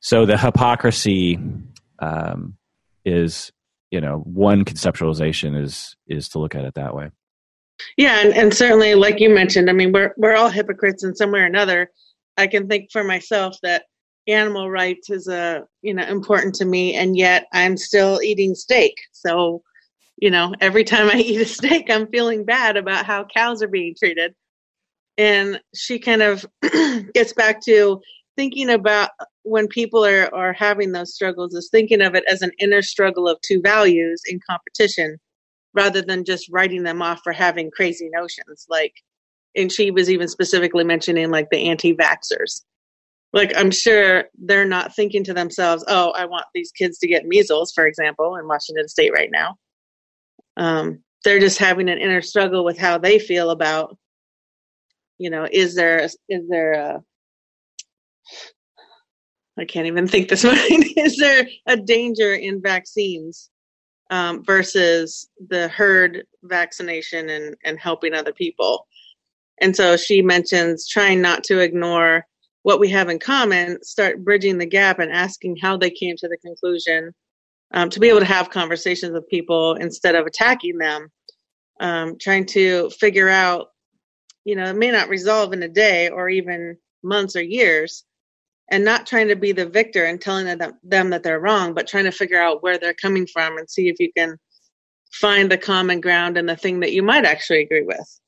so 0.00 0.26
the 0.26 0.36
hypocrisy 0.36 1.38
um, 2.00 2.56
is 3.04 3.52
you 3.90 4.00
know 4.00 4.18
one 4.18 4.64
conceptualization 4.64 5.60
is 5.60 5.96
is 6.08 6.28
to 6.30 6.38
look 6.38 6.54
at 6.54 6.64
it 6.64 6.74
that 6.74 6.94
way. 6.94 7.10
Yeah 7.96 8.20
and, 8.20 8.32
and 8.32 8.54
certainly 8.54 8.94
like 8.94 9.20
you 9.20 9.28
mentioned 9.28 9.68
i 9.68 9.72
mean 9.72 9.92
we're 9.92 10.14
we're 10.16 10.36
all 10.36 10.48
hypocrites 10.48 11.04
in 11.04 11.14
some 11.14 11.32
way 11.32 11.40
or 11.40 11.46
another. 11.46 11.90
I 12.36 12.46
can 12.48 12.66
think 12.66 12.90
for 12.90 13.04
myself 13.04 13.56
that 13.62 13.84
animal 14.26 14.70
rights 14.70 15.10
is 15.10 15.28
a 15.28 15.64
you 15.82 15.92
know 15.92 16.04
important 16.04 16.54
to 16.54 16.64
me 16.64 16.94
and 16.94 17.16
yet 17.16 17.46
i'm 17.52 17.76
still 17.76 18.20
eating 18.22 18.54
steak 18.54 18.94
so 19.12 19.62
you 20.16 20.30
know, 20.30 20.54
every 20.60 20.84
time 20.84 21.08
I 21.08 21.18
eat 21.20 21.40
a 21.40 21.46
steak, 21.46 21.90
I'm 21.90 22.06
feeling 22.08 22.44
bad 22.44 22.76
about 22.76 23.06
how 23.06 23.24
cows 23.24 23.62
are 23.62 23.68
being 23.68 23.94
treated. 23.98 24.34
And 25.16 25.60
she 25.74 25.98
kind 25.98 26.22
of 26.22 26.44
gets 27.14 27.32
back 27.32 27.60
to 27.66 28.00
thinking 28.36 28.70
about 28.70 29.10
when 29.42 29.68
people 29.68 30.04
are, 30.04 30.34
are 30.34 30.52
having 30.52 30.92
those 30.92 31.14
struggles 31.14 31.54
is 31.54 31.68
thinking 31.70 32.00
of 32.00 32.14
it 32.14 32.24
as 32.28 32.42
an 32.42 32.50
inner 32.58 32.82
struggle 32.82 33.28
of 33.28 33.38
two 33.42 33.60
values 33.62 34.22
in 34.26 34.40
competition 34.48 35.18
rather 35.72 36.02
than 36.02 36.24
just 36.24 36.48
writing 36.50 36.82
them 36.82 37.02
off 37.02 37.20
for 37.22 37.32
having 37.32 37.70
crazy 37.70 38.08
notions. 38.12 38.66
Like, 38.68 38.94
and 39.56 39.70
she 39.70 39.92
was 39.92 40.10
even 40.10 40.26
specifically 40.26 40.84
mentioning 40.84 41.30
like 41.30 41.48
the 41.50 41.68
anti 41.68 41.94
vaxxers. 41.94 42.62
Like, 43.34 43.52
I'm 43.56 43.70
sure 43.70 44.24
they're 44.38 44.64
not 44.64 44.94
thinking 44.94 45.24
to 45.24 45.34
themselves, 45.34 45.84
oh, 45.88 46.12
I 46.16 46.24
want 46.24 46.46
these 46.54 46.70
kids 46.70 46.98
to 47.00 47.08
get 47.08 47.26
measles, 47.26 47.72
for 47.74 47.84
example, 47.84 48.36
in 48.36 48.48
Washington 48.48 48.88
state 48.88 49.12
right 49.12 49.30
now 49.30 49.58
um, 50.56 51.02
they're 51.24 51.40
just 51.40 51.58
having 51.58 51.88
an 51.88 51.98
inner 51.98 52.22
struggle 52.22 52.64
with 52.64 52.78
how 52.78 52.98
they 52.98 53.18
feel 53.18 53.50
about 53.50 53.96
you 55.18 55.30
know 55.30 55.46
is 55.50 55.74
there 55.74 56.00
is 56.00 56.16
there 56.48 56.72
a 56.72 57.02
I 59.56 59.64
can't 59.64 59.86
even 59.86 60.08
think 60.08 60.28
this 60.28 60.44
morning. 60.44 60.92
is 60.96 61.16
there 61.16 61.46
a 61.66 61.76
danger 61.76 62.34
in 62.34 62.60
vaccines 62.60 63.50
um, 64.10 64.44
versus 64.44 65.28
the 65.48 65.68
herd 65.68 66.24
vaccination 66.42 67.28
and, 67.30 67.56
and 67.64 67.78
helping 67.78 68.14
other 68.14 68.32
people? 68.32 68.88
And 69.60 69.76
so 69.76 69.96
she 69.96 70.22
mentions 70.22 70.88
trying 70.88 71.22
not 71.22 71.44
to 71.44 71.60
ignore 71.60 72.26
what 72.64 72.80
we 72.80 72.88
have 72.88 73.10
in 73.10 73.18
common, 73.18 73.80
start 73.84 74.24
bridging 74.24 74.56
the 74.56 74.66
gap 74.66 74.98
and 74.98 75.12
asking 75.12 75.54
how 75.56 75.76
they 75.76 75.90
came 75.90 76.16
to 76.16 76.28
the 76.28 76.38
conclusion, 76.38 77.12
um, 77.74 77.90
to 77.90 78.00
be 78.00 78.08
able 78.08 78.20
to 78.20 78.24
have 78.24 78.48
conversations 78.48 79.12
with 79.12 79.28
people 79.28 79.74
instead 79.74 80.14
of 80.14 80.26
attacking 80.26 80.78
them, 80.78 81.08
um, 81.80 82.16
trying 82.18 82.46
to 82.46 82.88
figure 82.98 83.28
out, 83.28 83.68
you 84.44 84.56
know, 84.56 84.64
it 84.64 84.76
may 84.76 84.90
not 84.90 85.10
resolve 85.10 85.52
in 85.52 85.62
a 85.62 85.68
day 85.68 86.08
or 86.08 86.30
even 86.30 86.76
months 87.02 87.36
or 87.36 87.42
years, 87.42 88.04
and 88.70 88.82
not 88.82 89.06
trying 89.06 89.28
to 89.28 89.36
be 89.36 89.52
the 89.52 89.68
victor 89.68 90.06
and 90.06 90.18
telling 90.18 90.46
them, 90.56 90.72
them 90.82 91.10
that 91.10 91.22
they're 91.22 91.40
wrong, 91.40 91.74
but 91.74 91.86
trying 91.86 92.04
to 92.04 92.12
figure 92.12 92.40
out 92.40 92.62
where 92.62 92.78
they're 92.78 92.94
coming 92.94 93.26
from 93.26 93.58
and 93.58 93.68
see 93.68 93.88
if 93.88 93.96
you 94.00 94.10
can 94.16 94.38
find 95.12 95.52
the 95.52 95.58
common 95.58 96.00
ground 96.00 96.38
and 96.38 96.48
the 96.48 96.56
thing 96.56 96.80
that 96.80 96.92
you 96.92 97.02
might 97.02 97.26
actually 97.26 97.60
agree 97.62 97.84
with. 97.84 98.20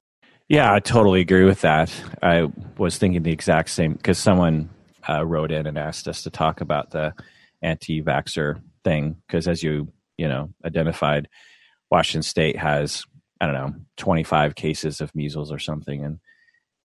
Yeah, 0.48 0.72
I 0.72 0.78
totally 0.78 1.20
agree 1.20 1.44
with 1.44 1.62
that. 1.62 1.92
I 2.22 2.48
was 2.78 2.98
thinking 2.98 3.22
the 3.22 3.32
exact 3.32 3.70
same 3.70 3.94
because 3.94 4.18
someone 4.18 4.70
uh, 5.08 5.24
wrote 5.24 5.50
in 5.50 5.66
and 5.66 5.76
asked 5.76 6.06
us 6.06 6.22
to 6.22 6.30
talk 6.30 6.60
about 6.60 6.90
the 6.90 7.14
anti-vaxxer 7.62 8.60
thing 8.84 9.16
because, 9.26 9.48
as 9.48 9.62
you 9.62 9.92
you 10.16 10.28
know 10.28 10.50
identified, 10.64 11.28
Washington 11.90 12.22
State 12.22 12.56
has 12.56 13.04
I 13.40 13.46
don't 13.46 13.54
know 13.54 13.74
25 13.96 14.54
cases 14.54 15.00
of 15.00 15.14
measles 15.16 15.50
or 15.50 15.58
something, 15.58 16.04
and 16.04 16.20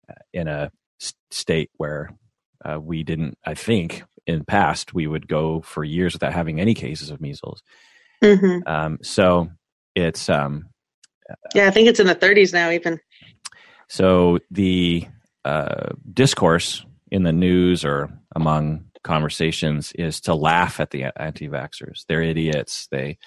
uh, 0.07 0.13
in 0.33 0.47
a 0.47 0.71
state 1.31 1.71
where 1.77 2.11
uh, 2.63 2.79
we 2.79 3.03
didn't, 3.03 3.37
I 3.43 3.55
think, 3.55 4.03
in 4.27 4.45
past 4.45 4.93
we 4.93 5.07
would 5.07 5.27
go 5.27 5.61
for 5.61 5.83
years 5.83 6.13
without 6.13 6.33
having 6.33 6.59
any 6.59 6.75
cases 6.75 7.09
of 7.09 7.21
measles. 7.21 7.63
Mm-hmm. 8.23 8.67
Um, 8.67 8.99
so 9.01 9.49
it's 9.95 10.29
um, 10.29 10.69
yeah, 11.53 11.67
I 11.67 11.71
think 11.71 11.87
it's 11.87 11.99
in 11.99 12.07
the 12.07 12.15
30s 12.15 12.53
now, 12.53 12.69
even. 12.69 12.99
So 13.89 14.39
the 14.51 15.07
uh, 15.45 15.93
discourse 16.13 16.85
in 17.09 17.23
the 17.23 17.31
news 17.31 17.85
or 17.85 18.09
among 18.35 18.85
conversations 19.03 19.93
is 19.93 20.21
to 20.21 20.35
laugh 20.35 20.79
at 20.79 20.91
the 20.91 21.05
anti-vaxxers. 21.15 22.03
They're 22.07 22.21
idiots. 22.21 22.87
They, 22.91 23.17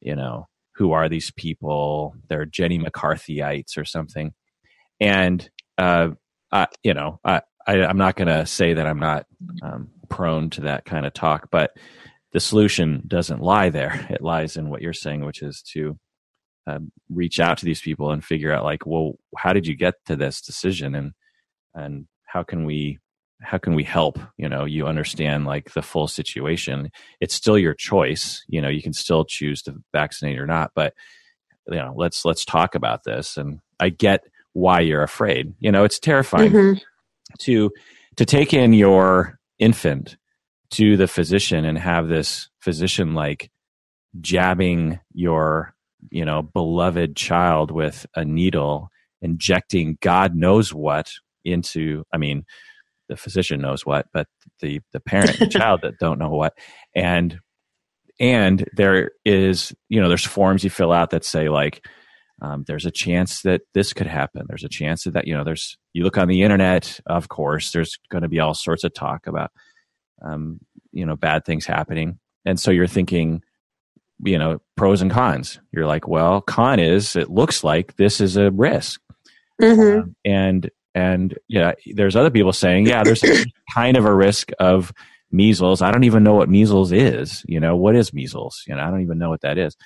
you 0.00 0.14
know, 0.14 0.46
who 0.74 0.92
are 0.92 1.08
these 1.08 1.30
people? 1.30 2.14
They're 2.28 2.44
Jenny 2.44 2.78
McCarthyites 2.78 3.78
or 3.78 3.84
something. 3.84 4.34
And 5.00 5.48
uh, 5.78 6.10
I, 6.52 6.66
you 6.82 6.94
know, 6.94 7.20
I, 7.24 7.42
I 7.66 7.76
am 7.78 7.96
not 7.98 8.16
going 8.16 8.28
to 8.28 8.46
say 8.46 8.74
that 8.74 8.86
I'm 8.86 9.00
not 9.00 9.26
um, 9.62 9.88
prone 10.08 10.50
to 10.50 10.62
that 10.62 10.84
kind 10.84 11.06
of 11.06 11.14
talk, 11.14 11.48
but 11.50 11.76
the 12.32 12.40
solution 12.40 13.02
doesn't 13.06 13.40
lie 13.40 13.70
there. 13.70 14.06
It 14.10 14.22
lies 14.22 14.56
in 14.56 14.68
what 14.68 14.82
you're 14.82 14.92
saying, 14.92 15.24
which 15.24 15.42
is 15.42 15.62
to 15.72 15.98
uh, 16.68 16.78
reach 17.08 17.40
out 17.40 17.56
to 17.58 17.64
these 17.64 17.80
people 17.80 18.10
and 18.10 18.22
figure 18.22 18.52
out 18.52 18.64
like 18.64 18.84
well 18.84 19.14
how 19.36 19.52
did 19.52 19.66
you 19.66 19.74
get 19.74 19.94
to 20.06 20.16
this 20.16 20.40
decision? 20.40 20.94
And 20.94 21.12
and 21.74 22.06
how 22.24 22.42
can 22.42 22.64
we 22.64 22.98
how 23.40 23.58
can 23.58 23.74
we 23.74 23.84
help? 23.84 24.18
You 24.36 24.48
know 24.48 24.64
you 24.64 24.86
understand 24.86 25.46
like 25.46 25.72
the 25.72 25.82
full 25.82 26.08
situation. 26.08 26.90
It's 27.20 27.34
still 27.34 27.58
your 27.58 27.74
choice. 27.74 28.44
You 28.48 28.60
know 28.60 28.68
you 28.68 28.82
can 28.82 28.92
still 28.92 29.24
choose 29.24 29.62
to 29.62 29.76
vaccinate 29.92 30.38
or 30.38 30.46
not 30.46 30.72
but 30.74 30.94
you 31.68 31.76
know 31.76 31.94
let's 31.96 32.24
let's 32.24 32.44
talk 32.44 32.74
about 32.74 33.04
this. 33.04 33.36
And 33.36 33.60
i 33.80 33.88
get 33.88 34.24
why 34.52 34.80
you're 34.80 35.02
afraid. 35.02 35.54
You 35.60 35.72
know 35.72 35.84
it's 35.84 35.98
terrifying 35.98 36.52
mm-hmm. 36.52 36.78
to 37.40 37.70
to 38.16 38.24
take 38.26 38.52
in 38.52 38.74
your 38.74 39.38
infant 39.58 40.16
to 40.70 40.98
the 40.98 41.08
physician 41.08 41.64
and 41.64 41.78
have 41.78 42.08
this 42.08 42.50
physician 42.60 43.14
like 43.14 43.50
jabbing 44.20 45.00
your 45.14 45.74
you 46.10 46.24
know 46.24 46.42
beloved 46.42 47.16
child 47.16 47.70
with 47.70 48.06
a 48.14 48.24
needle 48.24 48.88
injecting 49.20 49.98
god 50.00 50.34
knows 50.34 50.72
what 50.72 51.10
into 51.44 52.04
i 52.12 52.16
mean 52.16 52.44
the 53.08 53.16
physician 53.16 53.60
knows 53.60 53.84
what 53.84 54.06
but 54.12 54.26
the 54.60 54.80
the 54.92 55.00
parent 55.00 55.40
and 55.40 55.50
child 55.60 55.80
that 55.82 55.98
don't 55.98 56.18
know 56.18 56.30
what. 56.30 56.54
And 56.94 57.38
and 58.20 58.68
there 58.76 59.12
is 59.24 59.74
you 59.88 60.00
know 60.00 60.08
there's 60.08 60.26
forms 60.26 60.64
you 60.64 60.70
fill 60.70 60.92
out 60.92 61.10
that 61.10 61.24
say 61.24 61.48
like 61.48 61.86
um, 62.40 62.64
there's 62.68 62.86
a 62.86 62.92
chance 62.92 63.42
that 63.42 63.62
this 63.74 63.92
could 63.92 64.06
happen. 64.06 64.46
There's 64.48 64.62
a 64.62 64.68
chance 64.68 65.04
that, 65.04 65.14
that 65.14 65.26
you 65.26 65.34
know 65.34 65.44
there's 65.44 65.76
you 65.92 66.04
look 66.04 66.18
on 66.18 66.28
the 66.28 66.42
internet 66.42 67.00
of 67.06 67.28
course 67.28 67.72
there's 67.72 67.98
going 68.10 68.22
to 68.22 68.28
be 68.28 68.40
all 68.40 68.54
sorts 68.54 68.84
of 68.84 68.94
talk 68.94 69.26
about 69.26 69.50
um, 70.24 70.60
you 70.92 71.06
know 71.06 71.16
bad 71.16 71.44
things 71.44 71.66
happening. 71.66 72.18
And 72.44 72.58
so 72.58 72.70
you're 72.70 72.86
thinking 72.86 73.42
you 74.24 74.38
know 74.38 74.60
pros 74.76 75.02
and 75.02 75.10
cons. 75.10 75.60
You're 75.72 75.86
like 75.86 76.08
well 76.08 76.40
con 76.40 76.80
is 76.80 77.16
it 77.16 77.30
looks 77.30 77.62
like 77.64 77.96
this 77.96 78.20
is 78.20 78.36
a 78.36 78.50
risk. 78.50 79.00
Mm-hmm. 79.60 80.00
um, 80.00 80.16
and 80.24 80.70
and 80.94 81.36
yeah 81.48 81.72
there's 81.94 82.14
other 82.14 82.30
people 82.30 82.52
saying 82.52 82.86
yeah 82.86 83.02
there's 83.02 83.24
kind 83.74 83.96
of 83.96 84.04
a 84.04 84.14
risk 84.14 84.50
of 84.58 84.92
measles. 85.30 85.82
I 85.82 85.90
don't 85.90 86.04
even 86.04 86.22
know 86.22 86.34
what 86.34 86.48
measles 86.48 86.92
is. 86.92 87.44
You 87.46 87.60
know 87.60 87.76
what 87.76 87.96
is 87.96 88.12
measles? 88.12 88.62
You 88.66 88.74
know 88.74 88.82
i 88.82 88.90
don't 88.90 89.02
even 89.02 89.18
know 89.18 89.30
what 89.30 89.42
that 89.42 89.58
is. 89.58 89.76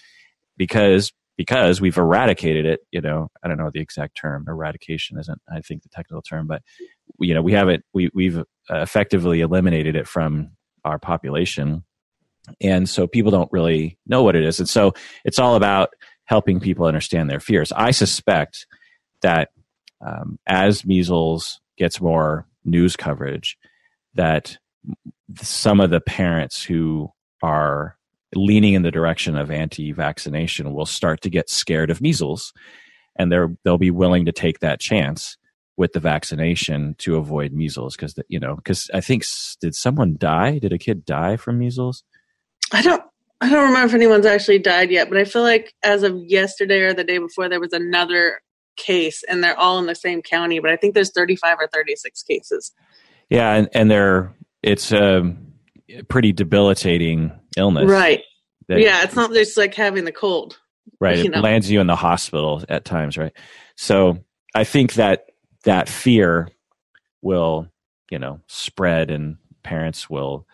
Because 0.57 1.13
because 1.39 1.81
we've 1.81 1.97
eradicated 1.97 2.67
it 2.67 2.81
you 2.91 3.01
know 3.01 3.29
i 3.43 3.49
don't 3.49 3.57
know 3.57 3.71
the 3.73 3.81
exact 3.81 4.17
term. 4.17 4.45
Eradication 4.47 5.19
isn't 5.19 5.41
i 5.51 5.61
think 5.61 5.83
the 5.83 5.89
technical 5.89 6.23
term 6.23 6.47
but 6.47 6.63
you 7.19 7.35
know 7.35 7.43
we 7.43 7.53
haven't 7.53 7.85
we, 7.95 8.11
we've 8.15 8.43
effectively 8.71 9.41
eliminated 9.41 9.97
it 9.97 10.07
from 10.07 10.51
our 10.85 10.99
population 10.99 11.85
and 12.61 12.89
so 12.89 13.07
people 13.07 13.31
don't 13.31 13.53
really 13.53 13.99
know 14.07 14.23
what 14.23 14.37
it 14.37 14.45
is. 14.45 14.59
And 14.59 14.69
so 14.69 14.93
it's 15.25 15.39
all 15.39 15.55
about 15.55 15.91
helping 16.25 16.61
people 16.61 16.87
understand 16.87 17.29
their 17.29 17.41
fears. 17.41 17.73
I 17.73 17.91
suspect 17.91 18.67
that 19.23 19.51
um, 20.01 20.39
as 20.47 20.85
measles 20.85 21.61
gets 21.77 22.01
more 22.01 22.47
news 22.65 22.97
coverage 22.97 23.57
that 24.15 24.59
some 25.41 25.81
of 25.81 25.91
the 25.91 26.01
parents 26.01 26.63
who 26.63 27.11
are 27.43 27.97
leaning 28.35 28.75
in 28.75 28.83
the 28.83 28.91
direction 28.91 29.37
of 29.37 29.51
anti-vaccination 29.51 30.73
will 30.73 30.87
start 30.87 31.21
to 31.23 31.31
get 31.31 31.51
scared 31.51 31.91
of 31.91 32.01
measles 32.01 32.53
and 33.17 33.31
they're 33.31 33.55
they'll 33.63 33.79
be 33.79 33.91
willing 33.91 34.25
to 34.25 34.33
take 34.33 34.61
that 34.61 34.81
chance 34.81 35.37
with 35.77 35.93
the 35.93 36.01
vaccination 36.01 36.95
to 36.99 37.17
avoid 37.17 37.53
measles 37.53 37.95
because 37.95 38.15
you 38.29 38.41
know 38.41 38.57
because 38.57 38.91
i 38.95 39.01
think 39.01 39.23
did 39.61 39.75
someone 39.75 40.17
die? 40.19 40.59
Did 40.59 40.73
a 40.73 40.79
kid 40.79 41.05
die 41.05 41.37
from 41.37 41.59
measles 41.59 42.05
I 42.73 42.83
don't 42.83 43.03
I 43.41 43.49
don't 43.49 43.67
remember 43.67 43.89
if 43.89 43.95
anyone's 43.95 44.27
actually 44.27 44.61
died 44.61 44.91
yet, 44.91 45.09
but 45.09 45.19
I 45.19 45.25
feel 45.25 45.43
like 45.43 45.75
as 45.83 46.05
of 46.05 46.17
yesterday 46.17 46.81
or 46.81 46.95
the 46.95 47.05
day 47.05 47.19
before 47.19 47.49
there 47.49 47.61
was 47.61 47.73
another 47.73 48.41
case 48.77 49.25
and 49.29 49.43
they're 49.43 49.59
all 49.59 49.79
in 49.79 49.87
the 49.87 49.95
same 49.95 50.23
county, 50.23 50.61
but 50.61 50.71
I 50.71 50.77
think 50.77 50.95
there's 50.95 51.11
35 51.11 51.59
or 51.61 51.67
36 51.67 52.23
cases. 52.23 52.73
Yeah, 53.29 53.53
and, 53.55 53.69
and 53.75 53.91
they're 53.91 54.33
it's 54.63 54.93
a 54.93 55.35
pretty 56.09 56.33
debilitating 56.33 57.33
illness. 57.57 57.91
Right. 57.91 58.23
That, 58.69 58.81
yeah, 58.81 59.03
it's 59.03 59.17
not 59.17 59.33
just 59.33 59.57
like 59.57 59.75
having 59.75 60.05
the 60.05 60.13
cold. 60.13 60.59
Right. 61.01 61.19
It 61.19 61.31
know. 61.31 61.41
lands 61.41 61.71
you 61.71 61.81
in 61.81 61.89
the 61.89 61.97
hospital 61.97 62.63
at 62.69 62.85
times, 62.85 63.19
right? 63.19 63.33
So 63.77 64.19
I 64.55 64.63
think 64.65 64.95
that 64.95 65.27
that 65.65 65.89
fear 65.89 66.49
will, 67.23 67.69
you 68.11 68.21
know, 68.21 68.41
spread 68.47 69.11
and 69.11 69.37
parents 69.65 70.09
will 70.09 70.47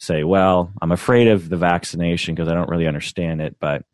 say, 0.00 0.24
well, 0.24 0.72
I'm 0.80 0.92
afraid 0.92 1.28
of 1.28 1.48
the 1.48 1.56
vaccination 1.56 2.34
because 2.34 2.48
I 2.48 2.54
don't 2.54 2.70
really 2.70 2.86
understand 2.86 3.40
it, 3.42 3.56
but 3.60 3.84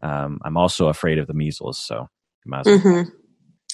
um, 0.00 0.38
I'm 0.44 0.56
also 0.56 0.88
afraid 0.88 1.18
of 1.18 1.26
the 1.26 1.34
measles. 1.34 1.78
So, 1.78 2.08
mm-hmm. 2.46 3.10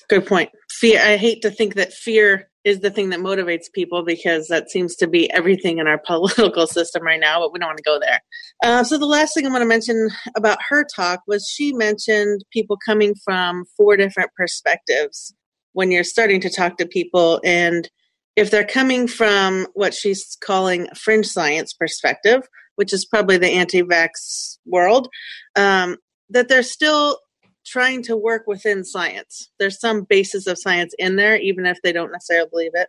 good 0.09 0.27
point. 0.27 0.51
Fear. 0.71 1.01
I 1.01 1.17
hate 1.17 1.43
to 1.43 1.51
think 1.51 1.75
that 1.75 1.93
fear 1.93 2.49
is 2.65 2.81
the 2.81 2.91
thing 2.91 3.11
that 3.11 3.21
motivates 3.21 3.71
people 3.73 4.03
because 4.03 4.49
that 4.49 4.71
seems 4.71 4.97
to 4.97 5.07
be 5.07 5.31
everything 5.33 5.79
in 5.79 5.87
our 5.87 5.99
political 6.07 6.67
system 6.67 7.03
right 7.03 7.21
now, 7.21 7.39
but 7.39 7.53
we 7.53 7.59
don't 7.59 7.69
want 7.69 7.79
to 7.79 7.85
go 7.85 8.01
there. 8.01 8.21
Uh, 8.65 8.83
so, 8.83 8.97
the 8.97 9.07
last 9.07 9.35
thing 9.35 9.47
I 9.47 9.51
want 9.51 9.63
to 9.63 9.69
mention 9.69 10.09
about 10.37 10.59
her 10.71 10.87
talk 10.97 11.21
was 11.27 11.47
she 11.47 11.75
mentioned 11.75 12.43
people 12.51 12.79
coming 12.85 13.15
from 13.23 13.65
four 13.77 13.97
different 13.99 14.31
perspectives 14.37 15.35
when 15.75 15.91
you're 15.91 16.05
starting 16.05 16.41
to 16.41 16.49
talk 16.49 16.79
to 16.79 16.87
people 16.87 17.41
and 17.45 17.91
if 18.37 18.51
they're 18.51 18.67
coming 18.67 19.07
from 19.07 19.67
what 19.75 19.95
she's 19.95 20.37
calling 20.45 20.89
fringe 20.95 21.27
science 21.27 21.73
perspective, 21.73 22.43
which 22.77 22.93
is 22.93 23.05
probably 23.05 23.39
the 23.39 23.51
anti-vax 23.51 24.59
world, 24.67 25.09
um, 25.57 25.97
that 26.31 26.49
they're 26.49 26.63
still 26.63 27.19
trying 27.65 28.03
to 28.03 28.17
work 28.17 28.43
within 28.47 28.85
science. 28.85 29.51
There's 29.59 29.81
some 29.81 30.03
basis 30.03 30.47
of 30.47 30.59
science 30.59 30.95
in 30.99 31.17
there, 31.17 31.37
even 31.37 31.67
if 31.67 31.79
they 31.83 31.93
don't 31.93 32.13
necessarily 32.13 32.49
believe 32.51 32.73
it. 32.75 32.89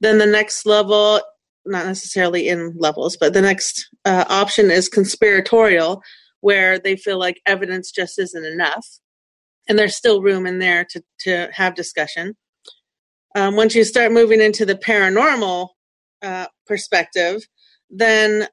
Then 0.00 0.18
the 0.18 0.26
next 0.26 0.66
level, 0.66 1.20
not 1.66 1.86
necessarily 1.86 2.48
in 2.48 2.74
levels, 2.78 3.16
but 3.16 3.34
the 3.34 3.42
next 3.42 3.88
uh, 4.04 4.24
option 4.28 4.70
is 4.70 4.88
conspiratorial, 4.88 6.02
where 6.40 6.78
they 6.78 6.96
feel 6.96 7.18
like 7.18 7.40
evidence 7.46 7.90
just 7.90 8.18
isn't 8.18 8.46
enough, 8.46 8.86
and 9.68 9.78
there's 9.78 9.94
still 9.94 10.22
room 10.22 10.46
in 10.46 10.58
there 10.58 10.86
to 10.90 11.02
to 11.20 11.50
have 11.52 11.74
discussion. 11.74 12.34
Um, 13.34 13.56
once 13.56 13.74
you 13.74 13.84
start 13.84 14.12
moving 14.12 14.40
into 14.40 14.66
the 14.66 14.74
paranormal 14.74 15.68
uh, 16.22 16.46
perspective, 16.66 17.42
then 17.88 18.48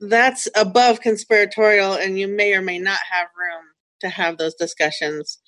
that's 0.00 0.48
above 0.56 1.00
conspiratorial, 1.00 1.94
and 1.94 2.18
you 2.18 2.26
may 2.26 2.54
or 2.54 2.62
may 2.62 2.78
not 2.78 2.98
have 3.10 3.28
room 3.38 3.64
to 4.00 4.08
have 4.08 4.38
those 4.38 4.54
discussions. 4.54 5.38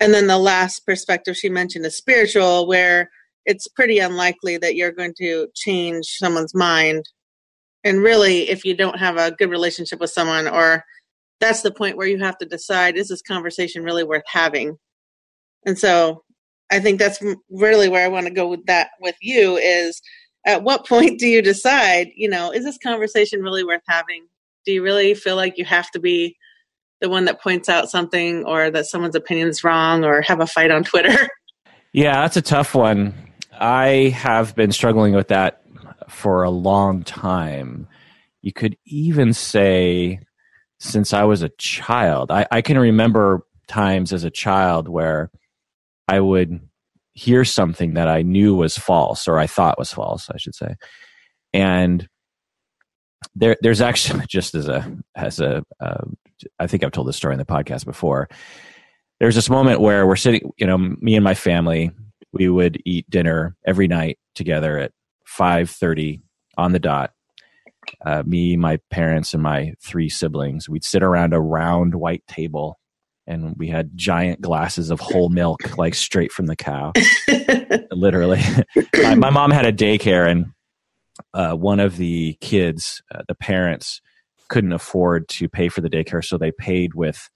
And 0.00 0.14
then 0.14 0.28
the 0.28 0.38
last 0.38 0.86
perspective 0.86 1.36
she 1.36 1.48
mentioned 1.48 1.84
is 1.84 1.96
spiritual, 1.96 2.68
where 2.68 3.10
it's 3.44 3.66
pretty 3.66 3.98
unlikely 3.98 4.58
that 4.58 4.76
you're 4.76 4.92
going 4.92 5.14
to 5.18 5.48
change 5.54 6.06
someone's 6.18 6.54
mind. 6.54 7.04
And 7.82 8.00
really, 8.02 8.48
if 8.48 8.64
you 8.64 8.76
don't 8.76 8.98
have 8.98 9.16
a 9.16 9.32
good 9.32 9.50
relationship 9.50 9.98
with 9.98 10.10
someone, 10.10 10.46
or 10.46 10.84
that's 11.40 11.62
the 11.62 11.72
point 11.72 11.96
where 11.96 12.06
you 12.06 12.18
have 12.18 12.38
to 12.38 12.46
decide 12.46 12.96
is 12.96 13.08
this 13.08 13.22
conversation 13.22 13.82
really 13.82 14.04
worth 14.04 14.24
having? 14.26 14.76
And 15.66 15.78
so 15.78 16.22
I 16.70 16.80
think 16.80 16.98
that's 16.98 17.22
really 17.50 17.88
where 17.88 18.04
I 18.04 18.08
want 18.08 18.26
to 18.26 18.32
go 18.32 18.46
with 18.46 18.66
that 18.66 18.90
with 19.00 19.16
you 19.20 19.56
is 19.56 20.00
at 20.46 20.62
what 20.62 20.86
point 20.88 21.18
do 21.18 21.26
you 21.26 21.42
decide, 21.42 22.08
you 22.14 22.28
know, 22.28 22.50
is 22.50 22.64
this 22.64 22.78
conversation 22.78 23.42
really 23.42 23.64
worth 23.64 23.82
having? 23.86 24.26
Do 24.64 24.72
you 24.72 24.82
really 24.82 25.14
feel 25.14 25.36
like 25.36 25.56
you 25.56 25.64
have 25.64 25.90
to 25.92 26.00
be 26.00 26.36
the 27.00 27.08
one 27.08 27.24
that 27.26 27.40
points 27.40 27.68
out 27.68 27.88
something 27.88 28.44
or 28.44 28.70
that 28.70 28.86
someone's 28.86 29.14
opinion 29.14 29.48
is 29.48 29.62
wrong 29.62 30.04
or 30.04 30.20
have 30.22 30.40
a 30.40 30.46
fight 30.46 30.70
on 30.70 30.84
Twitter? 30.84 31.28
Yeah, 31.92 32.22
that's 32.22 32.36
a 32.36 32.42
tough 32.42 32.74
one. 32.74 33.14
I 33.58 34.12
have 34.14 34.54
been 34.54 34.72
struggling 34.72 35.14
with 35.14 35.28
that 35.28 35.62
for 36.08 36.42
a 36.42 36.50
long 36.50 37.02
time. 37.02 37.88
You 38.42 38.52
could 38.52 38.76
even 38.84 39.32
say 39.32 40.20
since 40.78 41.12
I 41.12 41.24
was 41.24 41.42
a 41.42 41.48
child. 41.50 42.30
I, 42.30 42.46
I 42.50 42.62
can 42.62 42.78
remember 42.78 43.44
times 43.66 44.12
as 44.12 44.24
a 44.24 44.30
child 44.30 44.88
where 44.88 45.30
I 46.08 46.20
would 46.20 46.60
hear 47.12 47.44
something 47.44 47.94
that 47.94 48.08
I 48.08 48.22
knew 48.22 48.54
was 48.54 48.78
false 48.78 49.26
or 49.28 49.38
I 49.38 49.46
thought 49.46 49.78
was 49.78 49.92
false, 49.92 50.30
I 50.30 50.38
should 50.38 50.54
say. 50.54 50.76
And 51.52 52.08
there, 53.34 53.56
there's 53.60 53.80
actually 53.80 54.24
just 54.28 54.54
as 54.54 54.68
a 54.68 54.96
as 55.14 55.40
a 55.40 55.64
uh, 55.80 56.04
I 56.58 56.66
think 56.66 56.84
I've 56.84 56.92
told 56.92 57.08
this 57.08 57.16
story 57.16 57.34
in 57.34 57.38
the 57.38 57.44
podcast 57.44 57.84
before. 57.84 58.28
There's 59.20 59.34
this 59.34 59.50
moment 59.50 59.80
where 59.80 60.06
we're 60.06 60.16
sitting, 60.16 60.52
you 60.58 60.66
know, 60.66 60.78
me 60.78 61.16
and 61.16 61.24
my 61.24 61.34
family, 61.34 61.90
we 62.32 62.48
would 62.48 62.80
eat 62.84 63.10
dinner 63.10 63.56
every 63.66 63.88
night 63.88 64.18
together 64.36 64.78
at 64.78 64.92
5:30 65.26 66.20
on 66.56 66.72
the 66.72 66.78
dot. 66.78 67.12
Uh, 68.04 68.22
me, 68.26 68.56
my 68.56 68.78
parents, 68.90 69.32
and 69.32 69.42
my 69.42 69.72
three 69.82 70.08
siblings. 70.08 70.68
We'd 70.68 70.84
sit 70.84 71.02
around 71.02 71.32
a 71.32 71.40
round 71.40 71.94
white 71.94 72.22
table, 72.28 72.78
and 73.28 73.54
we 73.58 73.68
had 73.68 73.90
giant 73.94 74.40
glasses 74.40 74.90
of 74.90 74.98
whole 74.98 75.28
milk, 75.28 75.76
like 75.76 75.94
straight 75.94 76.32
from 76.32 76.46
the 76.46 76.56
cow. 76.56 76.92
Literally, 77.92 78.40
my, 78.94 79.14
my, 79.14 79.30
mom 79.30 79.50
had 79.50 79.66
a 79.66 79.72
daycare, 79.72 80.28
and 80.28 80.46
uh, 81.34 81.54
one 81.54 81.78
of 81.78 81.98
the 81.98 82.36
kids, 82.40 83.02
uh, 83.14 83.22
the 83.28 83.34
parents, 83.34 84.00
couldn't 84.48 84.72
afford 84.72 85.28
to 85.28 85.48
pay 85.48 85.68
for 85.68 85.82
the 85.82 85.90
daycare, 85.90 86.24
so 86.24 86.38
they 86.38 86.50
paid 86.50 86.94
with 86.94 87.28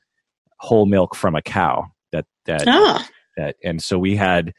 whole 0.58 0.86
milk 0.86 1.14
from 1.14 1.36
a 1.36 1.42
cow. 1.42 1.86
That 2.10 2.24
that 2.46 2.64
ah. 2.66 3.06
that, 3.36 3.56
and 3.62 3.82
so 3.82 3.98
we 3.98 4.16
had 4.16 4.54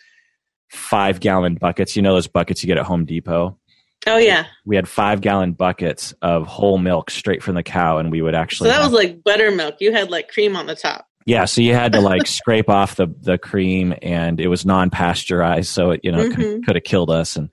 five 0.69 1.19
gallon 1.19 1.55
buckets. 1.55 1.95
You 1.95 2.03
know 2.03 2.13
those 2.13 2.27
buckets 2.27 2.63
you 2.63 2.67
get 2.67 2.77
at 2.77 2.85
Home 2.85 3.05
Depot? 3.05 3.57
Oh 4.05 4.17
yeah. 4.17 4.45
We 4.65 4.75
had 4.75 4.87
five 4.87 5.21
gallon 5.21 5.53
buckets 5.53 6.13
of 6.21 6.45
whole 6.45 6.77
milk 6.77 7.09
straight 7.09 7.41
from 7.41 7.55
the 7.55 7.63
cow, 7.63 7.97
and 7.97 8.11
we 8.11 8.21
would 8.21 8.35
actually. 8.35 8.69
So 8.69 8.73
that 8.73 8.81
have, 8.83 8.91
was 8.91 8.93
like 8.93 9.23
buttermilk. 9.23 9.75
You 9.79 9.93
had 9.93 10.11
like 10.11 10.29
cream 10.29 10.55
on 10.55 10.67
the 10.67 10.75
top. 10.75 11.07
Yeah, 11.25 11.45
so 11.45 11.61
you 11.61 11.73
had 11.73 11.93
to 11.93 12.01
like 12.01 12.27
scrape 12.27 12.69
off 12.69 12.95
the 12.95 13.07
the 13.21 13.37
cream, 13.37 13.93
and 14.01 14.39
it 14.39 14.47
was 14.47 14.65
non 14.65 14.89
pasteurized, 14.89 15.69
so 15.69 15.91
it 15.91 16.01
you 16.03 16.11
know 16.11 16.29
mm-hmm. 16.29 16.61
could, 16.61 16.75
have 16.75 16.83
killed 16.83 17.09
us. 17.09 17.37
And 17.37 17.49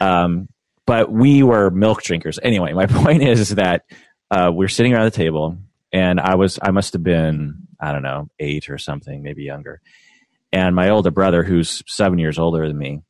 um, 0.00 0.48
but 0.86 1.10
we 1.10 1.42
were 1.42 1.70
milk 1.70 2.02
drinkers 2.02 2.38
anyway. 2.42 2.72
My 2.72 2.86
point 2.86 3.22
is 3.22 3.50
that 3.50 3.84
uh, 4.30 4.50
we 4.50 4.58
we're 4.58 4.68
sitting 4.68 4.92
around 4.92 5.06
the 5.06 5.10
table, 5.12 5.56
and 5.92 6.20
I 6.20 6.34
was 6.34 6.58
I 6.60 6.70
must 6.70 6.92
have 6.92 7.02
been 7.02 7.66
I 7.80 7.92
don't 7.92 8.02
know 8.02 8.28
eight 8.38 8.68
or 8.68 8.78
something, 8.78 9.22
maybe 9.22 9.44
younger, 9.44 9.80
and 10.52 10.76
my 10.76 10.90
older 10.90 11.10
brother, 11.10 11.42
who's 11.42 11.82
seven 11.86 12.18
years 12.18 12.38
older 12.38 12.66
than 12.68 12.76
me, 12.76 13.00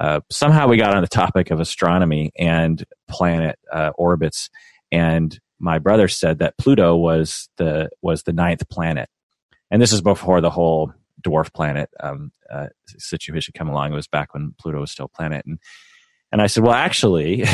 uh, 0.00 0.20
somehow 0.30 0.66
we 0.66 0.76
got 0.76 0.94
on 0.94 1.02
the 1.02 1.08
topic 1.08 1.50
of 1.50 1.60
astronomy 1.60 2.32
and 2.38 2.84
planet 3.08 3.58
uh, 3.70 3.90
orbits, 3.96 4.48
and 4.90 5.38
my 5.58 5.78
brother 5.78 6.08
said 6.08 6.38
that 6.40 6.58
Pluto 6.58 6.96
was 6.96 7.48
the 7.56 7.90
was 8.02 8.22
the 8.22 8.32
ninth 8.32 8.68
planet, 8.68 9.08
and 9.70 9.80
this 9.80 9.92
is 9.92 10.00
before 10.00 10.40
the 10.40 10.50
whole 10.50 10.92
dwarf 11.22 11.52
planet 11.52 11.88
um, 12.00 12.30
uh, 12.50 12.66
situation 12.98 13.52
come 13.56 13.68
along. 13.68 13.92
It 13.92 13.96
was 13.96 14.08
back 14.08 14.34
when 14.34 14.54
Pluto 14.58 14.80
was 14.80 14.90
still 14.90 15.06
a 15.06 15.16
planet, 15.16 15.44
and 15.46 15.58
and 16.32 16.42
I 16.42 16.46
said, 16.46 16.64
well, 16.64 16.72
actually, 16.72 17.44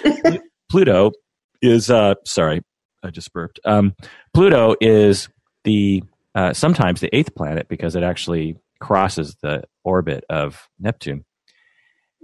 Pluto 0.70 1.12
is 1.60 1.90
uh, 1.90 2.14
sorry, 2.24 2.62
I 3.02 3.10
just 3.10 3.32
burped. 3.32 3.60
Um, 3.64 3.94
Pluto 4.32 4.76
is 4.80 5.28
the 5.64 6.02
uh, 6.34 6.52
sometimes 6.52 7.00
the 7.00 7.14
eighth 7.14 7.34
planet 7.34 7.68
because 7.68 7.94
it 7.96 8.02
actually 8.02 8.56
crosses 8.80 9.36
the 9.42 9.64
orbit 9.84 10.24
of 10.28 10.68
Neptune. 10.78 11.24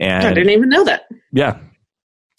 And 0.01 0.27
I 0.27 0.33
didn't 0.33 0.51
even 0.51 0.69
know 0.69 0.85
that. 0.85 1.03
Yeah. 1.33 1.59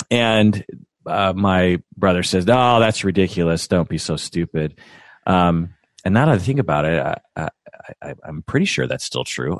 And 0.09 0.65
uh, 1.05 1.33
my 1.35 1.81
brother 1.97 2.23
says, 2.23 2.45
"Oh, 2.47 2.79
that's 2.79 3.03
ridiculous! 3.03 3.67
Don't 3.67 3.89
be 3.89 3.97
so 3.97 4.15
stupid." 4.15 4.79
Um, 5.25 5.73
and 6.03 6.13
now 6.13 6.25
that 6.25 6.35
I 6.35 6.37
think 6.39 6.59
about 6.59 6.85
it, 6.85 6.99
I, 7.35 7.49
I, 8.01 8.13
am 8.27 8.43
pretty 8.45 8.65
sure 8.65 8.87
that's 8.87 9.05
still 9.05 9.23
true. 9.23 9.57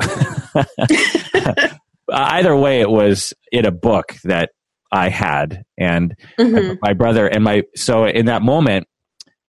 Either 2.11 2.55
way, 2.55 2.81
it 2.81 2.89
was 2.89 3.34
in 3.51 3.65
a 3.65 3.72
book 3.72 4.15
that 4.23 4.51
I 4.91 5.09
had, 5.09 5.63
and 5.77 6.15
mm-hmm. 6.38 6.76
my 6.81 6.93
brother 6.93 7.27
and 7.27 7.43
my 7.43 7.63
so 7.76 8.05
in 8.05 8.26
that 8.26 8.41
moment, 8.41 8.88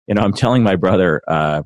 you 0.07 0.15
know, 0.15 0.21
I'm 0.21 0.33
telling 0.33 0.63
my 0.63 0.75
brother, 0.75 1.21
uh, 1.27 1.63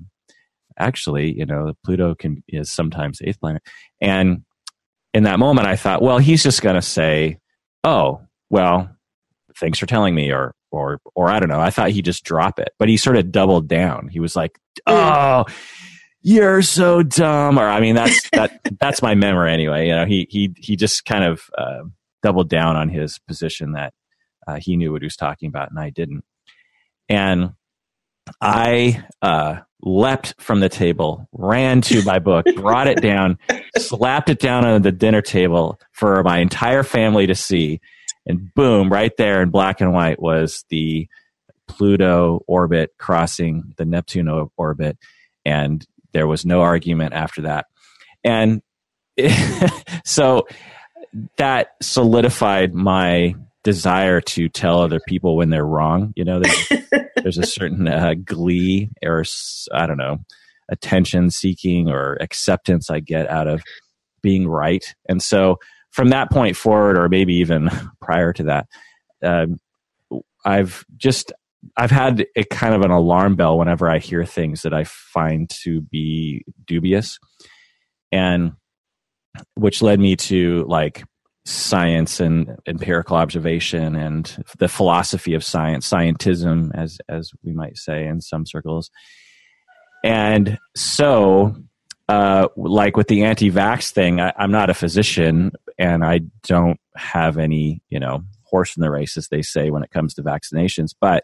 actually, 0.77 1.37
you 1.37 1.45
know, 1.45 1.73
Pluto 1.85 2.15
can 2.15 2.43
is 2.47 2.71
sometimes 2.71 3.19
the 3.19 3.29
eighth 3.29 3.39
planet. 3.39 3.61
And 4.01 4.43
in 5.13 5.23
that 5.23 5.39
moment, 5.39 5.67
I 5.67 5.75
thought, 5.75 6.01
well, 6.01 6.17
he's 6.17 6.43
just 6.43 6.61
going 6.61 6.75
to 6.75 6.81
say, 6.81 7.37
oh, 7.83 8.21
well, 8.49 8.89
thanks 9.57 9.79
for 9.79 9.85
telling 9.85 10.15
me, 10.15 10.31
or 10.31 10.53
or 10.71 10.99
or 11.15 11.29
I 11.29 11.39
don't 11.39 11.49
know. 11.49 11.59
I 11.59 11.69
thought 11.69 11.91
he'd 11.91 12.05
just 12.05 12.23
drop 12.23 12.59
it, 12.59 12.69
but 12.79 12.89
he 12.89 12.97
sort 12.97 13.17
of 13.17 13.31
doubled 13.31 13.67
down. 13.67 14.07
He 14.07 14.19
was 14.19 14.35
like, 14.35 14.57
oh. 14.87 15.45
You're 16.23 16.61
so 16.61 17.01
dumb, 17.01 17.57
or 17.57 17.67
I 17.67 17.79
mean, 17.79 17.95
that's 17.95 18.29
that. 18.33 18.61
that's 18.79 19.01
my 19.01 19.15
memory 19.15 19.51
anyway. 19.51 19.87
You 19.87 19.95
know, 19.95 20.05
he 20.05 20.27
he 20.29 20.53
he 20.55 20.75
just 20.75 21.03
kind 21.03 21.23
of 21.23 21.49
uh, 21.57 21.81
doubled 22.21 22.47
down 22.47 22.75
on 22.75 22.89
his 22.89 23.17
position 23.27 23.71
that 23.71 23.93
uh, 24.47 24.57
he 24.61 24.77
knew 24.77 24.91
what 24.91 25.01
he 25.01 25.07
was 25.07 25.15
talking 25.15 25.49
about, 25.49 25.71
and 25.71 25.79
I 25.79 25.89
didn't. 25.89 26.23
And 27.09 27.53
I 28.39 29.03
uh, 29.21 29.57
leapt 29.81 30.35
from 30.39 30.59
the 30.59 30.69
table, 30.69 31.27
ran 31.31 31.81
to 31.81 32.03
my 32.03 32.19
book, 32.19 32.45
brought 32.55 32.87
it 32.87 33.01
down, 33.01 33.37
slapped 33.77 34.29
it 34.29 34.39
down 34.39 34.65
on 34.65 34.81
the 34.81 34.91
dinner 34.91 35.21
table 35.21 35.79
for 35.91 36.23
my 36.23 36.39
entire 36.39 36.83
family 36.83 37.27
to 37.27 37.35
see. 37.35 37.81
And 38.25 38.53
boom, 38.53 38.91
right 38.91 39.15
there 39.17 39.41
in 39.41 39.49
black 39.49 39.81
and 39.81 39.93
white 39.93 40.21
was 40.21 40.65
the 40.69 41.07
Pluto 41.67 42.43
orbit 42.47 42.91
crossing 42.97 43.73
the 43.77 43.85
Neptune 43.85 44.49
orbit. 44.57 44.97
And 45.45 45.85
there 46.11 46.27
was 46.27 46.45
no 46.45 46.61
argument 46.61 47.13
after 47.13 47.43
that. 47.43 47.67
And 48.23 48.61
so 50.05 50.47
that 51.37 51.75
solidified 51.81 52.73
my 52.73 53.35
desire 53.63 54.21
to 54.21 54.49
tell 54.49 54.81
other 54.81 54.99
people 55.07 55.35
when 55.35 55.49
they're 55.49 55.65
wrong. 55.65 56.13
You 56.15 56.25
know, 56.25 56.39
there's, 56.39 56.71
there's 57.15 57.37
a 57.37 57.45
certain 57.45 57.87
uh, 57.87 58.15
glee 58.23 58.89
or 59.03 59.23
I 59.73 59.87
don't 59.87 59.97
know, 59.97 60.19
attention 60.69 61.29
seeking 61.29 61.89
or 61.89 62.17
acceptance 62.21 62.89
I 62.89 62.99
get 62.99 63.29
out 63.29 63.47
of 63.47 63.61
being 64.21 64.47
right. 64.47 64.83
And 65.07 65.21
so 65.21 65.57
from 65.91 66.09
that 66.09 66.31
point 66.31 66.55
forward, 66.55 66.97
or 66.97 67.09
maybe 67.09 67.35
even 67.35 67.69
prior 68.01 68.33
to 68.33 68.43
that, 68.43 68.67
um, 69.23 69.59
I've 70.45 70.85
just 70.97 71.31
I've 71.77 71.91
had 71.91 72.25
a 72.35 72.43
kind 72.45 72.73
of 72.73 72.81
an 72.81 72.91
alarm 72.91 73.35
bell 73.35 73.57
whenever 73.57 73.89
I 73.89 73.99
hear 73.99 74.25
things 74.25 74.63
that 74.63 74.73
I 74.73 74.83
find 74.85 75.49
to 75.63 75.81
be 75.81 76.43
dubious, 76.65 77.19
and 78.11 78.53
which 79.55 79.81
led 79.81 79.99
me 79.99 80.15
to 80.15 80.65
like 80.67 81.03
science 81.45 82.19
and 82.19 82.57
empirical 82.67 83.17
observation 83.17 83.95
and 83.95 84.43
the 84.59 84.67
philosophy 84.67 85.33
of 85.33 85.43
science, 85.43 85.89
scientism, 85.89 86.71
as 86.73 86.97
as 87.09 87.31
we 87.43 87.51
might 87.51 87.77
say 87.77 88.05
in 88.05 88.21
some 88.21 88.45
circles. 88.45 88.89
And 90.03 90.57
so, 90.75 91.55
uh, 92.11 92.47
like 92.57 92.97
with 92.97 93.07
the 93.07 93.23
anti-vax 93.23 93.91
thing, 93.91 94.19
I, 94.19 94.33
I'm 94.37 94.51
not 94.51 94.69
a 94.69 94.73
physician, 94.73 95.51
and 95.77 96.03
I 96.03 96.21
don't 96.43 96.79
have 96.95 97.37
any, 97.37 97.81
you 97.89 97.99
know, 97.99 98.23
horse 98.43 98.75
in 98.75 98.81
the 98.81 98.91
race, 98.91 99.15
as 99.15 99.29
they 99.29 99.41
say, 99.41 99.69
when 99.69 99.83
it 99.83 99.91
comes 99.91 100.13
to 100.15 100.23
vaccinations. 100.23 100.93
But 100.99 101.23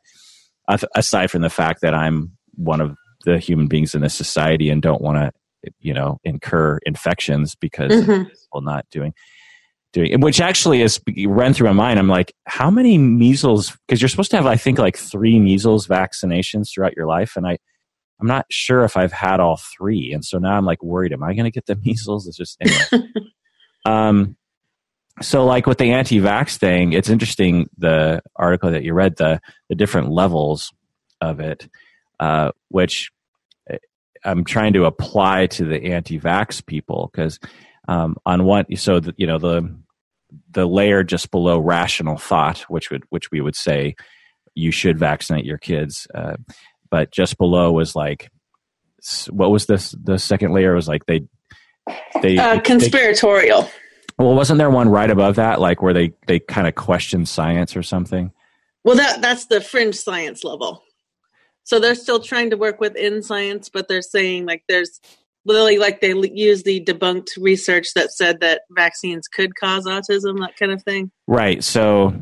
aside 0.96 1.30
from 1.30 1.42
the 1.42 1.50
fact 1.50 1.82
that 1.82 1.94
I'm 1.94 2.38
one 2.56 2.80
of 2.80 2.96
the 3.26 3.38
human 3.38 3.68
beings 3.68 3.94
in 3.96 4.02
this 4.02 4.16
society 4.16 4.70
and 4.70 4.82
don't 4.82 5.02
want 5.02 5.18
to, 5.18 5.72
you 5.80 5.94
know, 5.94 6.20
incur 6.24 6.80
infections 6.86 7.56
because 7.56 7.92
mm-hmm. 7.92 8.30
people 8.30 8.62
not 8.62 8.86
doing 8.90 9.14
doing, 9.94 10.22
which 10.22 10.40
actually 10.40 10.82
is 10.82 11.02
ran 11.26 11.54
through 11.54 11.68
my 11.68 11.74
mind. 11.74 12.00
I'm 12.00 12.08
like, 12.08 12.34
how 12.46 12.72
many 12.72 12.98
measles? 12.98 13.76
Because 13.88 14.02
you're 14.02 14.10
supposed 14.10 14.32
to 14.32 14.38
have, 14.38 14.46
I 14.46 14.56
think, 14.56 14.80
like 14.80 14.98
three 14.98 15.40
measles 15.40 15.88
vaccinations 15.88 16.72
throughout 16.72 16.96
your 16.96 17.08
life, 17.08 17.36
and 17.36 17.46
I, 17.46 17.58
I'm 18.20 18.28
not 18.28 18.46
sure 18.50 18.84
if 18.84 18.98
I've 18.98 19.12
had 19.12 19.40
all 19.40 19.58
three, 19.58 20.12
and 20.12 20.26
so 20.26 20.40
now 20.40 20.58
I'm 20.58 20.66
like 20.66 20.84
worried. 20.84 21.14
Am 21.14 21.24
I 21.24 21.34
going 21.34 21.46
to 21.46 21.52
get 21.52 21.66
the 21.66 21.76
measles? 21.84 22.28
It's 22.28 22.38
just 22.38 22.58
anyway. 22.62 23.10
um, 23.86 24.36
so 25.22 25.46
like 25.46 25.66
with 25.66 25.78
the 25.78 25.92
anti-vax 25.92 26.58
thing, 26.58 26.94
it's 26.94 27.10
interesting 27.10 27.70
the 27.78 28.22
article 28.36 28.72
that 28.72 28.84
you 28.84 28.94
read 28.94 29.18
the 29.18 29.42
the 29.70 29.76
different 29.76 30.10
levels 30.10 30.72
of 31.22 31.40
it, 31.40 31.68
uh, 32.20 32.52
which 32.70 33.12
eh, 33.70 33.78
I'm 34.24 34.44
trying 34.44 34.74
to 34.74 34.86
apply 34.86 35.48
to 35.48 35.66
the 35.66 35.94
anti-vax 35.94 36.66
people 36.66 37.10
because 37.12 37.40
um, 37.88 38.18
on 38.26 38.44
one 38.44 38.66
so 38.76 39.00
the, 39.00 39.14
you 39.18 39.28
know 39.28 39.40
the 39.40 39.76
the 40.52 40.68
layer 40.68 41.04
just 41.04 41.32
below 41.32 41.60
rational 41.60 42.18
thought, 42.18 42.60
which 42.62 42.92
would 42.92 43.04
which 43.10 43.32
we 43.32 43.42
would 43.42 43.56
say 43.56 43.96
you 44.54 44.72
should 44.72 44.98
vaccinate 44.98 45.46
your 45.46 45.58
kids, 45.58 46.08
uh, 46.16 46.36
but 46.90 47.12
just 47.12 47.38
below 47.38 47.72
was 47.72 47.96
like 47.96 48.30
what 49.30 49.52
was 49.52 49.66
this 49.66 49.96
the 50.04 50.18
second 50.18 50.54
layer 50.54 50.74
was 50.74 50.88
like 50.88 51.06
they 51.06 51.28
they 52.22 52.38
uh, 52.38 52.60
conspiratorial. 52.62 53.64
They, 53.64 53.70
well, 54.20 54.34
wasn't 54.34 54.58
there 54.58 54.70
one 54.70 54.90
right 54.90 55.10
above 55.10 55.36
that, 55.36 55.62
like 55.62 55.82
where 55.82 55.94
they 55.94 56.14
they 56.26 56.40
kind 56.40 56.68
of 56.68 56.76
question 56.76 57.26
science 57.26 57.76
or 57.76 57.84
something? 57.84 58.32
Well, 58.84 58.96
that 58.96 59.22
that's 59.22 59.46
the 59.46 59.62
fringe 59.62 59.96
science 59.96 60.44
level. 60.44 60.84
So 61.64 61.80
they're 61.80 61.96
still 61.96 62.22
trying 62.22 62.50
to 62.52 62.58
work 62.58 62.80
within 62.80 63.22
science, 63.22 63.70
but 63.70 63.88
they're 63.88 64.02
saying 64.02 64.46
like 64.46 64.64
there's 64.68 65.00
literally 65.46 65.78
like 65.78 66.02
they 66.02 66.14
use 66.14 66.64
the 66.64 66.84
debunked 66.84 67.30
research 67.38 67.88
that 67.96 68.12
said 68.12 68.40
that 68.42 68.62
vaccines 68.72 69.28
could 69.28 69.56
cause 69.56 69.86
autism, 69.86 70.40
that 70.40 70.56
kind 70.58 70.72
of 70.72 70.84
thing. 70.84 71.12
Right. 71.28 71.64
So 71.64 72.14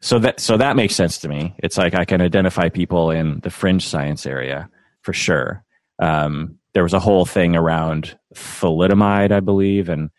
so 0.00 0.18
that 0.18 0.40
so 0.40 0.56
that 0.56 0.76
makes 0.76 0.94
sense 0.94 1.18
to 1.18 1.28
me. 1.28 1.54
It's 1.58 1.78
like 1.78 1.94
I 1.94 2.04
can 2.04 2.20
identify 2.20 2.68
people 2.68 3.10
in 3.10 3.40
the 3.40 3.50
fringe 3.50 3.86
science 3.86 4.26
area 4.26 4.68
for 5.02 5.12
sure. 5.12 5.64
Um, 5.98 6.58
there 6.74 6.82
was 6.82 6.92
a 6.92 7.00
whole 7.00 7.24
thing 7.24 7.56
around 7.56 8.18
thalidomide, 8.34 9.32
I 9.32 9.40
believe, 9.40 9.88
and 9.88 10.10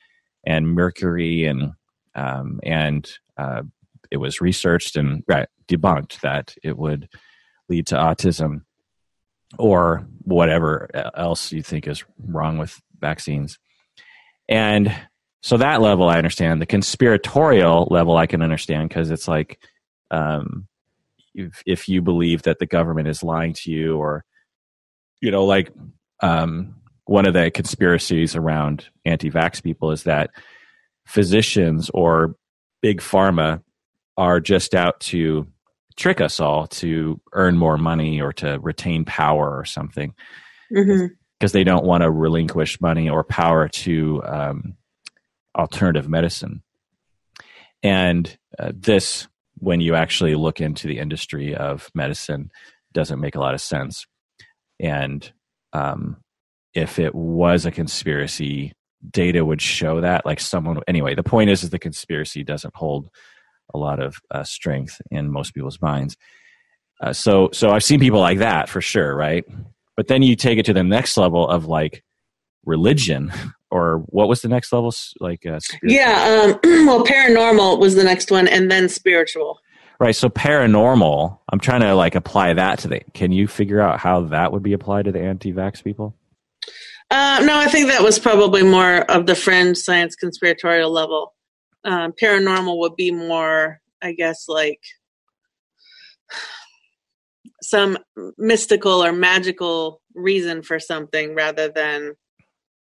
and 0.45 0.73
mercury, 0.73 1.45
and 1.45 1.73
um, 2.15 2.59
and 2.63 3.07
uh, 3.37 3.63
it 4.09 4.17
was 4.17 4.41
researched 4.41 4.95
and 4.95 5.23
right, 5.27 5.47
debunked 5.67 6.21
that 6.21 6.55
it 6.63 6.77
would 6.77 7.09
lead 7.69 7.87
to 7.87 7.95
autism 7.95 8.61
or 9.59 10.07
whatever 10.23 10.89
else 11.15 11.51
you 11.51 11.61
think 11.61 11.87
is 11.87 12.03
wrong 12.25 12.57
with 12.57 12.81
vaccines. 12.99 13.59
And 14.49 14.93
so 15.47 15.55
that 15.55 15.79
level 15.79 16.09
I 16.09 16.17
understand. 16.17 16.61
The 16.61 16.65
conspiratorial 16.65 17.87
level 17.89 18.17
I 18.17 18.25
can 18.27 18.41
understand 18.41 18.89
because 18.89 19.11
it's 19.11 19.29
like 19.29 19.57
um, 20.11 20.67
if, 21.33 21.63
if 21.65 21.87
you 21.87 22.01
believe 22.01 22.41
that 22.41 22.59
the 22.59 22.65
government 22.65 23.07
is 23.07 23.23
lying 23.23 23.53
to 23.53 23.71
you 23.71 23.95
or 23.95 24.25
you 25.21 25.31
know 25.31 25.45
like 25.45 25.71
um, 26.21 26.75
one 27.05 27.25
of 27.25 27.33
the 27.33 27.49
conspiracies 27.49 28.35
around 28.35 28.89
anti-vax 29.05 29.63
people 29.63 29.91
is 29.91 30.03
that 30.03 30.31
physicians 31.05 31.89
or 31.93 32.35
big 32.81 32.99
pharma 32.99 33.63
are 34.17 34.41
just 34.41 34.75
out 34.75 34.99
to 34.99 35.47
trick 35.95 36.19
us 36.19 36.41
all 36.41 36.67
to 36.67 37.21
earn 37.31 37.55
more 37.55 37.77
money 37.77 38.19
or 38.19 38.33
to 38.33 38.59
retain 38.59 39.05
power 39.05 39.57
or 39.57 39.63
something 39.63 40.13
because 40.69 40.89
mm-hmm. 40.89 41.47
they 41.47 41.63
don't 41.63 41.85
want 41.85 42.03
to 42.03 42.11
relinquish 42.11 42.81
money 42.81 43.09
or 43.09 43.23
power 43.23 43.69
to 43.69 44.21
um, 44.25 44.75
alternative 45.57 46.07
medicine. 46.07 46.63
And 47.83 48.37
uh, 48.59 48.71
this 48.75 49.27
when 49.59 49.81
you 49.81 49.95
actually 49.95 50.35
look 50.35 50.61
into 50.61 50.87
the 50.87 50.99
industry 50.99 51.55
of 51.55 51.89
medicine 51.95 52.51
doesn't 52.93 53.19
make 53.19 53.35
a 53.35 53.39
lot 53.39 53.53
of 53.53 53.61
sense. 53.61 54.05
And 54.79 55.31
um, 55.73 56.17
if 56.73 56.99
it 56.99 57.15
was 57.15 57.65
a 57.65 57.71
conspiracy 57.71 58.73
data 59.11 59.45
would 59.45 59.61
show 59.61 60.01
that 60.01 60.25
like 60.25 60.39
someone 60.39 60.79
anyway 60.87 61.13
the 61.13 61.23
point 61.23 61.51
is 61.51 61.63
is 61.63 61.69
the 61.69 61.77
conspiracy 61.77 62.43
doesn't 62.43 62.75
hold 62.75 63.09
a 63.73 63.77
lot 63.77 63.99
of 63.99 64.17
uh, 64.31 64.43
strength 64.43 64.99
in 65.11 65.31
most 65.31 65.53
people's 65.53 65.81
minds. 65.81 66.17
Uh, 67.01 67.13
so 67.13 67.49
so 67.53 67.69
i've 67.69 67.83
seen 67.83 67.99
people 67.99 68.19
like 68.19 68.39
that 68.39 68.69
for 68.69 68.81
sure 68.81 69.15
right? 69.15 69.45
But 69.95 70.07
then 70.07 70.21
you 70.21 70.35
take 70.35 70.59
it 70.59 70.65
to 70.65 70.73
the 70.73 70.83
next 70.83 71.17
level 71.17 71.47
of 71.47 71.65
like 71.65 72.03
religion 72.65 73.31
or 73.77 73.99
what 74.07 74.27
was 74.27 74.41
the 74.41 74.47
next 74.47 74.73
level 74.73 74.93
like 75.19 75.45
uh, 75.45 75.59
yeah 75.83 76.43
um, 76.43 76.59
well 76.87 77.05
paranormal 77.05 77.79
was 77.79 77.95
the 77.95 78.03
next 78.03 78.31
one 78.31 78.47
and 78.47 78.71
then 78.71 78.89
spiritual 78.89 79.59
Right. 79.99 80.15
So 80.15 80.29
paranormal, 80.29 81.39
I'm 81.51 81.59
trying 81.59 81.81
to 81.81 81.95
like 81.95 82.13
apply 82.13 82.53
that 82.53 82.79
to 82.79 82.87
the. 82.87 83.01
Can 83.13 83.31
you 83.31 83.47
figure 83.47 83.81
out 83.81 83.99
how 83.99 84.21
that 84.25 84.51
would 84.51 84.61
be 84.61 84.73
applied 84.73 85.05
to 85.05 85.11
the 85.11 85.21
anti-vax 85.21 85.83
people? 85.83 86.15
Uh, 87.09 87.41
no, 87.43 87.57
I 87.57 87.67
think 87.67 87.87
that 87.87 88.03
was 88.03 88.19
probably 88.19 88.63
more 88.63 88.99
of 89.09 89.25
the 89.25 89.33
fringe 89.33 89.77
science 89.77 90.15
conspiratorial 90.15 90.91
level. 90.91 91.33
Um, 91.83 92.13
paranormal 92.21 92.77
would 92.79 92.95
be 92.95 93.11
more, 93.11 93.79
I 94.01 94.11
guess, 94.11 94.47
like 94.47 94.81
some 97.63 97.97
mystical 98.37 99.03
or 99.03 99.13
magical 99.13 100.01
reason 100.13 100.61
for 100.61 100.79
something 100.79 101.33
rather 101.33 101.69
than 101.69 102.15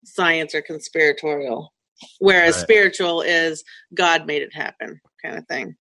science 0.05 0.55
or 0.55 0.63
conspiratorial. 0.63 1.73
Whereas 2.21 2.57
right. 2.57 2.63
spiritual 2.63 3.23
is 3.23 3.65
God 3.95 4.27
made 4.27 4.43
it 4.43 4.55
happen 4.55 5.01
kind 5.25 5.37
of 5.37 5.47
thing. 5.49 5.77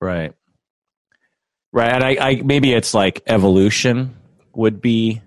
Right. 0.00 0.34
Right, 1.72 1.90
and 1.90 2.04
I, 2.04 2.16
I 2.20 2.42
maybe 2.42 2.74
it's 2.74 2.92
like 2.92 3.22
evolution 3.26 4.14
would 4.54 4.82
be 4.82 5.22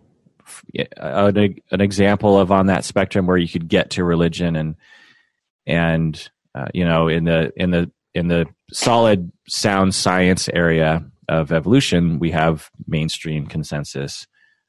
an, 0.96 1.56
an 1.72 1.82
example 1.82 2.40
of 2.40 2.52
on 2.52 2.68
that 2.68 2.86
spectrum 2.86 3.26
where 3.26 3.38
you 3.38 3.48
could 3.48 3.68
get 3.68 3.92
to 3.92 4.04
religion 4.04 4.56
and 4.56 4.76
and 5.66 6.30
uh, 6.54 6.68
you 6.72 6.86
know 6.86 7.08
in 7.08 7.24
the 7.24 7.52
in 7.56 7.72
the 7.72 7.92
in 8.14 8.28
the 8.28 8.46
solid 8.72 9.32
sound 9.48 9.96
science 9.96 10.48
area 10.50 11.04
of 11.28 11.52
evolution 11.52 12.20
we 12.20 12.30
have 12.30 12.70
mainstream 12.88 13.48
consensus 13.48 14.28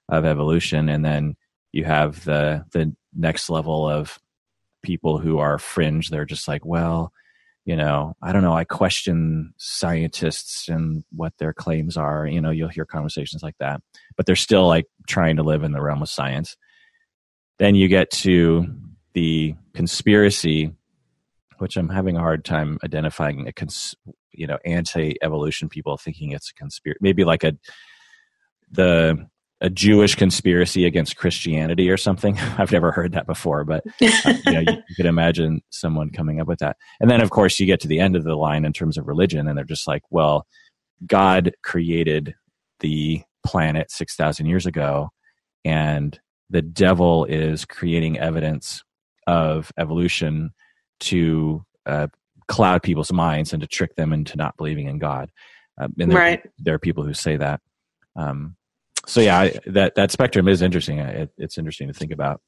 of 0.09 0.25
evolution 0.25 0.89
and 0.89 1.05
then 1.05 1.37
you 1.73 1.85
have 1.85 2.25
the 2.25 2.65
the 2.73 2.95
next 3.17 3.51
level 3.51 3.89
of 3.89 4.19
people 4.83 5.19
who 5.19 5.39
are 5.39 5.59
fringe 5.59 6.11
they're 6.11 6.25
just 6.25 6.47
like 6.47 6.65
well 6.65 7.13
you 7.67 7.75
know, 7.75 8.15
I 8.23 8.33
don't 8.33 8.43
know, 8.43 8.53
I 8.53 8.63
question 8.63 9.53
scientists 9.59 10.69
and 10.69 11.03
what 11.11 11.37
their 11.39 11.53
claims 11.53 11.97
are. 11.97 12.25
You 12.25 12.41
know, 12.41 12.51
you'll 12.51 12.69
hear 12.69 12.87
conversations 12.87 13.43
like 13.43 13.59
that, 13.59 13.81
but 14.17 14.25
they're 14.25 14.37
still 14.37 14.69
like 14.69 14.87
trying 15.09 15.37
to 15.37 15.43
live 15.43 15.65
in 15.65 15.73
the 15.73 15.83
realm 15.83 16.01
of 16.01 16.09
science. 16.09 16.57
Then 17.59 17.75
you 17.75 17.89
get 17.89 18.13
to 18.13 18.67
the 19.15 19.57
conspiracy, 19.75 20.73
which 21.59 21.77
I'm 21.77 21.89
having 21.89 22.17
a 22.17 22.21
hard 22.21 22.45
time 22.45 22.79
identifying 22.85 23.49
a 23.49 23.53
cons- 23.53 23.97
you 24.31 24.47
know, 24.47 24.59
anti-evolution 24.65 25.69
people 25.69 25.97
thinking 25.97 26.31
it's 26.31 26.51
a 26.51 26.55
conspiracy, 26.55 26.99
maybe 27.01 27.25
like 27.25 27.43
a 27.43 27.55
the 28.71 29.27
a 29.61 29.71
Jewish 29.71 30.15
conspiracy 30.15 30.85
against 30.85 31.17
Christianity 31.17 31.89
or 31.89 31.97
something. 31.97 32.39
I've 32.59 32.73
never 32.73 32.93
heard 32.93 33.13
that 33.13 33.27
before, 33.27 33.65
but 33.65 33.85
uh, 34.03 34.35
you 34.45 34.53
know, 34.53 34.61
you, 34.61 34.73
you, 34.73 34.83
could 34.97 35.07
imagine 35.07 35.63
someone 35.71 36.11
coming 36.11 36.41
up 36.41 36.49
with 36.49 36.59
that. 36.59 36.77
And 37.01 37.11
then, 37.11 37.21
of 37.21 37.31
course, 37.31 37.59
you 37.59 37.67
get 37.67 37.81
to 37.81 37.89
the 37.89 38.01
end 38.01 38.17
of 38.17 38.25
the 38.25 38.37
line 38.37 38.65
in 38.65 38.73
terms 38.73 38.99
of 38.99 39.07
religion, 39.07 39.49
and 39.49 39.57
they're 39.57 39.65
just 39.65 39.87
like, 39.87 40.03
"Well, 40.11 40.47
God 41.07 41.55
created 41.63 42.35
the 42.81 43.23
planet 43.45 43.91
six 43.91 44.15
thousand 44.15 44.47
years 44.47 44.67
ago, 44.67 45.11
and 45.65 46.19
the 46.51 46.63
devil 46.63 47.25
is 47.25 47.65
creating 47.65 48.19
evidence 48.19 48.83
of 49.27 49.73
evolution 49.79 50.51
to 51.01 51.65
uh, 51.87 52.09
cloud 52.47 52.83
people's 52.83 53.13
minds 53.13 53.53
and 53.53 53.61
to 53.61 53.67
trick 53.67 53.97
them 53.97 54.13
into 54.13 54.37
not 54.37 54.57
believing 54.57 54.87
in 54.87 54.99
God." 54.99 55.31
Uh, 55.81 55.89
and 55.99 56.11
there, 56.11 56.19
right. 56.19 56.43
there 56.59 56.75
are 56.75 56.79
people 56.79 57.05
who 57.05 57.15
say 57.15 57.37
that. 57.37 57.61
Um, 58.17 58.57
so 59.07 59.21
yeah, 59.21 59.39
I, 59.39 59.59
that 59.67 59.95
that 59.95 60.11
spectrum 60.11 60.49
is 60.49 60.63
interesting. 60.63 60.99
It, 60.99 61.31
it's 61.39 61.59
interesting 61.59 61.89
to 61.89 61.95
think 61.95 62.13
about. 62.13 62.41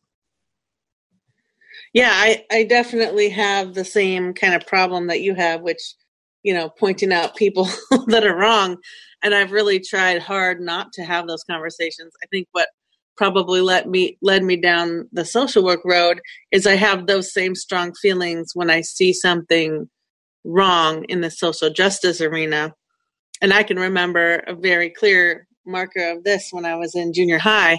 Yeah, 1.94 2.10
I, 2.12 2.44
I 2.52 2.64
definitely 2.64 3.30
have 3.30 3.72
the 3.72 3.84
same 3.84 4.34
kind 4.34 4.54
of 4.54 4.66
problem 4.66 5.06
that 5.06 5.22
you 5.22 5.34
have, 5.34 5.62
which 5.62 5.94
you 6.42 6.54
know, 6.54 6.68
pointing 6.68 7.12
out 7.12 7.36
people 7.36 7.68
that 8.06 8.24
are 8.24 8.36
wrong. 8.36 8.76
And 9.22 9.34
I've 9.34 9.52
really 9.52 9.80
tried 9.80 10.22
hard 10.22 10.60
not 10.60 10.92
to 10.94 11.04
have 11.04 11.26
those 11.26 11.44
conversations. 11.44 12.12
I 12.22 12.26
think 12.26 12.48
what 12.52 12.68
probably 13.16 13.60
led 13.60 13.88
me 13.88 14.16
led 14.22 14.44
me 14.44 14.56
down 14.56 15.08
the 15.12 15.24
social 15.24 15.64
work 15.64 15.80
road 15.84 16.20
is 16.52 16.66
I 16.66 16.76
have 16.76 17.06
those 17.06 17.32
same 17.32 17.54
strong 17.56 17.92
feelings 17.94 18.52
when 18.54 18.70
I 18.70 18.80
see 18.82 19.12
something 19.12 19.88
wrong 20.44 21.04
in 21.08 21.20
the 21.20 21.30
social 21.30 21.68
justice 21.68 22.20
arena. 22.20 22.74
And 23.42 23.52
I 23.52 23.64
can 23.64 23.78
remember 23.78 24.36
a 24.46 24.54
very 24.54 24.90
clear 24.90 25.47
marker 25.68 26.10
of 26.10 26.24
this 26.24 26.48
when 26.50 26.64
I 26.64 26.76
was 26.76 26.94
in 26.94 27.12
junior 27.12 27.38
high, 27.38 27.78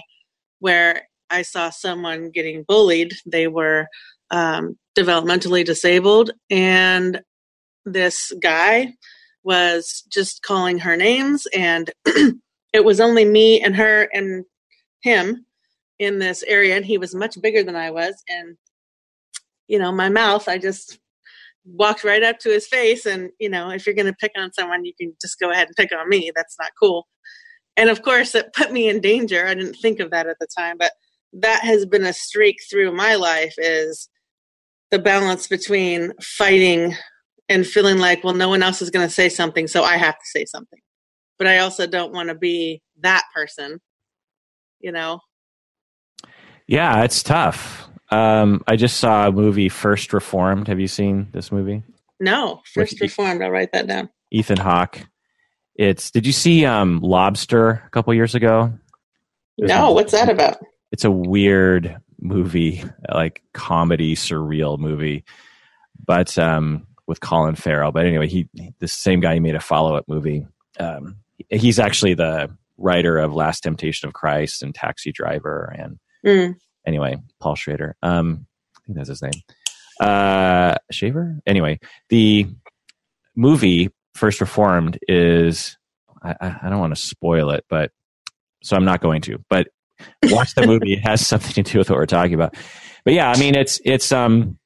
where 0.59 1.03
I 1.29 1.41
saw 1.41 1.69
someone 1.69 2.31
getting 2.31 2.63
bullied. 2.67 3.13
They 3.25 3.47
were 3.47 3.87
um, 4.31 4.77
developmentally 4.97 5.65
disabled, 5.65 6.31
and 6.49 7.21
this 7.85 8.31
guy 8.41 8.93
was 9.43 10.03
just 10.11 10.41
calling 10.43 10.79
her 10.79 10.95
names, 10.95 11.47
and 11.53 11.91
it 12.73 12.85
was 12.85 12.99
only 12.99 13.25
me 13.25 13.61
and 13.61 13.75
her 13.75 14.07
and 14.13 14.45
him 15.01 15.45
in 15.97 16.19
this 16.19 16.43
area, 16.43 16.75
and 16.75 16.85
he 16.85 16.97
was 16.97 17.15
much 17.15 17.41
bigger 17.41 17.63
than 17.63 17.75
I 17.75 17.91
was, 17.91 18.23
and 18.29 18.57
you 19.67 19.77
know, 19.77 19.91
my 19.91 20.09
mouth, 20.09 20.47
I 20.49 20.57
just 20.57 20.99
walked 21.65 22.03
right 22.03 22.23
up 22.23 22.39
to 22.39 22.49
his 22.49 22.67
face 22.67 23.05
and 23.05 23.29
you 23.39 23.49
know 23.49 23.69
if 23.69 23.85
you're 23.85 23.95
going 23.95 24.05
to 24.05 24.13
pick 24.13 24.31
on 24.37 24.51
someone 24.53 24.85
you 24.85 24.93
can 24.99 25.13
just 25.21 25.39
go 25.39 25.51
ahead 25.51 25.67
and 25.67 25.75
pick 25.75 25.91
on 25.91 26.07
me 26.09 26.31
that's 26.35 26.55
not 26.59 26.71
cool 26.79 27.07
and 27.79 27.89
of 27.89 28.01
course 28.01 28.35
it 28.35 28.53
put 28.53 28.71
me 28.71 28.89
in 28.89 28.99
danger. 28.99 29.47
I 29.47 29.53
didn't 29.53 29.75
think 29.75 29.99
of 29.99 30.11
that 30.11 30.27
at 30.27 30.37
the 30.39 30.47
time 30.57 30.77
but 30.77 30.91
that 31.33 31.61
has 31.63 31.85
been 31.85 32.03
a 32.03 32.13
streak 32.13 32.57
through 32.69 32.91
my 32.91 33.15
life 33.15 33.53
is 33.57 34.09
the 34.91 34.99
balance 34.99 35.47
between 35.47 36.11
fighting 36.21 36.95
and 37.47 37.65
feeling 37.65 37.99
like 37.99 38.23
well 38.23 38.33
no 38.33 38.49
one 38.49 38.63
else 38.63 38.81
is 38.81 38.89
going 38.89 39.07
to 39.07 39.13
say 39.13 39.29
something 39.29 39.67
so 39.67 39.83
i 39.83 39.97
have 39.97 40.15
to 40.15 40.25
say 40.25 40.45
something. 40.45 40.79
But 41.37 41.47
i 41.47 41.59
also 41.59 41.87
don't 41.87 42.13
want 42.13 42.29
to 42.29 42.35
be 42.35 42.81
that 43.01 43.23
person 43.33 43.79
you 44.79 44.91
know? 44.91 45.19
Yeah 46.67 47.03
it's 47.03 47.23
tough. 47.23 47.87
Um, 48.11 48.63
i 48.67 48.75
just 48.75 48.97
saw 48.97 49.27
a 49.27 49.31
movie 49.31 49.69
first 49.69 50.13
reformed. 50.13 50.67
Have 50.67 50.79
you 50.79 50.87
seen 50.87 51.29
this 51.31 51.51
movie? 51.51 51.83
No 52.19 52.61
first 52.73 52.93
With 52.93 53.01
reformed. 53.01 53.43
I'll 53.43 53.51
write 53.51 53.71
that 53.73 53.87
down. 53.87 54.09
Ethan 54.31 54.57
hawke 54.57 55.05
it's 55.79 56.11
did 56.11 56.27
you 56.27 56.33
see 56.33 56.65
um, 56.65 56.99
lobster 56.99 57.83
a 57.85 57.89
couple 57.89 58.13
years 58.13 58.35
ago 58.35 58.73
no 59.57 59.91
what's 59.91 60.11
that 60.11 60.29
about 60.29 60.57
it's 60.91 61.05
a 61.05 61.11
weird 61.11 61.99
movie, 62.21 62.83
like 63.11 63.43
comedy, 63.53 64.15
surreal 64.15 64.77
movie, 64.77 65.23
but 66.03 66.37
um, 66.37 66.87
with 67.07 67.19
Colin 67.19 67.55
Farrell. 67.55 67.91
But 67.91 68.05
anyway, 68.05 68.27
he 68.27 68.47
the 68.79 68.87
same 68.87 69.19
guy 69.19 69.35
he 69.35 69.39
made 69.39 69.55
a 69.55 69.59
follow 69.59 69.95
up 69.95 70.05
movie. 70.07 70.45
Um, 70.79 71.17
he's 71.49 71.79
actually 71.79 72.13
the 72.13 72.55
writer 72.77 73.17
of 73.17 73.33
Last 73.33 73.61
Temptation 73.61 74.07
of 74.07 74.13
Christ 74.13 74.63
and 74.63 74.73
Taxi 74.73 75.11
Driver, 75.11 75.73
and 75.77 75.99
mm. 76.25 76.55
anyway, 76.85 77.17
Paul 77.39 77.55
Schrader. 77.55 77.95
Um, 78.01 78.45
I 78.77 78.79
think 78.85 78.97
that's 78.97 79.09
his 79.09 79.21
name. 79.21 79.31
Uh, 79.99 80.75
Shaver. 80.91 81.39
Anyway, 81.45 81.79
the 82.09 82.47
movie 83.35 83.89
First 84.13 84.41
Reformed 84.41 84.99
is. 85.07 85.77
I, 86.21 86.35
I 86.63 86.69
don't 86.69 86.79
want 86.79 86.93
to 86.93 87.01
spoil 87.01 87.51
it, 87.51 87.63
but 87.69 87.91
so 88.61 88.75
I'm 88.75 88.83
not 88.83 89.01
going 89.01 89.21
to. 89.21 89.37
But 89.49 89.69
watch 90.23 90.53
the 90.55 90.67
movie. 90.67 90.93
It 90.93 91.07
has 91.07 91.25
something 91.25 91.63
to 91.63 91.71
do 91.71 91.77
with 91.79 91.89
what 91.89 91.97
we're 91.97 92.05
talking 92.05 92.33
about. 92.33 92.55
But 93.05 93.13
yeah, 93.13 93.31
I 93.31 93.39
mean, 93.39 93.55
it's 93.55 93.79
it's 93.85 94.11
um, 94.11 94.59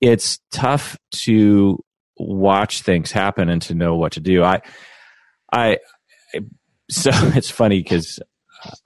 it's 0.00 0.38
tough 0.50 0.96
to 1.12 1.78
watch 2.18 2.82
things 2.82 3.10
happen 3.10 3.48
and 3.48 3.62
to 3.62 3.74
know 3.74 3.96
what 3.96 4.12
to 4.12 4.20
do. 4.20 4.42
I, 4.42 4.60
I, 5.52 5.78
so 6.90 7.10
it's 7.14 7.50
funny 7.50 7.82
because 7.82 8.20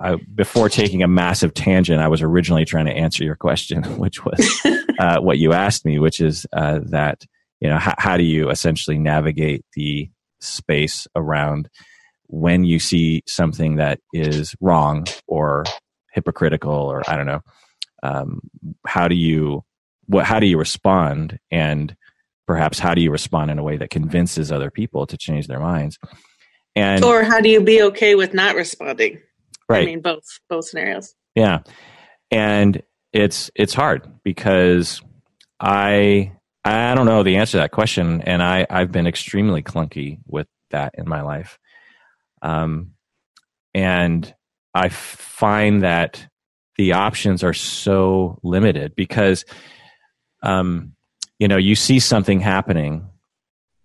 I, 0.00 0.16
before 0.34 0.68
taking 0.68 1.02
a 1.02 1.08
massive 1.08 1.54
tangent, 1.54 2.00
I 2.00 2.08
was 2.08 2.22
originally 2.22 2.64
trying 2.64 2.86
to 2.86 2.92
answer 2.92 3.24
your 3.24 3.36
question, 3.36 3.82
which 3.98 4.24
was 4.24 4.60
uh, 4.98 5.20
what 5.20 5.38
you 5.38 5.52
asked 5.52 5.84
me, 5.84 5.98
which 5.98 6.20
is 6.20 6.46
uh, 6.52 6.80
that 6.86 7.24
you 7.60 7.68
know 7.68 7.78
how, 7.78 7.94
how 7.98 8.16
do 8.16 8.24
you 8.24 8.50
essentially 8.50 8.98
navigate 8.98 9.64
the 9.74 10.10
space 10.40 11.06
around 11.16 11.68
when 12.28 12.64
you 12.64 12.78
see 12.78 13.22
something 13.26 13.76
that 13.76 14.00
is 14.12 14.54
wrong 14.60 15.06
or 15.26 15.64
hypocritical 16.12 16.72
or 16.72 17.02
I 17.08 17.16
don't 17.16 17.26
know, 17.26 17.40
um, 18.02 18.40
how 18.86 19.08
do 19.08 19.14
you 19.14 19.64
what 20.06 20.24
how 20.24 20.40
do 20.40 20.46
you 20.46 20.58
respond? 20.58 21.38
And 21.50 21.94
perhaps 22.46 22.78
how 22.78 22.94
do 22.94 23.00
you 23.00 23.10
respond 23.10 23.50
in 23.50 23.58
a 23.58 23.62
way 23.62 23.76
that 23.76 23.90
convinces 23.90 24.50
other 24.50 24.70
people 24.70 25.06
to 25.06 25.16
change 25.16 25.46
their 25.46 25.60
minds? 25.60 25.98
And 26.74 27.04
or 27.04 27.24
how 27.24 27.40
do 27.40 27.48
you 27.48 27.60
be 27.60 27.82
okay 27.82 28.14
with 28.14 28.34
not 28.34 28.56
responding? 28.56 29.20
Right. 29.68 29.82
i 29.82 29.86
mean 29.86 30.00
both 30.00 30.24
both 30.48 30.66
scenarios. 30.66 31.14
Yeah. 31.34 31.60
And 32.30 32.82
it's 33.12 33.50
it's 33.54 33.74
hard 33.74 34.08
because 34.22 35.00
i 35.60 36.32
i 36.66 36.94
don't 36.94 37.06
know 37.06 37.22
the 37.22 37.36
answer 37.36 37.52
to 37.52 37.56
that 37.59 37.72
question 37.72 38.20
and 38.22 38.43
i 38.43 38.66
i've 38.70 38.93
been 38.93 39.06
extremely 39.06 39.62
clunky 39.62 40.18
with 40.26 40.47
that 40.70 40.94
in 40.98 41.09
my 41.09 41.22
life 41.22 41.59
um, 42.43 42.93
and 43.74 44.34
I 44.74 44.88
find 44.88 45.82
that 45.82 46.26
the 46.76 46.93
options 46.93 47.43
are 47.43 47.55
so 47.55 48.38
limited 48.43 48.94
because, 48.94 49.44
um, 50.43 50.93
you 51.38 51.48
know, 51.48 51.56
you 51.56 51.74
see 51.74 51.98
something 51.98 52.40
happening, 52.40 53.09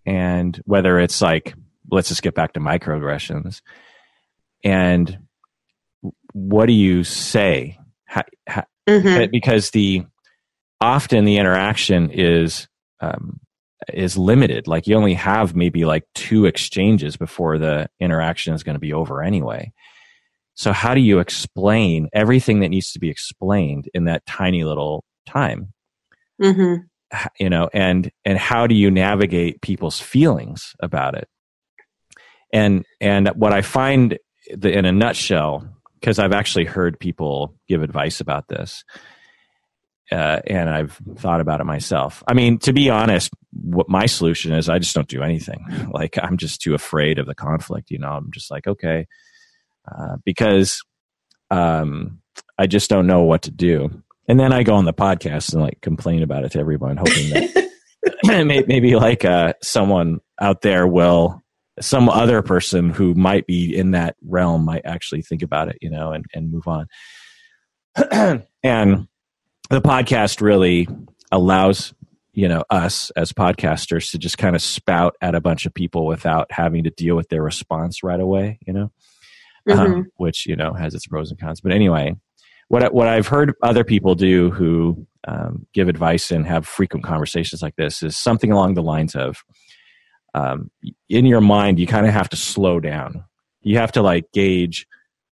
and 0.05 0.59
whether 0.65 0.99
it's 0.99 1.21
like, 1.21 1.55
let's 1.89 2.09
just 2.09 2.23
get 2.23 2.35
back 2.35 2.53
to 2.53 2.59
microaggressions, 2.59 3.61
and 4.63 5.19
what 6.33 6.67
do 6.67 6.73
you 6.73 7.03
say? 7.03 7.77
How, 8.05 8.23
how, 8.47 8.65
mm-hmm. 8.87 9.31
Because 9.31 9.71
the 9.71 10.05
often 10.79 11.25
the 11.25 11.37
interaction 11.37 12.11
is 12.11 12.67
um, 13.01 13.39
is 13.93 14.17
limited. 14.17 14.67
Like 14.67 14.87
you 14.87 14.95
only 14.95 15.15
have 15.15 15.55
maybe 15.55 15.85
like 15.85 16.03
two 16.13 16.45
exchanges 16.45 17.17
before 17.17 17.57
the 17.57 17.89
interaction 17.99 18.53
is 18.53 18.63
going 18.63 18.75
to 18.75 18.79
be 18.79 18.93
over 18.93 19.23
anyway. 19.23 19.73
So 20.53 20.71
how 20.71 20.93
do 20.93 21.01
you 21.01 21.19
explain 21.19 22.09
everything 22.13 22.59
that 22.59 22.69
needs 22.69 22.91
to 22.91 22.99
be 22.99 23.09
explained 23.09 23.89
in 23.93 24.05
that 24.05 24.25
tiny 24.25 24.63
little 24.63 25.03
time? 25.25 25.73
Mm-hmm. 26.41 26.83
You 27.39 27.49
know, 27.49 27.69
and 27.73 28.11
and 28.23 28.37
how 28.37 28.67
do 28.67 28.75
you 28.75 28.89
navigate 28.89 29.61
people's 29.61 29.99
feelings 29.99 30.73
about 30.79 31.15
it? 31.15 31.27
And 32.53 32.85
and 32.99 33.29
what 33.29 33.53
I 33.53 33.61
find 33.61 34.17
the, 34.53 34.71
in 34.71 34.85
a 34.85 34.91
nutshell, 34.91 35.67
because 35.99 36.19
I've 36.19 36.33
actually 36.33 36.65
heard 36.65 36.99
people 36.99 37.55
give 37.67 37.81
advice 37.81 38.21
about 38.21 38.47
this, 38.47 38.83
uh, 40.11 40.41
and 40.45 40.69
I've 40.69 40.99
thought 41.17 41.41
about 41.41 41.61
it 41.61 41.65
myself. 41.65 42.23
I 42.27 42.33
mean, 42.33 42.57
to 42.59 42.73
be 42.73 42.89
honest, 42.89 43.31
what 43.53 43.89
my 43.89 44.05
solution 44.05 44.53
is, 44.53 44.69
I 44.69 44.79
just 44.79 44.93
don't 44.93 45.07
do 45.07 45.23
anything. 45.23 45.65
Like 45.91 46.17
I'm 46.21 46.37
just 46.37 46.61
too 46.61 46.73
afraid 46.73 47.19
of 47.19 47.25
the 47.25 47.35
conflict. 47.35 47.91
You 47.91 47.99
know, 47.99 48.11
I'm 48.11 48.31
just 48.31 48.49
like, 48.49 48.65
okay, 48.65 49.07
uh, 49.91 50.17
because 50.23 50.81
um, 51.49 52.21
I 52.57 52.65
just 52.67 52.89
don't 52.89 53.07
know 53.07 53.23
what 53.23 53.43
to 53.43 53.51
do. 53.51 54.03
And 54.27 54.39
then 54.39 54.53
I 54.53 54.63
go 54.63 54.75
on 54.75 54.85
the 54.85 54.93
podcast 54.93 55.51
and 55.51 55.61
like 55.61 55.81
complain 55.81 56.23
about 56.23 56.45
it 56.45 56.53
to 56.53 56.59
everyone, 56.59 56.95
hoping 56.97 57.29
that 57.31 57.71
maybe 58.67 58.95
like 58.95 59.25
uh, 59.25 59.53
someone 59.61 60.19
out 60.39 60.61
there 60.61 60.87
will, 60.87 61.41
some 61.79 62.09
other 62.09 62.41
person 62.41 62.89
who 62.89 63.13
might 63.13 63.45
be 63.47 63.75
in 63.75 63.91
that 63.91 64.15
realm 64.25 64.63
might 64.63 64.85
actually 64.85 65.21
think 65.21 65.41
about 65.41 65.67
it, 65.67 65.77
you 65.81 65.89
know, 65.89 66.11
and, 66.11 66.25
and 66.33 66.51
move 66.51 66.67
on. 66.67 66.87
and 68.63 69.07
the 69.71 69.81
podcast 69.81 70.41
really 70.41 70.87
allows 71.31 71.93
you 72.33 72.47
know 72.47 72.63
us 72.69 73.09
as 73.11 73.33
podcasters 73.33 74.11
to 74.11 74.17
just 74.17 74.37
kind 74.37 74.55
of 74.55 74.61
spout 74.61 75.15
at 75.21 75.35
a 75.35 75.41
bunch 75.41 75.65
of 75.65 75.73
people 75.73 76.05
without 76.05 76.51
having 76.51 76.83
to 76.83 76.89
deal 76.91 77.15
with 77.15 77.29
their 77.29 77.41
response 77.41 78.03
right 78.03 78.19
away 78.19 78.59
you 78.65 78.73
know? 78.73 78.91
Um, 79.69 79.77
mm-hmm. 79.77 79.93
um, 79.93 80.11
which 80.17 80.45
you 80.45 80.55
know 80.55 80.73
has 80.73 80.95
its 80.95 81.05
pros 81.07 81.29
and 81.29 81.39
cons. 81.39 81.61
But 81.61 81.71
anyway 81.71 82.15
what 82.71 82.93
what 82.93 83.09
I've 83.09 83.27
heard 83.27 83.53
other 83.61 83.83
people 83.83 84.15
do 84.15 84.49
who 84.49 85.05
um, 85.27 85.67
give 85.73 85.89
advice 85.89 86.31
and 86.31 86.47
have 86.47 86.65
frequent 86.65 87.05
conversations 87.05 87.61
like 87.61 87.75
this 87.75 88.01
is 88.01 88.15
something 88.17 88.51
along 88.51 88.75
the 88.75 88.81
lines 88.81 89.13
of 89.13 89.43
um, 90.33 90.71
in 91.09 91.25
your 91.25 91.41
mind 91.41 91.79
you 91.79 91.85
kind 91.85 92.07
of 92.07 92.13
have 92.13 92.29
to 92.29 92.37
slow 92.37 92.79
down. 92.79 93.25
You 93.61 93.77
have 93.77 93.91
to 93.93 94.01
like 94.01 94.31
gauge 94.33 94.87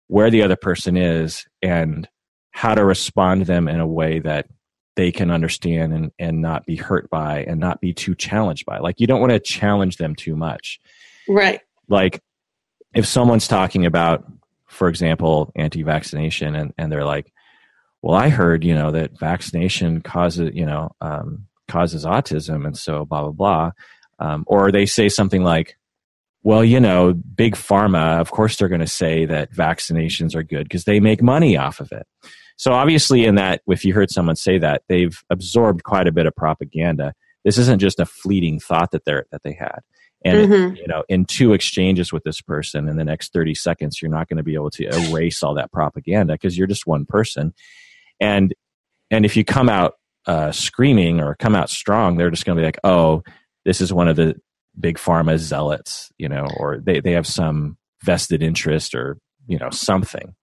where 0.07 0.31
the 0.31 0.43
other 0.43 0.57
person 0.57 0.97
is 0.97 1.45
and 1.61 2.09
how 2.55 2.73
to 2.73 2.85
respond 2.85 3.41
to 3.41 3.45
them 3.45 3.67
in 3.67 3.81
a 3.81 3.87
way 3.87 4.21
that 4.21 4.47
they 4.95 5.11
can 5.11 5.33
understand 5.33 5.93
and, 5.93 6.13
and 6.21 6.41
not 6.41 6.65
be 6.65 6.77
hurt 6.77 7.11
by 7.11 7.43
and 7.43 7.59
not 7.59 7.81
be 7.81 7.93
too 7.93 8.15
challenged 8.15 8.65
by. 8.65 8.79
Like 8.79 9.01
you 9.01 9.09
don't 9.09 9.21
want 9.21 9.33
to 9.33 9.41
challenge 9.41 9.97
them 9.97 10.15
too 10.15 10.37
much. 10.37 10.81
Right. 11.29 11.61
Like 11.89 12.23
if 12.95 13.07
someone's 13.07 13.49
talking 13.49 13.87
about, 13.87 14.25
for 14.67 14.89
example, 14.89 15.51
anti 15.57 15.83
vaccination 15.83 16.55
and, 16.55 16.73
and 16.79 16.93
they're 16.93 17.05
like, 17.05 17.33
well, 18.03 18.15
I 18.15 18.29
heard, 18.29 18.63
you 18.63 18.75
know, 18.75 18.93
that 18.93 19.19
vaccination 19.19 20.01
causes, 20.01 20.53
you 20.55 20.65
know, 20.65 20.95
um, 21.01 21.47
causes 21.67 22.05
autism 22.05 22.65
and 22.67 22.79
so 22.79 23.05
blah, 23.05 23.23
blah, 23.23 23.33
blah. 23.33 23.71
Um, 24.21 24.45
or 24.47 24.71
they 24.71 24.87
say 24.87 25.09
something 25.09 25.43
like, 25.43 25.77
well, 26.45 26.65
you 26.65 26.79
know, 26.79 27.15
big 27.15 27.57
pharma, 27.57 28.21
of 28.21 28.31
course, 28.31 28.57
they're 28.57 28.69
going 28.69 28.81
to 28.81 28.87
say 28.87 29.25
that 29.25 29.53
vaccinations 29.53 30.37
are 30.37 30.45
good 30.45 30.65
because 30.65 30.85
they 30.85 31.01
make 31.01 31.21
money 31.21 31.57
off 31.57 31.81
of 31.81 31.91
it. 31.91 32.07
So 32.57 32.73
obviously, 32.73 33.25
in 33.25 33.35
that, 33.35 33.63
if 33.67 33.85
you 33.85 33.95
heard 33.95 34.11
someone 34.11 34.37
say 34.37 34.59
that, 34.59 34.83
they've 34.89 35.17
absorbed 35.31 35.85
quite 35.85 36.07
a 36.07 36.13
bit 36.13 36.27
of 36.27 36.35
propaganda. 36.37 37.15
This 37.45 37.59
isn't 37.59 37.81
just 37.81 38.01
a 38.01 38.07
fleeting 38.07 38.61
thought 38.61 38.91
that 38.93 39.05
they 39.05 39.21
that 39.31 39.43
they 39.43 39.53
had. 39.53 39.81
And 40.25 40.51
mm-hmm. 40.51 40.77
you 40.77 40.87
know, 40.87 41.05
in 41.09 41.27
two 41.27 41.53
exchanges 41.53 42.13
with 42.13 42.25
this 42.25 42.41
person 42.41 42.89
in 42.89 42.97
the 42.97 43.05
next 43.05 43.33
thirty 43.33 43.55
seconds, 43.55 44.01
you're 44.01 44.11
not 44.11 44.29
going 44.29 44.39
to 44.39 44.43
be 44.43 44.55
able 44.55 44.71
to 44.71 44.87
erase 44.87 45.43
all 45.43 45.55
that 45.55 45.73
propaganda 45.73 46.35
because 46.35 46.57
you're 46.57 46.67
just 46.67 46.87
one 46.87 47.05
person. 47.05 47.53
And 48.21 48.55
and 49.11 49.27
if 49.27 49.37
you 49.37 49.45
come 49.45 49.69
out 49.69 49.95
uh, 50.27 50.53
screaming 50.53 51.21
or 51.21 51.35
come 51.35 51.55
out 51.55 51.69
strong, 51.69 52.17
they're 52.17 52.31
just 52.31 52.47
going 52.47 52.57
to 52.57 52.61
be 52.63 52.67
like, 52.67 52.81
"Oh, 52.85 53.23
this 53.65 53.81
is 53.81 53.93
one 53.93 54.09
of 54.09 54.17
the 54.17 54.37
big 54.79 54.97
pharma 54.97 55.37
zealots," 55.37 56.11
you 56.17 56.29
know, 56.29 56.47
or 56.57 56.79
they 56.79 57.01
they 57.01 57.13
have 57.13 57.27
some 57.27 57.77
vested 58.03 58.43
interest 58.43 58.95
or 58.95 59.19
you 59.47 59.59
know 59.59 59.71
something 59.71 60.35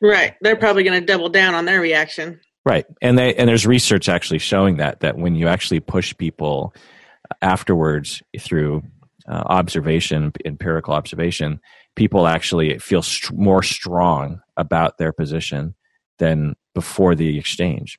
Right. 0.00 0.34
They're 0.40 0.56
probably 0.56 0.82
going 0.82 1.00
to 1.00 1.06
double 1.06 1.28
down 1.28 1.54
on 1.54 1.64
their 1.64 1.80
reaction. 1.80 2.40
Right, 2.64 2.84
and 3.00 3.18
they 3.18 3.34
and 3.34 3.48
there's 3.48 3.66
research 3.66 4.08
actually 4.08 4.38
showing 4.38 4.76
that 4.76 5.00
that 5.00 5.16
when 5.16 5.34
you 5.34 5.48
actually 5.48 5.80
push 5.80 6.14
people 6.16 6.74
afterwards 7.40 8.22
through 8.38 8.82
uh, 9.26 9.42
observation, 9.46 10.32
empirical 10.44 10.92
observation, 10.92 11.60
people 11.96 12.26
actually 12.26 12.78
feel 12.78 13.02
st- 13.02 13.38
more 13.38 13.62
strong 13.62 14.42
about 14.58 14.98
their 14.98 15.12
position 15.12 15.74
than 16.18 16.54
before 16.74 17.14
the 17.14 17.38
exchange. 17.38 17.98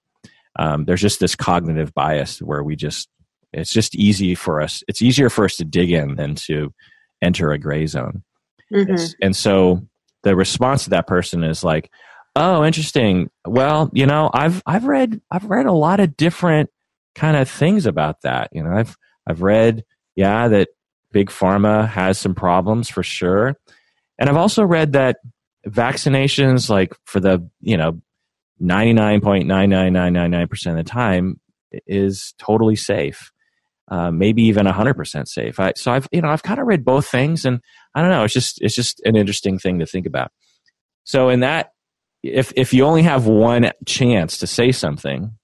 Um, 0.59 0.85
there's 0.85 1.01
just 1.01 1.19
this 1.19 1.35
cognitive 1.35 1.91
bias 1.95 2.39
where 2.39 2.63
we 2.63 2.75
just 2.75 3.09
it's 3.53 3.73
just 3.73 3.95
easy 3.95 4.35
for 4.35 4.61
us. 4.61 4.83
It's 4.87 5.01
easier 5.01 5.31
for 5.31 5.45
us 5.45 5.55
to 5.57 5.65
dig 5.65 5.91
in 5.91 6.17
than 6.17 6.35
to 6.35 6.71
enter 7.19 7.51
a 7.51 7.57
gray 7.57 7.87
zone. 7.87 8.23
Mm-hmm. 8.71 9.05
And 9.23 9.35
so 9.35 9.87
the 10.23 10.35
response 10.35 10.85
to 10.85 10.91
that 10.91 11.07
person 11.07 11.43
is 11.43 11.63
like, 11.63 11.91
"Oh, 12.35 12.63
interesting. 12.63 13.29
Well, 13.45 13.89
you 13.93 14.05
know, 14.05 14.29
I've 14.33 14.61
I've 14.65 14.85
read 14.85 15.21
I've 15.31 15.45
read 15.45 15.65
a 15.65 15.73
lot 15.73 15.99
of 15.99 16.17
different 16.17 16.69
kind 17.15 17.37
of 17.37 17.49
things 17.49 17.85
about 17.85 18.21
that. 18.21 18.49
You 18.51 18.63
know, 18.63 18.71
I've 18.71 18.97
I've 19.27 19.41
read, 19.41 19.83
yeah, 20.15 20.47
that 20.47 20.69
big 21.11 21.29
pharma 21.29 21.87
has 21.87 22.17
some 22.17 22.35
problems 22.35 22.89
for 22.89 23.03
sure. 23.03 23.57
And 24.17 24.29
I've 24.29 24.37
also 24.37 24.63
read 24.63 24.93
that 24.93 25.17
vaccinations, 25.67 26.69
like 26.69 26.95
for 27.05 27.19
the, 27.19 27.47
you 27.61 27.77
know, 27.77 28.01
99.99999% 28.61 30.67
of 30.67 30.75
the 30.75 30.83
time, 30.83 31.39
is 31.87 32.33
totally 32.37 32.75
safe. 32.75 33.31
Uh, 33.89 34.11
maybe 34.11 34.43
even 34.43 34.65
100% 34.65 35.27
safe. 35.27 35.59
I, 35.59 35.73
so 35.75 35.91
I've, 35.91 36.07
you 36.11 36.21
know, 36.21 36.29
I've 36.29 36.43
kind 36.43 36.61
of 36.61 36.67
read 36.67 36.85
both 36.85 37.07
things 37.07 37.45
and 37.45 37.59
I 37.93 38.01
don't 38.01 38.11
know, 38.11 38.23
it's 38.23 38.33
just, 38.33 38.61
it's 38.61 38.75
just 38.75 39.01
an 39.01 39.15
interesting 39.15 39.59
thing 39.59 39.79
to 39.79 39.85
think 39.85 40.05
about. 40.05 40.31
So 41.03 41.29
in 41.29 41.41
that, 41.41 41.73
if, 42.23 42.53
if 42.55 42.73
you 42.73 42.85
only 42.85 43.03
have 43.03 43.25
one 43.27 43.71
chance 43.85 44.37
to 44.37 44.47
say 44.47 44.71
something, 44.71 45.37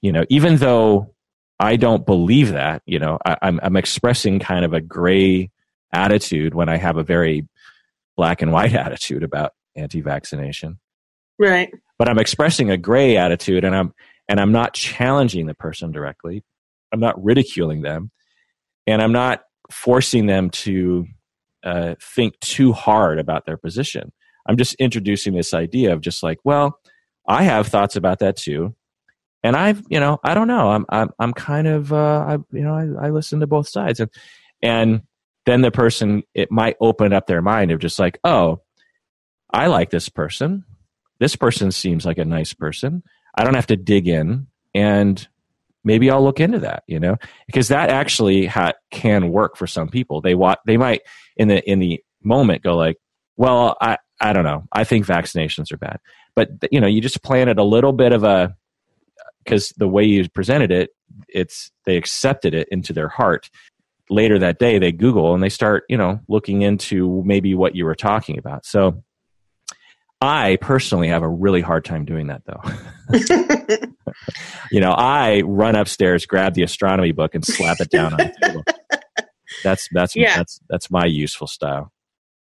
you 0.00 0.12
know, 0.12 0.24
even 0.28 0.56
though 0.56 1.14
I 1.60 1.76
don't 1.76 2.06
believe 2.06 2.52
that. 2.52 2.82
You 2.86 2.98
know, 2.98 3.18
I, 3.24 3.36
I'm 3.42 3.60
I'm 3.62 3.76
expressing 3.76 4.38
kind 4.38 4.64
of 4.64 4.72
a 4.72 4.80
gray 4.80 5.50
attitude 5.92 6.54
when 6.54 6.68
I 6.68 6.76
have 6.76 6.96
a 6.96 7.02
very 7.02 7.48
black 8.16 8.42
and 8.42 8.52
white 8.52 8.74
attitude 8.74 9.22
about 9.22 9.52
anti-vaccination. 9.76 10.78
Right. 11.38 11.72
But 11.98 12.08
I'm 12.08 12.18
expressing 12.18 12.70
a 12.70 12.76
gray 12.76 13.16
attitude, 13.16 13.64
and 13.64 13.74
I'm 13.74 13.92
and 14.28 14.40
I'm 14.40 14.52
not 14.52 14.74
challenging 14.74 15.46
the 15.46 15.54
person 15.54 15.90
directly. 15.90 16.44
I'm 16.92 17.00
not 17.00 17.22
ridiculing 17.22 17.82
them, 17.82 18.10
and 18.86 19.02
I'm 19.02 19.12
not 19.12 19.42
forcing 19.70 20.26
them 20.26 20.50
to 20.50 21.06
uh, 21.64 21.94
think 22.00 22.38
too 22.40 22.72
hard 22.72 23.18
about 23.18 23.46
their 23.46 23.56
position. 23.56 24.12
I'm 24.48 24.56
just 24.56 24.74
introducing 24.74 25.34
this 25.34 25.52
idea 25.52 25.92
of 25.92 26.00
just 26.00 26.22
like, 26.22 26.38
well, 26.44 26.78
I 27.28 27.42
have 27.42 27.68
thoughts 27.68 27.96
about 27.96 28.20
that 28.20 28.36
too. 28.36 28.74
And 29.42 29.54
I've 29.54 29.82
you 29.88 30.00
know 30.00 30.18
I 30.24 30.34
don't 30.34 30.48
know. 30.48 30.70
I'm 30.70 30.86
I'm 30.88 31.10
I'm 31.18 31.32
kind 31.32 31.68
of 31.68 31.92
uh, 31.92 32.24
I 32.26 32.32
you 32.52 32.62
know 32.62 32.74
I, 32.74 33.06
I 33.06 33.10
listen 33.10 33.40
to 33.40 33.46
both 33.46 33.68
sides. 33.68 34.00
And 34.00 34.10
and 34.62 35.02
then 35.46 35.60
the 35.60 35.70
person 35.70 36.22
it 36.34 36.50
might 36.50 36.76
open 36.80 37.12
up 37.12 37.26
their 37.26 37.42
mind 37.42 37.70
of 37.70 37.78
just 37.78 37.98
like 37.98 38.18
oh 38.24 38.62
I 39.52 39.66
like 39.68 39.90
this 39.90 40.08
person. 40.08 40.64
This 41.20 41.36
person 41.36 41.70
seems 41.72 42.04
like 42.04 42.18
a 42.18 42.24
nice 42.24 42.52
person. 42.52 43.02
I 43.36 43.44
don't 43.44 43.54
have 43.54 43.66
to 43.68 43.76
dig 43.76 44.08
in. 44.08 44.46
And 44.74 45.26
maybe 45.88 46.10
I'll 46.10 46.22
look 46.22 46.38
into 46.38 46.60
that 46.60 46.84
you 46.86 47.00
know 47.00 47.16
because 47.46 47.68
that 47.68 47.90
actually 47.90 48.46
ha- 48.46 48.74
can 48.92 49.30
work 49.30 49.56
for 49.56 49.66
some 49.66 49.88
people 49.88 50.20
they 50.20 50.36
want 50.36 50.60
they 50.66 50.76
might 50.76 51.02
in 51.36 51.48
the 51.48 51.68
in 51.68 51.80
the 51.80 52.00
moment 52.22 52.62
go 52.62 52.76
like 52.76 52.96
well 53.36 53.76
I 53.80 53.98
I 54.20 54.32
don't 54.32 54.44
know 54.44 54.64
I 54.72 54.84
think 54.84 55.06
vaccinations 55.06 55.72
are 55.72 55.78
bad 55.78 55.98
but 56.36 56.50
you 56.70 56.80
know 56.80 56.86
you 56.86 57.00
just 57.00 57.22
planted 57.22 57.58
a 57.58 57.64
little 57.64 57.92
bit 57.92 58.12
of 58.12 58.22
a 58.22 58.54
because 59.48 59.72
the 59.78 59.88
way 59.88 60.04
you 60.04 60.28
presented 60.28 60.70
it, 60.70 60.90
it's 61.28 61.70
they 61.84 61.96
accepted 61.96 62.54
it 62.54 62.68
into 62.70 62.92
their 62.92 63.08
heart. 63.08 63.48
Later 64.10 64.38
that 64.38 64.58
day, 64.58 64.78
they 64.78 64.92
Google 64.92 65.34
and 65.34 65.42
they 65.42 65.48
start, 65.48 65.84
you 65.88 65.96
know, 65.96 66.20
looking 66.28 66.62
into 66.62 67.22
maybe 67.24 67.54
what 67.54 67.74
you 67.74 67.84
were 67.84 67.94
talking 67.94 68.38
about. 68.38 68.64
So, 68.64 69.02
I 70.20 70.58
personally 70.60 71.08
have 71.08 71.22
a 71.22 71.28
really 71.28 71.60
hard 71.60 71.84
time 71.84 72.04
doing 72.04 72.26
that, 72.26 72.42
though. 72.44 72.60
you 74.72 74.80
know, 74.80 74.90
I 74.90 75.42
run 75.42 75.76
upstairs, 75.76 76.26
grab 76.26 76.54
the 76.54 76.64
astronomy 76.64 77.12
book, 77.12 77.34
and 77.34 77.44
slap 77.44 77.80
it 77.80 77.90
down 77.90 78.12
on 78.14 78.18
the 78.18 78.34
table. 78.42 78.64
That's 79.64 79.88
that's 79.92 80.14
yeah. 80.14 80.36
that's 80.36 80.60
that's 80.68 80.90
my 80.90 81.06
useful 81.06 81.46
style. 81.46 81.90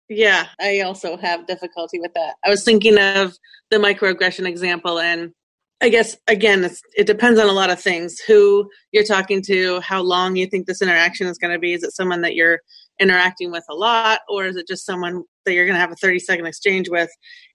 Yeah, 0.10 0.48
I 0.60 0.82
also 0.82 1.16
have 1.18 1.48
difficulty 1.48 2.00
with 2.00 2.14
that. 2.16 2.36
I 2.46 2.50
was 2.50 2.64
thinking 2.64 2.98
of 2.98 3.38
the 3.70 3.78
microaggression 3.78 4.48
example, 4.48 5.00
and 5.00 5.32
I 5.80 5.90
guess 5.90 6.18
again, 6.28 6.70
it 6.96 7.06
depends 7.08 7.40
on 7.40 7.48
a 7.48 7.54
lot 7.54 7.70
of 7.70 7.80
things. 7.80 8.20
Who 8.22 8.70
you're 8.92 9.04
talking 9.04 9.42
to, 9.44 9.80
how 9.82 10.02
long 10.02 10.36
you 10.36 10.48
think 10.48 10.66
this 10.66 10.82
interaction 10.82 11.28
is 11.28 11.38
going 11.38 11.54
to 11.54 11.60
be. 11.60 11.74
Is 11.74 11.84
it 11.84 11.94
someone 11.94 12.22
that 12.22 12.36
you're 12.36 12.60
interacting 13.00 13.52
with 13.52 13.64
a 13.70 13.76
lot, 13.76 14.22
or 14.28 14.46
is 14.46 14.56
it 14.56 14.68
just 14.68 14.86
someone 14.86 15.24
that 15.46 15.54
you're 15.54 15.66
going 15.66 15.76
to 15.76 15.82
have 15.82 15.92
a 15.92 15.96
30 15.96 16.20
second 16.20 16.48
exchange 16.48 16.90
with? 16.90 17.10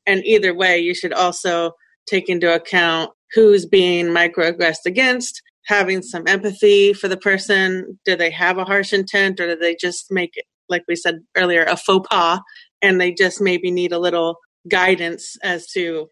And 0.07 0.25
either 0.25 0.55
way, 0.55 0.79
you 0.79 0.95
should 0.95 1.13
also 1.13 1.73
take 2.07 2.29
into 2.29 2.53
account 2.53 3.11
who's 3.35 3.67
being 3.67 4.07
microaggressed 4.07 4.85
against, 4.87 5.43
having 5.67 6.03
some 6.03 6.25
empathy 6.27 6.93
for 6.93 7.09
the 7.09 7.17
person. 7.17 7.99
Do 8.05 8.17
they 8.17 8.31
have 8.31 8.59
a 8.59 8.65
harsh 8.65 8.93
intent, 8.93 9.41
or 9.41 9.47
do 9.47 9.57
they 9.57 9.77
just 9.81 10.07
make 10.11 10.33
it, 10.37 10.45
like 10.69 10.85
we 10.89 10.97
said 10.97 11.21
earlier, 11.37 11.65
a 11.65 11.77
faux 11.77 12.07
pas, 12.11 12.41
and 12.81 13.01
they 13.01 13.13
just 13.13 13.41
maybe 13.41 13.71
need 13.71 13.93
a 13.93 13.99
little 13.99 14.39
guidance 14.69 15.37
as 15.43 15.67
to 15.69 16.09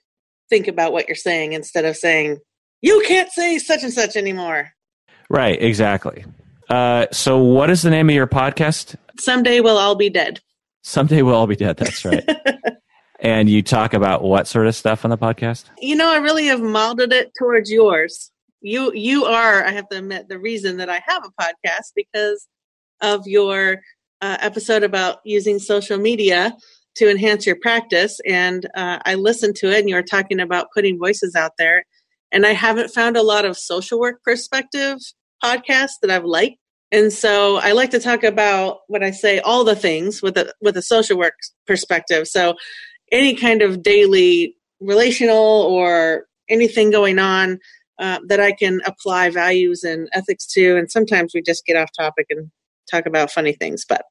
think 0.49 0.67
about 0.67 0.93
what 0.93 1.09
you're 1.09 1.15
saying 1.15 1.53
instead 1.53 1.85
of 1.85 1.97
saying 1.97 2.39
you 2.83 3.03
can't 3.07 3.31
say 3.31 3.59
such 3.59 3.83
and 3.83 3.93
such 3.93 4.17
anymore. 4.17 4.71
Right, 5.29 5.61
exactly. 5.61 6.25
Uh, 6.69 7.07
so, 7.13 7.39
what 7.39 7.71
is 7.71 7.83
the 7.83 7.91
name 7.91 8.09
of 8.09 8.15
your 8.15 8.27
podcast? 8.27 8.97
Someday 9.19 9.61
we'll 9.61 9.79
all 9.79 9.97
be 9.97 10.09
dead. 10.09 10.41
Someday 10.83 11.23
we'll 11.23 11.35
all 11.35 11.47
be 11.47 11.57
dead. 11.57 11.77
That's 11.77 12.05
right. 12.05 12.25
and 13.21 13.49
you 13.49 13.63
talk 13.63 13.95
about 13.95 14.23
what 14.23 14.47
sort 14.47 14.67
of 14.67 14.75
stuff 14.75 15.05
on 15.05 15.11
the 15.11 15.19
podcast? 15.19 15.65
You 15.79 15.97
know, 15.97 16.11
I 16.11 16.17
really 16.17 16.47
have 16.47 16.61
molded 16.61 17.13
it 17.13 17.33
towards 17.39 17.71
yours. 17.71 18.31
You, 18.61 18.93
you 18.95 19.25
are. 19.25 19.65
I 19.65 19.71
have 19.71 19.89
to 19.91 19.99
admit, 19.99 20.29
the 20.29 20.39
reason 20.39 20.79
that 20.79 20.91
I 20.91 21.03
have 21.07 21.25
a 21.25 21.43
podcast 21.43 21.93
because 21.95 22.47
of 23.01 23.27
your 23.27 23.81
uh, 24.21 24.37
episode 24.41 24.83
about 24.83 25.19
using 25.25 25.59
social 25.59 25.99
media 25.99 26.57
to 26.97 27.11
enhance 27.11 27.47
your 27.47 27.57
practice. 27.57 28.21
And 28.27 28.67
uh, 28.75 28.99
I 29.05 29.15
listened 29.15 29.57
to 29.57 29.71
it, 29.71 29.81
and 29.81 29.89
you 29.89 29.95
were 29.95 30.03
talking 30.03 30.41
about 30.41 30.69
putting 30.75 30.99
voices 30.99 31.35
out 31.35 31.53
there. 31.59 31.85
And 32.33 32.47
I 32.47 32.53
haven't 32.53 32.91
found 32.91 33.17
a 33.17 33.23
lot 33.23 33.45
of 33.45 33.57
social 33.57 33.99
work 33.99 34.23
perspective 34.23 34.99
podcasts 35.43 35.99
that 36.03 36.11
I've 36.11 36.25
liked. 36.25 36.57
And 36.93 37.13
so 37.13 37.57
I 37.57 37.73
like 37.73 37.91
to 37.91 38.01
talk 38.01 38.25
about 38.25 38.79
what 38.89 39.03
I 39.03 39.13
say 39.13 39.39
all 39.41 39.65
the 39.65 39.77
things 39.77 40.23
with 40.23 40.37
a 40.37 40.53
with 40.61 40.77
a 40.77 40.83
social 40.83 41.17
work 41.17 41.35
perspective. 41.67 42.27
So 42.27 42.57
any 43.11 43.35
kind 43.35 43.63
of 43.63 43.83
daily 43.83 44.57
relational 44.81 45.37
or 45.37 46.27
anything 46.49 46.91
going 46.91 47.19
on 47.19 47.59
uh, 47.99 48.19
that 48.27 48.41
I 48.41 48.53
can 48.53 48.81
apply 48.87 49.31
values 49.31 49.85
and 49.85 50.09
ethics 50.13 50.47
to. 50.55 50.77
And 50.77 50.91
sometimes 50.91 51.33
we 51.35 51.43
just 51.43 51.67
get 51.67 51.77
off 51.77 51.91
topic 51.97 52.27
and 52.31 52.51
talk 52.91 53.07
about 53.07 53.31
funny 53.31 53.53
things, 53.53 53.85
but 53.89 54.03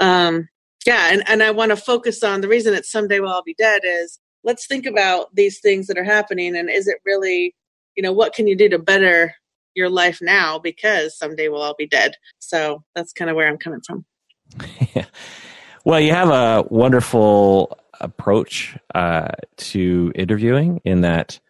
um, 0.00 0.48
yeah 0.86 1.10
and, 1.12 1.22
and 1.28 1.42
i 1.42 1.50
want 1.50 1.70
to 1.70 1.76
focus 1.76 2.22
on 2.22 2.40
the 2.40 2.48
reason 2.48 2.72
that 2.72 2.86
someday 2.86 3.18
we'll 3.18 3.32
all 3.32 3.42
be 3.42 3.56
dead 3.58 3.82
is 3.84 4.20
let's 4.44 4.66
think 4.66 4.86
about 4.86 5.34
these 5.34 5.58
things 5.58 5.88
that 5.88 5.98
are 5.98 6.04
happening. 6.04 6.56
And 6.56 6.70
is 6.70 6.86
it 6.86 6.98
really 7.04 7.54
you 7.96 8.02
know 8.02 8.12
what 8.12 8.32
can 8.32 8.46
you 8.46 8.56
do 8.56 8.68
to 8.70 8.78
better 8.78 9.34
your 9.74 9.90
life 9.90 10.20
now 10.22 10.58
because 10.58 11.18
someday 11.18 11.48
we'll 11.48 11.60
all 11.60 11.74
be 11.76 11.88
dead? 11.88 12.14
So 12.38 12.84
that's 12.94 13.12
kind 13.12 13.28
of 13.28 13.36
where 13.36 13.48
i'm 13.48 13.58
coming 13.58 13.82
from. 13.86 14.06
Well 15.84 16.00
you 16.00 16.10
have 16.10 16.30
a 16.30 16.64
wonderful 16.68 17.78
approach 18.00 18.76
uh, 18.94 19.28
to 19.56 20.12
interviewing 20.14 20.80
in 20.84 21.02
that 21.02 21.40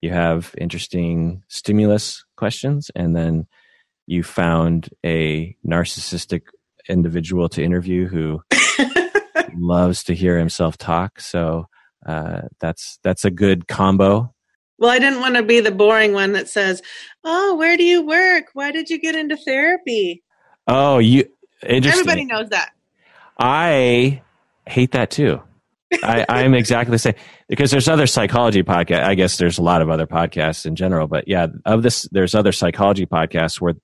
you 0.00 0.10
have 0.10 0.54
interesting 0.58 1.42
stimulus 1.48 2.24
questions 2.36 2.90
and 2.94 3.16
then 3.16 3.46
you 4.06 4.22
found 4.22 4.88
a 5.04 5.56
narcissistic 5.66 6.42
individual 6.88 7.48
to 7.48 7.62
interview 7.62 8.06
who 8.06 8.40
loves 9.56 10.04
to 10.04 10.14
hear 10.14 10.38
himself 10.38 10.78
talk. 10.78 11.20
So 11.20 11.66
uh, 12.04 12.42
that's 12.60 12.98
that's 13.02 13.24
a 13.24 13.30
good 13.30 13.66
combo. 13.66 14.32
Well, 14.78 14.90
I 14.90 14.98
didn't 14.98 15.20
want 15.20 15.36
to 15.36 15.42
be 15.42 15.60
the 15.60 15.72
boring 15.72 16.12
one 16.12 16.32
that 16.32 16.48
says, 16.48 16.82
"Oh, 17.24 17.56
where 17.56 17.76
do 17.76 17.82
you 17.82 18.06
work? 18.06 18.44
Why 18.52 18.70
did 18.70 18.90
you 18.90 19.00
get 19.00 19.16
into 19.16 19.36
therapy?" 19.36 20.22
Oh, 20.68 20.98
you 20.98 21.28
Everybody 21.62 22.24
knows 22.24 22.50
that. 22.50 22.72
I 23.38 24.22
hate 24.66 24.92
that 24.92 25.10
too. 25.10 25.42
I, 26.02 26.26
I'm 26.28 26.54
exactly 26.54 26.92
the 26.92 26.98
same 26.98 27.14
because 27.48 27.70
there's 27.70 27.88
other 27.88 28.06
psychology 28.06 28.62
podcast. 28.62 29.04
I 29.04 29.14
guess 29.14 29.36
there's 29.36 29.58
a 29.58 29.62
lot 29.62 29.82
of 29.82 29.90
other 29.90 30.06
podcasts 30.06 30.66
in 30.66 30.74
general, 30.76 31.06
but 31.06 31.28
yeah, 31.28 31.46
of 31.64 31.82
this, 31.82 32.08
there's 32.10 32.34
other 32.34 32.52
psychology 32.52 33.06
podcasts 33.06 33.60
where 33.60 33.74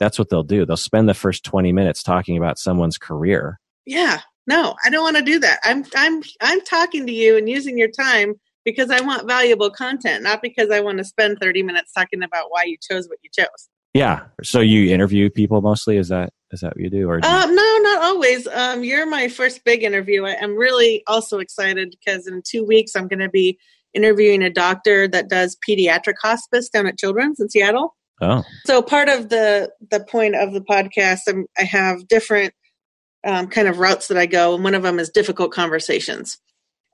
that's 0.00 0.18
what 0.18 0.28
they'll 0.28 0.42
do. 0.42 0.66
They'll 0.66 0.76
spend 0.76 1.08
the 1.08 1.14
first 1.14 1.44
20 1.44 1.72
minutes 1.72 2.02
talking 2.02 2.36
about 2.36 2.58
someone's 2.58 2.98
career. 2.98 3.60
Yeah. 3.86 4.20
No, 4.46 4.74
I 4.84 4.90
don't 4.90 5.02
want 5.02 5.16
to 5.16 5.22
do 5.22 5.38
that. 5.40 5.60
I'm 5.64 5.84
I'm 5.96 6.22
I'm 6.42 6.60
talking 6.62 7.06
to 7.06 7.12
you 7.12 7.38
and 7.38 7.48
using 7.48 7.78
your 7.78 7.88
time 7.88 8.34
because 8.64 8.90
I 8.90 9.00
want 9.00 9.26
valuable 9.26 9.70
content, 9.70 10.22
not 10.22 10.42
because 10.42 10.70
I 10.70 10.80
want 10.80 10.98
to 10.98 11.04
spend 11.04 11.38
30 11.40 11.62
minutes 11.62 11.92
talking 11.92 12.22
about 12.22 12.46
why 12.50 12.64
you 12.64 12.76
chose 12.80 13.08
what 13.08 13.18
you 13.22 13.30
chose. 13.32 13.68
Yeah. 13.94 14.24
So 14.42 14.60
you 14.60 14.92
interview 14.92 15.30
people 15.30 15.62
mostly? 15.62 15.96
Is 15.96 16.08
that 16.08 16.32
is 16.54 16.60
that 16.60 16.76
what 16.76 16.80
you 16.80 16.88
do? 16.88 17.08
Or 17.08 17.20
do 17.20 17.28
um, 17.28 17.54
no, 17.54 17.78
not 17.82 18.04
always. 18.04 18.46
Um, 18.46 18.84
you're 18.84 19.06
my 19.06 19.28
first 19.28 19.64
big 19.64 19.82
interview. 19.82 20.24
I, 20.24 20.32
am 20.32 20.56
really 20.56 21.02
also 21.06 21.38
excited 21.38 21.94
because 21.98 22.26
in 22.26 22.42
two 22.42 22.64
weeks 22.64 22.92
I'm 22.96 23.08
going 23.08 23.18
to 23.18 23.28
be 23.28 23.58
interviewing 23.92 24.42
a 24.42 24.50
doctor 24.50 25.06
that 25.08 25.28
does 25.28 25.56
pediatric 25.68 26.14
hospice 26.22 26.68
down 26.68 26.86
at 26.86 26.98
Children's 26.98 27.40
in 27.40 27.50
Seattle. 27.50 27.94
Oh. 28.20 28.42
So 28.64 28.80
part 28.80 29.08
of 29.08 29.28
the 29.28 29.70
the 29.90 30.00
point 30.00 30.36
of 30.36 30.52
the 30.52 30.60
podcast, 30.60 31.20
I'm, 31.28 31.46
i 31.58 31.64
have 31.64 32.08
different 32.08 32.54
um, 33.24 33.48
kind 33.48 33.68
of 33.68 33.78
routes 33.78 34.08
that 34.08 34.16
I 34.16 34.26
go, 34.26 34.54
and 34.54 34.64
one 34.64 34.74
of 34.74 34.82
them 34.82 34.98
is 34.98 35.10
difficult 35.10 35.52
conversations. 35.52 36.38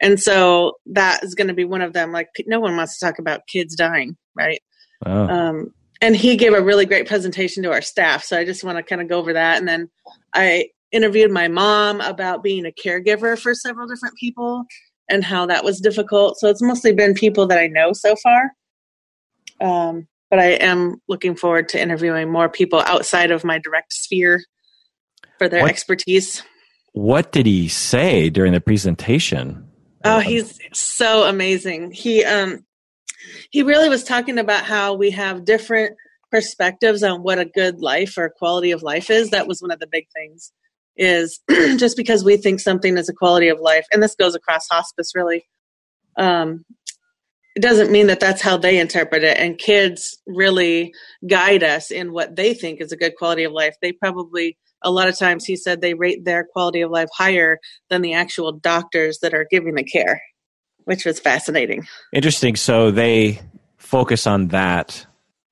And 0.01 0.19
so 0.19 0.79
that 0.87 1.23
is 1.23 1.35
going 1.35 1.49
to 1.49 1.55
be 1.55 1.67
one 1.67 1.83
of 1.83 1.93
them. 1.93 2.11
Like 2.11 2.29
no 2.47 2.59
one 2.59 2.77
wants 2.77 2.99
to 2.99 3.05
talk 3.05 3.19
about 3.19 3.47
kids 3.47 3.77
dying, 3.77 4.17
right? 4.35 4.63
Oh. 5.05 5.29
Um, 5.29 5.75
and 6.01 6.17
he 6.17 6.37
gave 6.37 6.55
a 6.55 6.63
really 6.63 6.87
great 6.87 7.07
presentation 7.07 7.63
to 7.63 7.73
our 7.73 7.83
staff. 7.83 8.25
So 8.25 8.39
I 8.39 8.45
just 8.45 8.65
want 8.65 8.79
to 8.79 8.83
kind 8.83 9.03
of 9.03 9.09
go 9.09 9.19
over 9.19 9.33
that. 9.35 9.59
And 9.59 9.69
then 9.69 9.91
I 10.35 10.71
interviewed 10.93 11.31
my 11.31 11.49
mom 11.49 12.01
about 12.01 12.43
being 12.43 12.67
a 12.67 12.73
caregiver 12.73 13.39
for 13.39 13.55
several 13.55 13.87
different 13.87 14.17
people 14.17 14.65
and 15.09 15.25
how 15.25 15.47
that 15.47 15.65
was 15.65 15.81
difficult. 15.81 16.39
So 16.39 16.49
it's 16.49 16.63
mostly 16.63 16.93
been 16.93 17.15
people 17.15 17.47
that 17.49 17.59
I 17.59 17.67
know 17.67 17.93
so 17.93 18.17
far. 18.17 18.53
Um, 19.61 20.09
but 20.31 20.39
I 20.39 20.53
am 20.53 21.03
looking 21.09 21.35
forward 21.35 21.69
to 21.71 21.81
interviewing 21.81 22.31
more 22.31 22.49
people 22.49 22.81
outside 22.81 23.31
of 23.31 23.45
my 23.45 23.59
direct 23.59 23.93
sphere 23.93 24.43
for 25.39 25.49
their 25.49 25.63
what, 25.63 25.71
expertise. 25.71 26.43
What 26.93 27.33
did 27.33 27.47
he 27.47 27.69
say 27.69 28.31
during 28.31 28.53
the 28.53 28.61
presentation? 28.61 29.69
Oh, 30.05 30.21
he's 30.21 30.59
so 30.73 31.25
amazing. 31.25 31.91
He 31.91 32.25
um 32.25 32.65
he 33.51 33.63
really 33.63 33.89
was 33.89 34.05
talking 34.05 34.39
about 34.39 34.65
how 34.65 34.95
we 34.95 35.11
have 35.11 35.45
different 35.45 35.97
perspectives 36.31 37.03
on 37.03 37.23
what 37.23 37.39
a 37.39 37.45
good 37.45 37.81
life 37.81 38.17
or 38.17 38.31
quality 38.31 38.71
of 38.71 38.83
life 38.83 39.11
is. 39.11 39.31
That 39.31 39.49
was 39.49 39.61
one 39.61 39.71
of 39.71 39.81
the 39.81 39.89
big 39.91 40.07
things. 40.15 40.53
Is 40.97 41.41
just 41.49 41.97
because 41.97 42.25
we 42.25 42.37
think 42.37 42.61
something 42.61 42.99
is 42.99 43.09
a 43.09 43.15
quality 43.15 43.49
of 43.49 43.61
life, 43.61 43.87
and 43.93 44.03
this 44.03 44.15
goes 44.15 44.35
across 44.35 44.67
hospice 44.71 45.13
really. 45.15 45.47
Um, 46.19 46.65
it 47.57 47.63
doesn't 47.63 47.91
mean 47.91 48.07
that 48.07 48.21
that's 48.21 48.43
how 48.43 48.57
they 48.57 48.79
interpret 48.79 49.25
it. 49.25 49.37
And 49.37 49.59
kids 49.59 50.19
really 50.27 50.93
guide 51.29 51.65
us 51.65 51.91
in 51.91 52.13
what 52.13 52.37
they 52.37 52.55
think 52.55 52.81
is 52.81 52.93
a 52.93 52.97
good 52.97 53.17
quality 53.17 53.43
of 53.43 53.53
life. 53.53 53.75
They 53.83 53.93
probably, 53.93 54.57
a 54.83 54.91
lot 54.91 55.09
of 55.09 55.19
times, 55.19 55.45
he 55.45 55.57
said 55.57 55.81
they 55.81 55.95
rate 55.95 56.25
their 56.25 56.47
quality 56.53 56.81
of 56.81 56.91
life 56.91 57.09
higher 57.17 57.59
than 57.89 58.03
the 58.03 58.15
actual 58.15 58.53
doctors 58.53 59.19
that 59.21 59.35
are 59.35 59.47
giving 59.51 59.75
the 59.75 59.85
care 59.85 60.23
which 60.91 61.05
was 61.05 61.21
fascinating. 61.21 61.87
Interesting. 62.13 62.57
So 62.57 62.91
they 62.91 63.41
focus 63.77 64.27
on 64.27 64.49
that 64.49 65.07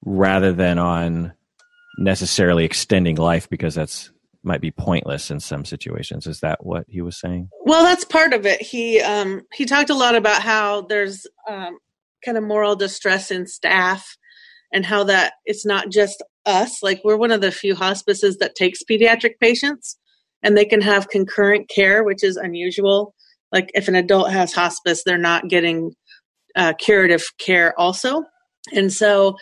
rather 0.05 0.53
than 0.53 0.81
on 0.81 1.33
necessarily 1.97 2.65
extending 2.65 3.15
life 3.15 3.49
because 3.49 3.77
that's 3.77 4.11
might 4.43 4.61
be 4.61 4.73
pointless 4.73 5.31
in 5.31 5.39
some 5.39 5.65
situations. 5.65 6.27
Is 6.27 6.41
that 6.41 6.67
what 6.67 6.87
he 6.89 7.03
was 7.03 7.21
saying? 7.21 7.51
Well, 7.61 7.85
that's 7.85 8.05
part 8.05 8.33
of 8.33 8.47
it. 8.47 8.61
He 8.61 9.01
um, 9.01 9.43
he 9.55 9.65
talked 9.65 9.91
a 9.91 9.95
lot 9.95 10.17
about 10.17 10.43
how 10.43 10.81
there's 10.83 11.25
um, 11.49 11.79
kind 12.25 12.37
of 12.37 12.43
moral 12.43 12.75
distress 12.75 13.31
in 13.31 13.47
staff 13.47 14.17
and 14.73 14.85
how 14.85 15.05
that 15.05 15.35
it's 15.45 15.65
not 15.65 15.89
just 15.89 16.21
us. 16.47 16.83
Like 16.83 17.01
we're 17.05 17.17
one 17.17 17.31
of 17.31 17.43
the 17.43 17.53
few 17.53 17.77
hospices 17.77 18.39
that 18.39 18.57
takes 18.57 18.83
pediatric 18.83 19.39
patients 19.41 19.97
and 20.43 20.57
they 20.57 20.65
can 20.65 20.81
have 20.81 21.09
concurrent 21.09 21.69
care, 21.69 22.03
which 22.03 22.25
is 22.25 22.37
unusual 22.37 23.15
like 23.53 23.71
if 23.75 23.89
an 23.89 23.95
adult 23.95 24.31
has 24.31 24.53
hospice 24.53 25.03
they're 25.05 25.19
not 25.19 25.49
getting 25.49 25.95
uh, 26.57 26.73
curative 26.75 27.25
care 27.39 27.79
also. 27.79 28.25
And 28.73 28.93
so 28.93 29.37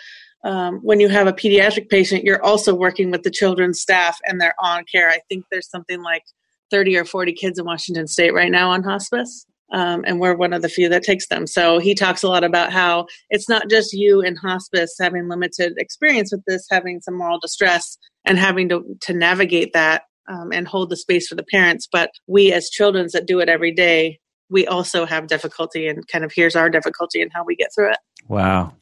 um, 0.44 0.80
when 0.82 1.00
you 1.00 1.08
have 1.08 1.26
a 1.26 1.32
pediatric 1.32 1.88
patient 1.88 2.24
you're 2.24 2.44
also 2.44 2.74
working 2.74 3.10
with 3.10 3.22
the 3.22 3.30
children's 3.30 3.80
staff 3.80 4.18
and 4.24 4.40
they're 4.40 4.54
on 4.60 4.84
care. 4.92 5.08
I 5.08 5.20
think 5.28 5.44
there's 5.50 5.70
something 5.70 6.02
like 6.02 6.22
30 6.70 6.96
or 6.96 7.04
40 7.04 7.32
kids 7.32 7.58
in 7.60 7.64
washington 7.64 8.08
state 8.08 8.34
right 8.34 8.50
now 8.50 8.70
on 8.70 8.82
hospice 8.82 9.46
um, 9.72 10.04
and 10.06 10.20
we're 10.20 10.36
one 10.36 10.52
of 10.52 10.62
the 10.62 10.68
few 10.68 10.88
that 10.88 11.02
takes 11.02 11.26
them. 11.26 11.46
So 11.46 11.78
he 11.78 11.94
talks 11.94 12.22
a 12.22 12.28
lot 12.28 12.44
about 12.44 12.72
how 12.72 13.06
it's 13.30 13.48
not 13.48 13.68
just 13.68 13.92
you 13.92 14.20
in 14.20 14.36
hospice 14.36 14.96
having 15.00 15.28
limited 15.28 15.74
experience 15.76 16.32
with 16.32 16.44
this 16.46 16.66
having 16.70 17.00
some 17.00 17.16
moral 17.16 17.38
distress 17.40 17.98
and 18.24 18.38
having 18.38 18.68
to, 18.68 18.84
to 19.02 19.12
navigate 19.12 19.72
that 19.72 20.02
um, 20.28 20.52
and 20.52 20.66
hold 20.66 20.90
the 20.90 20.96
space 20.96 21.28
for 21.28 21.34
the 21.34 21.44
parents. 21.44 21.88
But 21.90 22.10
we 22.26 22.52
as 22.52 22.68
children 22.70 23.08
that 23.12 23.26
do 23.26 23.40
it 23.40 23.48
every 23.48 23.72
day, 23.72 24.20
we 24.48 24.66
also 24.66 25.06
have 25.06 25.26
difficulty 25.26 25.88
and 25.88 26.06
kind 26.08 26.24
of 26.24 26.32
here's 26.34 26.56
our 26.56 26.70
difficulty 26.70 27.20
and 27.20 27.32
how 27.32 27.44
we 27.44 27.56
get 27.56 27.70
through 27.74 27.90
it. 27.92 27.98
Wow. 28.28 28.74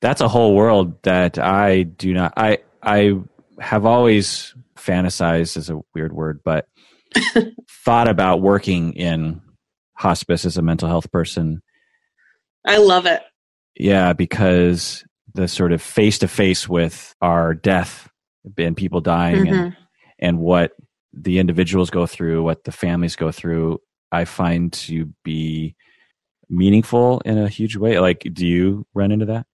That's 0.00 0.20
a 0.20 0.28
whole 0.28 0.54
world 0.54 1.02
that 1.02 1.38
I 1.38 1.82
do 1.82 2.14
not 2.14 2.34
I 2.36 2.58
I 2.82 3.18
have 3.58 3.84
always 3.84 4.54
fantasized 4.76 5.56
is 5.56 5.68
a 5.68 5.80
weird 5.94 6.12
word, 6.12 6.40
but 6.44 6.66
thought 7.84 8.08
about 8.08 8.40
working 8.40 8.94
in 8.94 9.42
hospice 9.94 10.44
as 10.46 10.56
a 10.56 10.62
mental 10.62 10.88
health 10.88 11.10
person. 11.12 11.62
I 12.66 12.78
love 12.78 13.06
it. 13.06 13.22
Yeah, 13.76 14.12
because 14.12 15.04
the 15.34 15.48
sort 15.48 15.72
of 15.72 15.82
face 15.82 16.18
to 16.18 16.28
face 16.28 16.68
with 16.68 17.14
our 17.20 17.54
death 17.54 18.08
and 18.56 18.76
people 18.76 19.00
dying 19.00 19.44
mm-hmm. 19.44 19.54
and 19.54 19.76
and 20.20 20.38
what 20.38 20.72
the 21.12 21.38
individuals 21.38 21.90
go 21.90 22.06
through, 22.06 22.42
what 22.42 22.64
the 22.64 22.72
families 22.72 23.16
go 23.16 23.32
through, 23.32 23.80
I 24.12 24.24
find 24.24 24.72
to 24.72 25.12
be 25.24 25.74
meaningful 26.48 27.20
in 27.24 27.38
a 27.38 27.48
huge 27.48 27.76
way. 27.76 27.98
Like, 27.98 28.26
do 28.32 28.46
you 28.46 28.86
run 28.94 29.12
into 29.12 29.26
that? 29.26 29.46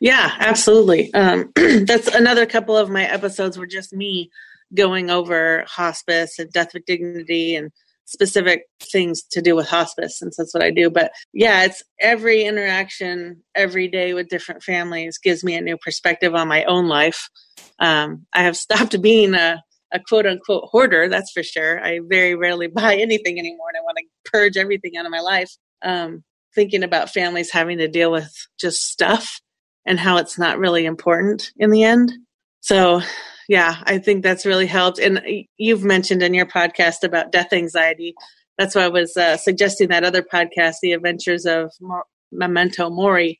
Yeah, 0.00 0.34
absolutely. 0.38 1.12
Um, 1.14 1.52
that's 1.56 2.08
another 2.08 2.46
couple 2.46 2.76
of 2.76 2.90
my 2.90 3.04
episodes 3.04 3.58
were 3.58 3.66
just 3.66 3.92
me 3.92 4.30
going 4.74 5.10
over 5.10 5.64
hospice 5.66 6.38
and 6.38 6.50
death 6.52 6.74
with 6.74 6.84
dignity 6.84 7.56
and 7.56 7.70
specific 8.04 8.64
things 8.82 9.22
to 9.22 9.40
do 9.40 9.54
with 9.54 9.68
hospice 9.68 10.18
since 10.18 10.36
that's 10.36 10.52
what 10.52 10.62
I 10.62 10.70
do. 10.70 10.90
But 10.90 11.12
yeah, 11.32 11.64
it's 11.64 11.82
every 12.00 12.44
interaction 12.44 13.42
every 13.54 13.88
day 13.88 14.14
with 14.14 14.28
different 14.28 14.62
families 14.62 15.18
gives 15.18 15.44
me 15.44 15.54
a 15.54 15.60
new 15.60 15.76
perspective 15.76 16.34
on 16.34 16.48
my 16.48 16.64
own 16.64 16.88
life. 16.88 17.30
Um, 17.78 18.26
I 18.32 18.42
have 18.42 18.56
stopped 18.56 19.00
being 19.02 19.34
a 19.34 19.62
a 19.92 20.00
quote 20.00 20.26
unquote 20.26 20.68
hoarder, 20.70 21.08
that's 21.08 21.32
for 21.32 21.42
sure. 21.42 21.84
I 21.84 22.00
very 22.02 22.34
rarely 22.34 22.66
buy 22.74 22.96
anything 22.96 23.38
anymore 23.38 23.68
and 23.68 23.78
I 23.78 23.84
want 23.84 23.98
to 23.98 24.30
purge 24.30 24.56
everything 24.56 24.96
out 24.96 25.06
of 25.06 25.10
my 25.10 25.20
life. 25.20 25.56
Um, 25.82 26.24
thinking 26.54 26.82
about 26.82 27.10
families 27.10 27.50
having 27.50 27.78
to 27.78 27.88
deal 27.88 28.10
with 28.10 28.32
just 28.58 28.84
stuff 28.84 29.40
and 29.86 29.98
how 29.98 30.16
it's 30.16 30.38
not 30.38 30.58
really 30.58 30.84
important 30.84 31.52
in 31.56 31.70
the 31.70 31.84
end. 31.84 32.12
So, 32.60 33.00
yeah, 33.48 33.76
I 33.84 33.98
think 33.98 34.22
that's 34.22 34.46
really 34.46 34.66
helped. 34.66 34.98
And 34.98 35.22
you've 35.56 35.84
mentioned 35.84 36.22
in 36.22 36.34
your 36.34 36.46
podcast 36.46 37.02
about 37.02 37.32
death 37.32 37.52
anxiety. 37.52 38.14
That's 38.58 38.74
why 38.74 38.82
I 38.82 38.88
was 38.88 39.16
uh, 39.16 39.36
suggesting 39.36 39.88
that 39.88 40.04
other 40.04 40.22
podcast, 40.22 40.76
The 40.82 40.92
Adventures 40.92 41.46
of 41.46 41.72
Mor- 41.80 42.04
Memento 42.30 42.90
Mori. 42.90 43.38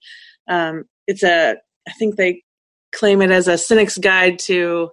Um, 0.49 0.85
it's 1.07 1.23
a, 1.23 1.57
I 1.87 1.93
think 1.93 2.17
they 2.17 2.43
claim 2.93 3.23
it 3.23 3.31
as 3.31 3.47
a 3.47 3.59
cynic's 3.59 3.99
guide 3.99 4.39
to 4.41 4.91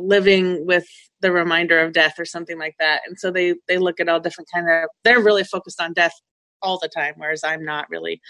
living 0.00 0.66
with 0.66 0.86
the 1.20 1.32
reminder 1.32 1.80
of 1.80 1.92
death 1.92 2.14
or 2.18 2.24
something 2.24 2.58
like 2.58 2.74
that. 2.78 3.02
And 3.06 3.18
so 3.18 3.30
they 3.30 3.54
they 3.68 3.78
look 3.78 4.00
at 4.00 4.08
all 4.08 4.20
different 4.20 4.48
kind 4.52 4.68
of 4.70 4.88
they're 5.04 5.22
really 5.22 5.44
focused 5.44 5.80
on 5.80 5.92
death 5.92 6.14
all 6.62 6.78
the 6.80 6.88
time 6.88 7.12
whereas 7.18 7.44
i'm 7.44 7.62
not 7.64 7.86
really. 7.90 8.20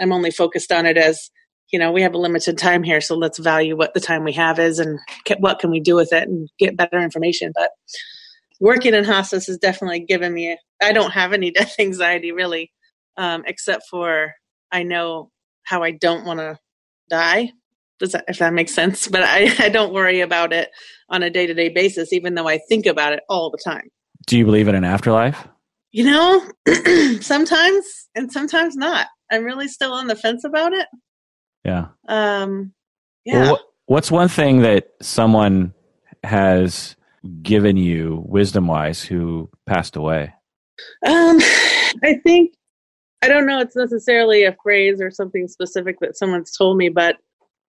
I'm 0.00 0.12
only 0.12 0.30
focused 0.30 0.70
on 0.72 0.86
it 0.86 0.96
as 0.96 1.30
you 1.72 1.78
know 1.78 1.92
we 1.92 2.02
have 2.02 2.14
a 2.14 2.18
limited 2.18 2.58
time 2.58 2.82
here 2.82 3.00
so 3.00 3.16
let's 3.16 3.38
value 3.38 3.76
what 3.76 3.94
the 3.94 4.00
time 4.00 4.24
we 4.24 4.32
have 4.32 4.58
is 4.58 4.78
and 4.78 4.98
what 5.38 5.58
can 5.58 5.70
we 5.70 5.80
do 5.80 5.94
with 5.96 6.12
it 6.12 6.28
and 6.28 6.48
get 6.58 6.76
better 6.76 7.00
information. 7.00 7.52
But 7.54 7.70
working 8.62 8.94
in 8.94 9.02
hospice 9.04 9.48
has 9.48 9.58
definitely 9.58 10.00
given 10.00 10.32
me 10.32 10.56
i 10.80 10.92
don't 10.92 11.10
have 11.10 11.32
any 11.32 11.50
death 11.58 11.74
anxiety 11.78 12.32
really 12.32 12.72
um, 13.18 13.42
except 13.46 13.82
for 13.90 14.32
i 14.70 14.82
know 14.82 15.30
how 15.64 15.82
i 15.82 15.90
don't 15.90 16.24
want 16.24 16.38
to 16.38 16.56
die 17.10 17.50
does 18.02 18.12
that, 18.12 18.24
if 18.28 18.38
that 18.38 18.52
makes 18.52 18.74
sense. 18.74 19.08
But 19.08 19.22
I, 19.22 19.54
I 19.58 19.68
don't 19.68 19.94
worry 19.94 20.20
about 20.20 20.52
it 20.52 20.70
on 21.08 21.22
a 21.22 21.30
day 21.30 21.46
to 21.46 21.54
day 21.54 21.70
basis, 21.70 22.12
even 22.12 22.34
though 22.34 22.48
I 22.48 22.58
think 22.68 22.84
about 22.84 23.14
it 23.14 23.20
all 23.28 23.50
the 23.50 23.60
time. 23.64 23.88
Do 24.26 24.36
you 24.36 24.44
believe 24.44 24.68
in 24.68 24.74
an 24.74 24.84
afterlife? 24.84 25.48
You 25.92 26.04
know, 26.04 26.50
sometimes 27.20 28.08
and 28.14 28.30
sometimes 28.30 28.76
not. 28.76 29.06
I'm 29.30 29.44
really 29.44 29.68
still 29.68 29.92
on 29.92 30.06
the 30.06 30.16
fence 30.16 30.44
about 30.44 30.72
it. 30.72 30.86
Yeah. 31.64 31.88
Um, 32.08 32.72
yeah. 33.24 33.42
Well, 33.42 33.60
what's 33.86 34.10
one 34.10 34.28
thing 34.28 34.62
that 34.62 34.88
someone 35.00 35.74
has 36.24 36.96
given 37.42 37.76
you 37.76 38.22
wisdom 38.26 38.66
wise 38.66 39.02
who 39.02 39.50
passed 39.66 39.96
away? 39.96 40.32
Um, 41.06 41.38
I 42.02 42.14
think 42.24 42.54
I 43.22 43.28
don't 43.28 43.46
know. 43.46 43.60
It's 43.60 43.76
necessarily 43.76 44.44
a 44.44 44.56
phrase 44.62 45.00
or 45.00 45.10
something 45.10 45.46
specific 45.46 46.00
that 46.00 46.16
someone's 46.16 46.50
told 46.50 46.76
me, 46.76 46.88
but 46.88 47.16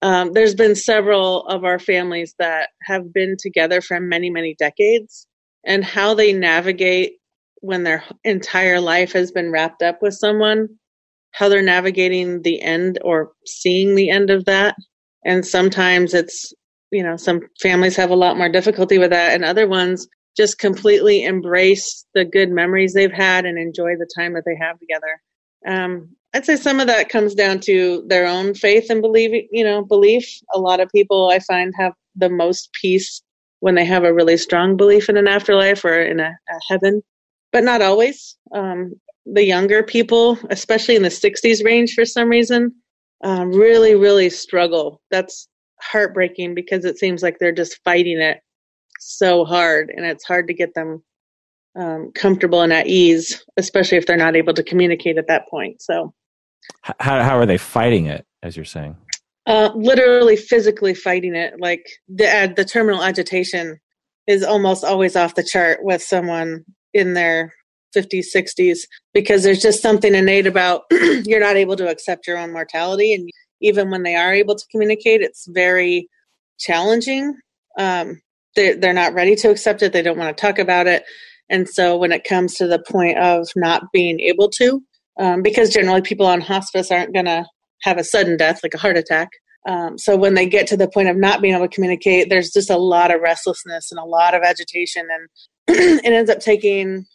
um, 0.01 0.33
there's 0.33 0.55
been 0.55 0.75
several 0.75 1.45
of 1.47 1.63
our 1.63 1.79
families 1.79 2.33
that 2.39 2.69
have 2.83 3.13
been 3.13 3.35
together 3.39 3.81
for 3.81 3.99
many, 3.99 4.29
many 4.29 4.55
decades, 4.57 5.27
and 5.65 5.83
how 5.83 6.13
they 6.13 6.33
navigate 6.33 7.13
when 7.61 7.83
their 7.83 8.03
entire 8.23 8.79
life 8.79 9.13
has 9.13 9.31
been 9.31 9.51
wrapped 9.51 9.83
up 9.83 10.01
with 10.01 10.15
someone 10.15 10.67
how 11.31 11.49
they're 11.49 11.61
navigating 11.61 12.41
the 12.41 12.61
end 12.61 12.99
or 13.03 13.31
seeing 13.45 13.95
the 13.95 14.09
end 14.09 14.29
of 14.29 14.45
that. 14.45 14.75
And 15.25 15.45
sometimes 15.45 16.13
it's, 16.13 16.53
you 16.91 17.03
know, 17.03 17.15
some 17.17 17.41
families 17.61 17.95
have 17.95 18.09
a 18.09 18.15
lot 18.15 18.37
more 18.37 18.49
difficulty 18.49 18.97
with 18.97 19.11
that, 19.11 19.33
and 19.33 19.45
other 19.45 19.67
ones 19.67 20.07
just 20.35 20.59
completely 20.59 21.23
embrace 21.23 22.05
the 22.13 22.25
good 22.25 22.49
memories 22.49 22.93
they've 22.93 23.11
had 23.11 23.45
and 23.45 23.57
enjoy 23.57 23.95
the 23.97 24.09
time 24.17 24.33
that 24.33 24.43
they 24.45 24.55
have 24.59 24.77
together. 24.79 25.21
Um, 25.65 26.15
I'd 26.33 26.45
say 26.45 26.55
some 26.55 26.79
of 26.79 26.87
that 26.87 27.09
comes 27.09 27.35
down 27.35 27.59
to 27.61 28.03
their 28.07 28.25
own 28.25 28.53
faith 28.53 28.89
and 28.89 29.01
belief, 29.01 29.45
you 29.51 29.63
know, 29.63 29.83
belief. 29.83 30.39
A 30.53 30.59
lot 30.59 30.79
of 30.79 30.89
people 30.89 31.29
I 31.29 31.39
find 31.39 31.73
have 31.77 31.93
the 32.15 32.29
most 32.29 32.69
peace 32.79 33.21
when 33.59 33.75
they 33.75 33.85
have 33.85 34.03
a 34.03 34.13
really 34.13 34.37
strong 34.37 34.77
belief 34.77 35.09
in 35.09 35.17
an 35.17 35.27
afterlife 35.27 35.83
or 35.83 36.01
in 36.01 36.19
a, 36.19 36.29
a 36.29 36.59
heaven, 36.69 37.01
but 37.51 37.63
not 37.63 37.81
always. 37.81 38.37
Um, 38.53 38.93
the 39.25 39.43
younger 39.43 39.83
people, 39.83 40.37
especially 40.49 40.95
in 40.95 41.03
the 41.03 41.09
60s 41.09 41.63
range 41.63 41.93
for 41.93 42.05
some 42.05 42.29
reason, 42.29 42.73
um, 43.23 43.51
really, 43.51 43.95
really 43.95 44.29
struggle. 44.29 45.01
That's 45.11 45.47
heartbreaking 45.81 46.55
because 46.55 46.85
it 46.85 46.97
seems 46.97 47.21
like 47.21 47.37
they're 47.39 47.51
just 47.51 47.79
fighting 47.83 48.19
it 48.19 48.39
so 48.99 49.45
hard 49.45 49.91
and 49.95 50.05
it's 50.05 50.23
hard 50.23 50.47
to 50.47 50.53
get 50.53 50.73
them 50.73 51.03
um, 51.75 52.11
comfortable 52.15 52.61
and 52.61 52.73
at 52.73 52.87
ease, 52.87 53.43
especially 53.57 53.97
if 53.97 54.05
they're 54.05 54.17
not 54.17 54.35
able 54.35 54.53
to 54.53 54.63
communicate 54.63 55.17
at 55.17 55.27
that 55.27 55.47
point. 55.49 55.81
So, 55.81 56.13
how 56.81 57.21
how 57.21 57.37
are 57.37 57.45
they 57.45 57.57
fighting 57.57 58.05
it? 58.05 58.25
As 58.43 58.55
you're 58.55 58.65
saying, 58.65 58.97
uh, 59.45 59.69
literally 59.75 60.35
physically 60.35 60.93
fighting 60.93 61.35
it. 61.35 61.53
Like 61.59 61.85
the 62.07 62.27
uh, 62.27 62.47
the 62.55 62.65
terminal 62.65 63.03
agitation 63.03 63.79
is 64.27 64.43
almost 64.43 64.83
always 64.83 65.15
off 65.15 65.35
the 65.35 65.43
chart 65.43 65.79
with 65.83 66.01
someone 66.01 66.63
in 66.93 67.13
their 67.13 67.53
50s, 67.95 68.25
60s, 68.35 68.79
because 69.13 69.43
there's 69.43 69.61
just 69.61 69.81
something 69.81 70.13
innate 70.13 70.47
about 70.47 70.83
you're 70.91 71.39
not 71.39 71.55
able 71.55 71.75
to 71.75 71.89
accept 71.89 72.27
your 72.27 72.37
own 72.37 72.51
mortality, 72.51 73.13
and 73.13 73.29
even 73.61 73.89
when 73.89 74.03
they 74.03 74.15
are 74.15 74.33
able 74.33 74.55
to 74.55 74.65
communicate, 74.71 75.21
it's 75.21 75.47
very 75.47 76.07
challenging. 76.59 77.35
Um, 77.77 78.21
they 78.55 78.73
they're 78.73 78.93
not 78.93 79.13
ready 79.13 79.35
to 79.37 79.49
accept 79.49 79.81
it. 79.81 79.93
They 79.93 80.01
don't 80.01 80.17
want 80.17 80.35
to 80.35 80.41
talk 80.41 80.59
about 80.59 80.87
it 80.87 81.03
and 81.51 81.67
so 81.67 81.97
when 81.97 82.13
it 82.13 82.23
comes 82.23 82.55
to 82.55 82.65
the 82.65 82.79
point 82.79 83.17
of 83.17 83.49
not 83.57 83.91
being 83.91 84.21
able 84.21 84.49
to, 84.51 84.81
um, 85.19 85.41
because 85.41 85.69
generally 85.69 86.01
people 86.01 86.25
on 86.25 86.41
hospice 86.41 86.91
aren't 86.91 87.13
going 87.13 87.25
to 87.25 87.45
have 87.83 87.97
a 87.97 88.03
sudden 88.03 88.37
death 88.37 88.61
like 88.63 88.73
a 88.73 88.77
heart 88.77 88.97
attack. 88.97 89.29
Um, 89.67 89.97
so 89.97 90.15
when 90.15 90.33
they 90.33 90.47
get 90.47 90.67
to 90.67 90.77
the 90.77 90.89
point 90.89 91.09
of 91.09 91.17
not 91.17 91.41
being 91.41 91.53
able 91.53 91.67
to 91.67 91.73
communicate, 91.73 92.29
there's 92.29 92.51
just 92.51 92.69
a 92.69 92.77
lot 92.77 93.13
of 93.13 93.21
restlessness 93.21 93.91
and 93.91 93.99
a 93.99 94.05
lot 94.05 94.33
of 94.33 94.41
agitation, 94.41 95.07
and 95.09 95.29
it 96.03 96.13
ends 96.13 96.31
up 96.31 96.39
taking 96.39 97.05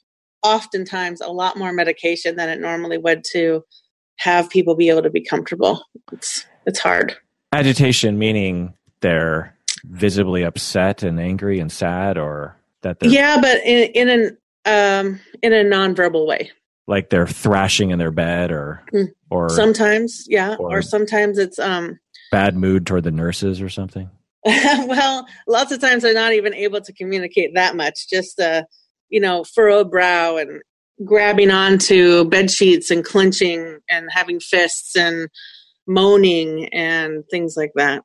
oftentimes 0.44 1.20
a 1.20 1.32
lot 1.32 1.56
more 1.56 1.72
medication 1.72 2.36
than 2.36 2.48
it 2.48 2.60
normally 2.60 2.98
would 2.98 3.24
to 3.32 3.64
have 4.18 4.48
people 4.48 4.76
be 4.76 4.88
able 4.88 5.02
to 5.02 5.10
be 5.10 5.24
comfortable. 5.24 5.82
It's 6.12 6.46
it's 6.66 6.78
hard. 6.78 7.16
Agitation 7.52 8.16
meaning 8.16 8.74
they're 9.00 9.56
visibly 9.84 10.44
upset 10.44 11.02
and 11.02 11.18
angry 11.18 11.58
and 11.58 11.70
sad, 11.70 12.16
or 12.16 12.56
that 12.82 13.00
they're 13.00 13.10
yeah 13.10 13.40
but 13.40 13.58
in, 13.64 13.90
in 13.92 14.08
an 14.08 14.38
um 14.66 15.20
in 15.42 15.52
a 15.52 15.64
nonverbal 15.64 16.26
way 16.26 16.50
like 16.86 17.10
they're 17.10 17.26
thrashing 17.26 17.90
in 17.90 17.98
their 17.98 18.10
bed 18.10 18.50
or 18.50 18.84
mm. 18.92 19.08
or 19.30 19.50
sometimes 19.50 20.24
yeah 20.28 20.56
or, 20.58 20.78
or, 20.78 20.82
sometimes 20.82 21.38
it's 21.38 21.58
um 21.58 21.98
bad 22.30 22.56
mood 22.56 22.86
toward 22.86 23.04
the 23.04 23.10
nurses 23.10 23.60
or 23.60 23.68
something? 23.68 24.10
Well 24.44 25.26
lots 25.48 25.72
of 25.72 25.80
times 25.80 26.02
they're 26.02 26.14
not 26.14 26.32
even 26.32 26.54
able 26.54 26.80
to 26.80 26.92
communicate 26.92 27.54
that 27.54 27.74
much 27.74 28.08
just 28.08 28.38
uh 28.40 28.62
you 29.08 29.20
know 29.20 29.44
furrowed 29.44 29.90
brow 29.90 30.36
and 30.36 30.62
grabbing 31.04 31.50
onto 31.50 32.24
bed 32.24 32.50
sheets 32.50 32.90
and 32.90 33.04
clenching 33.04 33.78
and 33.90 34.08
having 34.10 34.40
fists 34.40 34.96
and 34.96 35.28
moaning 35.86 36.68
and 36.72 37.24
things 37.30 37.54
like 37.56 37.72
that. 37.74 38.02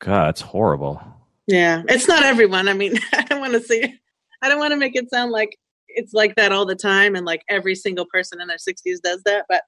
God 0.00 0.30
it's 0.30 0.40
horrible. 0.40 1.02
Yeah 1.46 1.82
it's 1.88 2.08
not 2.08 2.24
everyone. 2.24 2.68
I 2.68 2.72
mean 2.72 2.98
i 3.12 3.22
don't 3.22 3.40
want 3.40 3.52
to 3.52 3.60
say 3.60 4.00
I 4.42 4.48
don't 4.48 4.58
want 4.58 4.72
to 4.72 4.76
make 4.76 4.96
it 4.96 5.10
sound 5.10 5.32
like 5.32 5.56
it's 5.96 6.12
like 6.12 6.36
that 6.36 6.52
all 6.52 6.66
the 6.66 6.76
time 6.76 7.16
and 7.16 7.26
like 7.26 7.42
every 7.48 7.74
single 7.74 8.06
person 8.06 8.40
in 8.40 8.46
their 8.46 8.58
60s 8.58 9.00
does 9.02 9.22
that, 9.24 9.46
but 9.48 9.62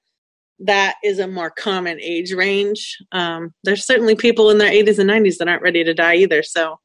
that 0.59 0.95
is 1.03 1.19
a 1.19 1.27
more 1.27 1.49
common 1.49 1.99
age 2.01 2.31
range. 2.33 2.97
Um, 3.11 3.53
there's 3.63 3.85
certainly 3.85 4.15
people 4.15 4.49
in 4.49 4.57
their 4.57 4.71
80s 4.71 4.99
and 4.99 5.09
90s 5.09 5.37
that 5.37 5.47
aren't 5.47 5.63
ready 5.63 5.83
to 5.83 5.93
die 5.93 6.15
either. 6.15 6.43
So, 6.43 6.77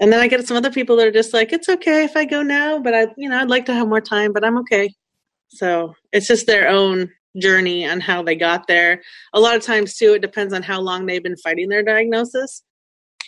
and 0.00 0.12
then 0.12 0.20
I 0.20 0.28
get 0.28 0.46
some 0.46 0.56
other 0.56 0.70
people 0.70 0.96
that 0.96 1.08
are 1.08 1.12
just 1.12 1.34
like, 1.34 1.52
it's 1.52 1.68
okay 1.68 2.04
if 2.04 2.16
I 2.16 2.24
go 2.24 2.42
now, 2.42 2.78
but 2.78 2.94
I, 2.94 3.06
you 3.16 3.28
know, 3.28 3.38
I'd 3.38 3.50
like 3.50 3.66
to 3.66 3.74
have 3.74 3.88
more 3.88 4.00
time, 4.00 4.32
but 4.32 4.44
I'm 4.44 4.58
okay. 4.58 4.90
So 5.48 5.94
it's 6.12 6.26
just 6.26 6.46
their 6.46 6.68
own 6.68 7.10
journey 7.40 7.88
on 7.88 8.00
how 8.00 8.22
they 8.22 8.36
got 8.36 8.66
there. 8.66 9.02
A 9.32 9.40
lot 9.40 9.56
of 9.56 9.62
times, 9.62 9.96
too, 9.96 10.14
it 10.14 10.22
depends 10.22 10.52
on 10.52 10.62
how 10.62 10.80
long 10.80 11.06
they've 11.06 11.22
been 11.22 11.36
fighting 11.36 11.68
their 11.68 11.82
diagnosis. 11.82 12.62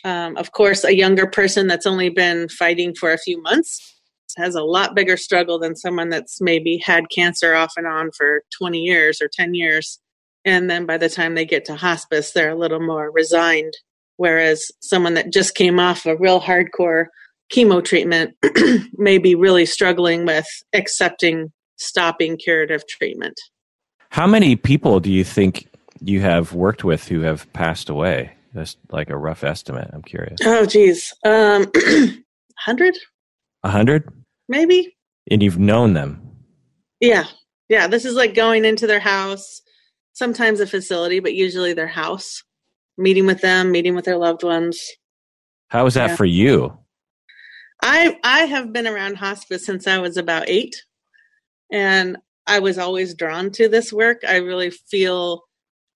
Um, 0.05 0.37
of 0.37 0.53
course, 0.53 0.85
a 0.85 0.95
younger 0.95 1.27
person 1.27 1.67
that's 1.67 1.87
only 1.87 2.11
been 2.11 2.49
fighting 2.49 2.95
for 2.95 3.13
a 3.13 3.19
few 3.19 3.41
months 3.43 3.96
has 4.37 4.55
a 4.55 4.63
lot 4.63 4.95
bigger 4.95 5.17
struggle 5.17 5.59
than 5.59 5.77
someone 5.77 6.09
that's 6.09 6.41
maybe 6.41 6.79
had 6.79 7.11
cancer 7.11 7.55
off 7.55 7.73
and 7.77 7.87
on 7.87 8.11
for 8.13 8.43
20 8.59 8.79
years 8.79 9.21
or 9.21 9.29
10 9.33 9.55
years. 9.55 9.99
And 10.45 10.71
then 10.71 10.87
by 10.87 10.99
the 10.99 11.09
time 11.09 11.35
they 11.35 11.45
get 11.45 11.65
to 11.67 11.75
hospice, 11.75 12.33
they're 12.33 12.51
a 12.51 12.57
little 12.57 12.81
more 12.81 13.11
resigned. 13.11 13.75
Whereas 14.17 14.71
someone 14.81 15.15
that 15.15 15.33
just 15.33 15.55
came 15.55 15.79
off 15.79 16.07
a 16.07 16.17
real 16.17 16.41
hardcore 16.41 17.07
chemo 17.53 17.85
treatment 17.85 18.35
may 18.95 19.19
be 19.19 19.35
really 19.35 19.67
struggling 19.67 20.25
with 20.25 20.47
accepting 20.73 21.53
stopping 21.77 22.37
curative 22.37 22.87
treatment. 22.87 23.39
How 24.11 24.27
many 24.27 24.57
people 24.57 25.01
do 25.01 25.13
you 25.13 25.25
think 25.25 25.69
you 26.01 26.21
have 26.21 26.53
worked 26.53 26.85
with 26.85 27.09
who 27.09 27.21
have 27.21 27.53
passed 27.53 27.89
away? 27.89 28.33
That's 28.55 28.77
like 28.91 29.11
a 29.11 29.17
rough 29.17 29.45
estimate. 29.45 29.91
I'm 29.93 30.03
curious. 30.03 30.39
Oh, 30.45 30.65
geez. 30.65 31.13
Um, 31.25 31.67
100? 32.65 32.97
A 33.63 33.69
hundred? 33.69 34.09
Maybe. 34.49 34.97
And 35.31 35.43
you've 35.43 35.59
known 35.59 35.95
them. 35.95 36.23
Yeah. 37.01 37.25
Yeah. 37.69 37.87
This 37.87 38.05
is 38.05 38.15
like 38.15 38.35
going 38.35 38.65
into 38.65 38.87
their 38.87 39.01
house, 39.01 39.61
sometimes 40.13 40.61
a 40.61 40.67
facility, 40.67 41.21
but 41.21 41.35
usually 41.35 41.73
their 41.73 41.89
house, 41.89 42.43
meeting 42.97 43.27
with 43.27 43.41
them, 43.41 43.73
meeting 43.73 43.95
with 43.95 44.05
their 44.05 44.19
loved 44.19 44.43
ones. 44.43 44.81
How 45.69 45.85
was 45.85 45.95
that 45.95 46.11
yeah. 46.11 46.17
for 46.17 46.25
you? 46.25 46.79
I 47.83 48.17
I 48.23 48.41
have 48.43 48.73
been 48.73 48.87
around 48.87 49.17
hospice 49.17 49.67
since 49.67 49.87
I 49.87 49.99
was 49.99 50.17
about 50.17 50.49
eight. 50.49 50.77
And 51.73 52.17
I 52.47 52.61
was 52.61 52.79
always 52.79 53.15
drawn 53.15 53.51
to 53.53 53.69
this 53.69 53.93
work. 53.93 54.23
I 54.27 54.37
really 54.37 54.71
feel 54.71 55.43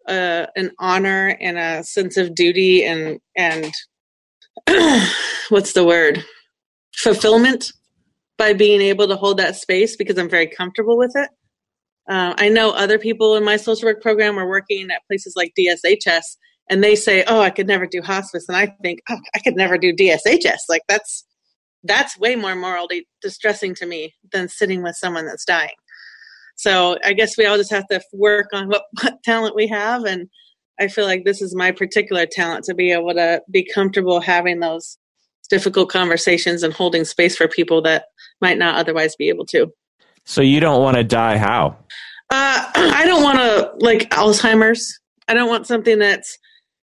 uh, 0.08 0.46
an 0.56 0.72
honor 0.78 1.36
and 1.40 1.56
a 1.56 1.84
sense 1.84 2.16
of 2.16 2.34
duty 2.34 2.84
and 2.84 3.20
and 3.36 3.72
what's 5.50 5.72
the 5.72 5.84
word 5.84 6.24
fulfillment 6.94 7.72
by 8.40 8.54
being 8.54 8.80
able 8.80 9.06
to 9.06 9.16
hold 9.16 9.36
that 9.36 9.54
space 9.54 9.96
because 9.96 10.16
I'm 10.16 10.30
very 10.30 10.46
comfortable 10.46 10.96
with 10.96 11.12
it. 11.14 11.28
Uh, 12.08 12.32
I 12.38 12.48
know 12.48 12.70
other 12.70 12.98
people 12.98 13.36
in 13.36 13.44
my 13.44 13.58
social 13.58 13.86
work 13.86 14.00
program 14.00 14.38
are 14.38 14.48
working 14.48 14.90
at 14.90 15.06
places 15.06 15.34
like 15.36 15.52
DSHS 15.58 16.38
and 16.70 16.82
they 16.82 16.96
say, 16.96 17.22
"Oh, 17.26 17.42
I 17.42 17.50
could 17.50 17.66
never 17.66 17.86
do 17.86 18.00
hospice," 18.00 18.46
and 18.48 18.56
I 18.56 18.74
think, 18.82 19.00
"Oh, 19.10 19.18
I 19.34 19.40
could 19.40 19.56
never 19.56 19.76
do 19.76 19.92
DSHS." 19.92 20.70
Like 20.70 20.80
that's 20.88 21.26
that's 21.84 22.18
way 22.18 22.34
more 22.34 22.54
morally 22.54 23.06
distressing 23.20 23.74
to 23.74 23.84
me 23.84 24.14
than 24.32 24.48
sitting 24.48 24.82
with 24.82 24.96
someone 24.96 25.26
that's 25.26 25.44
dying. 25.44 25.76
So 26.56 26.96
I 27.04 27.12
guess 27.12 27.36
we 27.36 27.44
all 27.44 27.58
just 27.58 27.70
have 27.70 27.88
to 27.88 28.00
work 28.14 28.48
on 28.54 28.68
what, 28.68 28.84
what 29.02 29.22
talent 29.22 29.54
we 29.54 29.66
have, 29.66 30.04
and 30.04 30.30
I 30.80 30.88
feel 30.88 31.04
like 31.04 31.26
this 31.26 31.42
is 31.42 31.54
my 31.54 31.72
particular 31.72 32.24
talent 32.24 32.64
to 32.64 32.74
be 32.74 32.90
able 32.90 33.12
to 33.12 33.42
be 33.50 33.68
comfortable 33.74 34.20
having 34.20 34.60
those 34.60 34.96
difficult 35.50 35.90
conversations 35.90 36.62
and 36.62 36.72
holding 36.72 37.04
space 37.04 37.36
for 37.36 37.48
people 37.48 37.82
that 37.82 38.06
might 38.40 38.58
not 38.58 38.76
otherwise 38.76 39.14
be 39.16 39.28
able 39.28 39.44
to. 39.46 39.70
So 40.24 40.40
you 40.40 40.60
don't 40.60 40.82
want 40.82 40.96
to 40.96 41.04
die 41.04 41.36
how? 41.36 41.76
Uh, 42.30 42.70
I 42.74 43.04
don't 43.04 43.22
want 43.22 43.38
to 43.38 43.72
like 43.84 44.08
Alzheimer's. 44.10 44.98
I 45.28 45.34
don't 45.34 45.48
want 45.48 45.66
something 45.66 45.98
that's 45.98 46.38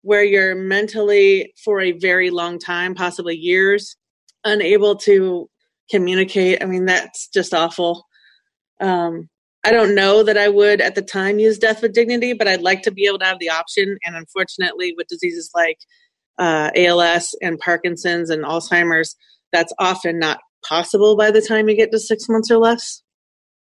where 0.01 0.23
you're 0.23 0.55
mentally 0.55 1.53
for 1.63 1.81
a 1.81 1.93
very 1.93 2.29
long 2.29 2.59
time, 2.59 2.93
possibly 2.93 3.35
years, 3.35 3.95
unable 4.43 4.95
to 4.97 5.49
communicate. 5.89 6.61
I 6.61 6.65
mean, 6.65 6.85
that's 6.85 7.27
just 7.27 7.53
awful. 7.53 8.05
Um, 8.79 9.29
I 9.65 9.71
don't 9.71 9.95
know 9.95 10.23
that 10.23 10.37
I 10.37 10.49
would 10.49 10.81
at 10.81 10.95
the 10.95 11.01
time 11.01 11.39
use 11.39 11.57
death 11.57 11.81
with 11.81 11.93
dignity, 11.93 12.33
but 12.33 12.49
I'd 12.49 12.61
like 12.61 12.81
to 12.81 12.91
be 12.91 13.05
able 13.05 13.19
to 13.19 13.25
have 13.25 13.39
the 13.39 13.49
option. 13.49 13.97
And 14.05 14.15
unfortunately, 14.15 14.93
with 14.97 15.07
diseases 15.07 15.49
like 15.55 15.77
uh, 16.37 16.71
ALS 16.75 17.35
and 17.41 17.59
Parkinson's 17.59 18.29
and 18.29 18.43
Alzheimer's, 18.43 19.15
that's 19.51 19.73
often 19.79 20.19
not 20.19 20.39
possible 20.67 21.15
by 21.15 21.31
the 21.31 21.41
time 21.41 21.69
you 21.69 21.75
get 21.75 21.91
to 21.91 21.99
six 21.99 22.27
months 22.29 22.49
or 22.49 22.57
less. 22.57 23.01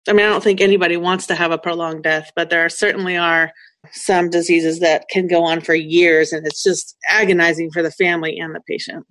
I 0.09 0.13
mean, 0.13 0.27
I 0.27 0.29
don't 0.29 0.43
think 0.43 0.61
anybody 0.61 0.97
wants 0.97 1.27
to 1.29 1.35
have 1.35 1.51
a 1.51 1.59
prolonged 1.59 2.03
death, 2.03 2.31
but 2.37 2.51
there 2.51 2.65
are, 2.65 2.69
certainly 2.69 3.17
are 3.17 3.51
some 3.93 4.31
diseases 4.31 4.81
that 4.81 5.07
can 5.11 5.27
go 5.27 5.45
on 5.45 5.61
for 5.61 5.75
years, 5.75 6.33
and 6.33 6.47
it's 6.47 6.63
just 6.63 6.97
agonizing 7.09 7.71
for 7.71 7.83
the 7.83 7.91
family 7.91 8.39
and 8.39 8.55
the 8.55 8.61
patient. 8.69 9.07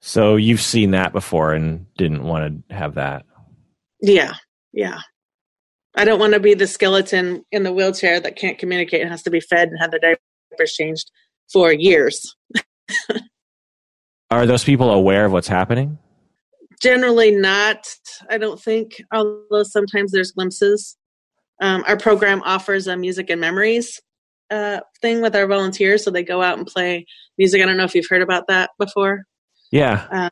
So 0.00 0.36
you've 0.36 0.60
seen 0.60 0.92
that 0.92 1.12
before 1.12 1.52
and 1.52 1.86
didn't 1.96 2.24
want 2.24 2.66
to 2.68 2.74
have 2.74 2.94
that. 2.94 3.24
Yeah, 4.00 4.34
yeah. 4.72 5.00
I 5.96 6.04
don't 6.04 6.18
want 6.18 6.34
to 6.34 6.40
be 6.40 6.54
the 6.54 6.66
skeleton 6.66 7.44
in 7.50 7.62
the 7.62 7.72
wheelchair 7.72 8.20
that 8.20 8.36
can't 8.36 8.58
communicate 8.58 9.00
and 9.00 9.10
has 9.10 9.22
to 9.22 9.30
be 9.30 9.40
fed 9.40 9.68
and 9.68 9.78
have 9.80 9.92
the 9.92 9.98
diapers 9.98 10.72
changed 10.72 11.10
for 11.52 11.72
years. 11.72 12.34
Are 14.30 14.46
those 14.46 14.64
people 14.64 14.90
aware 14.90 15.26
of 15.26 15.32
what's 15.32 15.48
happening? 15.48 15.98
Generally 16.82 17.36
not, 17.36 17.86
I 18.28 18.38
don't 18.38 18.60
think, 18.60 19.00
although 19.12 19.62
sometimes 19.62 20.12
there's 20.12 20.32
glimpses. 20.32 20.96
Um, 21.60 21.84
our 21.86 21.96
program 21.96 22.42
offers 22.44 22.86
a 22.88 22.96
music 22.96 23.30
and 23.30 23.40
memories 23.40 24.00
uh, 24.50 24.80
thing 25.00 25.22
with 25.22 25.36
our 25.36 25.46
volunteers, 25.46 26.04
so 26.04 26.10
they 26.10 26.22
go 26.22 26.42
out 26.42 26.58
and 26.58 26.66
play 26.66 27.06
music. 27.38 27.62
I 27.62 27.66
don't 27.66 27.76
know 27.76 27.84
if 27.84 27.94
you've 27.94 28.08
heard 28.08 28.22
about 28.22 28.48
that 28.48 28.70
before. 28.78 29.24
Yeah. 29.70 30.06
Uh, 30.10 30.30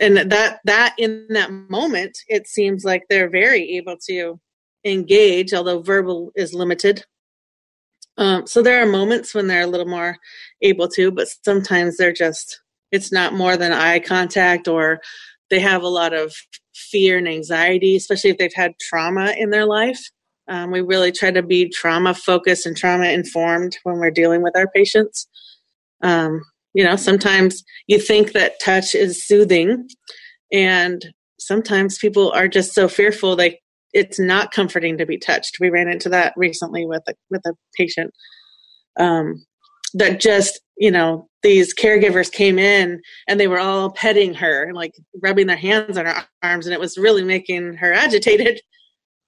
and 0.00 0.16
that 0.16 0.60
that 0.64 0.94
in 0.98 1.26
that 1.30 1.50
moment, 1.52 2.18
it 2.28 2.46
seems 2.46 2.84
like 2.84 3.02
they're 3.08 3.30
very 3.30 3.76
able 3.76 3.96
to 4.08 4.40
engage, 4.84 5.52
although 5.52 5.82
verbal 5.82 6.32
is 6.34 6.54
limited. 6.54 7.04
Um, 8.18 8.46
so 8.46 8.62
there 8.62 8.82
are 8.82 8.86
moments 8.86 9.34
when 9.34 9.46
they're 9.46 9.62
a 9.62 9.66
little 9.66 9.88
more 9.88 10.16
able 10.62 10.88
to, 10.88 11.10
but 11.10 11.28
sometimes 11.44 11.96
they're 11.96 12.12
just 12.12 12.60
it's 12.92 13.12
not 13.12 13.34
more 13.34 13.56
than 13.56 13.72
eye 13.72 14.00
contact 14.00 14.66
or 14.66 15.00
they 15.48 15.60
have 15.60 15.82
a 15.82 15.88
lot 15.88 16.12
of 16.12 16.34
fear 16.74 17.18
and 17.18 17.28
anxiety, 17.28 17.96
especially 17.96 18.30
if 18.30 18.38
they've 18.38 18.52
had 18.54 18.72
trauma 18.80 19.34
in 19.38 19.50
their 19.50 19.66
life. 19.66 20.00
Um, 20.48 20.72
we 20.72 20.80
really 20.80 21.12
try 21.12 21.30
to 21.30 21.42
be 21.42 21.68
trauma 21.68 22.14
focused 22.14 22.66
and 22.66 22.76
trauma 22.76 23.06
informed 23.06 23.78
when 23.84 23.98
we're 23.98 24.10
dealing 24.10 24.42
with 24.42 24.56
our 24.56 24.66
patients. 24.74 25.28
Um, 26.02 26.42
you 26.74 26.84
know, 26.84 26.96
sometimes 26.96 27.62
you 27.86 28.00
think 28.00 28.32
that 28.32 28.60
touch 28.60 28.94
is 28.94 29.24
soothing, 29.24 29.88
and 30.52 31.04
sometimes 31.38 31.98
people 31.98 32.32
are 32.32 32.48
just 32.48 32.74
so 32.74 32.88
fearful 32.88 33.36
they 33.36 33.60
it's 33.92 34.18
not 34.18 34.52
comforting 34.52 34.98
to 34.98 35.06
be 35.06 35.18
touched. 35.18 35.58
We 35.60 35.70
ran 35.70 35.88
into 35.88 36.08
that 36.10 36.32
recently 36.36 36.86
with 36.86 37.02
a, 37.08 37.14
with 37.30 37.42
a 37.46 37.54
patient 37.76 38.12
um, 38.98 39.44
that 39.94 40.20
just 40.20 40.60
you 40.76 40.90
know 40.90 41.28
these 41.42 41.74
caregivers 41.74 42.30
came 42.30 42.58
in 42.58 43.00
and 43.28 43.40
they 43.40 43.48
were 43.48 43.58
all 43.58 43.90
petting 43.90 44.34
her 44.34 44.64
and 44.64 44.74
like 44.74 44.92
rubbing 45.22 45.46
their 45.46 45.56
hands 45.56 45.96
on 45.96 46.06
her 46.06 46.24
arms 46.42 46.66
and 46.66 46.74
it 46.74 46.80
was 46.80 46.98
really 46.98 47.24
making 47.24 47.74
her 47.74 47.92
agitated 47.92 48.60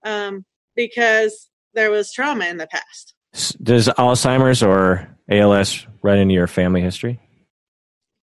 um, 0.04 0.44
because 0.76 1.48
there 1.74 1.90
was 1.90 2.12
trauma 2.12 2.46
in 2.46 2.58
the 2.58 2.66
past. 2.66 3.14
Does 3.62 3.88
alzheimer's 3.88 4.62
or 4.62 5.08
als 5.30 5.86
run 6.02 6.18
into 6.18 6.34
your 6.34 6.46
family 6.46 6.82
history? 6.82 7.20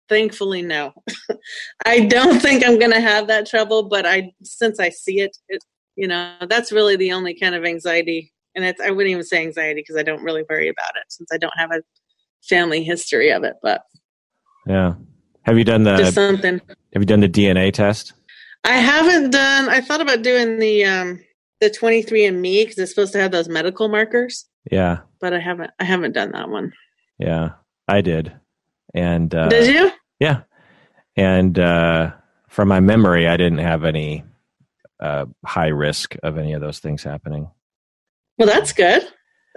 Thankfully 0.07 0.61
no. 0.61 0.93
I 1.85 2.01
don't 2.01 2.39
think 2.39 2.65
i'm 2.65 2.79
going 2.79 2.91
to 2.91 3.01
have 3.01 3.27
that 3.27 3.47
trouble 3.47 3.83
but 3.83 4.05
i 4.05 4.31
since 4.43 4.79
i 4.79 4.89
see 4.89 5.19
it, 5.19 5.35
it 5.49 5.63
you 5.99 6.07
know 6.07 6.33
that's 6.47 6.71
really 6.71 6.95
the 6.95 7.11
only 7.11 7.33
kind 7.33 7.55
of 7.55 7.65
anxiety 7.65 8.31
and 8.55 8.63
it's 8.65 8.81
i 8.81 8.89
wouldn't 8.89 9.11
even 9.11 9.23
say 9.23 9.41
anxiety 9.41 9.81
because 9.81 9.97
i 9.97 10.03
don't 10.03 10.23
really 10.23 10.43
worry 10.49 10.67
about 10.67 10.91
it 10.95 11.03
since 11.09 11.29
i 11.31 11.37
don't 11.37 11.57
have 11.57 11.71
a 11.71 11.81
family 12.43 12.83
history 12.83 13.31
of 13.31 13.43
it, 13.43 13.55
but 13.61 13.83
yeah. 14.67 14.93
Have 15.43 15.57
you 15.57 15.63
done 15.63 15.83
the 15.83 15.97
just 15.97 16.15
something? 16.15 16.61
Have 16.93 17.01
you 17.01 17.05
done 17.05 17.21
the 17.21 17.29
DNA 17.29 17.73
test? 17.73 18.13
I 18.63 18.73
haven't 18.73 19.31
done. 19.31 19.69
I 19.69 19.81
thought 19.81 20.01
about 20.01 20.21
doing 20.21 20.59
the 20.59 20.85
um 20.85 21.19
the 21.59 21.69
23andMe 21.69 22.63
because 22.63 22.77
it's 22.77 22.91
supposed 22.91 23.13
to 23.13 23.19
have 23.19 23.31
those 23.31 23.49
medical 23.49 23.87
markers. 23.87 24.45
Yeah, 24.69 24.99
but 25.19 25.33
I 25.33 25.39
haven't. 25.39 25.71
I 25.79 25.85
haven't 25.85 26.11
done 26.11 26.31
that 26.33 26.49
one. 26.49 26.73
Yeah, 27.17 27.51
I 27.87 28.01
did. 28.01 28.33
And 28.93 29.33
uh, 29.33 29.47
did 29.49 29.73
you? 29.73 29.91
Yeah, 30.19 30.41
and 31.15 31.57
uh, 31.57 32.11
from 32.49 32.67
my 32.67 32.79
memory, 32.79 33.27
I 33.27 33.37
didn't 33.37 33.59
have 33.59 33.85
any 33.85 34.23
uh, 34.99 35.25
high 35.45 35.67
risk 35.67 36.15
of 36.23 36.37
any 36.37 36.53
of 36.53 36.61
those 36.61 36.79
things 36.79 37.03
happening. 37.03 37.49
Well, 38.37 38.47
that's 38.47 38.73
good. 38.73 39.03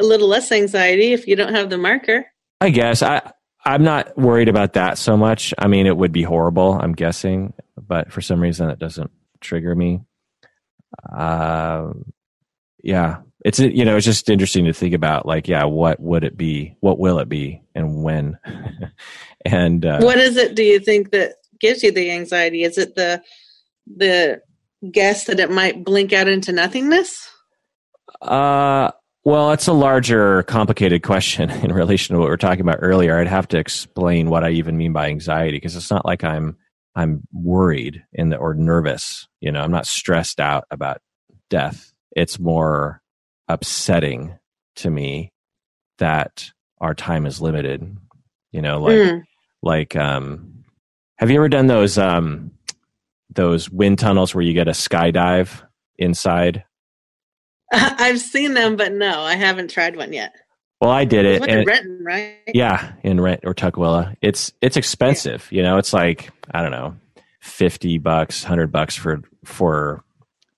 A 0.01 0.05
little 0.05 0.29
less 0.29 0.51
anxiety 0.51 1.13
if 1.13 1.27
you 1.27 1.37
don't 1.37 1.55
have 1.55 1.71
the 1.71 1.79
marker. 1.79 2.27
I 2.61 2.71
guess 2.71 3.03
I 3.03 3.33
I'm 3.65 3.85
not 3.85 4.17
worried 4.19 4.49
about 4.49 4.73
that 4.73 4.99
so 4.99 5.17
much. 5.17 5.55
I 5.59 5.69
mean, 5.69 5.87
it 5.87 5.97
would 5.97 6.13
be 6.13 6.23
horrible. 6.23 6.73
I'm 6.81 6.95
guessing, 6.95 7.53
but 7.77 8.13
for 8.13 8.21
some 8.21 8.41
reason, 8.41 8.71
it 8.71 8.79
doesn't 8.79 9.11
trigger 9.41 9.75
me. 9.75 10.01
Uh, 11.11 11.93
yeah, 12.83 13.19
it's 13.45 13.61
you 13.61 13.85
know 13.85 13.97
it's 13.97 14.07
just 14.07 14.29
interesting 14.29 14.65
to 14.65 14.73
think 14.73 14.95
about. 14.95 15.27
Like, 15.27 15.47
yeah, 15.47 15.65
what 15.65 16.01
would 16.01 16.25
it 16.25 16.37
be? 16.37 16.77
What 16.81 16.99
will 16.99 17.19
it 17.21 17.29
be? 17.29 17.63
And 17.75 18.03
when? 18.03 18.39
and 19.45 19.87
uh, 19.87 20.01
what 20.01 20.19
is 20.19 20.37
it? 20.37 20.57
Do 20.57 20.65
you 20.65 20.81
think 20.81 21.13
that 21.13 21.35
gives 21.61 21.83
you 21.83 21.93
the 21.93 22.11
anxiety? 22.11 22.65
Is 22.65 22.79
it 22.79 22.97
the 22.97 23.23
the 23.87 24.41
guess 24.91 25.25
that 25.25 25.41
it 25.41 25.51
might 25.51 25.85
blink 25.85 26.13
out 26.13 26.29
into 26.29 26.53
nothingness? 26.53 27.29
Uh, 28.21 28.91
well, 29.25 29.53
it's 29.53 29.69
a 29.69 29.73
larger, 29.73 30.43
complicated 30.45 31.03
question 31.03 31.51
in 31.65 31.73
relation 31.73 32.15
to 32.15 32.21
what 32.21 32.29
we 32.29 32.35
are 32.35 32.39
talking 32.39 32.61
about 32.63 32.79
earlier. 32.81 33.19
I'd 33.19 33.27
have 33.27 33.49
to 33.49 33.59
explain 33.59 34.31
what 34.31 34.45
I 34.45 34.51
even 34.51 34.77
mean 34.77 34.93
by 34.93 35.09
anxiety 35.09 35.57
because 35.57 35.77
it's 35.77 35.91
not 35.91 36.05
like 36.05 36.25
I'm 36.25 36.57
I'm 36.95 37.23
worried 37.33 38.05
in 38.13 38.29
the, 38.29 38.37
or 38.37 38.55
nervous. 38.55 39.27
You 39.41 39.51
know, 39.53 39.63
I'm 39.63 39.71
not 39.71 39.87
stressed 39.87 40.41
out 40.41 40.65
about 40.71 41.01
death. 41.49 41.93
It's 42.15 42.39
more 42.39 43.01
upsetting 43.49 44.39
to 44.77 44.91
me 44.91 45.33
that 45.99 46.51
our 46.81 46.95
time 46.95 47.25
is 47.27 47.41
limited. 47.41 47.97
You 48.51 48.61
know, 48.61 48.81
like 48.81 48.97
mm. 48.97 49.23
like 49.63 49.97
um, 49.97 50.65
have 51.17 51.31
you 51.31 51.37
ever 51.37 51.49
done 51.49 51.69
those 51.69 51.97
um, 51.97 52.52
those 53.35 53.71
wind 53.71 53.99
tunnels 53.99 54.35
where 54.35 54.43
you 54.43 54.53
get 54.53 54.69
a 54.69 54.73
skydive 54.73 55.63
inside 55.99 56.65
I've 57.73 58.21
seen 58.21 58.53
them, 58.53 58.77
but 58.77 58.93
no, 58.93 59.23
I 59.23 59.35
haven't 59.35 59.71
tried 59.71 59.97
one 59.97 60.13
yet. 60.13 60.35
Well, 60.81 60.91
I 60.91 61.07
did 61.07 61.25
it. 61.25 61.47
in 61.47 61.65
Renton, 61.65 62.05
right? 62.05 62.37
Yeah, 62.53 62.93
in 63.03 63.19
Rent 63.19 63.41
or 63.45 63.55
Tukwila. 63.55 64.15
It's 64.21 64.53
it's 64.61 64.77
expensive. 64.77 65.49
Yeah. 65.51 65.57
You 65.57 65.63
know, 65.63 65.79
it's 65.79 65.93
like 65.93 66.31
I 66.51 66.61
don't 66.61 66.71
know, 66.71 66.97
fifty 67.41 67.97
bucks, 67.97 68.45
hundred 68.45 68.73
bucks 68.73 68.95
for 68.95 69.23
for 69.45 70.05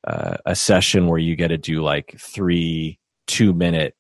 uh, 0.03 0.39
a 0.45 0.57
session 0.57 1.07
where 1.07 1.19
you 1.19 1.37
get 1.37 1.49
to 1.49 1.59
do 1.59 1.83
like 1.83 2.17
three 2.19 2.99
two 3.29 3.53
minute 3.53 3.95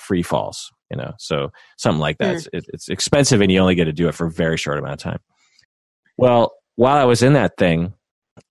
free 0.00 0.22
falls. 0.22 0.72
You 0.90 0.96
know, 0.96 1.12
so 1.18 1.52
something 1.76 2.00
like 2.00 2.18
that. 2.18 2.36
Mm. 2.36 2.48
It's, 2.54 2.68
it's 2.72 2.88
expensive, 2.88 3.40
and 3.40 3.52
you 3.52 3.60
only 3.60 3.76
get 3.76 3.84
to 3.84 3.92
do 3.92 4.08
it 4.08 4.14
for 4.16 4.26
a 4.26 4.30
very 4.30 4.56
short 4.56 4.78
amount 4.78 4.94
of 4.94 4.98
time. 4.98 5.20
Well, 6.16 6.54
while 6.74 6.96
I 6.96 7.04
was 7.04 7.22
in 7.22 7.34
that 7.34 7.56
thing, 7.56 7.92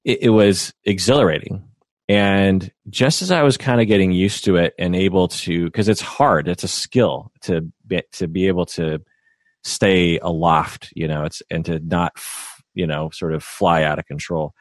it, 0.04 0.24
it 0.24 0.30
was 0.30 0.74
exhilarating 0.84 1.68
and 2.10 2.72
just 2.90 3.22
as 3.22 3.32
I 3.32 3.44
was 3.44 3.58
kind 3.58 3.82
of 3.82 3.88
getting 3.88 4.12
used 4.12 4.46
to 4.46 4.56
it 4.56 4.74
and 4.80 4.96
able 4.96 5.28
to, 5.30 5.66
because 5.66 5.90
it's 5.90 6.02
hard, 6.02 6.48
it's 6.48 6.64
a 6.64 6.70
skill 6.70 7.32
to 7.42 7.70
be, 7.86 8.02
to 8.14 8.28
be 8.28 8.48
able 8.48 8.66
to 8.68 9.00
stay 9.64 10.18
aloft, 10.20 10.90
you 10.96 11.08
know, 11.08 11.26
it's 11.26 11.42
and 11.52 11.66
to 11.66 11.80
not, 11.80 12.14
you 12.74 12.88
know, 12.88 13.10
sort 13.12 13.34
of 13.34 13.44
fly 13.44 13.84
out 13.84 14.00
of 14.00 14.06
control. 14.06 14.54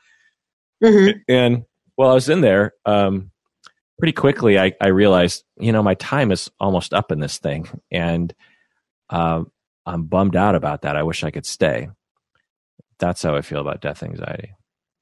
Mm-hmm. 0.83 1.19
And 1.29 1.65
while 1.95 2.11
I 2.11 2.15
was 2.15 2.29
in 2.29 2.41
there, 2.41 2.73
um, 2.85 3.31
pretty 3.99 4.13
quickly 4.13 4.59
I, 4.59 4.73
I 4.81 4.89
realized, 4.89 5.45
you 5.59 5.71
know, 5.71 5.85
my 5.85 5.95
time 5.95 6.33
is 6.33 6.51
almost 6.59 6.93
up 6.93 7.13
in 7.13 7.21
this 7.21 7.39
thing, 7.39 7.69
and 7.93 8.35
um, 9.11 9.53
I'm 9.87 10.05
bummed 10.05 10.35
out 10.35 10.57
about 10.57 10.83
that. 10.83 10.97
I 10.97 11.05
wish 11.05 11.23
I 11.23 11.31
could 11.31 11.47
stay. 11.47 11.89
That's 12.99 13.23
how 13.23 13.37
I 13.37 13.43
feel 13.43 13.61
about 13.61 13.81
death 13.81 14.03
anxiety. 14.03 14.53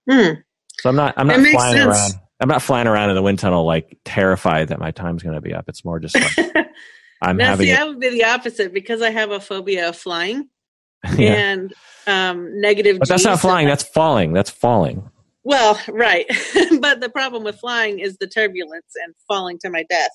Mm. 0.09 0.43
So 0.81 0.91
I'm 0.91 0.97
not 0.97 1.15
I'm 1.17 1.27
not 1.27 1.41
flying 1.41 1.77
sense. 1.77 1.87
around 1.87 2.21
I'm 2.41 2.49
not 2.49 2.63
flying 2.63 2.87
around 2.87 3.11
in 3.11 3.17
the 3.17 3.23
wind 3.23 3.39
tunnel 3.39 3.65
like 3.65 3.97
terrified 4.05 4.69
that 4.69 4.79
my 4.79 4.91
time's 4.91 5.23
going 5.23 5.35
to 5.35 5.41
be 5.41 5.55
up. 5.55 5.69
It's 5.69 5.85
more 5.85 5.99
just 5.99 6.15
like 6.15 6.67
I'm 7.23 7.37
now, 7.37 7.51
having. 7.51 7.67
See, 7.67 7.73
it. 7.73 7.79
I 7.79 7.85
would 7.85 8.01
be 8.01 8.11
the 8.11 8.25
opposite 8.25 8.73
because 8.73 9.01
I 9.01 9.11
have 9.11 9.31
a 9.31 9.41
phobia 9.41 9.89
of 9.89 9.97
flying 9.97 10.49
yeah. 11.17 11.33
and 11.33 11.75
um, 12.07 12.61
negative. 12.61 12.99
But 12.99 13.09
that's 13.09 13.25
not 13.25 13.41
flying. 13.41 13.67
That's 13.67 13.83
falling. 13.83 14.33
That's 14.33 14.51
falling. 14.51 15.11
Well, 15.43 15.79
right, 15.89 16.27
but 16.81 17.01
the 17.01 17.11
problem 17.11 17.45
with 17.45 17.59
flying 17.61 17.99
is 17.99 18.17
the 18.17 18.27
turbulence 18.27 18.93
and 19.03 19.15
falling 19.29 19.59
to 19.61 19.71
my 19.71 19.85
death. 19.89 20.11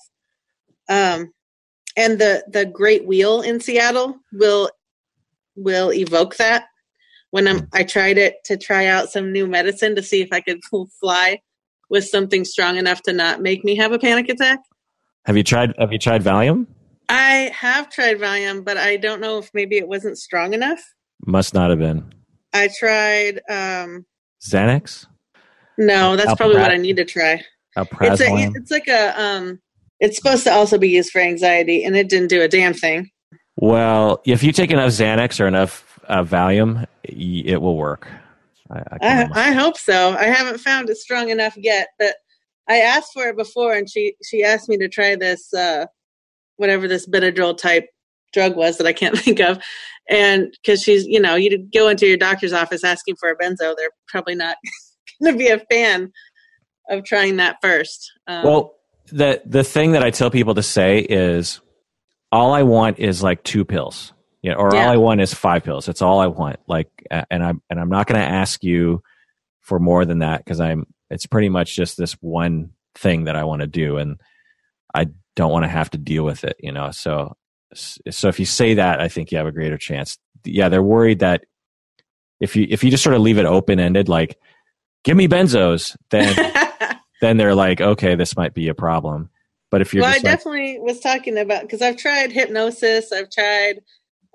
Um, 0.88 1.32
and 1.96 2.18
the 2.18 2.44
the 2.48 2.66
Great 2.66 3.06
Wheel 3.06 3.40
in 3.40 3.60
Seattle 3.60 4.18
will 4.32 4.70
will 5.56 5.92
evoke 5.92 6.36
that. 6.36 6.66
When 7.30 7.46
I'm, 7.46 7.68
I 7.72 7.84
tried 7.84 8.18
it 8.18 8.36
to 8.46 8.56
try 8.56 8.86
out 8.86 9.10
some 9.10 9.32
new 9.32 9.46
medicine 9.46 9.94
to 9.96 10.02
see 10.02 10.20
if 10.20 10.32
I 10.32 10.40
could 10.40 10.60
fly 11.00 11.40
with 11.88 12.04
something 12.04 12.44
strong 12.44 12.76
enough 12.76 13.02
to 13.02 13.12
not 13.12 13.42
make 13.42 13.64
me 13.64 13.76
have 13.76 13.92
a 13.92 13.98
panic 13.98 14.28
attack. 14.28 14.60
Have 15.26 15.36
you 15.36 15.42
tried 15.42 15.74
have 15.78 15.92
you 15.92 15.98
tried 15.98 16.22
Valium? 16.22 16.66
I 17.08 17.52
have 17.54 17.90
tried 17.90 18.18
Valium, 18.18 18.64
but 18.64 18.76
I 18.76 18.96
don't 18.96 19.20
know 19.20 19.38
if 19.38 19.50
maybe 19.52 19.76
it 19.76 19.86
wasn't 19.86 20.16
strong 20.16 20.54
enough. 20.54 20.80
Must 21.26 21.52
not 21.52 21.70
have 21.70 21.78
been. 21.78 22.14
I 22.52 22.68
tried 22.78 23.40
um 23.48 24.06
Xanax? 24.42 25.06
No, 25.76 26.16
that's 26.16 26.34
probably 26.34 26.56
what 26.56 26.70
I 26.70 26.76
need 26.76 26.96
to 26.96 27.04
try. 27.04 27.42
It's, 27.76 28.20
a, 28.20 28.26
it's 28.54 28.70
like 28.70 28.88
a 28.88 29.20
um 29.20 29.60
it's 30.00 30.16
supposed 30.16 30.44
to 30.44 30.52
also 30.52 30.78
be 30.78 30.88
used 30.88 31.10
for 31.10 31.20
anxiety 31.20 31.84
and 31.84 31.96
it 31.96 32.08
didn't 32.08 32.28
do 32.28 32.40
a 32.42 32.48
damn 32.48 32.74
thing. 32.74 33.10
Well, 33.56 34.22
if 34.24 34.42
you 34.42 34.52
take 34.52 34.70
enough 34.70 34.90
Xanax 34.90 35.38
or 35.38 35.46
enough 35.46 35.98
uh, 36.08 36.24
Valium, 36.24 36.86
it 37.12 37.60
will 37.60 37.76
work. 37.76 38.08
I, 38.70 38.78
I, 38.78 38.98
I, 39.00 39.28
I, 39.34 39.52
hope 39.52 39.76
so. 39.76 40.16
I 40.16 40.24
haven't 40.24 40.58
found 40.58 40.90
it 40.90 40.96
strong 40.96 41.28
enough 41.28 41.56
yet, 41.56 41.88
but 41.98 42.14
I 42.68 42.78
asked 42.78 43.12
for 43.12 43.28
it 43.28 43.36
before, 43.36 43.74
and 43.74 43.90
she 43.90 44.14
she 44.24 44.44
asked 44.44 44.68
me 44.68 44.78
to 44.78 44.88
try 44.88 45.16
this 45.16 45.52
uh, 45.52 45.86
whatever 46.56 46.86
this 46.86 47.08
Benadryl 47.08 47.56
type 47.56 47.88
drug 48.32 48.56
was 48.56 48.78
that 48.78 48.86
I 48.86 48.92
can't 48.92 49.18
think 49.18 49.40
of, 49.40 49.58
and 50.08 50.56
because 50.62 50.82
she's 50.82 51.04
you 51.06 51.20
know 51.20 51.34
you 51.34 51.58
go 51.74 51.88
into 51.88 52.06
your 52.06 52.16
doctor's 52.16 52.52
office 52.52 52.84
asking 52.84 53.16
for 53.16 53.30
a 53.30 53.36
benzo, 53.36 53.74
they're 53.76 53.90
probably 54.08 54.36
not 54.36 54.56
going 55.22 55.34
to 55.34 55.38
be 55.38 55.48
a 55.48 55.58
fan 55.70 56.12
of 56.88 57.04
trying 57.04 57.36
that 57.36 57.56
first. 57.60 58.12
Um, 58.26 58.44
well, 58.44 58.74
the 59.10 59.42
the 59.44 59.64
thing 59.64 59.92
that 59.92 60.04
I 60.04 60.10
tell 60.10 60.30
people 60.30 60.54
to 60.54 60.62
say 60.62 61.00
is, 61.00 61.60
all 62.30 62.52
I 62.52 62.62
want 62.62 63.00
is 63.00 63.22
like 63.22 63.42
two 63.42 63.64
pills, 63.64 64.12
you 64.42 64.50
know, 64.50 64.56
or 64.56 64.74
yeah. 64.74 64.84
all 64.84 64.90
I 64.90 64.96
want 64.96 65.20
is 65.20 65.34
five 65.34 65.64
pills. 65.64 65.86
That's 65.86 66.02
all 66.02 66.20
I 66.20 66.26
want. 66.26 66.60
Like, 66.66 66.88
and 67.10 67.44
I'm 67.44 67.62
and 67.68 67.78
I'm 67.78 67.90
not 67.90 68.06
going 68.06 68.20
to 68.20 68.26
ask 68.26 68.64
you 68.64 69.02
for 69.60 69.78
more 69.78 70.04
than 70.04 70.20
that 70.20 70.44
because 70.44 70.60
I'm 70.60 70.86
it's 71.10 71.26
pretty 71.26 71.48
much 71.48 71.76
just 71.76 71.96
this 71.96 72.12
one 72.14 72.70
thing 72.94 73.24
that 73.24 73.36
I 73.36 73.44
want 73.44 73.60
to 73.60 73.66
do, 73.66 73.98
and 73.98 74.20
I 74.94 75.08
don't 75.36 75.52
want 75.52 75.64
to 75.64 75.68
have 75.68 75.90
to 75.90 75.98
deal 75.98 76.24
with 76.24 76.44
it. 76.44 76.56
You 76.60 76.72
know, 76.72 76.90
so 76.90 77.36
so 77.74 78.28
if 78.28 78.40
you 78.40 78.46
say 78.46 78.74
that, 78.74 79.00
I 79.00 79.08
think 79.08 79.30
you 79.30 79.38
have 79.38 79.46
a 79.46 79.52
greater 79.52 79.78
chance. 79.78 80.18
Yeah, 80.44 80.70
they're 80.70 80.82
worried 80.82 81.18
that 81.18 81.44
if 82.40 82.56
you 82.56 82.66
if 82.70 82.82
you 82.82 82.90
just 82.90 83.04
sort 83.04 83.14
of 83.14 83.22
leave 83.22 83.38
it 83.38 83.46
open 83.46 83.78
ended, 83.78 84.08
like 84.08 84.38
give 85.04 85.16
me 85.16 85.28
benzos, 85.28 85.96
then 86.10 86.34
then 87.20 87.36
they're 87.36 87.54
like, 87.54 87.80
okay, 87.80 88.14
this 88.14 88.36
might 88.36 88.54
be 88.54 88.68
a 88.68 88.74
problem. 88.74 89.28
But 89.70 89.82
if 89.82 89.94
you're 89.94 90.02
well, 90.02 90.10
I 90.10 90.14
like, 90.14 90.22
definitely 90.22 90.78
was 90.80 90.98
talking 90.98 91.38
about 91.38 91.62
because 91.62 91.82
I've 91.82 91.96
tried 91.96 92.32
hypnosis, 92.32 93.12
I've 93.12 93.30
tried 93.30 93.82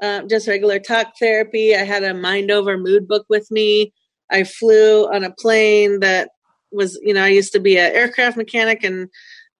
um, 0.01 0.27
just 0.27 0.47
regular 0.47 0.79
talk 0.79 1.13
therapy. 1.19 1.75
I 1.75 1.83
had 1.83 2.03
a 2.03 2.13
mind 2.13 2.51
over 2.51 2.77
mood 2.77 3.07
book 3.07 3.25
with 3.29 3.49
me. 3.51 3.93
I 4.31 4.43
flew 4.43 5.05
on 5.07 5.23
a 5.23 5.31
plane 5.31 5.99
that 5.99 6.29
was, 6.71 6.99
you 7.01 7.13
know, 7.13 7.23
I 7.23 7.29
used 7.29 7.53
to 7.53 7.59
be 7.59 7.77
an 7.77 7.93
aircraft 7.93 8.37
mechanic, 8.37 8.83
and 8.83 9.07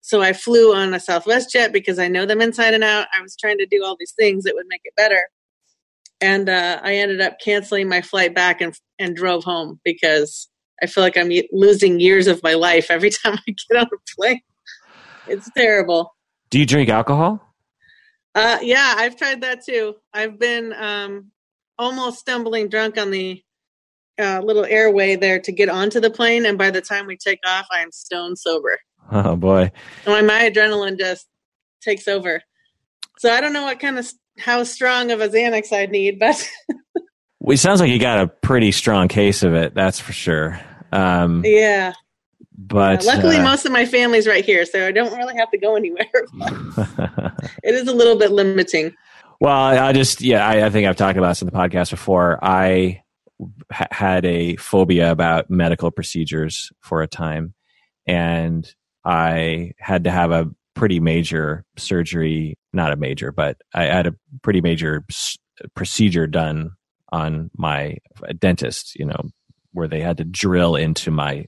so 0.02 0.22
I 0.22 0.34
flew 0.34 0.74
on 0.76 0.94
a 0.94 1.00
Southwest 1.00 1.52
jet 1.52 1.72
because 1.72 2.00
I 2.00 2.08
know 2.08 2.26
them 2.26 2.42
inside 2.42 2.74
and 2.74 2.84
out. 2.84 3.08
I 3.18 3.22
was 3.22 3.36
trying 3.36 3.58
to 3.60 3.66
do 3.66 3.84
all 3.84 3.96
these 4.00 4.14
things 4.18 4.44
that 4.44 4.56
would 4.56 4.68
make 4.68 4.82
it 4.84 4.94
better, 4.98 5.22
and 6.20 6.50
uh, 6.50 6.80
I 6.84 6.96
ended 6.96 7.22
up 7.22 7.40
canceling 7.44 7.88
my 7.88 8.02
flight 8.02 8.36
back 8.36 8.62
and 8.62 8.78
and 9.00 9.16
drove 9.16 9.44
home 9.44 9.80
because 9.84 10.50
I 10.82 10.88
feel 10.88 11.04
like 11.04 11.18
I'm 11.18 11.32
losing 11.52 12.00
years 12.00 12.28
of 12.28 12.44
my 12.44 12.54
life 12.54 12.88
every 12.90 13.10
time 13.24 13.36
I 13.36 13.56
get 13.70 13.80
on 13.80 13.86
a 13.86 14.16
plane. 14.20 14.42
It's 15.28 15.50
terrible. 15.56 16.14
Do 16.50 16.60
you 16.60 16.66
drink 16.66 16.90
alcohol? 16.90 17.55
Uh, 18.36 18.60
yeah, 18.62 18.96
I've 18.98 19.16
tried 19.16 19.42
that 19.42 19.64
too. 19.66 19.96
I've 20.14 20.38
been 20.38 20.74
um, 20.74 21.32
almost 21.80 22.20
stumbling 22.20 22.68
drunk 22.68 22.98
on 22.98 23.10
the 23.10 23.42
uh, 24.20 24.42
little 24.44 24.66
airway 24.66 25.16
there 25.16 25.40
to 25.40 25.52
get 25.52 25.70
onto 25.70 26.02
the 26.02 26.10
plane, 26.10 26.46
and 26.46 26.58
by 26.58 26.70
the 26.70 26.82
time 26.82 27.08
we 27.08 27.18
take 27.18 27.40
off, 27.46 27.66
I 27.74 27.82
am 27.82 27.92
stone 27.92 28.36
sober. 28.36 28.78
Oh 29.12 29.36
boy! 29.36 29.72
And 30.06 30.28
my 30.28 30.50
adrenaline 30.50 31.00
just 31.00 31.28
takes 31.82 32.08
over. 32.08 32.42
So 33.20 33.32
I 33.32 33.40
don't 33.40 33.54
know 33.54 33.64
what 33.64 33.80
kind 33.80 33.98
of 33.98 34.12
how 34.38 34.64
strong 34.64 35.12
of 35.12 35.22
a 35.22 35.30
Xanax 35.30 35.72
I'd 35.72 35.92
need, 35.92 36.20
but 36.20 36.50
well, 37.40 37.54
it 37.54 37.58
sounds 37.58 37.80
like 37.80 37.90
you 37.90 38.00
got 38.00 38.20
a 38.20 38.28
pretty 38.28 38.72
strong 38.72 39.08
case 39.08 39.44
of 39.44 39.54
it. 39.54 39.74
That's 39.74 40.00
for 40.00 40.12
sure. 40.12 40.60
Um, 40.92 41.44
yeah. 41.46 41.94
But 42.58 43.04
yeah, 43.04 43.14
luckily, 43.14 43.38
uh, 43.38 43.44
most 43.44 43.66
of 43.66 43.72
my 43.72 43.86
family's 43.86 44.28
right 44.28 44.46
here, 44.46 44.66
so 44.66 44.88
I 44.88 44.92
don't 44.92 45.16
really 45.18 45.36
have 45.36 45.52
to 45.52 45.58
go 45.58 45.76
anywhere. 45.76 46.08
it 47.64 47.76
is 47.76 47.88
a 47.88 47.94
little 47.94 48.16
bit 48.16 48.32
limiting. 48.32 48.94
Well, 49.42 49.54
I 49.54 49.92
just 49.92 50.22
yeah, 50.22 50.48
I, 50.48 50.66
I 50.66 50.70
think 50.70 50.88
I've 50.88 50.96
talked 50.96 51.18
about 51.18 51.30
this 51.30 51.42
in 51.42 51.48
the 51.48 51.52
podcast 51.52 51.92
before. 51.92 52.40
I 52.42 53.04
ha- 53.72 53.88
had 53.92 54.26
a 54.26 54.56
phobia 54.56 55.12
about 55.12 55.50
medical 55.50 55.92
procedures 55.92 56.72
for 56.80 57.02
a 57.02 57.08
time, 57.08 57.54
and 58.08 58.74
I 59.04 59.74
had 59.78 60.06
to 60.06 60.12
have 60.12 60.32
a 60.32 60.50
pretty 60.74 61.02
major 61.02 61.66
surgery. 61.78 62.58
Not 62.72 62.94
a 62.94 62.98
major, 62.98 63.32
but 63.34 63.58
I 63.74 63.84
had 63.84 64.08
a 64.08 64.16
pretty 64.42 64.62
major 64.62 65.04
s- 65.10 65.38
procedure 65.76 66.28
done 66.28 66.72
on 67.10 67.52
my 67.58 67.98
dentist. 68.40 68.96
You 68.96 69.08
know, 69.08 69.30
where 69.74 69.90
they 69.90 70.00
had 70.00 70.18
to 70.18 70.24
drill 70.24 70.78
into 70.78 71.12
my 71.12 71.48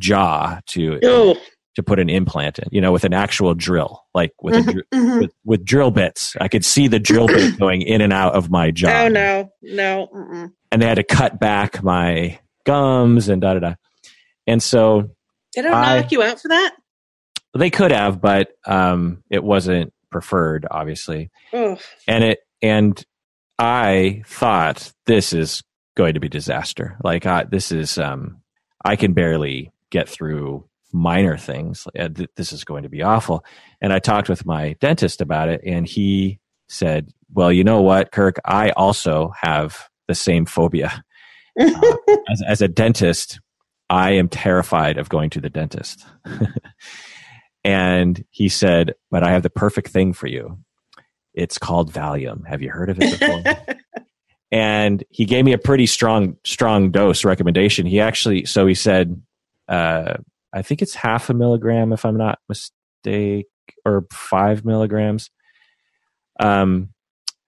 jaw 0.00 0.60
to 0.66 0.98
to 1.74 1.82
put 1.82 1.98
an 1.98 2.08
implant 2.08 2.58
in, 2.58 2.68
you 2.70 2.80
know, 2.80 2.92
with 2.92 3.04
an 3.04 3.12
actual 3.12 3.54
drill, 3.54 4.04
like 4.14 4.32
with, 4.40 4.54
mm-hmm, 4.54 4.78
a, 4.78 4.96
mm-hmm. 4.96 5.20
with, 5.20 5.32
with 5.44 5.64
drill 5.64 5.90
bits. 5.90 6.36
I 6.40 6.48
could 6.48 6.64
see 6.64 6.88
the 6.88 7.00
drill 7.00 7.26
bit 7.26 7.58
going 7.58 7.82
in 7.82 8.00
and 8.00 8.12
out 8.12 8.34
of 8.34 8.50
my 8.50 8.70
jaw. 8.70 9.04
Oh 9.04 9.08
no, 9.08 9.50
no. 9.60 10.08
Mm-mm. 10.14 10.52
And 10.70 10.82
they 10.82 10.86
had 10.86 10.96
to 10.96 11.04
cut 11.04 11.40
back 11.40 11.82
my 11.82 12.38
gums 12.64 13.28
and 13.28 13.40
da 13.40 13.54
da 13.54 13.60
da. 13.60 13.74
And 14.46 14.62
so 14.62 15.10
they 15.54 15.62
don't 15.62 15.74
I, 15.74 16.00
knock 16.00 16.12
you 16.12 16.22
out 16.22 16.40
for 16.40 16.48
that. 16.48 16.74
They 17.56 17.70
could 17.70 17.92
have, 17.92 18.20
but 18.20 18.48
um, 18.66 19.22
it 19.30 19.42
wasn't 19.42 19.92
preferred, 20.10 20.66
obviously. 20.70 21.30
Oh. 21.52 21.78
And 22.06 22.24
it 22.24 22.38
and 22.62 23.02
I 23.58 24.22
thought 24.26 24.92
this 25.06 25.32
is 25.32 25.62
going 25.96 26.14
to 26.14 26.20
be 26.20 26.28
disaster. 26.28 26.96
Like 27.02 27.24
this 27.50 27.72
is 27.72 27.98
um, 27.98 28.42
I 28.84 28.96
can 28.96 29.12
barely 29.12 29.72
get 29.94 30.08
through 30.08 30.68
minor 30.92 31.38
things. 31.38 31.86
Uh, 31.98 32.08
this 32.36 32.52
is 32.52 32.64
going 32.64 32.82
to 32.82 32.88
be 32.88 33.00
awful. 33.00 33.44
And 33.80 33.92
I 33.92 34.00
talked 34.00 34.28
with 34.28 34.44
my 34.44 34.74
dentist 34.80 35.20
about 35.20 35.48
it, 35.48 35.60
and 35.64 35.86
he 35.86 36.40
said, 36.68 37.12
"Well, 37.32 37.52
you 37.52 37.62
know 37.62 37.80
what, 37.80 38.10
Kirk? 38.10 38.36
I 38.44 38.70
also 38.70 39.32
have 39.40 39.88
the 40.08 40.14
same 40.14 40.44
phobia. 40.44 41.02
Uh, 41.56 41.96
as, 42.28 42.42
as 42.48 42.62
a 42.62 42.66
dentist, 42.66 43.38
I 43.88 44.10
am 44.10 44.28
terrified 44.28 44.98
of 44.98 45.08
going 45.08 45.30
to 45.30 45.40
the 45.40 45.48
dentist." 45.48 46.04
and 47.64 48.24
he 48.30 48.48
said, 48.48 48.94
"But 49.12 49.22
I 49.22 49.30
have 49.30 49.44
the 49.44 49.50
perfect 49.50 49.90
thing 49.90 50.14
for 50.14 50.26
you. 50.26 50.58
It's 51.32 51.56
called 51.56 51.92
Valium. 51.92 52.44
Have 52.48 52.60
you 52.60 52.70
heard 52.70 52.90
of 52.90 52.98
it 53.00 53.20
before?" 53.20 53.76
and 54.50 55.04
he 55.10 55.26
gave 55.26 55.44
me 55.44 55.52
a 55.52 55.58
pretty 55.58 55.86
strong 55.86 56.38
strong 56.44 56.90
dose 56.90 57.24
recommendation. 57.24 57.86
He 57.86 58.00
actually 58.00 58.46
so 58.46 58.66
he 58.66 58.74
said, 58.74 59.22
uh, 59.68 60.14
I 60.52 60.62
think 60.62 60.82
it's 60.82 60.94
half 60.94 61.30
a 61.30 61.34
milligram 61.34 61.92
if 61.92 62.04
I'm 62.04 62.16
not 62.16 62.38
mistake, 62.48 63.48
or 63.84 64.06
five 64.12 64.64
milligrams. 64.64 65.30
Um, 66.40 66.90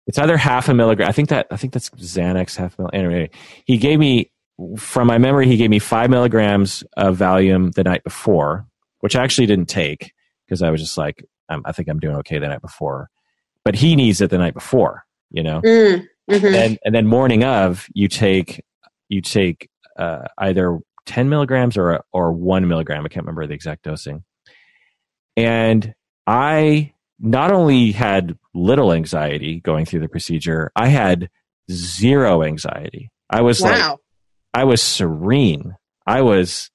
it's 0.07 0.19
either 0.19 0.37
half 0.37 0.69
a 0.69 0.75
milligram. 0.75 1.09
I 1.09 1.13
think 1.13 1.29
that 1.31 1.47
I 1.51 1.57
think 1.57 1.73
that's 1.73 1.91
Xanax 1.91 2.57
half 2.57 2.79
a 2.79 2.83
milligram. 2.83 3.07
Anyway, 3.07 3.31
he 3.65 3.79
gave 3.79 3.99
me 3.99 4.31
from 4.77 5.07
my 5.07 5.19
memory 5.19 5.47
he 5.47 5.57
gave 5.57 5.71
me 5.71 5.79
five 5.79 6.09
milligrams 6.09 6.83
of 6.97 7.19
Valium 7.19 7.75
the 7.75 7.85
night 7.85 8.05
before, 8.05 8.67
which 9.01 9.17
I 9.17 9.23
actually 9.23 9.47
didn't 9.47 9.69
take 9.69 10.13
because 10.47 10.63
I 10.63 10.71
was 10.71 10.81
just 10.81 10.97
like 10.97 11.25
I 11.49 11.73
think 11.73 11.89
I'm 11.89 12.01
doing 12.01 12.17
okay 12.17 12.39
the 12.39 12.49
night 12.49 12.63
before, 12.63 13.11
but 13.65 13.75
he 13.75 13.97
needs 13.97 14.21
it 14.21 14.31
the 14.31 14.39
night 14.39 14.55
before, 14.55 15.05
you 15.31 15.43
know. 15.43 15.61
Mm. 15.63 16.07
Mm-hmm. 16.31 16.55
And 16.55 16.79
and 16.85 16.95
then 16.95 17.07
morning 17.07 17.45
of 17.45 17.87
you 17.93 18.09
take 18.09 18.65
you 19.09 19.21
take 19.21 19.69
uh, 19.97 20.27
either 20.39 20.79
10 21.07 21.29
milligrams 21.29 21.77
or 21.77 22.05
or 22.13 22.33
one 22.33 22.69
milligram. 22.69 23.05
I 23.05 23.09
can't 23.09 23.25
remember 23.25 23.47
the 23.47 23.55
exact 23.55 23.85
dosing. 23.85 24.25
And 25.37 25.95
I 26.27 26.93
not 27.19 27.53
only 27.53 27.93
had 27.93 28.39
little 28.55 28.93
anxiety 28.93 29.61
going 29.61 29.85
through 29.85 30.01
the 30.01 30.09
procedure, 30.09 30.71
I 30.77 30.89
had 30.89 31.31
zero 31.71 32.43
anxiety. 32.43 33.11
I 33.31 33.43
was 33.43 33.61
wow. 33.61 33.71
like, 33.71 33.99
I 34.55 34.65
was 34.65 34.83
serene. 34.83 35.77
I 36.07 36.23
was 36.23 36.71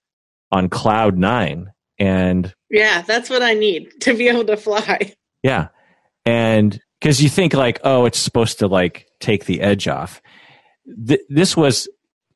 on 0.52 0.70
cloud 0.70 1.18
nine. 1.18 1.72
And 2.00 2.54
yeah, 2.70 3.02
that's 3.02 3.30
what 3.30 3.44
I 3.44 3.54
need 3.54 3.90
to 4.02 4.14
be 4.14 4.28
able 4.28 4.46
to 4.46 4.58
fly. 4.58 5.14
Yeah. 5.44 5.70
And 6.26 6.80
because 7.00 7.22
you 7.22 7.30
think 7.30 7.54
like, 7.54 7.80
oh, 7.84 8.06
it's 8.06 8.20
supposed 8.20 8.60
to 8.60 8.68
like 8.68 9.08
take 9.20 9.46
the 9.46 9.62
edge 9.62 9.88
off. 9.88 10.22
Th- 11.08 11.22
this 11.30 11.58
was 11.58 11.88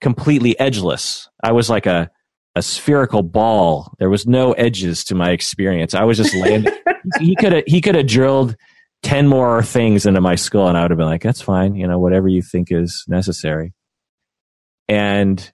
completely 0.06 0.56
edgeless. 0.60 1.28
I 1.44 1.52
was 1.52 1.68
like 1.68 1.88
a 1.88 2.12
a 2.54 2.62
spherical 2.62 3.24
ball. 3.24 3.92
There 3.98 4.10
was 4.12 4.28
no 4.28 4.54
edges 4.54 5.04
to 5.06 5.16
my 5.16 5.32
experience. 5.32 5.96
I 5.96 6.04
was 6.04 6.18
just 6.18 6.36
landing. 6.36 6.72
he 7.20 7.36
could 7.36 7.54
have 7.54 7.64
he 7.66 7.82
could 7.82 7.96
have 7.96 8.06
drilled 8.06 8.56
ten 9.02 9.28
more 9.28 9.64
things 9.64 10.06
into 10.06 10.22
my 10.22 10.36
skull, 10.36 10.68
and 10.68 10.78
I 10.78 10.84
would 10.84 10.92
have 10.92 11.00
been 11.00 11.08
like, 11.08 11.24
"That's 11.24 11.42
fine, 11.42 11.74
you 11.74 11.88
know, 11.88 11.98
whatever 11.98 12.28
you 12.28 12.44
think 12.44 12.72
is 12.72 13.04
necessary." 13.08 13.74
And 14.88 15.52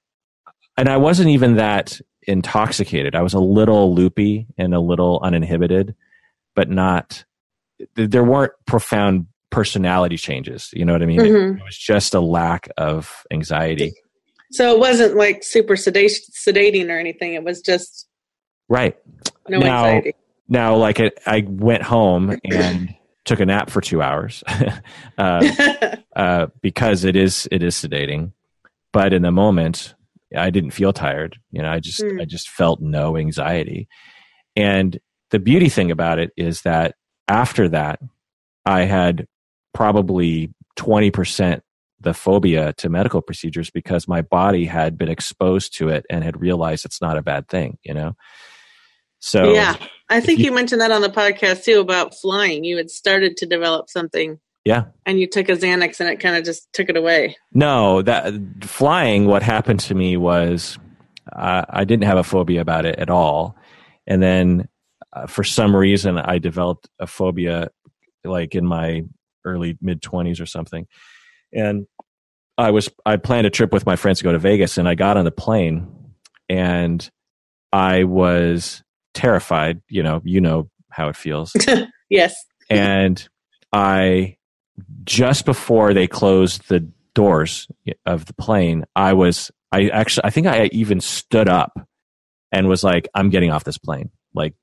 and 0.77 0.89
I 0.89 0.97
wasn't 0.97 1.29
even 1.29 1.55
that 1.55 2.01
intoxicated. 2.27 3.15
I 3.15 3.21
was 3.21 3.33
a 3.33 3.39
little 3.39 3.95
loopy 3.95 4.47
and 4.57 4.75
a 4.75 4.81
little 4.81 5.21
uninhibited, 5.23 5.95
but 6.57 6.69
not 6.69 7.23
there 7.95 8.25
weren't 8.25 8.51
profound 8.65 9.27
personality 9.49 10.17
changes. 10.17 10.69
You 10.73 10.83
know 10.83 10.91
what 10.91 11.03
I 11.03 11.05
mean? 11.05 11.21
Mm-hmm. 11.21 11.55
It, 11.55 11.61
it, 11.61 11.63
was 11.63 11.77
just 11.77 12.13
a 12.13 12.19
lack 12.19 12.67
of 12.75 13.23
anxiety. 13.31 13.93
So 14.51 14.73
it 14.73 14.79
wasn't 14.79 15.15
like 15.15 15.43
super 15.43 15.75
sedating 15.75 16.89
or 16.89 16.99
anything. 16.99 17.33
It 17.33 17.43
was 17.43 17.61
just 17.61 18.07
right. 18.69 18.97
No 19.47 19.59
now, 19.59 19.85
anxiety. 19.85 20.15
Now, 20.47 20.75
like 20.75 20.99
it, 20.99 21.17
I 21.25 21.45
went 21.47 21.83
home 21.83 22.37
and 22.43 22.95
took 23.25 23.39
a 23.39 23.45
nap 23.45 23.69
for 23.69 23.81
two 23.81 24.01
hours 24.01 24.43
uh, 25.17 25.95
uh, 26.15 26.47
because 26.61 27.05
it 27.05 27.15
is 27.15 27.47
it 27.51 27.63
is 27.63 27.75
sedating. 27.75 28.33
But 28.93 29.13
in 29.13 29.21
the 29.21 29.31
moment, 29.31 29.95
I 30.35 30.49
didn't 30.49 30.71
feel 30.71 30.93
tired. 30.93 31.39
You 31.51 31.61
know, 31.61 31.69
I 31.69 31.79
just 31.79 32.01
mm. 32.01 32.21
I 32.21 32.25
just 32.25 32.49
felt 32.49 32.81
no 32.81 33.17
anxiety, 33.17 33.87
And 34.55 34.99
the 35.29 35.39
beauty 35.39 35.69
thing 35.69 35.91
about 35.91 36.19
it 36.19 36.31
is 36.35 36.63
that 36.63 36.95
after 37.27 37.69
that, 37.69 37.99
I 38.65 38.81
had 38.81 39.27
probably 39.73 40.53
20% 40.77 41.61
the 42.01 42.13
phobia 42.13 42.73
to 42.73 42.89
medical 42.89 43.21
procedures 43.21 43.69
because 43.69 44.07
my 44.07 44.21
body 44.21 44.65
had 44.65 44.97
been 44.97 45.09
exposed 45.09 45.75
to 45.77 45.89
it 45.89 46.05
and 46.09 46.23
had 46.23 46.39
realized 46.39 46.85
it's 46.85 47.01
not 47.01 47.17
a 47.17 47.21
bad 47.21 47.47
thing, 47.47 47.77
you 47.83 47.93
know? 47.93 48.13
So, 49.19 49.53
yeah, 49.53 49.75
I 50.09 50.19
think 50.19 50.39
you, 50.39 50.45
you 50.45 50.51
mentioned 50.51 50.81
that 50.81 50.91
on 50.91 51.01
the 51.01 51.09
podcast 51.09 51.63
too 51.63 51.79
about 51.79 52.15
flying. 52.15 52.63
You 52.63 52.77
had 52.77 52.89
started 52.89 53.37
to 53.37 53.45
develop 53.45 53.89
something 53.89 54.39
yeah. 54.63 54.85
And 55.05 55.19
you 55.19 55.27
took 55.27 55.49
a 55.49 55.53
Xanax 55.53 55.99
and 55.99 56.09
it 56.09 56.19
kind 56.19 56.35
of 56.35 56.43
just 56.43 56.71
took 56.73 56.89
it 56.89 56.97
away. 56.97 57.35
No, 57.53 58.01
that 58.03 58.33
flying, 58.61 59.25
what 59.25 59.41
happened 59.41 59.79
to 59.81 59.95
me 59.95 60.17
was 60.17 60.77
uh, 61.31 61.65
I 61.67 61.83
didn't 61.83 62.05
have 62.05 62.17
a 62.17 62.23
phobia 62.23 62.61
about 62.61 62.85
it 62.85 62.99
at 62.99 63.09
all. 63.09 63.55
And 64.05 64.21
then 64.21 64.67
uh, 65.13 65.25
for 65.25 65.43
some 65.43 65.75
reason, 65.75 66.17
I 66.17 66.37
developed 66.37 66.89
a 66.99 67.07
phobia 67.07 67.69
like 68.23 68.53
in 68.53 68.65
my 68.65 69.03
early 69.45 69.77
mid 69.81 70.01
20s 70.01 70.39
or 70.39 70.45
something. 70.45 70.85
And 71.53 71.87
I 72.57 72.71
was, 72.71 72.89
I 73.05 73.17
planned 73.17 73.47
a 73.47 73.49
trip 73.49 73.73
with 73.73 73.85
my 73.85 73.95
friends 73.95 74.19
to 74.19 74.23
go 74.23 74.31
to 74.31 74.39
Vegas 74.39 74.77
and 74.77 74.87
I 74.87 74.95
got 74.95 75.17
on 75.17 75.25
the 75.25 75.31
plane 75.31 75.87
and 76.49 77.09
I 77.71 78.03
was 78.03 78.83
terrified. 79.13 79.81
You 79.87 80.03
know, 80.03 80.21
you 80.23 80.41
know 80.41 80.69
how 80.89 81.09
it 81.09 81.15
feels. 81.15 81.55
yes. 82.09 82.35
and 82.69 83.27
I 83.73 84.37
just 85.03 85.45
before 85.45 85.93
they 85.93 86.07
closed 86.07 86.67
the 86.67 86.87
doors 87.13 87.67
of 88.05 88.25
the 88.25 88.33
plane, 88.33 88.85
I 88.95 89.13
was, 89.13 89.51
I 89.71 89.87
actually, 89.89 90.25
I 90.25 90.29
think 90.29 90.47
I 90.47 90.65
even 90.71 90.99
stood 90.99 91.47
up 91.47 91.73
and 92.51 92.67
was 92.67 92.83
like, 92.83 93.07
I'm 93.15 93.29
getting 93.29 93.51
off 93.51 93.63
this 93.63 93.77
plane. 93.77 94.09
Like, 94.33 94.53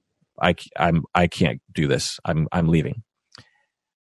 I, 0.40 0.54
I'm, 0.76 1.04
I 1.14 1.26
can't 1.26 1.60
do 1.72 1.88
this. 1.88 2.20
I'm, 2.24 2.48
I'm 2.52 2.68
leaving. 2.68 3.02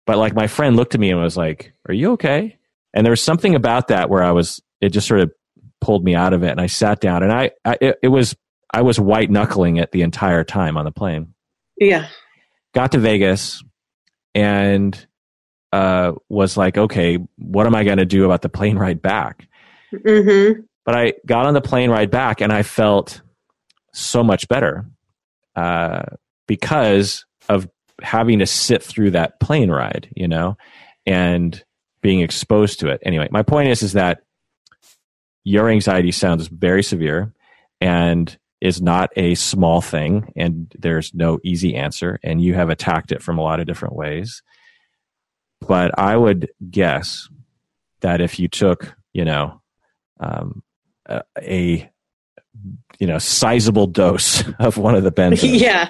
But 0.06 0.18
like 0.18 0.34
my 0.34 0.48
friend 0.48 0.76
looked 0.76 0.96
at 0.96 1.02
me 1.02 1.12
and 1.12 1.22
was 1.22 1.38
like, 1.38 1.74
Are 1.88 1.94
you 1.94 2.12
okay? 2.14 2.58
And 2.94 3.06
there 3.06 3.12
was 3.12 3.22
something 3.22 3.56
about 3.56 3.88
that 3.88 4.10
where 4.10 4.24
I 4.24 4.32
was, 4.32 4.62
it 4.82 4.90
just 4.90 5.08
sort 5.08 5.22
of 5.22 5.32
pulled 5.80 6.04
me 6.04 6.16
out 6.16 6.34
of 6.34 6.44
it. 6.44 6.50
And 6.52 6.62
I 6.62 6.68
sat 6.68 7.00
down 7.00 7.24
and 7.24 7.32
I, 7.32 7.52
I 7.66 7.78
it, 7.82 8.00
it 8.04 8.08
was, 8.10 8.36
I 8.74 8.82
was 8.82 9.00
white 9.00 9.30
knuckling 9.30 9.78
it 9.78 9.92
the 9.92 10.02
entire 10.02 10.44
time 10.44 10.78
on 10.78 10.86
the 10.86 10.92
plane. 10.92 11.34
Yeah. 11.78 12.08
Got 12.74 12.94
to 12.94 13.00
Vegas 13.00 13.64
and 14.34 15.06
uh, 15.74 16.14
was 16.30 16.58
like, 16.58 16.78
okay, 16.78 17.18
what 17.38 17.66
am 17.66 17.76
I 17.76 17.84
going 17.84 17.98
to 17.98 18.06
do 18.06 18.26
about 18.26 18.42
the 18.42 18.50
plane 18.50 18.78
ride 18.78 19.02
back? 19.02 19.48
Mm-hmm. 19.94 20.62
But 20.86 20.96
I 20.96 21.14
got 21.26 21.46
on 21.46 21.54
the 21.54 21.62
plane 21.62 21.90
ride 21.90 22.12
back 22.12 22.42
and 22.42 22.52
I 22.52 22.64
felt 22.64 23.22
so 23.94 24.24
much 24.24 24.48
better 24.48 24.86
uh, 25.56 26.04
because 26.48 27.26
of 27.50 27.70
having 28.02 28.40
to 28.40 28.46
sit 28.46 28.82
through 28.82 29.12
that 29.12 29.40
plane 29.40 29.70
ride, 29.70 30.10
you 30.16 30.28
know, 30.28 30.58
and 31.06 31.64
being 32.02 32.22
exposed 32.22 32.80
to 32.80 32.88
it. 32.88 33.00
Anyway, 33.04 33.28
my 33.32 33.44
point 33.44 33.70
is, 33.70 33.84
is 33.84 33.94
that 33.94 34.24
your 35.44 35.70
anxiety 35.70 36.12
sounds 36.12 36.48
very 36.48 36.84
severe 36.84 37.34
and 37.80 38.38
is 38.60 38.82
not 38.82 39.10
a 39.16 39.34
small 39.36 39.82
thing, 39.82 40.32
and 40.36 40.72
there's 40.78 41.14
no 41.16 41.40
easy 41.44 41.76
answer, 41.76 42.20
and 42.24 42.42
you 42.42 42.54
have 42.54 42.70
attacked 42.70 43.12
it 43.12 43.24
from 43.24 43.40
a 43.40 43.42
lot 43.42 43.60
of 43.60 43.66
different 43.66 43.96
ways. 43.96 44.44
But 45.68 45.98
I 45.98 46.16
would 46.16 46.50
guess 46.70 47.28
that 48.02 48.22
if 48.22 48.40
you 48.40 48.48
took, 48.48 48.96
you 49.14 49.26
know, 49.26 49.62
um, 50.20 50.64
a, 51.08 51.24
a, 51.40 51.92
you 53.00 53.08
know 53.08 53.18
sizable 53.18 53.88
dose 53.88 54.44
of 54.60 54.78
one 54.78 54.96
of 54.96 55.04
the 55.04 55.12
benzos, 55.12 55.60
yeah. 55.60 55.90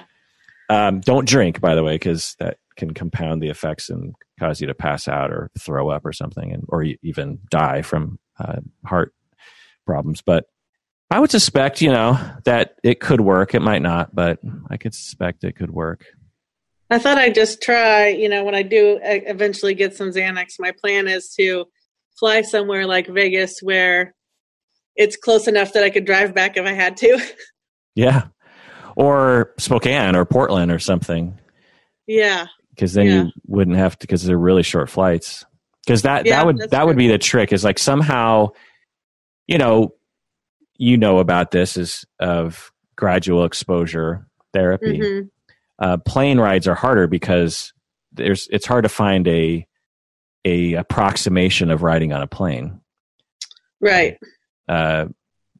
Um, 0.70 1.00
don't 1.00 1.28
drink, 1.28 1.60
by 1.60 1.74
the 1.74 1.82
way, 1.82 1.96
because 1.96 2.34
that 2.38 2.56
can 2.76 2.94
compound 2.94 3.42
the 3.42 3.48
effects 3.48 3.90
and 3.90 4.14
cause 4.38 4.60
you 4.60 4.66
to 4.66 4.74
pass 4.74 5.08
out 5.08 5.30
or 5.30 5.50
throw 5.58 5.88
up 5.88 6.04
or 6.04 6.12
something, 6.12 6.52
and 6.52 6.64
or 6.68 6.84
even 7.02 7.38
die 7.50 7.82
from 7.82 8.18
uh, 8.38 8.60
heart 8.84 9.14
problems. 9.86 10.22
But 10.22 10.46
I 11.10 11.20
would 11.20 11.30
suspect, 11.30 11.82
you 11.82 11.90
know, 11.90 12.18
that 12.44 12.76
it 12.82 13.00
could 13.00 13.20
work. 13.20 13.54
It 13.54 13.60
might 13.60 13.82
not, 13.82 14.14
but 14.14 14.38
I 14.70 14.78
could 14.78 14.94
suspect 14.94 15.44
it 15.44 15.56
could 15.56 15.70
work. 15.70 16.06
I 16.90 16.98
thought 16.98 17.18
I'd 17.18 17.34
just 17.34 17.62
try, 17.62 18.08
you 18.08 18.28
know, 18.28 18.44
when 18.44 18.54
I 18.54 18.62
do 18.62 18.98
eventually 19.02 19.74
get 19.74 19.94
some 19.94 20.10
Xanax, 20.10 20.54
my 20.58 20.72
plan 20.72 21.08
is 21.08 21.34
to 21.38 21.66
fly 22.18 22.42
somewhere 22.42 22.86
like 22.86 23.08
Vegas 23.08 23.60
where 23.60 24.14
it's 24.96 25.16
close 25.16 25.48
enough 25.48 25.72
that 25.72 25.84
I 25.84 25.90
could 25.90 26.04
drive 26.04 26.34
back 26.34 26.56
if 26.56 26.66
I 26.66 26.72
had 26.72 26.96
to. 26.98 27.20
Yeah. 27.94 28.28
Or 28.96 29.52
Spokane 29.58 30.16
or 30.16 30.24
Portland 30.24 30.72
or 30.72 30.78
something. 30.78 31.38
Yeah. 32.06 32.46
Because 32.74 32.94
then 32.94 33.06
yeah. 33.06 33.22
you 33.24 33.32
wouldn't 33.46 33.76
have 33.76 33.98
to, 33.98 34.06
because 34.06 34.24
they're 34.24 34.38
really 34.38 34.62
short 34.62 34.88
flights. 34.88 35.44
Because 35.84 36.02
that, 36.02 36.26
yeah, 36.26 36.36
that 36.36 36.46
would, 36.46 36.58
that 36.58 36.70
true. 36.70 36.86
would 36.86 36.96
be 36.96 37.08
the 37.08 37.18
trick 37.18 37.52
is 37.52 37.64
like 37.64 37.78
somehow, 37.78 38.48
you 39.46 39.58
know, 39.58 39.94
you 40.78 40.96
know 40.96 41.18
about 41.18 41.50
this 41.50 41.76
is 41.76 42.04
of 42.18 42.72
gradual 42.96 43.44
exposure 43.44 44.26
therapy. 44.52 44.98
Mm-hmm 44.98 45.26
uh, 45.82 45.96
plane 45.98 46.38
rides 46.38 46.68
are 46.68 46.74
harder 46.74 47.08
because 47.08 47.72
there's 48.12 48.48
it's 48.50 48.66
hard 48.66 48.84
to 48.84 48.88
find 48.88 49.26
a 49.26 49.66
a 50.44 50.74
approximation 50.74 51.70
of 51.70 51.82
riding 51.82 52.12
on 52.12 52.22
a 52.22 52.26
plane. 52.26 52.80
Right. 53.80 54.18
Uh, 54.68 55.06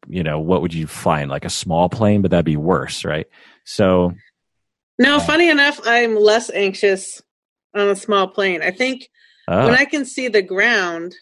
you 0.09 0.23
know, 0.23 0.39
what 0.39 0.63
would 0.63 0.75
you 0.75 0.87
find? 0.87 1.29
Like 1.29 1.45
a 1.45 1.51
small 1.51 1.89
plane, 1.89 2.23
but 2.23 2.31
that'd 2.31 2.45
be 2.45 2.57
worse, 2.57 3.05
right? 3.05 3.27
So. 3.65 4.15
No, 4.99 5.19
funny 5.21 5.49
enough, 5.49 5.81
I'm 5.85 6.17
less 6.17 6.51
anxious 6.51 7.23
on 7.75 7.89
a 7.89 7.97
small 7.97 8.29
plane. 8.29 8.63
I 8.63 8.71
think 8.71 9.09
oh. 9.49 9.65
when 9.67 9.75
I 9.75 9.85
can 9.85 10.05
see 10.05 10.29
the 10.29 10.43
ground, 10.43 11.15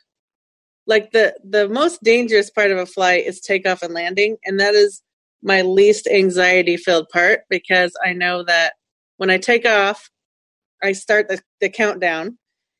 like 0.86 1.12
the 1.12 1.34
the 1.48 1.68
most 1.68 2.02
dangerous 2.02 2.51
part 2.51 2.70
of 2.70 2.78
a 2.78 2.86
flight 2.86 3.26
is 3.26 3.40
takeoff 3.40 3.82
and 3.82 3.94
landing, 3.94 4.36
and 4.44 4.59
that 4.60 4.74
is 4.74 5.02
my 5.42 5.62
least 5.62 6.06
anxiety 6.06 6.76
filled 6.76 7.09
part 7.09 7.40
because 7.48 7.92
I 8.05 8.12
know 8.12 8.42
that 8.44 8.74
when 9.16 9.30
I 9.30 9.38
take 9.38 9.66
off, 9.66 10.10
I 10.82 10.92
start 10.92 11.28
the, 11.28 11.40
the 11.60 11.68
countdown. 11.68 12.38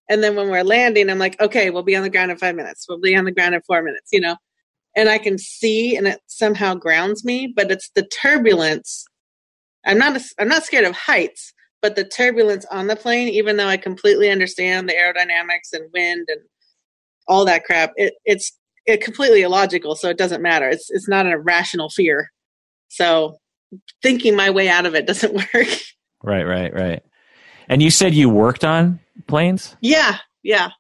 And 0.08 0.22
then 0.22 0.34
when 0.34 0.50
we're 0.50 0.64
landing, 0.64 1.08
I'm 1.08 1.18
like, 1.18 1.40
okay, 1.40 1.70
we'll 1.70 1.82
be 1.82 1.96
on 1.96 2.02
the 2.02 2.10
ground 2.10 2.30
in 2.30 2.36
five 2.36 2.56
minutes. 2.56 2.86
We'll 2.88 3.00
be 3.00 3.16
on 3.16 3.24
the 3.24 3.32
ground 3.32 3.54
in 3.54 3.62
four 3.62 3.82
minutes, 3.82 4.08
you 4.12 4.20
know? 4.20 4.36
And 4.96 5.08
I 5.08 5.18
can 5.18 5.38
see 5.38 5.96
and 5.96 6.08
it 6.08 6.20
somehow 6.26 6.74
grounds 6.74 7.24
me, 7.24 7.52
but 7.54 7.70
it's 7.70 7.90
the 7.94 8.08
turbulence. 8.20 9.04
I'm 9.85 9.98
not, 9.98 10.16
a, 10.16 10.24
I'm 10.39 10.48
not 10.48 10.65
scared 10.65 10.85
of 10.85 10.94
heights, 10.94 11.52
but 11.82 11.97
the 11.97 12.05
turbulence 12.05 12.66
on 12.70 12.86
the 12.86 12.97
plane, 12.97 13.28
even 13.28 13.57
though 13.57 13.66
I 13.66 13.77
completely 13.77 14.31
understand 14.31 14.89
the 14.89 14.94
aerodynamics 14.94 15.73
and 15.73 15.90
wind 15.93 16.27
and 16.28 16.40
all 17.27 17.44
that 17.47 17.65
crap, 17.65 17.93
it, 17.97 18.15
it's 18.24 18.52
it 18.86 19.02
completely 19.02 19.43
illogical. 19.43 19.94
So 19.94 20.09
it 20.09 20.19
doesn't 20.19 20.43
matter. 20.43 20.69
It's, 20.69 20.90
it's 20.90 21.09
not 21.09 21.27
a 21.27 21.39
rational 21.39 21.90
fear. 21.90 22.31
So 22.89 23.36
thinking 24.02 24.36
my 24.36 24.51
way 24.51 24.69
out 24.69 24.86
of 24.86 24.94
it 24.94 25.07
doesn't 25.07 25.35
work. 25.35 25.69
Right, 26.23 26.44
right, 26.44 26.73
right. 26.74 27.02
And 27.69 27.82
you 27.82 27.90
said 27.90 28.15
you 28.15 28.28
worked 28.28 28.65
on 28.65 29.01
planes? 29.27 29.77
Yeah, 29.81 30.19
yeah. 30.43 30.70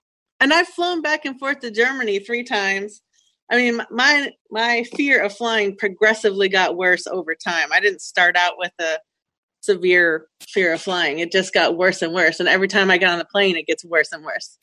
And 0.40 0.52
I've 0.52 0.68
flown 0.68 1.02
back 1.02 1.24
and 1.24 1.38
forth 1.38 1.60
to 1.60 1.70
Germany 1.70 2.18
three 2.18 2.42
times. 2.42 3.02
I 3.50 3.56
mean, 3.56 3.82
my 3.90 4.30
my 4.50 4.84
fear 4.94 5.22
of 5.22 5.36
flying 5.36 5.76
progressively 5.76 6.48
got 6.48 6.76
worse 6.76 7.06
over 7.06 7.34
time. 7.34 7.72
I 7.72 7.80
didn't 7.80 8.00
start 8.00 8.36
out 8.36 8.54
with 8.58 8.72
a 8.80 8.98
severe 9.60 10.26
fear 10.40 10.72
of 10.72 10.80
flying. 10.80 11.18
It 11.18 11.32
just 11.32 11.52
got 11.52 11.76
worse 11.76 12.00
and 12.02 12.14
worse. 12.14 12.40
And 12.40 12.48
every 12.48 12.68
time 12.68 12.90
I 12.90 12.98
get 12.98 13.10
on 13.10 13.18
the 13.18 13.24
plane, 13.24 13.56
it 13.56 13.66
gets 13.66 13.84
worse 13.84 14.12
and 14.12 14.24
worse. 14.24 14.56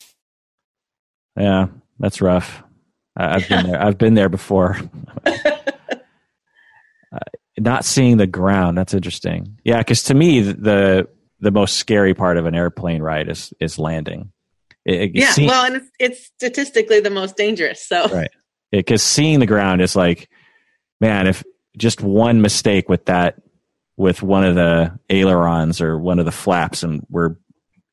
Yeah, 1.38 1.68
that's 1.98 2.20
rough. 2.20 2.62
I, 3.16 3.40
have 3.40 3.48
been 3.48 3.66
there. 3.66 3.82
I've 3.82 3.98
been 3.98 4.14
there 4.14 4.28
before. 4.28 4.78
uh, 5.26 5.58
not 7.58 7.84
seeing 7.84 8.16
the 8.16 8.26
ground. 8.26 8.78
That's 8.78 8.94
interesting. 8.94 9.58
Yeah, 9.64 9.78
because 9.78 10.04
to 10.04 10.14
me, 10.14 10.40
the 10.40 11.08
the 11.40 11.50
most 11.50 11.76
scary 11.76 12.14
part 12.14 12.36
of 12.36 12.46
an 12.46 12.54
airplane 12.54 13.02
ride 13.02 13.28
is 13.28 13.52
is 13.60 13.78
landing. 13.78 14.32
It, 14.84 15.10
yeah, 15.14 15.34
well, 15.38 15.66
and 15.66 15.76
it's, 15.76 15.90
it's 15.98 16.26
statistically 16.26 17.00
the 17.00 17.10
most 17.10 17.36
dangerous. 17.36 17.86
So 17.86 18.08
right, 18.08 18.30
because 18.70 19.02
seeing 19.02 19.40
the 19.40 19.46
ground 19.46 19.80
is 19.80 19.96
like, 19.96 20.28
man, 21.00 21.26
if 21.26 21.44
just 21.76 22.00
one 22.02 22.40
mistake 22.40 22.88
with 22.88 23.06
that, 23.06 23.40
with 23.96 24.22
one 24.22 24.44
of 24.44 24.54
the 24.54 24.98
ailerons 25.10 25.80
or 25.80 25.98
one 25.98 26.18
of 26.18 26.24
the 26.24 26.32
flaps, 26.32 26.82
and 26.82 27.04
we're, 27.08 27.36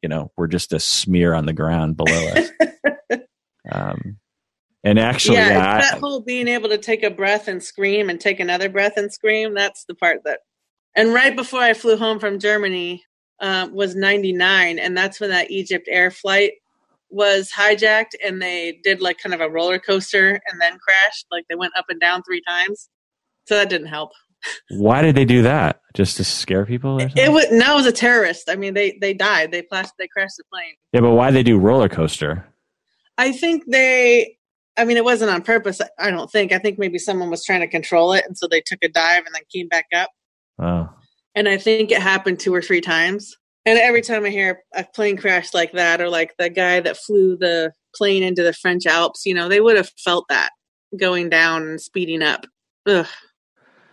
you 0.02 0.10
know, 0.10 0.31
we're 0.38 0.47
just 0.47 0.73
a 0.73 0.80
smear 0.80 1.34
on 1.34 1.45
the 1.45 1.53
ground 1.53 1.97
below 1.97 2.27
us. 2.27 2.49
um, 3.72 4.18
and 4.84 4.99
actually, 4.99 5.38
yeah, 5.38 5.49
yeah 5.49 5.80
that 5.80 5.95
I, 5.95 5.97
whole 5.97 6.22
being 6.22 6.47
able 6.47 6.69
to 6.69 6.77
take 6.77 7.03
a 7.03 7.10
breath 7.10 7.47
and 7.47 7.64
scream 7.64 8.10
and 8.10 8.22
take 8.22 8.39
another 8.39 8.69
breath 8.69 8.97
and 8.97 9.11
scream, 9.11 9.56
that's 9.56 9.85
the 9.85 9.95
part 9.95 10.23
that. 10.26 10.41
And 10.95 11.14
right 11.14 11.35
before 11.35 11.60
I 11.60 11.73
flew 11.73 11.97
home 11.97 12.19
from 12.19 12.39
Germany 12.39 13.03
uh, 13.39 13.68
was 13.72 13.95
99. 13.95 14.80
And 14.80 14.95
that's 14.95 15.19
when 15.19 15.31
that 15.31 15.49
EgyptAir 15.49 16.14
flight 16.14 16.53
was 17.10 17.52
hijacked 17.56 18.15
and 18.23 18.41
they 18.41 18.80
did 18.84 19.02
like 19.02 19.18
kind 19.18 19.34
of 19.34 19.41
a 19.41 19.49
roller 19.49 19.80
coaster 19.80 20.30
and 20.32 20.61
then 20.61 20.77
crashed. 20.80 21.26
Like 21.32 21.45
they 21.49 21.56
went 21.56 21.73
up 21.77 21.86
and 21.90 21.99
down 21.99 22.23
three 22.23 22.41
times. 22.48 22.90
So 23.48 23.56
that 23.56 23.69
didn't 23.69 23.88
help. 23.88 24.11
Why 24.69 25.02
did 25.02 25.15
they 25.15 25.26
do 25.26 25.41
that? 25.44 25.82
Just 25.95 26.18
to 26.18 26.23
scare 26.23 26.65
people? 26.65 26.99
It, 26.99 27.11
it 27.15 27.32
was 27.32 27.45
no, 27.52 27.73
it 27.73 27.76
was 27.76 27.86
a 27.86 27.91
terrorist. 27.91 28.49
I 28.49 28.56
mean, 28.56 28.73
they 28.73 28.98
they 29.02 29.14
died. 29.14 29.52
They 29.52 29.61
plashed. 29.61 29.94
They 29.98 30.07
crashed 30.07 30.38
the 30.38 30.44
plane. 30.52 30.73
Yeah, 30.94 31.02
but 31.02 31.11
why 31.11 31.32
they 31.32 31.44
do 31.44 31.57
roller 31.57 31.90
coaster? 31.90 32.48
I 33.18 33.32
think 33.32 33.64
they. 33.68 34.38
I 34.77 34.84
mean, 34.84 34.98
it 34.98 35.06
wasn't 35.06 35.32
on 35.32 35.41
purpose. 35.41 35.82
I 35.98 36.11
don't 36.11 36.30
think. 36.30 36.52
I 36.52 36.60
think 36.60 36.77
maybe 36.77 36.98
someone 36.98 37.30
was 37.30 37.45
trying 37.45 37.61
to 37.61 37.68
control 37.68 38.14
it, 38.14 38.26
and 38.27 38.38
so 38.38 38.48
they 38.48 38.61
took 38.61 38.80
a 38.84 38.90
dive 38.90 39.23
and 39.26 39.34
then 39.34 39.41
came 39.52 39.68
back 39.68 39.86
up. 39.95 40.10
Oh. 40.60 40.90
And 41.34 41.49
I 41.49 41.57
think 41.57 41.91
it 41.91 42.02
happened 42.02 42.40
two 42.40 42.53
or 42.53 42.61
three 42.61 42.82
times. 42.82 43.36
And 43.66 43.80
every 43.80 44.02
time 44.02 44.26
I 44.26 44.30
hear 44.30 44.64
a 44.74 44.84
plane 44.84 45.18
crash 45.18 45.54
like 45.54 45.72
that, 45.72 46.00
or 46.02 46.10
like 46.10 46.36
the 46.38 46.50
guy 46.50 46.80
that 46.80 46.98
flew 46.98 47.36
the 47.36 47.74
plane 47.96 48.24
into 48.24 48.44
the 48.44 48.54
French 48.54 48.86
Alps, 48.86 49.26
you 49.26 49.34
know, 49.34 49.50
they 49.50 49.60
would 49.60 49.76
have 49.76 49.92
felt 49.98 50.26
that 50.30 50.52
going 50.98 51.30
down 51.30 51.64
and 51.64 51.82
speeding 51.82 52.22
up. 52.22 52.46
Ugh. 52.86 53.08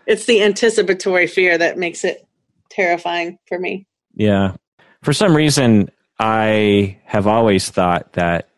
It's 0.07 0.27
the 0.27 0.43
anticipatory 0.43 1.27
fear 1.27 1.57
that 1.57 1.79
makes 1.79 2.05
it 2.05 2.27
terrifying 2.71 3.39
for 3.49 3.59
me. 3.59 3.87
Yeah. 4.15 4.57
For 5.03 5.13
some 5.13 5.35
reason, 5.35 5.91
I 6.19 6.99
have 7.05 7.27
always 7.27 7.71
thought 7.71 8.13
that 8.15 8.49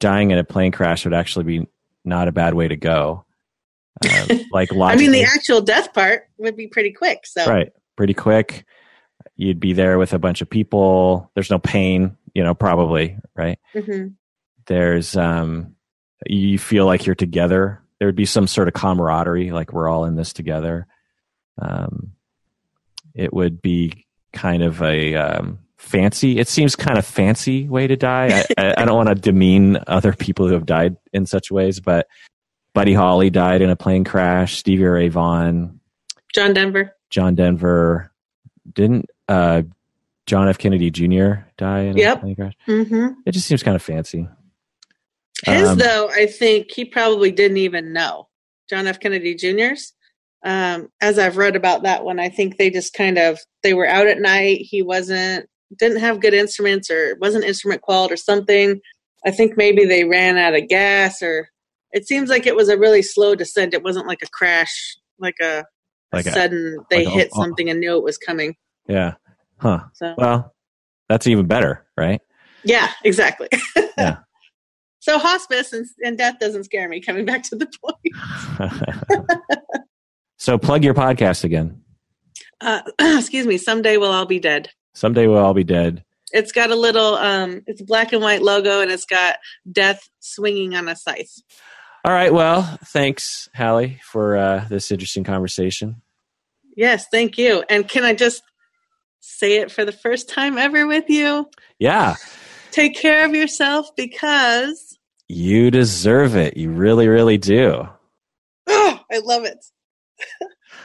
dying 0.00 0.30
in 0.30 0.38
a 0.38 0.44
plane 0.44 0.72
crash 0.72 1.04
would 1.04 1.14
actually 1.14 1.44
be 1.44 1.68
not 2.04 2.28
a 2.28 2.32
bad 2.32 2.54
way 2.54 2.68
to 2.68 2.76
go. 2.76 3.24
Uh, 4.04 4.38
like 4.52 4.72
I 4.72 4.96
mean, 4.96 5.12
the 5.12 5.24
actual 5.24 5.60
death 5.60 5.92
part 5.92 6.28
would 6.38 6.56
be 6.56 6.66
pretty 6.66 6.92
quick. 6.92 7.20
So 7.24 7.44
right, 7.46 7.72
pretty 7.96 8.14
quick. 8.14 8.64
You'd 9.36 9.60
be 9.60 9.72
there 9.72 9.98
with 9.98 10.12
a 10.12 10.18
bunch 10.18 10.42
of 10.42 10.50
people. 10.50 11.30
There's 11.34 11.50
no 11.50 11.58
pain, 11.58 12.16
you 12.34 12.42
know, 12.42 12.54
probably 12.54 13.18
right. 13.34 13.58
Mm-hmm. 13.74 14.08
There's 14.66 15.16
um, 15.16 15.74
you 16.26 16.58
feel 16.58 16.86
like 16.86 17.06
you're 17.06 17.14
together. 17.14 17.82
There 17.98 18.08
would 18.08 18.16
be 18.16 18.26
some 18.26 18.46
sort 18.46 18.68
of 18.68 18.74
camaraderie, 18.74 19.52
like 19.52 19.72
we're 19.72 19.88
all 19.88 20.04
in 20.04 20.16
this 20.16 20.32
together. 20.32 20.86
Um, 21.60 22.12
it 23.14 23.32
would 23.32 23.62
be 23.62 24.06
kind 24.32 24.62
of 24.62 24.82
a 24.82 25.14
um, 25.14 25.58
fancy. 25.76 26.38
It 26.38 26.48
seems 26.48 26.76
kind 26.76 26.98
of 26.98 27.04
fancy 27.04 27.68
way 27.68 27.86
to 27.86 27.96
die. 27.96 28.44
I, 28.56 28.62
I, 28.62 28.74
I 28.78 28.84
don't 28.84 28.96
want 28.96 29.08
to 29.08 29.14
demean 29.14 29.78
other 29.86 30.12
people 30.12 30.46
who 30.46 30.54
have 30.54 30.66
died 30.66 30.96
in 31.12 31.26
such 31.26 31.50
ways, 31.50 31.80
but 31.80 32.06
Buddy 32.74 32.94
Holly 32.94 33.30
died 33.30 33.62
in 33.62 33.70
a 33.70 33.76
plane 33.76 34.04
crash. 34.04 34.56
Stevie 34.56 34.84
Ray 34.84 35.08
Vaughan, 35.08 35.80
John 36.34 36.54
Denver, 36.54 36.96
John 37.10 37.34
Denver, 37.34 38.10
didn't 38.72 39.10
uh, 39.28 39.62
John 40.26 40.48
F. 40.48 40.58
Kennedy 40.58 40.90
Jr. 40.90 41.44
die 41.56 41.80
in 41.80 41.96
yep. 41.96 42.18
a 42.18 42.20
plane 42.20 42.36
crash? 42.36 42.54
Mm-hmm. 42.66 43.20
It 43.26 43.32
just 43.32 43.46
seems 43.46 43.62
kind 43.62 43.76
of 43.76 43.82
fancy. 43.82 44.28
His 45.44 45.68
um, 45.68 45.78
though, 45.78 46.08
I 46.10 46.26
think 46.26 46.70
he 46.70 46.84
probably 46.84 47.32
didn't 47.32 47.56
even 47.56 47.92
know 47.92 48.28
John 48.70 48.86
F. 48.86 49.00
Kennedy 49.00 49.34
Jr.'s. 49.34 49.92
Um, 50.44 50.88
as 51.00 51.18
I've 51.18 51.36
read 51.36 51.56
about 51.56 51.82
that 51.82 52.04
one, 52.04 52.18
I 52.18 52.28
think 52.28 52.56
they 52.56 52.70
just 52.70 52.94
kind 52.94 53.18
of 53.18 53.38
they 53.62 53.74
were 53.74 53.86
out 53.86 54.06
at 54.06 54.20
night. 54.20 54.58
He 54.62 54.82
wasn't 54.82 55.48
didn't 55.78 56.00
have 56.00 56.20
good 56.20 56.34
instruments 56.34 56.90
or 56.90 57.16
wasn't 57.20 57.44
instrument 57.44 57.82
quality 57.82 58.14
or 58.14 58.16
something. 58.16 58.80
I 59.24 59.30
think 59.30 59.56
maybe 59.56 59.84
they 59.84 60.04
ran 60.04 60.36
out 60.36 60.54
of 60.54 60.68
gas 60.68 61.22
or 61.22 61.48
it 61.92 62.06
seems 62.06 62.28
like 62.28 62.46
it 62.46 62.56
was 62.56 62.68
a 62.68 62.78
really 62.78 63.02
slow 63.02 63.34
descent. 63.34 63.74
It 63.74 63.82
wasn't 63.82 64.06
like 64.06 64.22
a 64.22 64.30
crash, 64.30 64.96
like 65.18 65.36
a, 65.40 65.64
like 66.12 66.26
a 66.26 66.32
sudden 66.32 66.78
they 66.90 67.04
like 67.04 67.14
hit 67.14 67.28
a, 67.28 67.34
something 67.34 67.70
and 67.70 67.80
knew 67.80 67.96
it 67.96 68.02
was 68.02 68.18
coming. 68.18 68.56
Yeah. 68.86 69.14
Huh. 69.58 69.80
So, 69.94 70.14
well, 70.16 70.54
that's 71.08 71.26
even 71.26 71.46
better, 71.46 71.86
right? 71.96 72.20
Yeah, 72.64 72.90
exactly. 73.04 73.48
yeah. 73.98 74.18
So 75.00 75.18
hospice 75.18 75.72
and, 75.72 75.86
and 76.04 76.16
death 76.16 76.38
doesn't 76.38 76.64
scare 76.64 76.88
me. 76.88 77.00
Coming 77.00 77.24
back 77.24 77.42
to 77.44 77.56
the 77.56 77.70
point. 77.82 79.50
so 80.38 80.58
plug 80.58 80.84
your 80.84 80.94
podcast 80.94 81.44
again. 81.44 81.82
Uh, 82.60 82.82
excuse 83.00 83.46
me. 83.46 83.58
Someday 83.58 83.96
we'll 83.96 84.12
all 84.12 84.26
be 84.26 84.38
dead. 84.38 84.70
Someday 84.94 85.26
we'll 85.26 85.38
all 85.38 85.54
be 85.54 85.64
dead. 85.64 86.04
It's 86.32 86.52
got 86.52 86.70
a 86.70 86.76
little. 86.76 87.16
Um, 87.16 87.62
it's 87.66 87.82
black 87.82 88.12
and 88.12 88.22
white 88.22 88.42
logo, 88.42 88.80
and 88.80 88.90
it's 88.90 89.04
got 89.04 89.36
death 89.70 90.08
swinging 90.20 90.74
on 90.74 90.88
a 90.88 90.96
scythe. 90.96 91.42
All 92.04 92.12
right. 92.12 92.32
Well, 92.32 92.78
thanks, 92.86 93.48
Halley, 93.54 94.00
for 94.04 94.36
uh, 94.36 94.66
this 94.68 94.90
interesting 94.90 95.24
conversation. 95.24 96.00
Yes, 96.76 97.06
thank 97.10 97.36
you. 97.38 97.64
And 97.68 97.88
can 97.88 98.04
I 98.04 98.14
just 98.14 98.42
say 99.22 99.56
it 99.56 99.70
for 99.70 99.84
the 99.84 99.92
first 99.92 100.28
time 100.28 100.58
ever 100.58 100.86
with 100.86 101.08
you? 101.08 101.48
Yeah. 101.78 102.16
Take 102.72 102.96
care 102.96 103.24
of 103.24 103.34
yourself 103.34 103.94
because 103.96 104.98
you 105.28 105.70
deserve 105.70 106.36
it. 106.36 106.56
You 106.56 106.70
really, 106.70 107.08
really 107.08 107.38
do. 107.38 107.88
Oh, 108.66 109.00
I 109.10 109.18
love 109.18 109.44
it. 109.44 109.64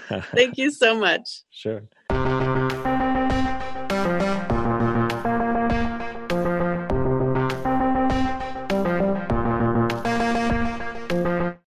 Thank 0.36 0.58
you 0.58 0.72
so 0.72 0.98
much. 0.98 1.44
Sure. 1.50 1.84